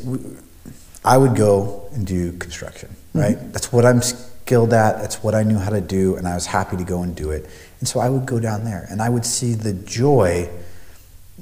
I 1.05 1.17
would 1.17 1.35
go 1.37 1.89
and 1.93 2.07
do 2.07 2.33
construction. 2.33 2.91
Mm-hmm. 2.91 3.21
Right, 3.21 3.53
that's 3.53 3.73
what 3.73 3.85
I'm 3.85 4.03
skilled 4.03 4.73
at. 4.73 5.01
That's 5.01 5.23
what 5.23 5.35
I 5.35 5.43
knew 5.43 5.59
how 5.59 5.71
to 5.71 5.81
do, 5.81 6.17
and 6.17 6.29
I 6.29 6.35
was 6.35 6.47
happy 6.47 6.77
to 6.77 6.85
go 6.85 7.03
and 7.03 7.17
do 7.17 7.31
it. 7.31 7.49
And 7.81 7.89
so 7.89 8.01
I 8.01 8.09
would 8.09 8.27
go 8.27 8.39
down 8.41 8.65
there, 8.65 8.87
and 8.91 9.01
I 9.01 9.09
would 9.09 9.25
see 9.25 9.55
the 9.55 9.73
joy. 9.73 10.49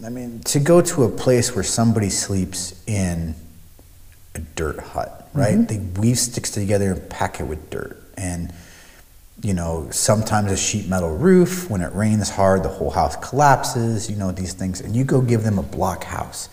I 0.05 0.09
mean, 0.09 0.40
to 0.40 0.59
go 0.59 0.81
to 0.81 1.05
a 1.05 1.09
place 1.09 1.55
where 1.55 1.64
somebody 1.64 2.10
sleeps 2.10 2.82
in 2.86 3.35
a 4.35 4.40
dirt 4.40 4.78
hut, 4.81 5.28
right? 5.35 5.55
Mm-hmm. 5.55 5.64
They 5.66 6.01
weave 6.01 6.19
sticks 6.19 6.51
together 6.51 6.93
and 6.93 7.10
pack 7.10 7.40
it 7.40 7.44
with 7.44 7.70
dirt. 7.70 8.02
And, 8.16 8.52
you 9.41 9.55
know, 9.55 9.89
sometimes 9.91 10.53
a 10.53 10.57
sheet 10.57 10.89
metal 10.89 11.17
roof, 11.17 11.69
when 11.71 11.81
it 11.81 11.93
rains 11.95 12.31
hard, 12.31 12.63
the 12.63 12.69
whole 12.69 12.91
house 12.91 13.17
collapses, 13.17 14.11
you 14.11 14.17
know, 14.17 14.31
these 14.31 14.53
things. 14.53 14.81
And 14.81 14.95
you 14.95 15.05
go 15.05 15.21
give 15.21 15.43
them 15.43 15.59
a 15.59 15.63
block 15.63 16.05
house. 16.05 16.49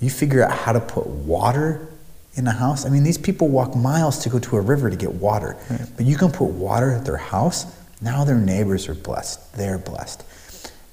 You 0.00 0.10
figure 0.10 0.44
out 0.44 0.52
how 0.52 0.72
to 0.72 0.80
put 0.80 1.06
water 1.06 1.88
in 2.34 2.46
a 2.46 2.52
house. 2.52 2.86
I 2.86 2.88
mean, 2.88 3.02
these 3.02 3.18
people 3.18 3.48
walk 3.48 3.74
miles 3.74 4.18
to 4.20 4.28
go 4.28 4.38
to 4.38 4.56
a 4.56 4.60
river 4.60 4.88
to 4.88 4.96
get 4.96 5.12
water. 5.12 5.56
But 5.96 6.06
you 6.06 6.16
can 6.16 6.30
put 6.30 6.46
water 6.46 6.92
at 6.92 7.04
their 7.04 7.16
house, 7.16 7.66
now 8.00 8.24
their 8.24 8.38
neighbors 8.38 8.88
are 8.88 8.94
blessed. 8.94 9.54
They're 9.54 9.78
blessed. 9.78 10.24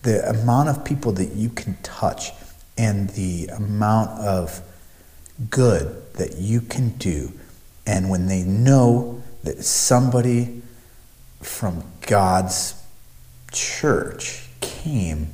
The 0.03 0.29
amount 0.29 0.69
of 0.69 0.83
people 0.83 1.13
that 1.13 1.33
you 1.33 1.49
can 1.49 1.77
touch 1.83 2.31
and 2.77 3.09
the 3.11 3.47
amount 3.47 4.19
of 4.19 4.61
good 5.49 6.13
that 6.13 6.35
you 6.35 6.61
can 6.61 6.89
do. 6.97 7.31
And 7.85 8.09
when 8.09 8.27
they 8.27 8.43
know 8.43 9.21
that 9.43 9.63
somebody 9.63 10.56
from 11.47 11.83
God's 12.01 12.75
church 13.51 14.47
came 14.61 15.27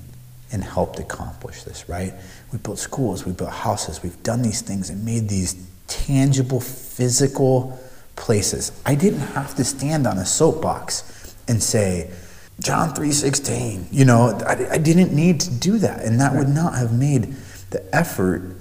and 0.52 0.64
helped 0.64 1.00
accomplish 1.00 1.64
this, 1.64 1.90
right? 1.90 2.14
We 2.52 2.60
built 2.60 2.78
schools, 2.80 3.26
we 3.26 3.34
built 3.34 3.50
houses, 3.50 4.04
we've 4.04 4.22
done 4.24 4.42
these 4.42 4.62
things 4.62 4.90
and 4.90 5.04
made 5.04 5.28
these 5.28 5.56
tangible, 5.88 6.60
physical 6.60 7.80
places. 8.16 8.72
I 8.86 8.96
didn't 8.96 9.20
have 9.20 9.56
to 9.56 9.64
stand 9.64 10.06
on 10.06 10.18
a 10.18 10.26
soapbox 10.26 11.36
and 11.48 11.62
say, 11.62 12.12
John 12.60 12.94
3:16. 12.94 13.88
You 13.92 14.06
know, 14.06 14.40
I, 14.46 14.74
I, 14.74 14.78
didn't 14.78 15.12
need 15.14 15.40
to 15.42 15.52
do 15.52 15.80
that, 15.80 16.06
and 16.06 16.22
that 16.22 16.36
would 16.36 16.50
not 16.50 16.76
have 16.76 16.94
made 16.94 17.34
the 17.72 17.84
effort 17.94 18.56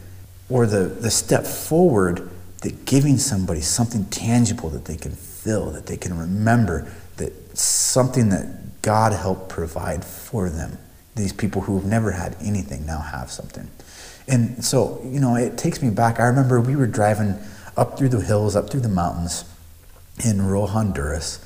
or 0.49 0.67
the, 0.67 0.85
the 0.85 1.11
step 1.11 1.47
forward 1.47 2.31
that 2.63 2.87
giving 2.87 3.19
somebody 3.19 3.61
something 3.61 4.07
tangible 4.07 4.71
that 4.71 4.87
they 4.87 4.97
can 4.97 5.13
feel, 5.13 5.71
that 5.73 5.87
they 5.87 5.97
can 5.97 6.17
remember, 6.17 6.91
something 7.55 8.29
that 8.31 8.83
God 8.83 9.13
helped 9.13 9.49
provide 9.49 10.05
for 10.05 10.49
them. 10.49 10.79
These 11.15 11.33
people 11.33 11.63
who 11.63 11.79
have 11.79 11.87
never 11.87 12.13
had 12.13 12.37
anything 12.41 12.87
now 12.87 13.01
have 13.01 13.31
something. 13.31 13.69
And 14.29 14.65
so, 14.65 15.01
you 15.05 15.21
know, 15.21 15.37
it 15.37 15.59
takes 15.59 15.83
me 15.83 15.91
back. 15.91 16.21
I 16.21 16.27
remember 16.27 16.61
we 16.61 16.77
were 16.77 16.87
driving 16.87 17.37
up 17.77 17.99
through 17.99 18.11
the 18.11 18.21
hills, 18.21 18.57
up 18.57 18.71
through 18.71 18.81
the 18.81 18.89
mountains 18.89 19.45
in 20.25 20.43
rural 20.43 20.69
Honduras, 20.69 21.45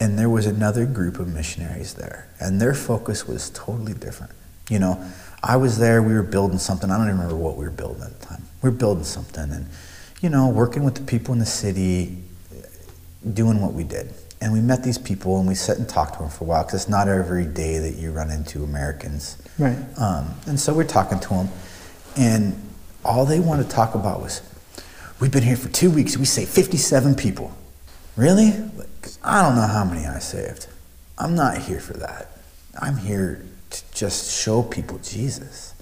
and 0.00 0.18
there 0.18 0.30
was 0.30 0.46
another 0.46 0.86
group 0.86 1.18
of 1.18 1.28
missionaries 1.28 1.94
there, 1.94 2.28
and 2.40 2.60
their 2.60 2.74
focus 2.74 3.26
was 3.26 3.50
totally 3.50 3.94
different. 3.94 4.32
You 4.68 4.78
know, 4.78 5.04
I 5.42 5.56
was 5.56 5.78
there, 5.78 6.02
we 6.02 6.14
were 6.14 6.22
building 6.22 6.58
something. 6.58 6.90
I 6.90 6.96
don't 6.96 7.06
even 7.06 7.18
remember 7.18 7.36
what 7.36 7.56
we 7.56 7.64
were 7.64 7.70
building 7.70 8.02
at 8.02 8.18
the 8.18 8.26
time. 8.26 8.42
We 8.62 8.70
were 8.70 8.76
building 8.76 9.04
something 9.04 9.50
and, 9.50 9.66
you 10.20 10.30
know, 10.30 10.48
working 10.48 10.84
with 10.84 10.94
the 10.94 11.02
people 11.02 11.34
in 11.34 11.38
the 11.38 11.46
city, 11.46 12.22
doing 13.32 13.60
what 13.60 13.74
we 13.74 13.84
did. 13.84 14.12
And 14.44 14.52
we 14.52 14.60
met 14.60 14.84
these 14.84 14.98
people 14.98 15.38
and 15.38 15.48
we 15.48 15.54
sat 15.54 15.78
and 15.78 15.88
talked 15.88 16.16
to 16.16 16.18
them 16.18 16.28
for 16.28 16.44
a 16.44 16.46
while 16.46 16.64
because 16.64 16.82
it's 16.82 16.90
not 16.90 17.08
every 17.08 17.46
day 17.46 17.78
that 17.78 17.94
you 17.94 18.12
run 18.12 18.30
into 18.30 18.62
Americans. 18.62 19.38
Right. 19.58 19.78
Um, 19.96 20.34
and 20.46 20.60
so 20.60 20.74
we're 20.74 20.84
talking 20.84 21.18
to 21.18 21.28
them, 21.30 21.48
and 22.18 22.54
all 23.06 23.24
they 23.24 23.40
wanted 23.40 23.62
to 23.62 23.68
talk 23.70 23.94
about 23.94 24.20
was, 24.20 24.42
we've 25.18 25.32
been 25.32 25.42
here 25.42 25.56
for 25.56 25.70
two 25.70 25.90
weeks, 25.90 26.18
we 26.18 26.26
saved 26.26 26.50
57 26.50 27.14
people. 27.14 27.56
Really? 28.16 28.52
I 29.22 29.40
don't 29.40 29.56
know 29.56 29.66
how 29.66 29.82
many 29.82 30.06
I 30.06 30.18
saved. 30.18 30.66
I'm 31.16 31.34
not 31.34 31.56
here 31.56 31.80
for 31.80 31.94
that. 31.94 32.36
I'm 32.78 32.98
here 32.98 33.46
to 33.70 33.82
just 33.94 34.30
show 34.30 34.62
people 34.62 34.98
Jesus. 34.98 35.72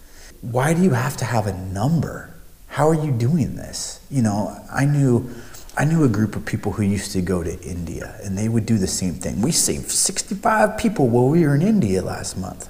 Why 0.41 0.73
do 0.73 0.85
you 0.85 0.91
have 0.91 1.17
to 1.17 1.25
have 1.25 1.49
a 1.49 1.53
number? 1.53 2.33
How 2.69 2.89
are 2.91 2.95
you 2.95 3.11
doing 3.11 3.57
this? 3.57 3.99
You 4.09 4.23
know, 4.23 4.57
I 4.73 4.85
knew 4.85 5.35
I 5.77 5.87
knew 5.87 6.05
a 6.05 6.09
group 6.09 6.37
of 6.37 6.45
people 6.45 6.73
who 6.73 6.83
used 6.83 7.13
to 7.13 7.23
go 7.23 7.43
to 7.43 7.59
India 7.63 8.21
and 8.23 8.37
they 8.37 8.49
would 8.49 8.67
do 8.67 8.77
the 8.77 8.87
same 8.87 9.15
thing. 9.15 9.41
We 9.41 9.53
saved 9.53 9.91
65 9.91 10.77
people 10.77 11.09
while 11.09 11.29
we 11.29 11.47
were 11.47 11.55
in 11.55 11.63
India 11.63 12.03
last 12.03 12.37
month. 12.37 12.69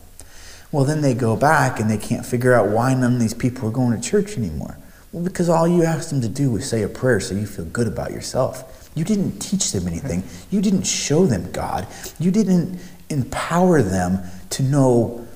Well, 0.71 0.85
then 0.85 1.01
they 1.01 1.13
go 1.13 1.37
back 1.37 1.81
and 1.81 1.91
they 1.91 1.99
can't 1.99 2.25
figure 2.25 2.55
out 2.55 2.69
why 2.69 2.95
none 2.95 3.15
of 3.15 3.21
these 3.21 3.35
people 3.35 3.69
are 3.69 3.73
going 3.73 4.01
to 4.01 4.09
church 4.09 4.39
anymore. 4.39 4.79
Well, 5.11 5.25
because 5.25 5.49
all 5.49 5.67
you 5.67 5.83
asked 5.83 6.11
them 6.11 6.21
to 6.23 6.29
do 6.29 6.51
was 6.51 6.69
say 6.69 6.83
a 6.83 6.89
prayer 6.89 7.21
so 7.21 7.35
you 7.35 7.45
feel 7.45 7.67
good 7.67 7.89
about 7.89 8.13
yourself. 8.13 8.91
You 8.95 9.05
didn't 9.05 9.41
teach 9.41 9.73
them 9.73 9.89
anything. 9.89 10.23
You 10.51 10.61
didn't 10.61 10.85
show 10.85 11.27
them 11.27 11.51
God. 11.51 11.87
You 12.21 12.31
didn't 12.31 12.81
empower 13.11 13.83
them 13.83 14.21
to 14.51 14.63
know 14.63 15.27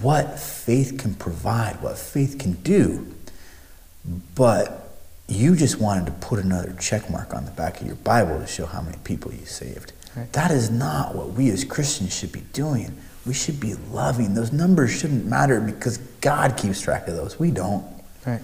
what 0.00 0.38
faith 0.38 0.98
can 0.98 1.14
provide, 1.14 1.82
what 1.82 1.98
faith 1.98 2.38
can 2.38 2.52
do. 2.54 3.06
But 4.34 4.85
you 5.28 5.56
just 5.56 5.80
wanted 5.80 6.06
to 6.06 6.12
put 6.12 6.38
another 6.38 6.74
check 6.78 7.10
mark 7.10 7.34
on 7.34 7.44
the 7.44 7.50
back 7.52 7.80
of 7.80 7.86
your 7.86 7.96
Bible 7.96 8.38
to 8.38 8.46
show 8.46 8.66
how 8.66 8.80
many 8.80 8.98
people 9.04 9.32
you 9.32 9.44
saved. 9.44 9.92
Right. 10.16 10.32
That 10.32 10.50
is 10.50 10.70
not 10.70 11.14
what 11.14 11.30
we 11.30 11.50
as 11.50 11.64
Christians 11.64 12.16
should 12.16 12.32
be 12.32 12.42
doing. 12.52 12.96
We 13.26 13.34
should 13.34 13.58
be 13.58 13.74
loving. 13.90 14.34
Those 14.34 14.52
numbers 14.52 14.92
shouldn't 14.92 15.26
matter 15.26 15.60
because 15.60 15.98
God 16.20 16.56
keeps 16.56 16.80
track 16.80 17.08
of 17.08 17.16
those. 17.16 17.38
We 17.38 17.50
don't. 17.50 17.84
Right 18.24 18.40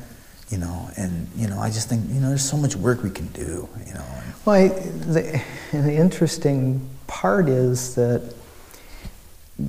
you 0.52 0.58
know, 0.58 0.90
and 0.98 1.26
you 1.34 1.48
know, 1.48 1.58
I 1.58 1.70
just 1.70 1.88
think 1.88 2.06
you 2.08 2.20
know, 2.20 2.28
there's 2.28 2.48
so 2.48 2.58
much 2.58 2.76
work 2.76 3.02
we 3.02 3.10
can 3.10 3.26
do, 3.28 3.66
you 3.86 3.94
know. 3.94 4.04
Well, 4.44 4.56
I, 4.56 4.68
the, 4.68 5.42
the 5.72 5.94
interesting 5.94 6.88
part 7.06 7.48
is 7.48 7.94
that 7.94 8.34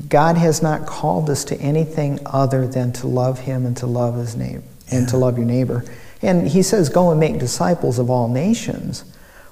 God 0.10 0.38
has 0.38 0.62
not 0.62 0.86
called 0.86 1.30
us 1.30 1.46
to 1.46 1.56
anything 1.58 2.20
other 2.26 2.68
than 2.68 2.92
to 2.94 3.08
love 3.08 3.40
Him 3.40 3.66
and 3.66 3.78
to 3.78 3.88
love 3.88 4.18
His 4.18 4.36
neighbor 4.36 4.64
yeah. 4.90 4.98
and 4.98 5.10
to 5.10 5.18
love 5.18 5.38
your 5.38 5.48
neighbor. 5.48 5.86
And 6.24 6.48
He 6.48 6.62
says, 6.64 6.90
"Go 6.90 7.12
and 7.12 7.20
make 7.20 7.38
disciples 7.38 8.00
of 8.00 8.10
all 8.10 8.28
nations." 8.28 9.06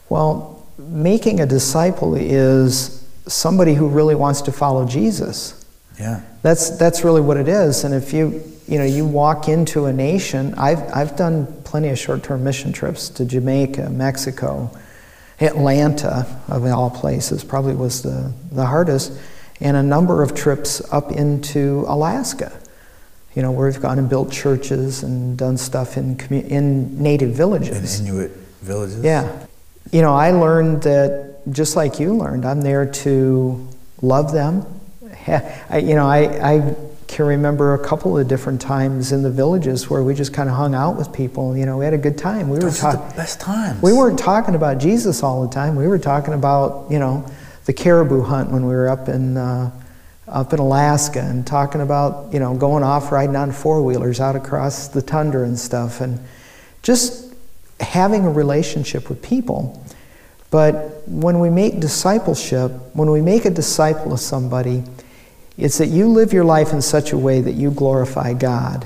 Well, 0.10 0.66
making 0.78 1.40
a 1.40 1.46
disciple 1.46 2.16
is 2.16 3.06
somebody 3.28 3.76
who 3.76 3.88
really 3.88 4.16
wants 4.16 4.42
to 4.42 4.52
follow 4.52 4.86
Jesus. 4.86 5.64
Yeah. 6.00 6.22
That's 6.42 6.72
that's 6.72 7.04
really 7.04 7.22
what 7.22 7.38
it 7.38 7.48
is. 7.48 7.84
And 7.84 7.94
if 7.94 8.14
you 8.14 8.44
you 8.72 8.78
know, 8.78 8.86
you 8.86 9.06
walk 9.06 9.50
into 9.50 9.86
a 9.88 9.94
nation. 9.94 10.54
I've, 10.56 10.82
I've 10.96 11.18
done 11.18 11.46
plenty 11.66 11.90
of 11.90 12.00
short 12.00 12.24
term 12.24 12.46
mission 12.46 12.72
trips 12.72 13.10
to 13.10 13.26
Jamaica, 13.26 13.90
Mexico, 13.90 14.72
Atlanta, 15.42 16.26
of 16.48 16.66
all 16.66 16.90
places, 16.90 17.44
probably 17.44 17.76
was 17.76 18.02
the, 18.02 18.32
the 18.52 18.66
hardest, 18.66 19.12
and 19.60 19.76
a 19.76 19.84
number 19.84 20.24
of 20.24 20.34
trips 20.34 20.82
up 20.94 21.12
into 21.12 21.84
Alaska, 21.86 22.58
you 23.36 23.42
know, 23.42 23.52
where 23.52 23.68
we've 23.68 23.82
gone 23.82 23.98
and 23.98 24.10
built 24.10 24.32
churches 24.32 25.04
and 25.04 25.38
done 25.38 25.58
stuff 25.58 25.98
in, 25.98 26.16
commu- 26.18 26.48
in 26.48 27.02
native 27.02 27.32
villages. 27.32 28.00
In 28.00 28.08
Inuit 28.08 28.32
villages? 28.62 29.04
Yeah. 29.04 29.46
You 29.92 30.02
know, 30.02 30.14
I 30.14 30.32
learned 30.32 30.84
that 30.84 31.38
just 31.50 31.76
like 31.76 32.00
you 32.00 32.16
learned, 32.16 32.46
I'm 32.46 32.62
there 32.62 32.86
to 32.86 33.68
love 34.02 34.32
them. 34.32 34.66
I, 35.28 35.78
you 35.84 35.96
know, 35.96 36.08
I, 36.08 36.56
I 36.56 36.76
can 37.08 37.26
remember 37.26 37.74
a 37.74 37.80
couple 37.86 38.18
of 38.18 38.28
different 38.28 38.62
times 38.62 39.12
in 39.12 39.22
the 39.22 39.30
villages 39.30 39.90
where 39.90 40.04
we 40.04 40.14
just 40.14 40.34
kind 40.34 40.50
of 40.50 40.56
hung 40.56 40.74
out 40.74 40.98
with 40.98 41.12
people. 41.12 41.56
You 41.58 41.66
know, 41.66 41.78
we 41.78 41.86
had 41.86 41.94
a 41.94 41.98
good 41.98 42.18
time. 42.18 42.50
We 42.50 42.60
Those 42.60 42.82
were 42.82 42.92
talking 42.92 43.18
best 43.18 43.42
times. 43.42 43.82
We 43.82 43.94
weren't 43.94 44.18
talking 44.18 44.56
about 44.56 44.78
Jesus 44.78 45.22
all 45.22 45.46
the 45.46 45.54
time. 45.54 45.76
We 45.76 45.88
were 45.88 46.00
talking 46.00 46.34
about 46.34 46.90
you 46.90 47.00
know 47.00 47.26
the 47.66 47.74
caribou 47.74 48.24
hunt 48.24 48.50
when 48.50 48.66
we 48.66 48.74
were 48.74 48.90
up 48.90 49.10
in 49.10 49.38
uh, 49.38 49.72
up 50.32 50.54
in 50.54 50.60
Alaska 50.60 51.20
and 51.20 51.46
talking 51.46 51.82
about 51.82 52.34
you 52.34 52.40
know 52.40 52.56
going 52.56 52.84
off 52.84 53.12
riding 53.12 53.36
on 53.36 53.52
four 53.52 53.82
wheelers 53.84 54.20
out 54.20 54.36
across 54.36 54.88
the 54.88 55.02
tundra 55.02 55.44
and 55.44 55.60
stuff 55.60 56.02
and 56.02 56.20
just 56.84 57.34
having 57.80 58.26
a 58.26 58.32
relationship 58.32 59.10
with 59.10 59.22
people. 59.22 59.84
But 60.50 61.08
when 61.08 61.40
we 61.40 61.50
make 61.50 61.80
discipleship, 61.80 62.72
when 62.94 63.10
we 63.10 63.22
make 63.22 63.46
a 63.46 63.50
disciple 63.50 64.14
of 64.14 64.20
somebody, 64.20 64.84
it's 65.58 65.78
that 65.78 65.88
you 65.88 66.08
live 66.08 66.34
your 66.34 66.44
life 66.44 66.74
in 66.74 66.82
such 66.82 67.12
a 67.12 67.18
way 67.18 67.42
that 67.42 67.54
you 67.54 67.72
glorify 67.72 68.34
God, 68.34 68.86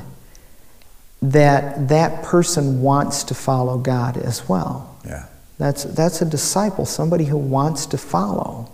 that 1.22 1.88
that 1.90 2.24
person 2.24 2.82
wants 2.82 3.24
to 3.26 3.34
follow 3.34 3.78
God 3.78 4.18
as 4.18 4.48
well. 4.48 4.96
Yeah. 5.06 5.26
That's, 5.58 5.86
that's 5.86 6.22
a 6.22 6.26
disciple, 6.26 6.86
somebody 6.86 7.26
who 7.26 7.38
wants 7.38 7.86
to 7.88 7.98
follow. 7.98 8.70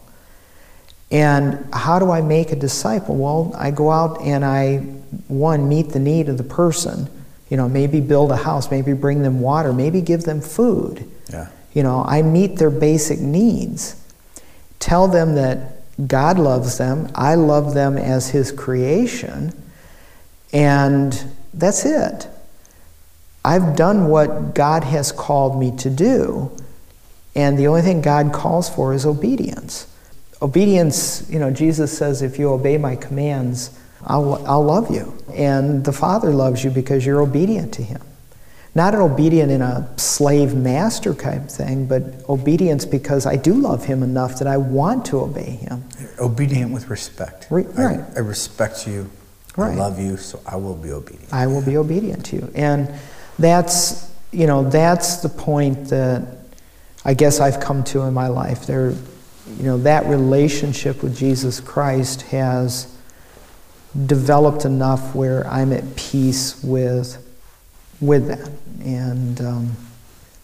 And 1.11 1.67
how 1.73 1.99
do 1.99 2.09
I 2.09 2.21
make 2.21 2.51
a 2.51 2.55
disciple? 2.55 3.15
Well, 3.15 3.53
I 3.57 3.71
go 3.71 3.91
out 3.91 4.21
and 4.21 4.45
I, 4.45 4.77
one, 5.27 5.67
meet 5.67 5.89
the 5.89 5.99
need 5.99 6.29
of 6.29 6.37
the 6.37 6.43
person. 6.43 7.09
You 7.49 7.57
know, 7.57 7.67
maybe 7.67 7.99
build 7.99 8.31
a 8.31 8.37
house, 8.37 8.71
maybe 8.71 8.93
bring 8.93 9.21
them 9.21 9.41
water, 9.41 9.73
maybe 9.73 9.99
give 9.99 10.23
them 10.23 10.39
food. 10.39 11.05
Yeah. 11.29 11.49
You 11.73 11.83
know, 11.83 12.03
I 12.07 12.21
meet 12.21 12.57
their 12.57 12.69
basic 12.69 13.19
needs. 13.19 13.95
Tell 14.79 15.09
them 15.09 15.35
that 15.35 15.83
God 16.07 16.39
loves 16.39 16.77
them. 16.77 17.11
I 17.13 17.35
love 17.35 17.73
them 17.73 17.97
as 17.97 18.29
His 18.29 18.51
creation. 18.53 19.51
And 20.53 21.25
that's 21.53 21.85
it. 21.85 22.27
I've 23.43 23.75
done 23.75 24.07
what 24.07 24.55
God 24.55 24.85
has 24.85 25.11
called 25.11 25.59
me 25.59 25.75
to 25.77 25.89
do. 25.89 26.51
And 27.35 27.57
the 27.57 27.67
only 27.67 27.81
thing 27.81 28.01
God 28.01 28.33
calls 28.33 28.69
for 28.69 28.93
is 28.93 29.05
obedience. 29.05 29.87
Obedience, 30.41 31.29
you 31.29 31.39
know, 31.39 31.51
Jesus 31.51 31.95
says, 31.95 32.21
if 32.21 32.39
you 32.39 32.49
obey 32.49 32.77
my 32.77 32.95
commands, 32.95 33.77
I'll, 34.05 34.45
I'll 34.47 34.63
love 34.63 34.89
you. 34.89 35.17
And 35.33 35.85
the 35.85 35.93
Father 35.93 36.31
loves 36.31 36.63
you 36.63 36.71
because 36.71 37.05
you're 37.05 37.21
obedient 37.21 37.73
to 37.75 37.83
Him. 37.83 38.01
Not 38.73 38.95
an 38.95 39.01
obedient 39.01 39.51
in 39.51 39.61
a 39.61 39.91
slave 39.97 40.55
master 40.55 41.13
type 41.13 41.49
thing, 41.49 41.87
but 41.87 42.03
obedience 42.29 42.85
because 42.85 43.25
I 43.25 43.35
do 43.35 43.53
love 43.53 43.83
him 43.83 44.01
enough 44.01 44.39
that 44.39 44.47
I 44.47 44.55
want 44.55 45.05
to 45.07 45.19
obey 45.19 45.57
him. 45.57 45.83
Obedient 46.19 46.71
with 46.71 46.89
respect. 46.89 47.47
Right. 47.49 47.67
I, 47.77 48.05
I 48.15 48.19
respect 48.19 48.87
you. 48.87 49.09
Right. 49.57 49.73
I 49.73 49.75
love 49.75 49.99
you, 49.99 50.15
so 50.15 50.39
I 50.45 50.55
will 50.55 50.77
be 50.77 50.93
obedient. 50.93 51.33
I 51.33 51.47
will 51.47 51.61
be 51.61 51.75
obedient 51.75 52.25
to 52.27 52.37
you. 52.37 52.51
And 52.55 52.89
that's, 53.37 54.09
you 54.31 54.47
know, 54.47 54.69
that's 54.69 55.17
the 55.17 55.27
point 55.27 55.89
that 55.89 56.23
I 57.03 57.13
guess 57.13 57.41
I've 57.41 57.59
come 57.59 57.83
to 57.85 58.03
in 58.03 58.13
my 58.13 58.27
life. 58.27 58.65
There, 58.67 58.93
you 59.57 59.63
know, 59.63 59.77
that 59.79 60.05
relationship 60.05 61.03
with 61.03 61.17
Jesus 61.17 61.59
Christ 61.59 62.23
has 62.23 62.95
developed 64.05 64.65
enough 64.65 65.13
where 65.15 65.45
I'm 65.47 65.73
at 65.73 65.95
peace 65.95 66.61
with 66.63 67.17
with 67.99 68.27
that. 68.27 68.49
And 68.85 69.41
um, 69.41 69.71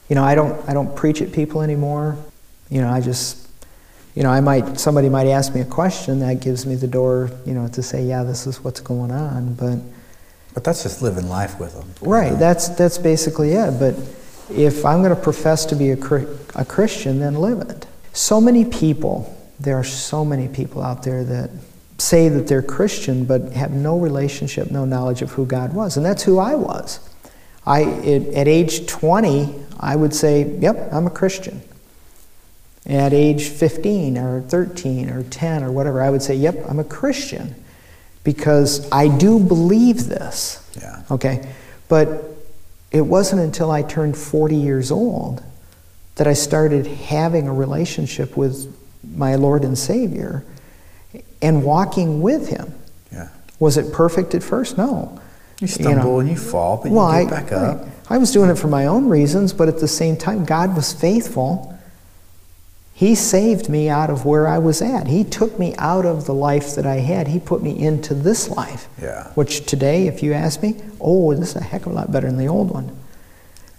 you 0.10 0.16
know, 0.16 0.24
I 0.24 0.36
don't 0.36 0.68
I 0.70 0.74
don't 0.74 0.96
preach 0.96 1.22
at 1.22 1.32
people 1.32 1.62
anymore. 1.62 2.18
You 2.70 2.82
know, 2.82 2.90
I 2.90 3.02
just 3.02 3.48
you 4.16 4.24
know, 4.24 4.32
I 4.32 4.42
might 4.42 4.80
somebody 4.80 5.10
might 5.10 5.28
ask 5.28 5.54
me 5.54 5.62
a 5.62 5.66
question 5.66 6.20
that 6.20 6.40
gives 6.40 6.66
me 6.66 6.76
the 6.76 6.88
door, 6.88 7.30
you 7.46 7.54
know, 7.54 7.68
to 7.70 7.84
say, 7.84 8.04
yeah, 8.04 8.24
this 8.24 8.48
is 8.48 8.64
what's 8.64 8.80
going 8.80 9.12
on. 9.12 9.54
But 9.54 9.80
but 10.54 10.64
that's 10.64 10.82
just 10.82 11.04
living 11.04 11.30
life 11.30 11.60
with 11.60 11.74
them. 11.74 11.88
Right. 12.02 12.32
Know? 12.32 12.40
That's 12.40 12.70
that's 12.70 12.98
basically 12.98 13.52
it. 13.52 13.80
But 13.80 13.96
if 14.50 14.86
I'm 14.86 15.04
going 15.04 15.16
to 15.16 15.22
profess 15.22 15.66
to 15.66 15.76
be 15.76 15.92
a, 15.92 15.98
a 16.56 16.66
Christian, 16.66 17.20
then 17.20 17.36
live 17.36 17.62
it. 17.70 17.86
So 18.18 18.42
many 18.42 18.66
people, 18.66 19.32
there 19.60 19.78
are 19.78 19.84
so 19.84 20.26
many 20.26 20.48
people 20.48 20.82
out 20.82 21.04
there 21.04 21.24
that 21.24 21.52
say 22.00 22.30
that 22.30 22.48
they're 22.48 22.64
Christian 22.64 23.26
but 23.26 23.52
have 23.52 23.70
no 23.70 24.00
relationship, 24.00 24.72
no 24.72 24.86
knowledge 24.86 25.22
of 25.22 25.34
who 25.34 25.46
God 25.46 25.72
was. 25.72 25.98
And 25.98 26.06
that's 26.06 26.24
who 26.24 26.40
I 26.40 26.56
was. 26.56 27.00
I, 27.64 27.82
it, 27.84 28.34
at 28.34 28.48
age 28.48 28.88
20, 28.88 29.54
I 29.80 29.96
would 29.96 30.16
say, 30.16 30.58
Yep, 30.58 30.90
I'm 30.92 31.06
a 31.06 31.12
Christian. 31.12 31.62
At 32.88 33.14
age 33.14 33.50
15 33.50 34.18
or 34.18 34.42
13 34.42 35.12
or 35.12 35.22
10 35.22 35.64
or 35.64 35.72
whatever, 35.72 36.02
I 36.02 36.10
would 36.10 36.24
say, 36.24 36.34
Yep, 36.34 36.66
I'm 36.68 36.80
a 36.80 36.84
Christian 36.84 37.54
because 38.24 38.92
I 38.92 39.16
do 39.16 39.40
believe 39.40 40.08
this. 40.08 40.68
Yeah. 40.82 41.04
Okay? 41.12 41.48
But 41.88 42.24
it 42.92 43.02
wasn't 43.02 43.42
until 43.42 43.70
I 43.70 43.84
turned 43.84 44.18
40 44.18 44.56
years 44.56 44.90
old 44.90 45.44
that 46.18 46.28
I 46.28 46.34
started 46.34 46.86
having 46.88 47.48
a 47.48 47.54
relationship 47.54 48.36
with 48.36 48.76
my 49.16 49.36
Lord 49.36 49.64
and 49.64 49.78
Savior 49.78 50.44
and 51.42 51.64
walking 51.64 52.22
with 52.22 52.50
Him. 52.50 52.74
Yeah. 53.12 53.30
Was 53.60 53.78
it 53.78 53.94
perfect 53.94 54.36
at 54.36 54.44
first? 54.44 54.78
No. 54.78 55.20
You 55.62 55.68
stumble 55.68 55.92
you 55.92 55.98
know, 55.98 56.20
and 56.20 56.30
you 56.30 56.36
fall, 56.36 56.78
but 56.78 56.92
well, 56.92 57.20
you 57.20 57.28
get 57.28 57.50
back 57.50 57.52
I, 57.52 57.56
up. 57.56 57.88
I 58.10 58.18
was 58.18 58.32
doing 58.32 58.50
it 58.50 58.58
for 58.58 58.68
my 58.68 58.86
own 58.86 59.10
reasons, 59.10 59.54
but 59.54 59.68
at 59.68 59.80
the 59.80 59.88
same 59.88 60.18
time, 60.18 60.46
God 60.46 60.76
was 60.76 60.94
faithful. 60.94 61.74
He 62.94 63.16
saved 63.16 63.70
me 63.70 63.90
out 63.90 64.10
of 64.10 64.26
where 64.26 64.48
I 64.48 64.58
was 64.58 64.82
at. 64.82 65.08
He 65.08 65.24
took 65.24 65.60
me 65.60 65.76
out 65.78 66.06
of 66.06 66.26
the 66.26 66.34
life 66.34 66.76
that 66.76 66.86
I 66.86 66.96
had. 66.96 67.28
He 67.28 67.40
put 67.40 67.62
me 67.62 67.78
into 67.78 68.16
this 68.16 68.50
life. 68.50 68.88
Yeah. 69.00 69.32
Which 69.34 69.66
today, 69.66 70.08
if 70.08 70.24
you 70.24 70.34
ask 70.34 70.64
me, 70.64 70.82
oh, 71.00 71.34
this 71.36 71.50
is 71.50 71.56
a 71.58 71.64
heck 71.64 71.86
of 71.86 71.92
a 71.92 71.96
lot 71.96 72.12
better 72.12 72.28
than 72.28 72.38
the 72.38 72.48
old 72.48 72.72
one. 72.72 72.96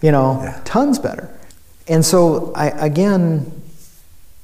You 0.03 0.13
know, 0.13 0.41
yeah. 0.43 0.61
tons 0.65 1.01
better. 1.01 1.29
And 1.89 2.05
so, 2.05 2.53
I, 2.55 2.69
again, 2.69 3.51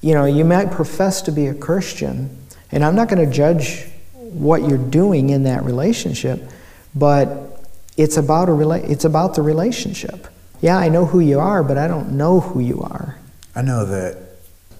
you 0.00 0.14
know, 0.14 0.24
you 0.24 0.44
might 0.44 0.70
profess 0.70 1.22
to 1.22 1.32
be 1.32 1.46
a 1.46 1.54
Christian, 1.54 2.36
and 2.70 2.84
I'm 2.84 2.94
not 2.94 3.08
going 3.08 3.24
to 3.24 3.32
judge 3.32 3.86
what 4.14 4.68
you're 4.68 4.78
doing 4.78 5.30
in 5.30 5.44
that 5.44 5.64
relationship, 5.64 6.42
but 6.94 7.60
it's 7.96 8.16
about, 8.16 8.48
a 8.48 8.52
rela- 8.52 8.88
it's 8.88 9.04
about 9.04 9.34
the 9.34 9.42
relationship. 9.42 10.26
Yeah, 10.60 10.78
I 10.78 10.88
know 10.88 11.06
who 11.06 11.20
you 11.20 11.40
are, 11.40 11.62
but 11.62 11.78
I 11.78 11.86
don't 11.86 12.12
know 12.12 12.40
who 12.40 12.60
you 12.60 12.82
are. 12.82 13.18
I 13.54 13.62
know 13.62 13.84
that 13.84 14.18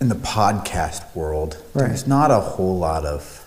in 0.00 0.08
the 0.08 0.14
podcast 0.14 1.14
world, 1.14 1.62
right. 1.74 1.88
there's 1.88 2.06
not 2.06 2.30
a 2.30 2.40
whole 2.40 2.78
lot 2.78 3.04
of 3.04 3.40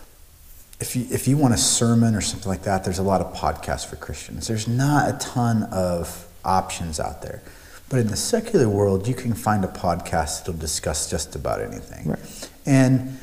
if 0.80 0.96
you 0.96 1.06
if 1.10 1.28
you 1.28 1.38
want 1.38 1.54
a 1.54 1.58
sermon 1.58 2.16
or 2.16 2.22
something 2.22 2.50
like 2.50 2.64
that, 2.64 2.84
there's 2.84 3.00
a 3.00 3.04
lot 3.04 3.22
of 3.22 3.34
podcasts 3.34 3.86
for 3.86 3.96
Christians. 3.96 4.48
There's 4.48 4.68
not 4.68 5.10
a 5.10 5.18
ton 5.18 5.64
of 5.64 6.28
options 6.46 7.00
out 7.00 7.22
there. 7.22 7.42
But 7.90 8.00
in 8.00 8.08
the 8.08 8.18
secular 8.18 8.68
world, 8.68 9.08
you 9.08 9.14
can 9.14 9.34
find 9.34 9.64
a 9.64 9.70
podcast 9.70 10.40
that'll 10.40 10.60
discuss 10.60 11.10
just 11.10 11.36
about 11.36 11.62
anything. 11.62 12.10
Right. 12.10 12.50
And 12.66 13.18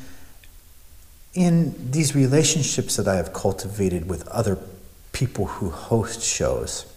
in 1.35 1.91
these 1.91 2.15
relationships 2.15 2.95
that 2.95 3.07
I 3.07 3.15
have 3.15 3.31
cultivated 3.33 4.09
with 4.09 4.27
other 4.29 4.57
people 5.11 5.45
who 5.45 5.69
host 5.69 6.21
shows, 6.21 6.91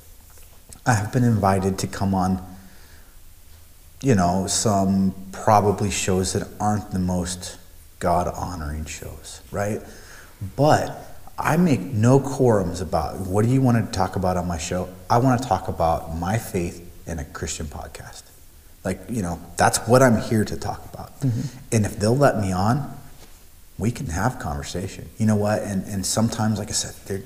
I 0.86 0.94
have 0.94 1.12
been 1.12 1.24
invited 1.24 1.78
to 1.80 1.86
come 1.86 2.14
on, 2.14 2.42
you 4.00 4.14
know, 4.14 4.46
some 4.46 5.14
probably 5.32 5.90
shows 5.90 6.32
that 6.32 6.48
aren't 6.58 6.92
the 6.92 6.98
most 6.98 7.58
God 7.98 8.28
honoring 8.28 8.86
shows, 8.86 9.42
right? 9.50 9.82
But 10.56 11.04
I 11.36 11.56
make 11.56 11.80
no 11.80 12.18
quorums 12.18 12.80
about 12.80 13.18
what 13.18 13.44
do 13.44 13.50
you 13.50 13.60
want 13.60 13.84
to 13.84 13.92
talk 13.92 14.16
about 14.16 14.36
on 14.36 14.46
my 14.46 14.56
show? 14.56 14.88
I 15.10 15.18
want 15.18 15.42
to 15.42 15.48
talk 15.48 15.68
about 15.68 16.16
my 16.16 16.38
faith 16.38 16.87
in 17.08 17.18
a 17.18 17.24
Christian 17.24 17.66
podcast. 17.66 18.22
Like, 18.84 19.00
you 19.08 19.22
know, 19.22 19.40
that's 19.56 19.78
what 19.88 20.02
I'm 20.02 20.20
here 20.20 20.44
to 20.44 20.56
talk 20.56 20.84
about. 20.92 21.20
Mm-hmm. 21.20 21.58
And 21.72 21.86
if 21.86 21.98
they'll 21.98 22.16
let 22.16 22.38
me 22.38 22.52
on, 22.52 22.96
we 23.78 23.90
can 23.90 24.06
have 24.06 24.38
conversation. 24.38 25.08
You 25.18 25.26
know 25.26 25.36
what? 25.36 25.62
And, 25.62 25.84
and 25.86 26.04
sometimes, 26.04 26.58
like 26.58 26.68
I 26.68 26.72
said, 26.72 27.22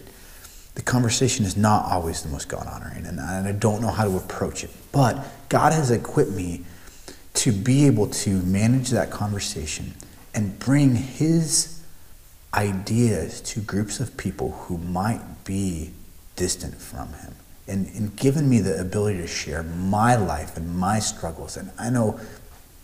the 0.74 0.82
conversation 0.82 1.44
is 1.44 1.56
not 1.56 1.90
always 1.90 2.22
the 2.22 2.28
most 2.28 2.48
God 2.48 2.66
honoring, 2.66 3.04
and, 3.06 3.18
and 3.18 3.46
I 3.46 3.52
don't 3.52 3.82
know 3.82 3.90
how 3.90 4.04
to 4.04 4.16
approach 4.16 4.64
it. 4.64 4.70
But 4.90 5.24
God 5.48 5.72
has 5.72 5.90
equipped 5.90 6.30
me 6.30 6.64
to 7.34 7.52
be 7.52 7.86
able 7.86 8.08
to 8.08 8.30
manage 8.42 8.90
that 8.90 9.10
conversation 9.10 9.94
and 10.34 10.58
bring 10.58 10.94
His 10.94 11.82
ideas 12.54 13.40
to 13.42 13.60
groups 13.60 14.00
of 14.00 14.16
people 14.16 14.52
who 14.52 14.78
might 14.78 15.44
be 15.44 15.92
distant 16.36 16.74
from 16.76 17.08
Him 17.14 17.34
and, 17.68 17.86
and 17.94 18.16
given 18.16 18.48
me 18.48 18.60
the 18.60 18.80
ability 18.80 19.18
to 19.18 19.26
share 19.26 19.62
my 19.62 20.16
life 20.16 20.56
and 20.56 20.76
my 20.76 20.98
struggles. 20.98 21.56
And 21.56 21.70
I 21.78 21.90
know 21.90 22.18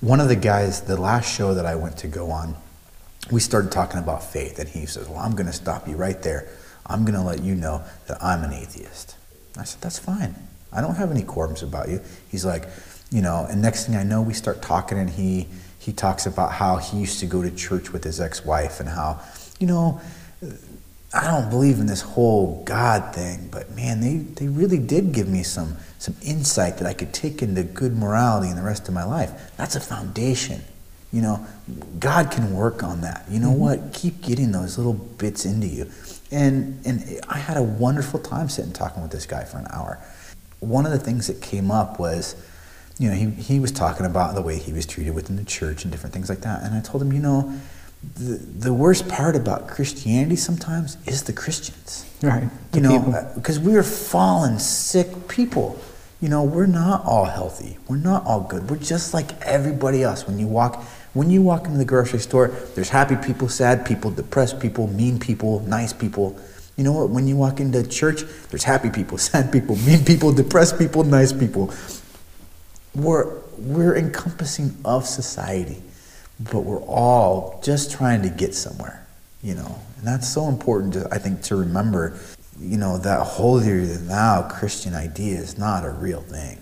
one 0.01 0.21
of 0.21 0.29
the 0.29 0.37
guys, 0.37 0.83
the 0.83 1.01
last 1.01 1.35
show 1.35 1.55
that 1.55 1.67
I 1.67 1.75
went 1.75 1.97
to 1.99 2.09
go 2.09 2.31
on, 2.31 2.55
we 3.31 3.41
started 3.41 3.73
talking 3.73 3.99
about 3.99 4.23
faith, 4.23 4.59
and 4.59 4.69
he 4.69 4.87
says, 4.87 5.09
Well, 5.09 5.19
I'm 5.19 5.33
going 5.33 5.47
to 5.47 5.53
stop 5.53 5.89
you 5.89 5.97
right 5.97 6.23
there. 6.23 6.49
I'm 6.87 7.05
going 7.05 7.19
to 7.19 7.23
let 7.23 7.43
you 7.43 7.55
know 7.55 7.83
that 8.07 8.23
I'm 8.23 8.45
an 8.45 8.53
atheist. 8.53 9.17
I 9.59 9.65
said, 9.65 9.81
That's 9.83 9.99
fine. 9.99 10.35
I 10.73 10.81
don't 10.81 10.95
have 10.95 11.11
any 11.11 11.23
quorums 11.23 11.63
about 11.63 11.89
you. 11.89 12.01
He's 12.31 12.45
like, 12.45 12.69
You 13.11 13.21
know, 13.21 13.47
and 13.51 13.61
next 13.61 13.87
thing 13.87 13.97
I 13.97 14.05
know, 14.05 14.23
we 14.23 14.35
start 14.35 14.63
talking, 14.63 14.99
and 14.99 15.11
he, 15.11 15.49
he 15.79 15.93
talks 15.93 16.27
about 16.27 16.53
how 16.53 16.77
he 16.77 16.99
used 16.99 17.19
to 17.21 17.27
go 17.27 17.43
to 17.43 17.51
church 17.51 17.93
with 17.93 18.05
his 18.05 18.21
ex 18.21 18.45
wife 18.45 18.81
and 18.81 18.89
how, 18.89 19.21
you 19.59 19.67
know, 19.67 20.01
I 21.13 21.27
don't 21.27 21.49
believe 21.49 21.79
in 21.79 21.87
this 21.87 22.03
whole 22.03 22.63
God 22.65 23.15
thing, 23.15 23.49
but 23.51 23.75
man, 23.75 24.01
they, 24.01 24.17
they 24.17 24.47
really 24.47 24.79
did 24.79 25.13
give 25.13 25.27
me 25.27 25.43
some, 25.43 25.77
some 25.99 26.15
insight 26.23 26.79
that 26.79 26.87
I 26.87 26.93
could 26.93 27.15
take 27.15 27.41
into 27.41 27.63
good 27.63 27.97
morality 27.97 28.51
in 28.51 28.57
the 28.57 28.63
rest 28.63 28.89
of 28.89 28.95
my 28.95 29.05
life. 29.05 29.57
That's 29.57 29.75
a 29.75 29.81
foundation. 29.81 30.61
You 31.11 31.23
know, 31.23 31.47
God 31.99 32.31
can 32.31 32.55
work 32.55 32.83
on 32.83 33.01
that. 33.01 33.25
You 33.31 33.41
know 33.41 33.49
mm-hmm. 33.49 33.61
what? 33.61 33.95
Keep 33.95 34.21
getting 34.21 34.53
those 34.53 34.77
little 34.77 34.93
bits 34.93 35.47
into 35.47 35.67
you. 35.67 35.91
And, 36.31 36.85
and 36.85 37.21
I 37.29 37.39
had 37.39 37.57
a 37.57 37.63
wonderful 37.63 38.21
time 38.21 38.51
sitting 38.51 38.73
talking 38.73 39.03
with 39.03 39.11
this 39.11 39.25
guy 39.25 39.45
for 39.45 39.57
an 39.57 39.67
hour. 39.71 39.99
One 40.61 40.85
of 40.85 40.93
the 40.93 40.99
things 40.99 41.27
that 41.29 41.41
came 41.41 41.71
up 41.71 41.99
was, 41.99 42.37
you 42.99 43.09
know, 43.09 43.15
he, 43.15 43.31
he 43.31 43.61
was 43.61 43.73
talking 43.73 44.05
about 44.05 44.35
the 44.35 44.43
way 44.43 44.59
he 44.59 44.75
was 44.75 44.85
treated 44.85 45.15
within 45.15 45.37
the 45.37 45.45
church 45.45 45.85
and 45.85 45.91
different 45.91 46.13
things 46.13 46.29
like 46.29 46.43
that. 46.43 46.65
And 46.65 46.75
I 46.75 46.81
told 46.81 47.03
him, 47.03 47.13
you 47.15 47.21
know, 47.21 47.59
the, 48.03 48.37
the 48.37 48.73
worst 48.73 49.09
part 49.09 49.35
about 49.35 49.69
Christianity 49.69 50.37
sometimes 50.37 50.97
is 51.07 51.25
the 51.25 51.33
Christians. 51.33 52.05
Right. 52.23 52.49
You 52.75 52.81
know, 52.81 53.31
because 53.35 53.59
uh, 53.59 53.63
we 53.63 53.77
are 53.77 53.83
fallen, 53.83 54.59
sick 54.59 55.29
people. 55.29 55.79
You 56.21 56.29
know, 56.29 56.43
we're 56.43 56.67
not 56.67 57.05
all 57.05 57.27
healthy. 57.27 57.79
We're 57.89 57.97
not 57.97 58.25
all 58.27 58.41
good. 58.41 58.71
We're 58.71 58.77
just 58.77 59.15
like 59.15 59.41
everybody 59.43 60.03
else. 60.03 60.27
When 60.27 60.39
you 60.39 60.47
walk 60.47 60.85
when 61.15 61.31
you 61.31 61.43
walk 61.43 61.67
into 61.67 61.79
the 61.79 61.85
grocery 61.85 62.19
store, 62.19 62.49
there's 62.75 62.91
happy 62.91 63.17
people, 63.17 63.49
sad 63.49 63.87
people, 63.87 64.11
depressed 64.11 64.61
people, 64.61 64.87
mean 64.89 65.19
people, 65.19 65.61
nice 65.61 65.93
people. 65.93 66.39
You 66.77 66.85
know 66.85 66.93
what? 66.93 67.11
When 67.11 67.27
you 67.27 67.37
walk 67.37 67.61
into 67.61 67.87
church, 67.87 68.23
there's 68.51 68.65
happy 68.65 68.91
people, 68.91 69.19
sad 69.19 69.53
people, 69.53 69.77
mean 69.77 70.05
people, 70.05 70.33
depressed 70.33 70.79
people, 70.79 71.05
nice 71.05 71.33
people. 71.33 71.73
We're 72.95 73.39
we're 73.59 73.97
encompassing 73.97 74.77
of 74.85 75.05
society 75.05 75.83
but 76.41 76.61
we're 76.61 76.83
all 76.83 77.61
just 77.65 77.91
trying 77.91 78.23
to 78.23 78.29
get 78.29 78.55
somewhere, 78.55 79.07
you 79.43 79.55
know. 79.55 79.81
And 79.99 80.07
that's 80.07 80.29
so 80.29 80.49
important, 80.49 80.95
to, 80.95 81.09
I 81.11 81.19
think, 81.19 81.43
to 81.45 81.57
remember, 81.57 82.19
you 82.61 82.77
know, 82.77 82.99
that 82.99 83.27
holier 83.27 83.85
than 83.85 84.07
thou 84.07 84.49
Christian 84.49 84.95
idea 84.95 85.39
is 85.39 85.59
not 85.59 85.85
a 85.85 85.91
real 85.91 86.21
thing. 86.21 86.59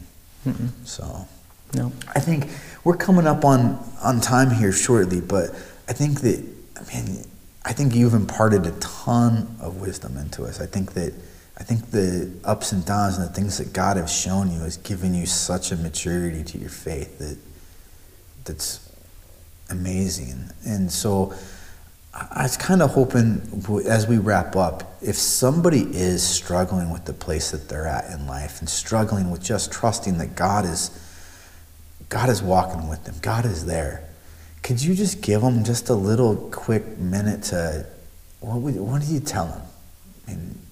Mm-mm. 0.46 0.70
So, 0.84 1.26
no. 1.74 1.92
I 2.14 2.20
think 2.20 2.48
we're 2.84 2.96
coming 2.96 3.26
up 3.26 3.44
on, 3.44 3.78
on 4.02 4.20
time 4.20 4.50
here 4.50 4.72
shortly, 4.72 5.20
but 5.20 5.50
I 5.88 5.92
think 5.92 6.20
that, 6.22 6.44
I 6.76 6.94
mean, 6.94 7.24
I 7.64 7.72
think 7.72 7.94
you've 7.94 8.14
imparted 8.14 8.66
a 8.66 8.72
ton 8.78 9.56
of 9.60 9.80
wisdom 9.80 10.16
into 10.16 10.44
us. 10.44 10.60
I 10.60 10.66
think 10.66 10.92
that 10.94 11.12
I 11.58 11.64
think 11.64 11.90
the 11.90 12.30
ups 12.44 12.72
and 12.72 12.84
downs 12.84 13.16
and 13.16 13.28
the 13.28 13.32
things 13.32 13.58
that 13.58 13.72
God 13.72 13.96
has 13.96 14.12
shown 14.12 14.52
you 14.52 14.60
has 14.60 14.76
given 14.76 15.14
you 15.14 15.24
such 15.24 15.72
a 15.72 15.76
maturity 15.76 16.44
to 16.44 16.58
your 16.58 16.68
faith 16.68 17.18
that 17.18 17.38
that's 18.44 18.85
amazing. 19.70 20.50
And 20.64 20.90
so 20.90 21.34
I 22.14 22.44
was 22.44 22.56
kind 22.56 22.82
of 22.82 22.92
hoping 22.92 23.62
as 23.86 24.06
we 24.06 24.16
wrap 24.18 24.56
up, 24.56 24.96
if 25.02 25.16
somebody 25.16 25.80
is 25.80 26.22
struggling 26.22 26.90
with 26.90 27.04
the 27.04 27.12
place 27.12 27.50
that 27.50 27.68
they're 27.68 27.86
at 27.86 28.10
in 28.10 28.26
life 28.26 28.60
and 28.60 28.68
struggling 28.68 29.30
with 29.30 29.42
just 29.42 29.70
trusting 29.70 30.18
that 30.18 30.34
God 30.34 30.64
is 30.64 31.02
God 32.08 32.30
is 32.30 32.40
walking 32.40 32.88
with 32.88 33.04
them, 33.04 33.16
God 33.20 33.44
is 33.44 33.66
there. 33.66 34.08
Could 34.62 34.82
you 34.82 34.94
just 34.94 35.22
give 35.22 35.42
them 35.42 35.64
just 35.64 35.88
a 35.88 35.94
little 35.94 36.36
quick 36.52 36.98
minute 36.98 37.42
to 37.44 37.86
what 38.40 38.60
would, 38.60 38.76
what 38.76 39.02
do 39.02 39.12
you 39.12 39.20
tell 39.20 39.46
them? 39.46 39.62
And 40.28 40.66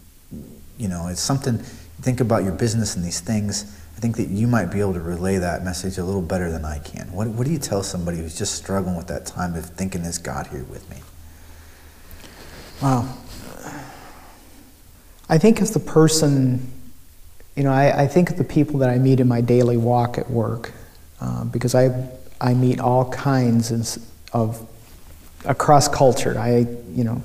you 0.78 0.88
know, 0.88 1.08
it's 1.08 1.20
something 1.20 1.62
think 2.04 2.20
about 2.20 2.44
your 2.44 2.52
business 2.52 2.96
and 2.96 3.04
these 3.04 3.20
things. 3.20 3.80
I 3.96 4.00
think 4.00 4.18
that 4.18 4.28
you 4.28 4.46
might 4.46 4.66
be 4.66 4.80
able 4.80 4.92
to 4.92 5.00
relay 5.00 5.38
that 5.38 5.64
message 5.64 5.96
a 5.96 6.04
little 6.04 6.20
better 6.20 6.50
than 6.50 6.62
I 6.62 6.78
can. 6.78 7.10
What, 7.12 7.28
what 7.28 7.46
do 7.46 7.52
you 7.52 7.58
tell 7.58 7.82
somebody 7.82 8.18
who's 8.18 8.36
just 8.36 8.54
struggling 8.56 8.94
with 8.94 9.06
that 9.06 9.24
time 9.24 9.54
of 9.54 9.64
thinking, 9.70 10.02
is 10.02 10.18
God 10.18 10.48
here 10.48 10.64
with 10.64 10.88
me? 10.90 10.98
Wow. 12.82 13.16
I 15.30 15.38
think 15.38 15.62
of 15.62 15.72
the 15.72 15.80
person, 15.80 16.70
you 17.56 17.62
know, 17.62 17.72
I, 17.72 18.02
I 18.02 18.06
think 18.06 18.28
of 18.28 18.36
the 18.36 18.44
people 18.44 18.80
that 18.80 18.90
I 18.90 18.98
meet 18.98 19.20
in 19.20 19.26
my 19.26 19.40
daily 19.40 19.78
walk 19.78 20.18
at 20.18 20.28
work, 20.28 20.72
uh, 21.22 21.44
because 21.44 21.74
I, 21.74 22.06
I 22.38 22.52
meet 22.52 22.80
all 22.80 23.10
kinds 23.10 23.98
of, 24.34 24.68
across 25.46 25.88
culture. 25.88 26.38
I, 26.38 26.66
you 26.90 27.04
know, 27.04 27.22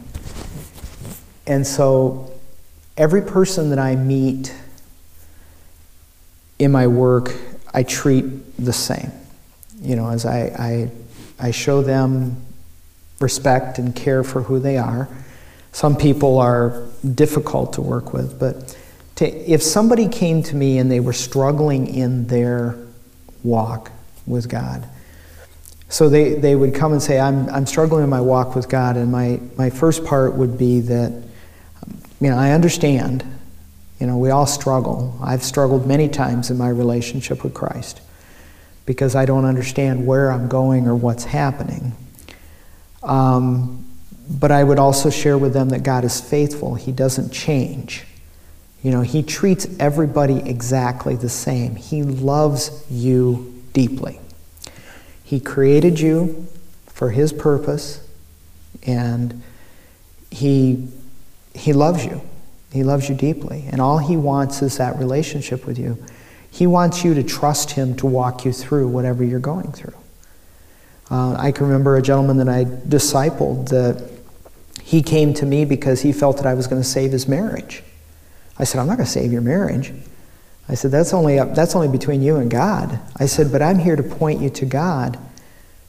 and 1.47 1.68
so 1.68 2.31
every 2.95 3.22
person 3.22 3.72
that 3.72 3.80
I 3.80 3.97
meet 3.97 4.53
in 6.60 6.72
my 6.72 6.88
work, 6.88 7.34
I 7.73 7.84
treat 7.84 8.26
the 8.57 8.73
same. 8.73 9.11
You 9.81 9.95
know, 9.95 10.10
as 10.10 10.26
I, 10.26 10.90
I, 11.40 11.48
I 11.48 11.52
show 11.52 11.81
them 11.81 12.45
respect 13.19 13.80
and 13.80 13.95
care 13.95 14.23
for 14.23 14.44
who 14.44 14.60
they 14.60 14.77
are. 14.77 15.10
Some 15.72 15.95
people 15.95 16.40
are 16.40 16.84
difficult 17.15 17.73
to 17.73 17.81
work 17.81 18.14
with, 18.14 18.40
but 18.40 18.77
to, 19.15 19.27
if 19.27 19.61
somebody 19.61 20.07
came 20.07 20.41
to 20.44 20.56
me 20.56 20.77
and 20.77 20.91
they 20.91 20.99
were 20.99 21.14
struggling 21.14 21.88
in 21.88 22.27
their 22.27 22.77
walk 23.44 23.91
with 24.26 24.49
God, 24.49 24.88
so 25.90 26.07
they, 26.07 26.36
they 26.36 26.56
would 26.56 26.76
come 26.76 26.91
and 26.91 27.02
say, 27.02 27.19
I'm, 27.19 27.49
I'm 27.49 27.65
struggling 27.65 28.03
in 28.03 28.10
my 28.10 28.22
walk 28.22 28.56
with 28.56 28.69
God, 28.69 28.95
and 28.95 29.11
my, 29.11 29.40
my 29.57 29.69
first 29.69 30.06
part 30.06 30.36
would 30.36 30.57
be 30.57 30.81
that, 30.81 31.11
you 32.22 32.30
know, 32.30 32.38
I 32.38 32.52
understand. 32.52 33.23
You 33.99 34.07
know, 34.07 34.17
we 34.17 34.30
all 34.30 34.45
struggle. 34.45 35.17
I've 35.21 35.43
struggled 35.43 35.85
many 35.85 36.07
times 36.07 36.49
in 36.49 36.57
my 36.57 36.69
relationship 36.69 37.43
with 37.43 37.53
Christ 37.53 38.01
because 38.85 39.13
I 39.13 39.26
don't 39.26 39.45
understand 39.45 40.07
where 40.07 40.31
I'm 40.31 40.47
going 40.47 40.88
or 40.88 40.95
what's 40.95 41.26
happening. 41.26 41.93
Um, 43.03 43.85
but 44.30 44.51
I 44.51 44.63
would 44.63 44.80
also 44.80 45.09
share 45.09 45.38
with 45.38 45.53
them 45.53 45.69
that 45.69 45.84
God 45.84 46.03
is 46.05 46.21
faithful, 46.21 46.76
He 46.76 46.91
doesn't 46.91 47.31
change. 47.31 48.05
You 48.81 48.91
know, 48.91 49.01
He 49.01 49.21
treats 49.21 49.67
everybody 49.80 50.39
exactly 50.39 51.15
the 51.15 51.30
same. 51.30 51.76
He 51.76 52.03
loves 52.03 52.85
you 52.89 53.63
deeply. 53.73 54.19
He 55.23 55.39
created 55.39 55.99
you 55.99 56.47
for 56.88 57.11
His 57.11 57.34
purpose, 57.34 58.01
and 58.84 59.41
He, 60.31 60.88
he 61.53 61.73
loves 61.73 62.05
you. 62.05 62.21
He 62.71 62.83
loves 62.83 63.09
you 63.09 63.15
deeply. 63.15 63.65
And 63.71 63.81
all 63.81 63.97
He 63.97 64.17
wants 64.17 64.61
is 64.61 64.77
that 64.77 64.97
relationship 64.97 65.65
with 65.65 65.79
you. 65.79 65.97
He 66.51 66.67
wants 66.67 67.03
you 67.03 67.13
to 67.13 67.23
trust 67.23 67.71
Him 67.71 67.95
to 67.97 68.05
walk 68.05 68.45
you 68.45 68.51
through 68.51 68.87
whatever 68.87 69.23
you're 69.23 69.39
going 69.39 69.71
through. 69.71 69.95
Uh, 71.11 71.35
I 71.39 71.51
can 71.51 71.65
remember 71.65 71.97
a 71.97 72.01
gentleman 72.01 72.37
that 72.37 72.49
I 72.49 72.65
discipled 72.65 73.69
that 73.69 74.09
he 74.83 75.01
came 75.01 75.33
to 75.35 75.45
me 75.45 75.65
because 75.65 76.01
he 76.01 76.11
felt 76.11 76.37
that 76.37 76.45
I 76.45 76.53
was 76.53 76.67
going 76.67 76.81
to 76.81 76.87
save 76.87 77.11
his 77.11 77.27
marriage. 77.27 77.83
I 78.57 78.63
said, 78.63 78.79
I'm 78.79 78.87
not 78.87 78.97
going 78.97 79.05
to 79.05 79.11
save 79.11 79.31
your 79.31 79.41
marriage. 79.41 79.93
I 80.67 80.75
said, 80.75 80.91
that's 80.91 81.13
only, 81.13 81.39
up, 81.39 81.55
that's 81.55 81.75
only 81.75 81.87
between 81.87 82.21
you 82.21 82.37
and 82.37 82.49
God. 82.49 82.99
I 83.17 83.25
said, 83.25 83.51
but 83.51 83.61
I'm 83.61 83.79
here 83.79 83.95
to 83.95 84.03
point 84.03 84.41
you 84.41 84.49
to 84.51 84.65
God 84.65 85.17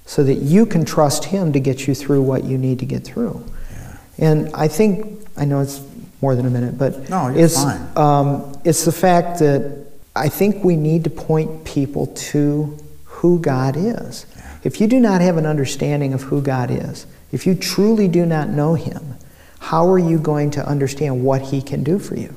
so 0.07 0.24
that 0.24 0.36
you 0.36 0.65
can 0.66 0.85
trust 0.85 1.27
Him 1.27 1.52
to 1.52 1.61
get 1.61 1.86
you 1.86 1.94
through 1.94 2.23
what 2.23 2.44
you 2.44 2.57
need 2.57 2.78
to 2.78 2.86
get 2.86 3.05
through. 3.05 3.44
Yeah. 3.70 3.97
And 4.19 4.55
I 4.55 4.69
think, 4.69 5.27
I 5.36 5.44
know 5.44 5.61
it's 5.61 5.81
more 6.23 6.35
than 6.35 6.47
a 6.47 6.51
minute, 6.51 6.77
but 6.77 7.09
no, 7.09 7.29
it's, 7.29 7.55
fine. 7.55 7.97
Um, 7.97 8.61
it's 8.65 8.85
the 8.85 8.93
fact 8.93 9.39
that 9.39 9.87
I 10.15 10.29
think 10.29 10.65
we 10.65 10.77
need 10.77 11.05
to 11.05 11.11
point 11.11 11.65
people 11.65 12.09
to 12.09 12.77
who 13.05 13.39
God 13.39 13.77
is. 13.77 14.27
Yeah. 14.37 14.59
If 14.65 14.81
you 14.81 14.87
do 14.87 15.01
not 15.01 15.21
have 15.21 15.37
an 15.37 15.47
understanding 15.47 16.13
of 16.13 16.23
who 16.23 16.43
God 16.43 16.71
is, 16.71 17.07
if 17.33 17.47
you 17.47 17.55
truly 17.55 18.09
do 18.09 18.27
not 18.27 18.49
know 18.49 18.75
Him, 18.75 19.17
how 19.61 19.89
are 19.89 19.99
you 19.99 20.19
going 20.19 20.51
to 20.53 20.67
understand 20.67 21.25
what 21.25 21.43
He 21.43 21.63
can 21.63 21.85
do 21.85 21.99
for 21.99 22.17
you? 22.17 22.35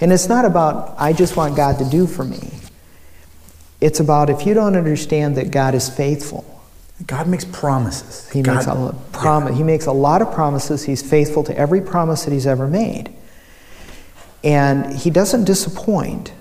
And 0.00 0.12
it's 0.12 0.28
not 0.28 0.44
about, 0.44 0.94
I 0.98 1.12
just 1.12 1.36
want 1.36 1.56
God 1.56 1.78
to 1.78 1.84
do 1.84 2.06
for 2.06 2.24
me. 2.24 2.52
It's 3.80 4.00
about 4.00 4.30
if 4.30 4.46
you 4.46 4.54
don't 4.54 4.76
understand 4.76 5.36
that 5.36 5.50
God 5.50 5.74
is 5.74 5.88
faithful. 5.88 6.57
God 7.06 7.28
makes 7.28 7.44
promises. 7.44 8.28
He, 8.30 8.42
God, 8.42 8.54
makes, 8.54 8.66
a 8.66 8.94
prom- 9.12 9.46
yeah. 9.46 9.54
he 9.54 9.62
makes 9.62 9.86
a 9.86 9.92
lot 9.92 10.20
of 10.20 10.32
promises. 10.32 10.84
He's 10.84 11.08
faithful 11.08 11.44
to 11.44 11.56
every 11.56 11.80
promise 11.80 12.24
that 12.24 12.32
He's 12.32 12.46
ever 12.46 12.66
made. 12.66 13.14
And 14.42 14.94
He 14.94 15.10
doesn't 15.10 15.44
disappoint. 15.44 16.32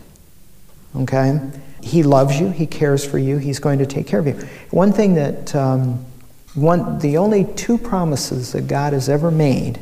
Okay? 0.96 1.40
He 1.82 2.04
loves 2.04 2.40
you. 2.40 2.50
He 2.50 2.66
cares 2.66 3.06
for 3.06 3.20
you. 3.20 3.38
He's 3.38 3.60
going 3.60 3.80
to 3.80 3.86
take 3.86 4.08
care 4.08 4.20
of 4.20 4.28
you. 4.28 4.34
One 4.72 4.92
thing 4.92 5.14
that. 5.16 5.56
Um, 5.56 6.06
one, 6.58 6.98
the 6.98 7.18
only 7.18 7.46
two 7.54 7.78
promises 7.78 8.54
that 8.54 8.68
God 8.68 8.94
has 8.94 9.10
ever 9.10 9.30
made 9.30 9.80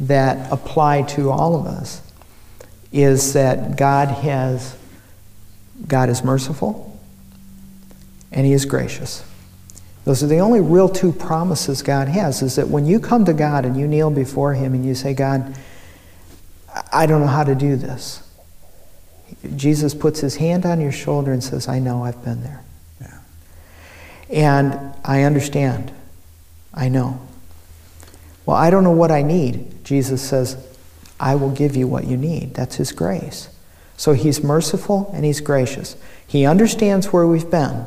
that 0.00 0.50
apply 0.52 1.02
to 1.02 1.30
all 1.30 1.54
of 1.54 1.64
us 1.64 2.02
is 2.90 3.34
that 3.34 3.76
God 3.76 4.08
has 4.08 4.76
God 5.86 6.08
is 6.08 6.24
merciful 6.24 6.98
and 8.32 8.44
he 8.44 8.52
is 8.52 8.64
gracious. 8.64 9.22
Those 10.06 10.22
are 10.22 10.28
the 10.28 10.38
only 10.38 10.60
real 10.60 10.88
two 10.88 11.10
promises 11.10 11.82
God 11.82 12.06
has 12.06 12.40
is 12.40 12.54
that 12.54 12.68
when 12.68 12.86
you 12.86 13.00
come 13.00 13.24
to 13.24 13.32
God 13.32 13.64
and 13.64 13.76
you 13.76 13.88
kneel 13.88 14.08
before 14.08 14.54
him 14.54 14.72
and 14.72 14.86
you 14.86 14.94
say, 14.94 15.14
God, 15.14 15.58
I 16.92 17.06
don't 17.06 17.20
know 17.20 17.26
how 17.26 17.42
to 17.42 17.56
do 17.56 17.74
this. 17.74 18.22
Jesus 19.56 19.94
puts 19.94 20.20
his 20.20 20.36
hand 20.36 20.64
on 20.64 20.80
your 20.80 20.92
shoulder 20.92 21.32
and 21.32 21.42
says, 21.42 21.66
I 21.66 21.80
know, 21.80 22.04
I've 22.04 22.24
been 22.24 22.44
there. 22.44 22.62
And 24.30 24.94
I 25.04 25.22
understand. 25.22 25.92
I 26.72 26.88
know. 26.88 27.20
Well, 28.44 28.56
I 28.56 28.70
don't 28.70 28.84
know 28.84 28.92
what 28.92 29.10
I 29.10 29.22
need. 29.22 29.84
Jesus 29.84 30.22
says, 30.22 30.56
I 31.18 31.34
will 31.34 31.50
give 31.50 31.74
you 31.74 31.88
what 31.88 32.06
you 32.06 32.16
need. 32.16 32.54
That's 32.54 32.76
His 32.76 32.92
grace. 32.92 33.48
So 33.96 34.12
He's 34.12 34.42
merciful 34.42 35.10
and 35.14 35.24
He's 35.24 35.40
gracious. 35.40 35.96
He 36.24 36.46
understands 36.46 37.12
where 37.12 37.26
we've 37.26 37.50
been, 37.50 37.86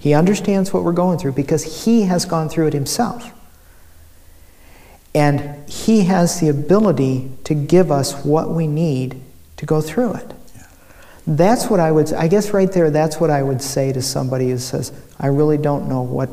He 0.00 0.14
understands 0.14 0.72
what 0.72 0.82
we're 0.82 0.92
going 0.92 1.18
through 1.18 1.32
because 1.32 1.84
He 1.84 2.02
has 2.02 2.24
gone 2.24 2.48
through 2.48 2.68
it 2.68 2.72
Himself. 2.72 3.32
And 5.14 5.68
He 5.68 6.04
has 6.04 6.40
the 6.40 6.48
ability 6.48 7.30
to 7.44 7.54
give 7.54 7.92
us 7.92 8.24
what 8.24 8.50
we 8.50 8.66
need 8.66 9.20
to 9.58 9.66
go 9.66 9.82
through 9.82 10.14
it. 10.14 10.32
That's 11.26 11.68
what 11.68 11.80
I 11.80 11.92
would, 11.92 12.14
I 12.14 12.28
guess 12.28 12.52
right 12.52 12.72
there, 12.72 12.90
that's 12.90 13.20
what 13.20 13.28
I 13.28 13.42
would 13.42 13.60
say 13.60 13.92
to 13.92 14.00
somebody 14.00 14.48
who 14.48 14.56
says, 14.56 14.90
I 15.18 15.26
really 15.26 15.58
don't 15.58 15.86
know 15.86 16.00
what 16.00 16.30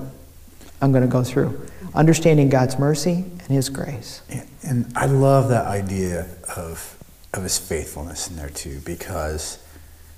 I'm 0.81 0.93
going 0.93 1.03
to 1.03 1.09
go 1.09 1.23
through. 1.23 1.67
Understanding 1.93 2.47
God's 2.47 2.79
mercy 2.79 3.25
and 3.25 3.49
His 3.49 3.67
grace. 3.67 4.21
And 4.63 4.89
I 4.95 5.07
love 5.07 5.49
that 5.49 5.65
idea 5.65 6.29
of, 6.55 6.97
of 7.33 7.43
His 7.43 7.57
faithfulness 7.57 8.29
in 8.29 8.37
there 8.37 8.49
too, 8.49 8.79
because, 8.85 9.59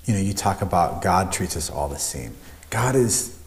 you 0.06 0.14
know, 0.14 0.20
you 0.20 0.34
talk 0.34 0.62
about 0.62 1.02
God 1.02 1.32
treats 1.32 1.58
us 1.58 1.72
all 1.72 1.90
the 1.90 1.98
same. 1.98 2.36
God 2.70 2.94
has 2.94 3.39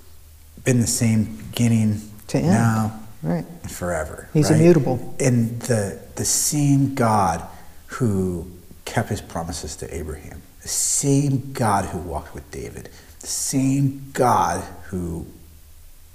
been 0.64 0.80
the 0.80 0.86
same 0.86 1.36
beginning 1.36 2.00
to 2.28 2.38
end. 2.38 2.48
now 2.48 3.00
right. 3.22 3.44
forever. 3.68 4.28
He's 4.32 4.50
right? 4.50 4.60
immutable. 4.60 5.14
And 5.18 5.60
the, 5.62 6.00
the 6.16 6.24
same 6.24 6.94
God 6.94 7.42
who 7.86 8.50
kept 8.84 9.08
His 9.08 9.20
promises 9.20 9.76
to 9.76 9.94
Abraham 9.94 10.42
the 10.62 10.68
same 10.68 11.52
God 11.52 11.86
who 11.86 11.98
walked 11.98 12.34
with 12.34 12.48
David, 12.50 12.88
the 13.20 13.26
same 13.26 14.10
God 14.12 14.62
who 14.84 15.26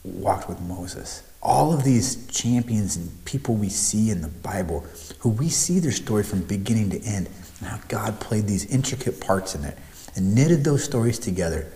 walked 0.04 0.48
with 0.48 0.62
Moses. 0.62 1.24
All 1.44 1.74
of 1.74 1.84
these 1.84 2.26
champions 2.28 2.96
and 2.96 3.26
people 3.26 3.56
we 3.56 3.70
see 3.70 4.10
in 4.10 4.22
the 4.22 4.30
Bible, 4.30 4.86
who 5.20 5.30
we 5.30 5.50
see 5.50 5.80
their 5.80 5.92
story 5.92 6.24
from 6.24 6.42
beginning 6.42 6.90
to 6.92 7.02
end, 7.02 7.30
and 7.60 7.70
how 7.70 7.80
God 7.90 8.20
played 8.20 8.48
these 8.48 8.66
intricate 8.66 9.20
parts 9.20 9.54
in 9.54 9.66
it 9.66 9.78
and 10.16 10.34
knitted 10.34 10.64
those 10.64 10.84
stories 10.84 11.20
together. 11.20 11.68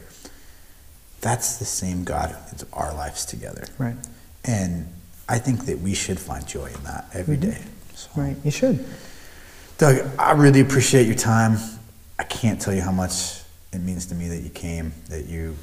That's 1.21 1.57
the 1.57 1.65
same 1.65 2.03
God 2.03 2.31
who 2.31 2.67
our 2.73 2.93
lives 2.93 3.25
together. 3.25 3.65
Right. 3.77 3.95
And 4.43 4.87
I 5.29 5.37
think 5.37 5.65
that 5.65 5.79
we 5.79 5.93
should 5.93 6.19
find 6.19 6.45
joy 6.47 6.65
in 6.65 6.83
that 6.83 7.05
every 7.13 7.37
mm-hmm. 7.37 7.51
day. 7.51 7.61
So, 7.95 8.09
right, 8.15 8.35
you 8.43 8.51
should. 8.51 8.83
Doug, 9.77 10.07
I 10.17 10.31
really 10.33 10.59
appreciate 10.59 11.07
your 11.07 11.15
time. 11.15 11.57
I 12.19 12.23
can't 12.23 12.59
tell 12.59 12.73
you 12.73 12.81
how 12.81 12.91
much 12.91 13.41
it 13.71 13.79
means 13.79 14.07
to 14.07 14.15
me 14.15 14.27
that 14.27 14.41
you 14.41 14.49
came, 14.49 14.91
that 15.09 15.27
you 15.27 15.55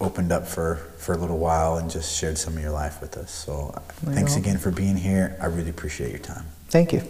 opened 0.00 0.32
up 0.32 0.46
for, 0.46 0.76
for 0.98 1.14
a 1.14 1.16
little 1.16 1.38
while 1.38 1.76
and 1.76 1.90
just 1.90 2.16
shared 2.16 2.36
some 2.36 2.56
of 2.56 2.62
your 2.62 2.72
life 2.72 3.00
with 3.00 3.16
us. 3.16 3.30
So 3.30 3.74
thanks 4.04 4.36
again 4.36 4.58
for 4.58 4.70
being 4.70 4.96
here. 4.96 5.36
I 5.40 5.46
really 5.46 5.70
appreciate 5.70 6.10
your 6.10 6.18
time. 6.18 6.44
Thank 6.68 6.92
you. 6.92 7.02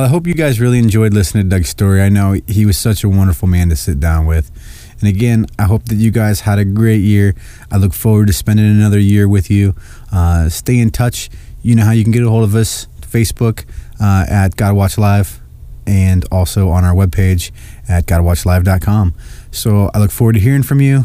Well, 0.00 0.06
I 0.06 0.12
hope 0.12 0.26
you 0.26 0.32
guys 0.32 0.60
really 0.60 0.78
enjoyed 0.78 1.12
listening 1.12 1.44
to 1.44 1.50
Doug's 1.50 1.68
story. 1.68 2.00
I 2.00 2.08
know 2.08 2.40
he 2.46 2.64
was 2.64 2.78
such 2.78 3.04
a 3.04 3.08
wonderful 3.10 3.46
man 3.46 3.68
to 3.68 3.76
sit 3.76 4.00
down 4.00 4.24
with 4.24 4.50
And 4.98 5.10
again, 5.10 5.44
I 5.58 5.64
hope 5.64 5.84
that 5.90 5.96
you 5.96 6.10
guys 6.10 6.40
had 6.40 6.58
a 6.58 6.64
great 6.64 7.02
year. 7.02 7.34
I 7.70 7.76
look 7.76 7.92
forward 7.92 8.28
to 8.28 8.32
spending 8.32 8.64
another 8.64 8.98
year 8.98 9.28
with 9.28 9.50
you. 9.50 9.74
Uh, 10.10 10.48
stay 10.48 10.78
in 10.78 10.88
touch. 10.88 11.28
You 11.62 11.74
know 11.74 11.84
how 11.84 11.90
you 11.90 12.02
can 12.02 12.12
get 12.12 12.22
a 12.22 12.30
hold 12.30 12.44
of 12.44 12.54
us 12.54 12.86
Facebook 13.02 13.66
uh, 14.00 14.24
at 14.26 14.56
God 14.56 14.74
Watch 14.74 14.96
Live 14.96 15.38
and 15.86 16.24
also 16.32 16.70
on 16.70 16.82
our 16.82 16.94
webpage 16.94 17.50
at 17.86 18.06
GodWatchLive.com. 18.06 19.14
So 19.50 19.90
I 19.92 19.98
look 19.98 20.12
forward 20.12 20.32
to 20.32 20.40
hearing 20.40 20.62
from 20.62 20.80
you. 20.80 21.04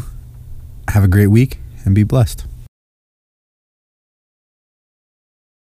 Have 0.88 1.04
a 1.04 1.08
great 1.08 1.26
week 1.26 1.58
and 1.84 1.94
be 1.94 2.02
blessed. 2.02 2.46